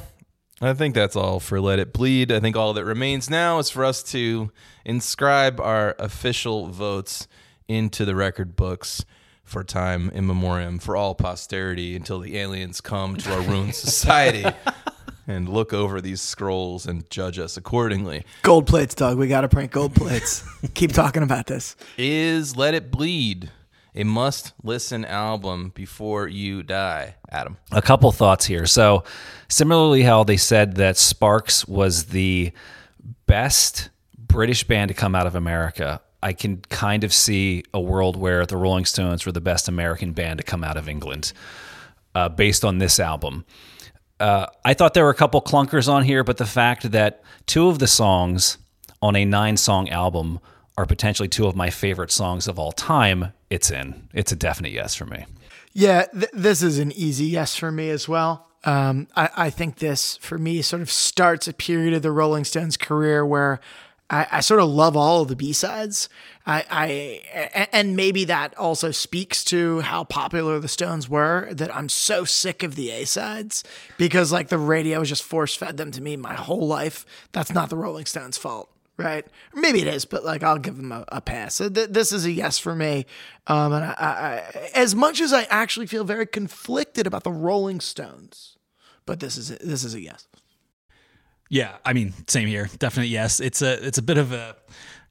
I 0.60 0.74
think 0.74 0.94
that's 0.94 1.16
all 1.16 1.40
for 1.40 1.62
Let 1.62 1.80
It 1.80 1.94
Bleed. 1.94 2.32
I 2.32 2.42
think 2.42 2.58
all 2.58 2.74
that 2.74 2.84
remains 2.84 3.30
now 3.30 3.58
is 3.60 3.70
for 3.70 3.86
us 3.86 4.04
to 4.12 4.52
inscribe 4.86 5.62
our 5.62 5.96
official 5.98 6.68
votes 6.68 7.28
into 7.70 8.04
the 8.04 8.16
record 8.16 8.56
books 8.58 9.06
for 9.52 9.64
time 9.66 10.10
in 10.12 10.26
memoriam 10.26 10.80
for 10.80 10.96
all 10.96 11.14
posterity 11.14 11.94
until 11.96 12.20
the 12.20 12.38
aliens 12.38 12.80
come 12.80 13.18
to 13.18 13.34
our 13.34 13.42
ruined 13.42 13.76
society 13.76 14.46
and 15.28 15.50
look 15.50 15.74
over 15.74 16.00
these 16.00 16.22
scrolls 16.22 16.86
and 16.86 17.10
judge 17.10 17.38
us 17.38 17.58
accordingly. 17.58 18.24
Gold 18.44 18.66
plates, 18.66 18.96
Doug. 18.96 19.18
We 19.18 19.28
got 19.28 19.42
to 19.42 19.50
print 19.50 19.72
gold 19.72 19.94
plates. 19.94 20.44
Keep 20.74 20.94
talking 20.94 21.22
about 21.22 21.48
this. 21.48 21.76
Is 21.98 22.56
Let 22.56 22.74
It 22.74 22.92
Bleed 22.92 23.52
a 23.94 24.06
must 24.06 24.54
listen 24.64 25.04
album 25.04 25.74
before 25.76 26.26
you 26.30 26.64
die, 26.64 27.16
Adam? 27.30 27.58
a 27.74 27.82
couple 27.82 28.10
thoughts 28.14 28.46
here. 28.46 28.66
So, 28.66 29.04
similarly, 29.50 30.04
how 30.04 30.24
they 30.24 30.38
said 30.38 30.76
that 30.76 30.96
Sparks 30.96 31.68
was 31.68 32.06
the 32.06 32.54
best 33.26 33.90
British 34.18 34.64
band 34.64 34.88
to 34.88 34.94
come 34.94 35.14
out 35.14 35.28
of 35.28 35.36
America, 35.36 36.02
I 36.24 36.34
can 36.34 36.62
kind 36.70 37.04
of 37.04 37.14
see 37.14 37.64
a 37.74 37.80
world 37.80 38.16
where 38.16 38.46
the 38.46 38.58
Rolling 38.58 38.86
Stones 38.86 39.26
were 39.26 39.32
the 39.32 39.42
best 39.42 39.68
American 39.68 40.14
band 40.14 40.40
to 40.40 40.44
come 40.44 40.64
out 40.64 40.78
of 40.78 40.88
England 40.88 41.34
uh, 42.14 42.30
based 42.30 42.64
on 42.64 42.78
this 42.78 43.00
album. 43.00 43.46
Uh, 44.20 44.46
I 44.64 44.76
thought 44.76 44.94
there 44.94 45.04
were 45.04 45.10
a 45.10 45.16
couple 45.16 45.42
clunkers 45.42 45.92
on 45.92 46.04
here, 46.04 46.24
but 46.24 46.38
the 46.38 46.46
fact 46.46 46.92
that 46.92 47.24
two 47.48 47.70
of 47.70 47.80
the 47.80 47.88
songs 47.88 48.60
on 49.02 49.16
a 49.16 49.26
nine 49.26 49.58
song 49.58 49.90
album 49.90 50.40
are 50.78 50.86
potentially 50.86 51.28
two 51.28 51.48
of 51.48 51.56
my 51.56 51.70
favorite 51.70 52.12
songs 52.12 52.48
of 52.48 52.60
all 52.60 52.72
time, 52.72 53.34
it's 53.50 53.72
in. 53.72 54.08
It's 54.14 54.32
a 54.32 54.36
definite 54.36 54.72
yes 54.72 54.94
for 54.96 55.06
me. 55.06 55.26
Yeah, 55.74 56.06
th- 56.06 56.32
this 56.34 56.62
is 56.62 56.78
an 56.80 56.92
easy 56.92 57.26
yes 57.26 57.56
for 57.56 57.72
me 57.72 57.90
as 57.90 58.08
well. 58.08 58.48
Um, 58.64 59.08
I, 59.16 59.30
I 59.36 59.50
think 59.50 59.78
this, 59.78 60.18
for 60.18 60.38
me, 60.38 60.62
sort 60.62 60.84
of 60.84 60.92
starts 60.92 61.48
a 61.48 61.54
period 61.54 61.94
of 61.94 62.04
the 62.04 62.12
Rolling 62.12 62.44
Stones 62.44 62.78
career 62.78 63.26
where 63.26 63.60
I, 64.12 64.28
I 64.30 64.40
sort 64.42 64.60
of 64.60 64.70
love 64.70 64.98
all 64.98 65.22
of 65.22 65.30
the 65.30 65.36
B 65.36 65.54
sides. 65.54 66.10
I, 66.46 66.66
I 66.70 67.68
and 67.72 67.96
maybe 67.96 68.26
that 68.26 68.58
also 68.58 68.92
speaks 68.92 69.44
to 69.46 69.80
how 69.80 70.04
popular 70.04 70.60
the 70.60 70.68
Stones 70.68 71.08
were. 71.08 71.48
That 71.52 71.74
I'm 71.76 71.90
so 71.90 72.26
sick 72.26 72.62
of 72.62 72.76
the 72.76 72.92
A 72.92 73.06
sides 73.06 73.64
because 73.98 74.32
like 74.32 74.50
the 74.50 74.58
radio 74.58 75.00
has 75.00 75.10
just 75.10 75.24
force 75.24 75.56
fed 75.56 75.78
them 75.78 75.92
to 75.92 76.02
me 76.02 76.18
my 76.18 76.34
whole 76.34 76.68
life. 76.68 77.06
That's 77.32 77.54
not 77.54 77.70
the 77.70 77.78
Rolling 77.78 78.06
Stones' 78.06 78.38
fault 78.38 78.70
right? 78.98 79.26
Maybe 79.56 79.82
it 79.82 79.88
is, 79.88 80.06
but 80.06 80.24
like 80.24 80.44
I'll 80.44 80.60
give 80.60 80.78
them 80.78 80.92
a, 80.92 81.04
a 81.08 81.22
pass. 81.22 81.56
So 81.56 81.70
th- 81.70 81.90
this 81.90 82.12
is 82.12 82.26
a 82.26 82.32
yes 82.32 82.60
for 82.60 82.76
me. 82.76 83.08
Um, 83.48 83.74
and 83.74 83.86
I, 83.86 83.96
I, 83.98 84.08
I, 84.08 84.70
as 84.76 84.94
much 84.94 85.20
as 85.20 85.34
I 85.34 85.44
actually 85.44 85.88
feel 85.88 86.04
very 86.04 86.28
conflicted 86.28 87.08
about 87.08 87.24
the 87.24 87.32
Rolling 87.32 87.80
Stones, 87.80 88.58
but 89.08 89.20
this 89.20 89.38
is 89.38 89.50
a, 89.50 89.56
this 89.56 89.84
is 89.84 89.96
a 89.96 90.02
yes. 90.02 90.28
Yeah, 91.52 91.76
I 91.84 91.92
mean, 91.92 92.14
same 92.28 92.48
here. 92.48 92.70
Definitely 92.80 93.12
yes. 93.12 93.40
It's 93.42 93.62
a 93.62 93.86
it's 93.86 93.98
a 93.98 94.02
bit 94.02 94.18
of 94.18 94.32
a 94.32 94.56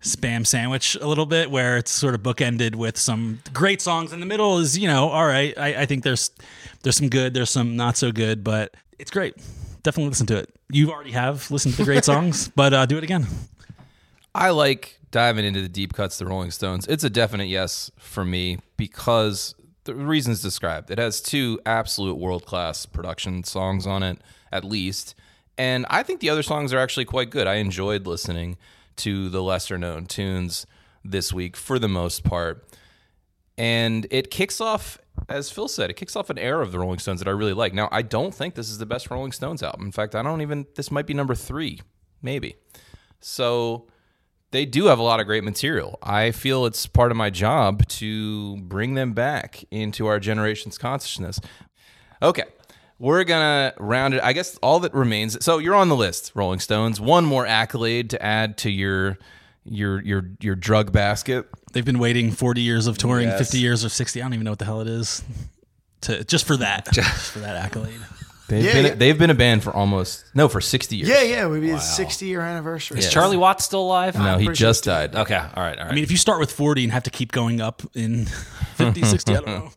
spam 0.03 0.47
sandwich 0.47 0.97
a 0.99 1.07
little 1.07 1.27
bit 1.27 1.51
where 1.51 1.77
it's 1.77 1.91
sort 1.91 2.15
of 2.15 2.23
bookended 2.23 2.75
with 2.75 2.97
some 2.97 3.39
great 3.53 3.83
songs 3.83 4.15
in 4.15 4.21
the 4.21 4.25
middle 4.25 4.57
is 4.57 4.79
you 4.79 4.89
know 4.89 5.11
all 5.11 5.27
right 5.27 5.53
I, 5.59 5.83
I 5.83 5.85
think 5.85 6.05
there's 6.05 6.31
there's 6.83 6.97
some 6.97 7.11
good 7.11 7.35
there's 7.35 7.51
some 7.51 7.77
not 7.77 7.99
so 7.99 8.11
good 8.11 8.43
but 8.43 8.75
it's 8.99 9.11
great 9.11 9.37
definitely 9.83 10.09
listen 10.09 10.27
to 10.29 10.39
it 10.39 10.49
you 10.71 10.91
already 10.91 11.11
have 11.11 11.51
listened 11.51 11.75
to 11.75 11.83
the 11.83 11.85
great 11.85 12.03
songs 12.07 12.49
but 12.49 12.73
uh, 12.73 12.87
do 12.87 12.97
it 12.97 13.05
again 13.05 13.27
I 14.35 14.51
like 14.51 14.99
diving 15.11 15.45
into 15.45 15.61
the 15.61 15.69
deep 15.69 15.93
cuts, 15.95 16.19
the 16.19 16.27
Rolling 16.27 16.51
Stones. 16.51 16.87
It's 16.87 17.05
a 17.05 17.11
definite 17.11 17.49
yes 17.49 17.91
for 17.99 18.25
me 18.25 18.59
because 18.77 19.55
the 19.85 19.95
reasons 19.95 20.41
described. 20.43 20.91
It 20.91 20.99
has 20.99 21.21
two 21.21 21.61
absolute 21.67 22.17
world 22.17 22.47
class 22.47 22.87
production 22.87 23.43
songs 23.45 23.87
on 23.87 24.03
it, 24.03 24.19
at 24.53 24.65
least. 24.65 25.15
And 25.59 25.87
I 25.91 26.03
think 26.03 26.21
the 26.21 26.31
other 26.31 26.43
songs 26.43 26.73
are 26.73 26.79
actually 26.79 27.05
quite 27.05 27.31
good. 27.31 27.47
I 27.47 27.57
enjoyed 27.57 28.07
listening 28.07 28.57
to 28.97 29.29
the 29.29 29.43
lesser 29.43 29.79
known 29.79 30.07
tunes 30.07 30.67
this 31.05 31.33
week 31.33 31.57
for 31.57 31.79
the 31.79 31.89
most 31.89 32.25
part. 32.25 32.67
And 33.59 34.07
it 34.11 34.31
kicks 34.31 34.61
off, 34.61 34.99
as 35.29 35.51
Phil 35.51 35.69
said, 35.69 35.91
it 35.91 35.95
kicks 35.95 36.17
off 36.17 36.31
an 36.31 36.39
era 36.39 36.63
of 36.63 36.73
the 36.73 36.79
Rolling 36.79 36.99
Stones 36.99 37.21
that 37.21 37.29
I 37.29 37.33
really 37.33 37.53
like. 37.53 37.75
Now, 37.75 37.89
I 37.93 38.03
don't 38.03 38.35
think 38.35 38.55
this 38.55 38.71
is 38.71 38.79
the 38.79 38.87
best 38.87 39.11
Rolling 39.11 39.33
Stones 39.33 39.63
album. 39.63 39.85
In 39.85 39.93
fact, 39.93 40.15
I 40.15 40.23
don't 40.23 40.41
even, 40.41 40.67
this 40.77 40.91
might 40.91 41.07
be 41.07 41.13
number 41.13 41.35
three, 41.35 41.81
maybe. 42.23 42.57
So 43.21 43.87
they 44.51 44.65
do 44.65 44.87
have 44.87 44.99
a 44.99 45.03
lot 45.03 45.21
of 45.21 45.27
great 45.27 45.45
material. 45.45 45.99
I 46.03 46.31
feel 46.31 46.65
it's 46.65 46.87
part 46.87 47.11
of 47.11 47.17
my 47.17 47.29
job 47.31 47.87
to 47.89 48.57
bring 48.63 48.95
them 48.95 49.13
back 49.13 49.65
into 49.71 50.07
our 50.07 50.19
generation's 50.19 50.79
consciousness. 50.79 51.39
Okay, 52.23 52.45
we're 53.01 53.25
gonna 53.25 53.73
round 53.79 54.15
it. 54.15 54.23
I 54.23 54.33
guess 54.33 54.57
all 54.59 54.79
that 54.81 54.95
remains. 54.95 55.43
So 55.45 55.59
you're 55.59 55.75
on 55.75 55.89
the 55.89 55.97
list, 55.97 56.31
Rolling 56.37 56.61
Stones. 56.61 57.01
One 57.01 57.25
more 57.25 57.47
accolade 57.47 58.11
to 58.11 58.23
add 58.23 58.57
to 58.59 58.71
your 58.71 59.19
your 59.65 60.01
your 60.03 60.31
your 60.41 60.55
drug 60.55 60.93
basket. 60.93 61.47
they've 61.73 61.85
been 61.85 61.99
waiting 61.99 62.31
40 62.31 62.61
years 62.61 62.87
of 62.87 62.97
touring 62.99 63.29
Yes. 63.29 63.39
50 63.39 63.59
years 63.59 63.85
or 63.85 63.89
60 63.89 64.21
I 64.21 64.25
don't 64.25 64.35
even 64.35 64.45
know 64.45 64.53
what 64.53 64.59
the 64.59 64.65
hell 64.65 64.81
it 64.81 64.89
is 64.89 65.23
to 66.03 66.25
just 66.25 66.47
for 66.47 66.57
that 66.59 66.89
just 66.93 67.31
for 67.33 67.41
that 67.41 67.57
accolade 67.57 68.01
They've 68.49 68.65
Yeah, 68.65 68.73
been 68.73 68.85
yeah. 68.87 68.95
they've 68.95 69.19
been 69.19 69.31
a 69.31 69.35
band 69.35 69.63
for 69.63 69.71
almost 69.71 70.25
no 70.35 70.49
for 70.49 70.61
sixty 70.61 70.97
years. 70.97 71.09
Yeah, 71.09 71.23
yeah, 71.23 71.45
it 71.45 71.49
would 71.49 71.61
be 71.61 71.69
his 71.69 71.85
60 71.85 72.27
year 72.27 72.41
anniversary. 72.41 72.99
Is 72.99 73.09
Charlie 73.09 73.37
Watts 73.37 73.65
still 73.65 73.83
alive? 73.83 74.17
No, 74.17 74.39
he 74.39 74.49
just 74.49 74.83
died. 74.83 75.15
Okay, 75.15 75.37
all 75.37 75.43
right, 75.45 75.55
all 75.57 75.85
right. 75.85 75.93
I 75.93 75.95
mean 75.95 76.03
if 76.03 76.11
you 76.11 76.17
start 76.17 76.41
with 76.41 76.51
40 76.51 76.83
and 76.85 76.93
have 76.93 77.05
to 77.05 77.11
keep 77.11 77.31
going 77.31 77.61
up 77.61 77.83
in 77.95 78.25
50 78.77 79.03
60 79.05 79.33
I 79.33 79.37
don't 79.37 79.47
know 79.47 79.71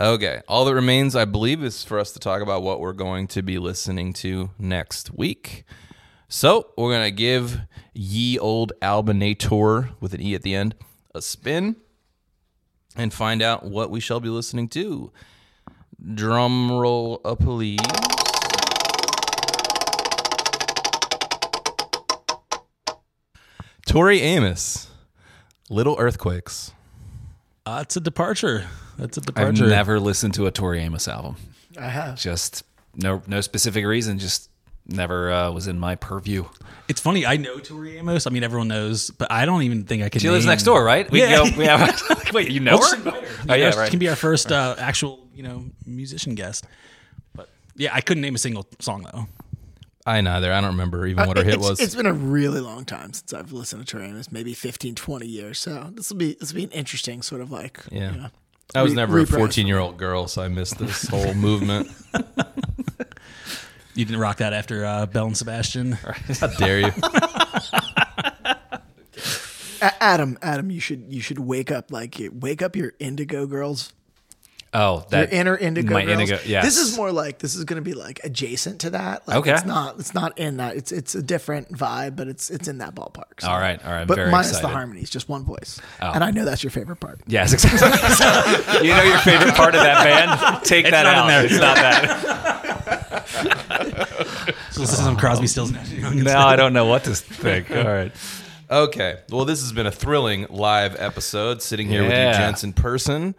Okay. 0.00 0.40
All 0.48 0.64
that 0.64 0.74
remains, 0.74 1.14
I 1.14 1.26
believe, 1.26 1.62
is 1.62 1.84
for 1.84 1.98
us 1.98 2.12
to 2.12 2.18
talk 2.18 2.40
about 2.40 2.62
what 2.62 2.80
we're 2.80 2.94
going 2.94 3.26
to 3.28 3.42
be 3.42 3.58
listening 3.58 4.14
to 4.14 4.50
next 4.58 5.10
week. 5.12 5.64
So 6.26 6.70
we're 6.78 6.92
gonna 6.92 7.10
give 7.10 7.60
ye 7.92 8.38
old 8.38 8.72
Albinator 8.80 9.90
with 10.00 10.14
an 10.14 10.22
E 10.22 10.34
at 10.34 10.42
the 10.42 10.54
end 10.54 10.74
a 11.14 11.20
spin 11.20 11.76
and 12.96 13.12
find 13.12 13.42
out 13.42 13.64
what 13.64 13.90
we 13.90 14.00
shall 14.00 14.20
be 14.20 14.30
listening 14.30 14.68
to. 14.70 15.12
Drum 16.14 16.72
roll 16.72 17.20
up, 17.24 17.40
please. 17.40 17.78
Tori 23.86 24.20
Amos, 24.20 24.88
Little 25.68 25.96
Earthquakes. 25.98 26.72
uh, 27.66 27.80
it's 27.82 27.96
a 27.96 28.00
departure 28.00 28.66
that's 29.00 29.18
a 29.18 29.22
I've 29.36 29.58
never 29.58 29.98
listened 30.00 30.34
to 30.34 30.46
a 30.46 30.50
Tori 30.50 30.80
Amos 30.80 31.08
album. 31.08 31.36
I 31.78 31.88
have. 31.88 32.18
Just 32.18 32.62
no 32.96 33.22
no 33.26 33.40
specific 33.40 33.84
reason. 33.86 34.18
Just 34.18 34.48
never 34.86 35.30
uh, 35.30 35.50
was 35.52 35.66
in 35.68 35.78
my 35.78 35.94
purview. 35.94 36.44
it's 36.88 37.00
funny 37.00 37.24
I 37.24 37.36
know 37.36 37.58
Tori 37.58 37.96
Amos 37.98 38.26
I 38.26 38.30
mean 38.30 38.42
everyone 38.42 38.66
knows 38.68 39.10
but 39.10 39.30
I 39.30 39.44
don't 39.46 39.62
even 39.62 39.84
think 39.84 40.02
I 40.02 40.08
can 40.08 40.20
She 40.20 40.30
lives 40.30 40.46
next 40.46 40.64
door, 40.64 40.82
right? 40.82 41.08
We 41.10 41.20
Yeah. 41.20 41.48
go. 41.50 41.56
We 41.56 41.64
have. 41.66 42.02
wait, 42.32 42.50
you 42.50 42.60
know 42.60 42.78
We'll 42.78 42.96
her? 42.96 43.10
her. 43.10 43.26
Oh 43.48 43.54
yeah, 43.54 43.70
She 43.70 43.78
right. 43.78 43.90
can 43.90 43.98
be 44.00 44.08
our 44.08 44.16
first 44.16 44.50
uh, 44.50 44.74
actual, 44.78 45.26
you 45.34 45.42
know, 45.44 45.64
musician 45.86 46.34
guest. 46.34 46.66
But 47.34 47.48
yeah, 47.76 47.90
I 47.94 48.00
couldn't 48.00 48.22
name 48.22 48.34
a 48.34 48.38
single 48.38 48.66
song 48.80 49.06
though. 49.12 49.26
I 50.06 50.20
neither. 50.22 50.50
I 50.52 50.60
don't 50.60 50.70
remember 50.70 51.06
even 51.06 51.28
what 51.28 51.36
her 51.36 51.44
hit 51.44 51.60
was. 51.60 51.78
It's 51.78 51.94
been 51.94 52.06
a 52.06 52.12
really 52.12 52.60
long 52.60 52.84
time 52.84 53.12
since 53.12 53.32
I've 53.34 53.52
listened 53.52 53.86
to 53.86 53.92
Tori 53.92 54.08
Amos, 54.08 54.32
maybe 54.32 54.54
15, 54.54 54.94
20 54.94 55.26
years. 55.26 55.58
So 55.60 55.90
this 55.92 56.10
will 56.10 56.16
be 56.16 56.34
this 56.40 56.52
will 56.52 56.56
be 56.56 56.64
an 56.64 56.70
interesting 56.70 57.22
sort 57.22 57.42
of 57.42 57.52
like 57.52 57.78
Yeah. 57.92 58.12
you 58.12 58.20
know, 58.22 58.28
I 58.74 58.82
was 58.82 58.92
re- 58.92 58.96
never 58.96 59.18
a 59.20 59.26
14 59.26 59.66
year 59.66 59.78
old 59.78 59.96
girl, 59.98 60.26
so 60.28 60.42
I 60.42 60.48
missed 60.48 60.78
this 60.78 61.06
whole 61.08 61.34
movement. 61.34 61.90
You 63.96 64.04
didn't 64.04 64.20
rock 64.20 64.36
that 64.38 64.52
after 64.52 64.84
uh, 64.84 65.04
Belle 65.06 65.26
and 65.26 65.36
Sebastian. 65.36 65.92
How 65.92 66.46
dare 66.46 66.78
you? 66.80 66.92
A- 69.82 70.02
Adam, 70.02 70.38
Adam, 70.42 70.70
you 70.70 70.78
should 70.80 71.06
you 71.08 71.20
should 71.20 71.38
wake 71.40 71.70
up 71.70 71.90
like 71.90 72.16
wake 72.32 72.62
up 72.62 72.76
your 72.76 72.92
indigo 72.98 73.46
girls. 73.46 73.92
Oh, 74.72 75.04
Your 75.10 75.24
inner 75.24 75.56
indigo 75.56 75.94
my 75.94 76.04
girls. 76.04 76.20
indigo. 76.20 76.38
Yes. 76.46 76.64
This 76.64 76.78
is 76.78 76.96
more 76.96 77.10
like 77.10 77.40
this 77.40 77.56
is 77.56 77.64
going 77.64 77.82
to 77.82 77.84
be 77.84 77.92
like 77.94 78.20
adjacent 78.22 78.82
to 78.82 78.90
that. 78.90 79.26
Like 79.26 79.38
Okay. 79.38 79.52
It's 79.52 79.64
not. 79.64 79.98
It's 79.98 80.14
not 80.14 80.38
in 80.38 80.58
that. 80.58 80.76
It's 80.76 80.92
it's 80.92 81.16
a 81.16 81.22
different 81.22 81.72
vibe, 81.72 82.14
but 82.14 82.28
it's 82.28 82.50
it's 82.50 82.68
in 82.68 82.78
that 82.78 82.94
ballpark. 82.94 83.40
So. 83.40 83.48
All 83.48 83.58
right, 83.58 83.84
all 83.84 83.90
right, 83.90 84.02
I'm 84.02 84.06
But 84.06 84.14
very 84.16 84.30
minus 84.30 84.50
the 84.50 84.58
excited. 84.58 84.72
Oh. 84.72 84.76
harmonies, 84.76 85.10
just 85.10 85.28
one 85.28 85.42
voice. 85.44 85.80
Oh. 86.00 86.12
And 86.12 86.22
I 86.22 86.30
know 86.30 86.44
that's 86.44 86.62
your 86.62 86.70
favorite 86.70 87.00
part. 87.00 87.20
Yes, 87.26 87.52
exactly. 87.52 87.80
you 88.88 88.94
know 88.94 89.02
your 89.02 89.18
favorite 89.18 89.54
part 89.54 89.74
of 89.74 89.80
that 89.82 90.04
band? 90.04 90.64
Take 90.64 90.84
that 90.88 91.02
not 91.02 91.12
in 91.14 91.18
out. 91.18 91.26
there. 91.26 91.44
It's 91.46 91.58
not 91.58 91.74
that. 91.76 93.16
So 94.70 94.80
this 94.82 94.92
is 94.92 94.98
some 94.98 95.16
Crosby, 95.16 95.46
Stills, 95.48 95.72
Nash 95.72 95.90
and 95.92 96.22
now 96.24 96.46
I 96.46 96.54
don't 96.56 96.72
know 96.72 96.86
what 96.86 97.04
to 97.04 97.14
think. 97.14 97.70
All 97.70 97.82
right. 97.84 98.12
Okay. 98.70 99.18
Well, 99.30 99.44
this 99.44 99.60
has 99.62 99.72
been 99.72 99.86
a 99.86 99.90
thrilling 99.90 100.46
live 100.48 100.94
episode. 100.98 101.60
Sitting 101.60 101.88
here 101.88 102.02
with 102.02 102.12
you, 102.12 102.16
Yeah. 102.16 102.38
gents, 102.38 102.62
in 102.64 102.72
person. 102.72 103.34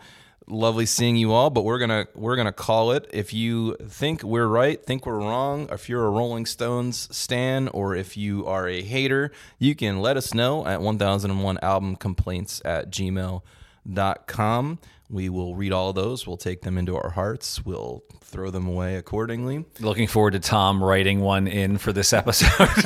Lovely 0.48 0.86
seeing 0.86 1.16
you 1.16 1.32
all. 1.32 1.50
But 1.50 1.64
we're 1.64 1.80
gonna 1.80 2.08
we're 2.16 2.36
gonna 2.36 2.52
call 2.52 2.92
it. 2.92 3.10
If 3.14 3.34
you 3.34 3.76
think 3.88 4.24
we're 4.24 4.48
right, 4.48 4.84
think 4.84 5.06
we're 5.06 5.20
wrong. 5.20 5.70
If 5.72 5.88
you're 5.88 6.06
a 6.06 6.10
Rolling 6.10 6.46
Stones 6.46 7.08
stan, 7.16 7.68
or 7.70 7.96
if 7.96 8.18
you 8.18 8.46
are 8.48 8.68
a 8.68 8.82
hater, 8.82 9.32
you 9.60 9.76
can 9.76 10.02
let 10.02 10.18
us 10.18 10.34
know 10.34 10.66
at 10.66 10.82
1001 10.82 11.60
album 11.62 11.96
complaints 11.96 12.62
at 12.66 12.92
gmail 12.92 13.42
gmail.com. 13.88 14.80
We 15.10 15.28
will 15.28 15.56
read 15.56 15.74
all 15.74 15.92
those. 15.92 16.26
We'll 16.26 16.38
take 16.38 16.62
them 16.62 16.78
into 16.78 16.96
our 16.96 17.10
hearts. 17.10 17.66
We'll 17.66 18.04
throw 18.22 18.50
them 18.50 18.68
away 18.68 18.96
accordingly. 18.96 19.66
Looking 19.80 20.08
forward 20.08 20.32
to 20.32 20.40
Tom 20.40 20.82
writing 20.82 21.20
one 21.20 21.48
in 21.48 21.78
for 21.78 21.92
this 21.92 22.14
episode. 22.14 22.70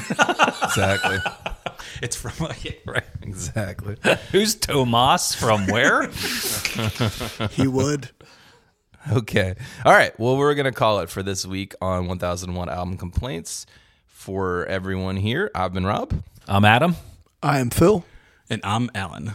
Exactly. 0.65 1.19
It's 2.01 2.15
from 2.15 2.33
right. 2.85 3.03
exactly. 3.21 3.95
Who's 4.31 4.55
Tomas 4.55 5.33
from 5.33 5.67
where? 5.67 6.09
He 7.51 7.67
would. 7.67 8.09
Okay. 9.11 9.55
All 9.85 9.93
right. 9.93 10.17
Well, 10.19 10.35
we're 10.37 10.55
going 10.55 10.65
to 10.65 10.71
call 10.71 10.99
it 10.99 11.09
for 11.09 11.23
this 11.23 11.45
week 11.45 11.73
on 11.81 12.07
1001 12.07 12.69
Album 12.69 12.97
Complaints. 12.97 13.65
For 14.07 14.65
everyone 14.65 15.17
here, 15.17 15.51
I've 15.53 15.71
been 15.73 15.85
Rob. 15.85 16.23
I'm 16.47 16.65
Adam. 16.65 16.95
I 17.43 17.59
am 17.59 17.69
Phil. 17.69 18.03
And 18.49 18.59
I'm 18.63 18.89
Alan. 18.95 19.33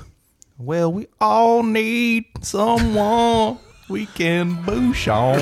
Well, 0.59 0.93
we 0.93 1.07
all 1.21 1.63
need 1.63 2.25
someone 2.43 3.59
we 3.89 4.07
can 4.07 4.57
boosh 4.65 5.07
on. 5.13 5.41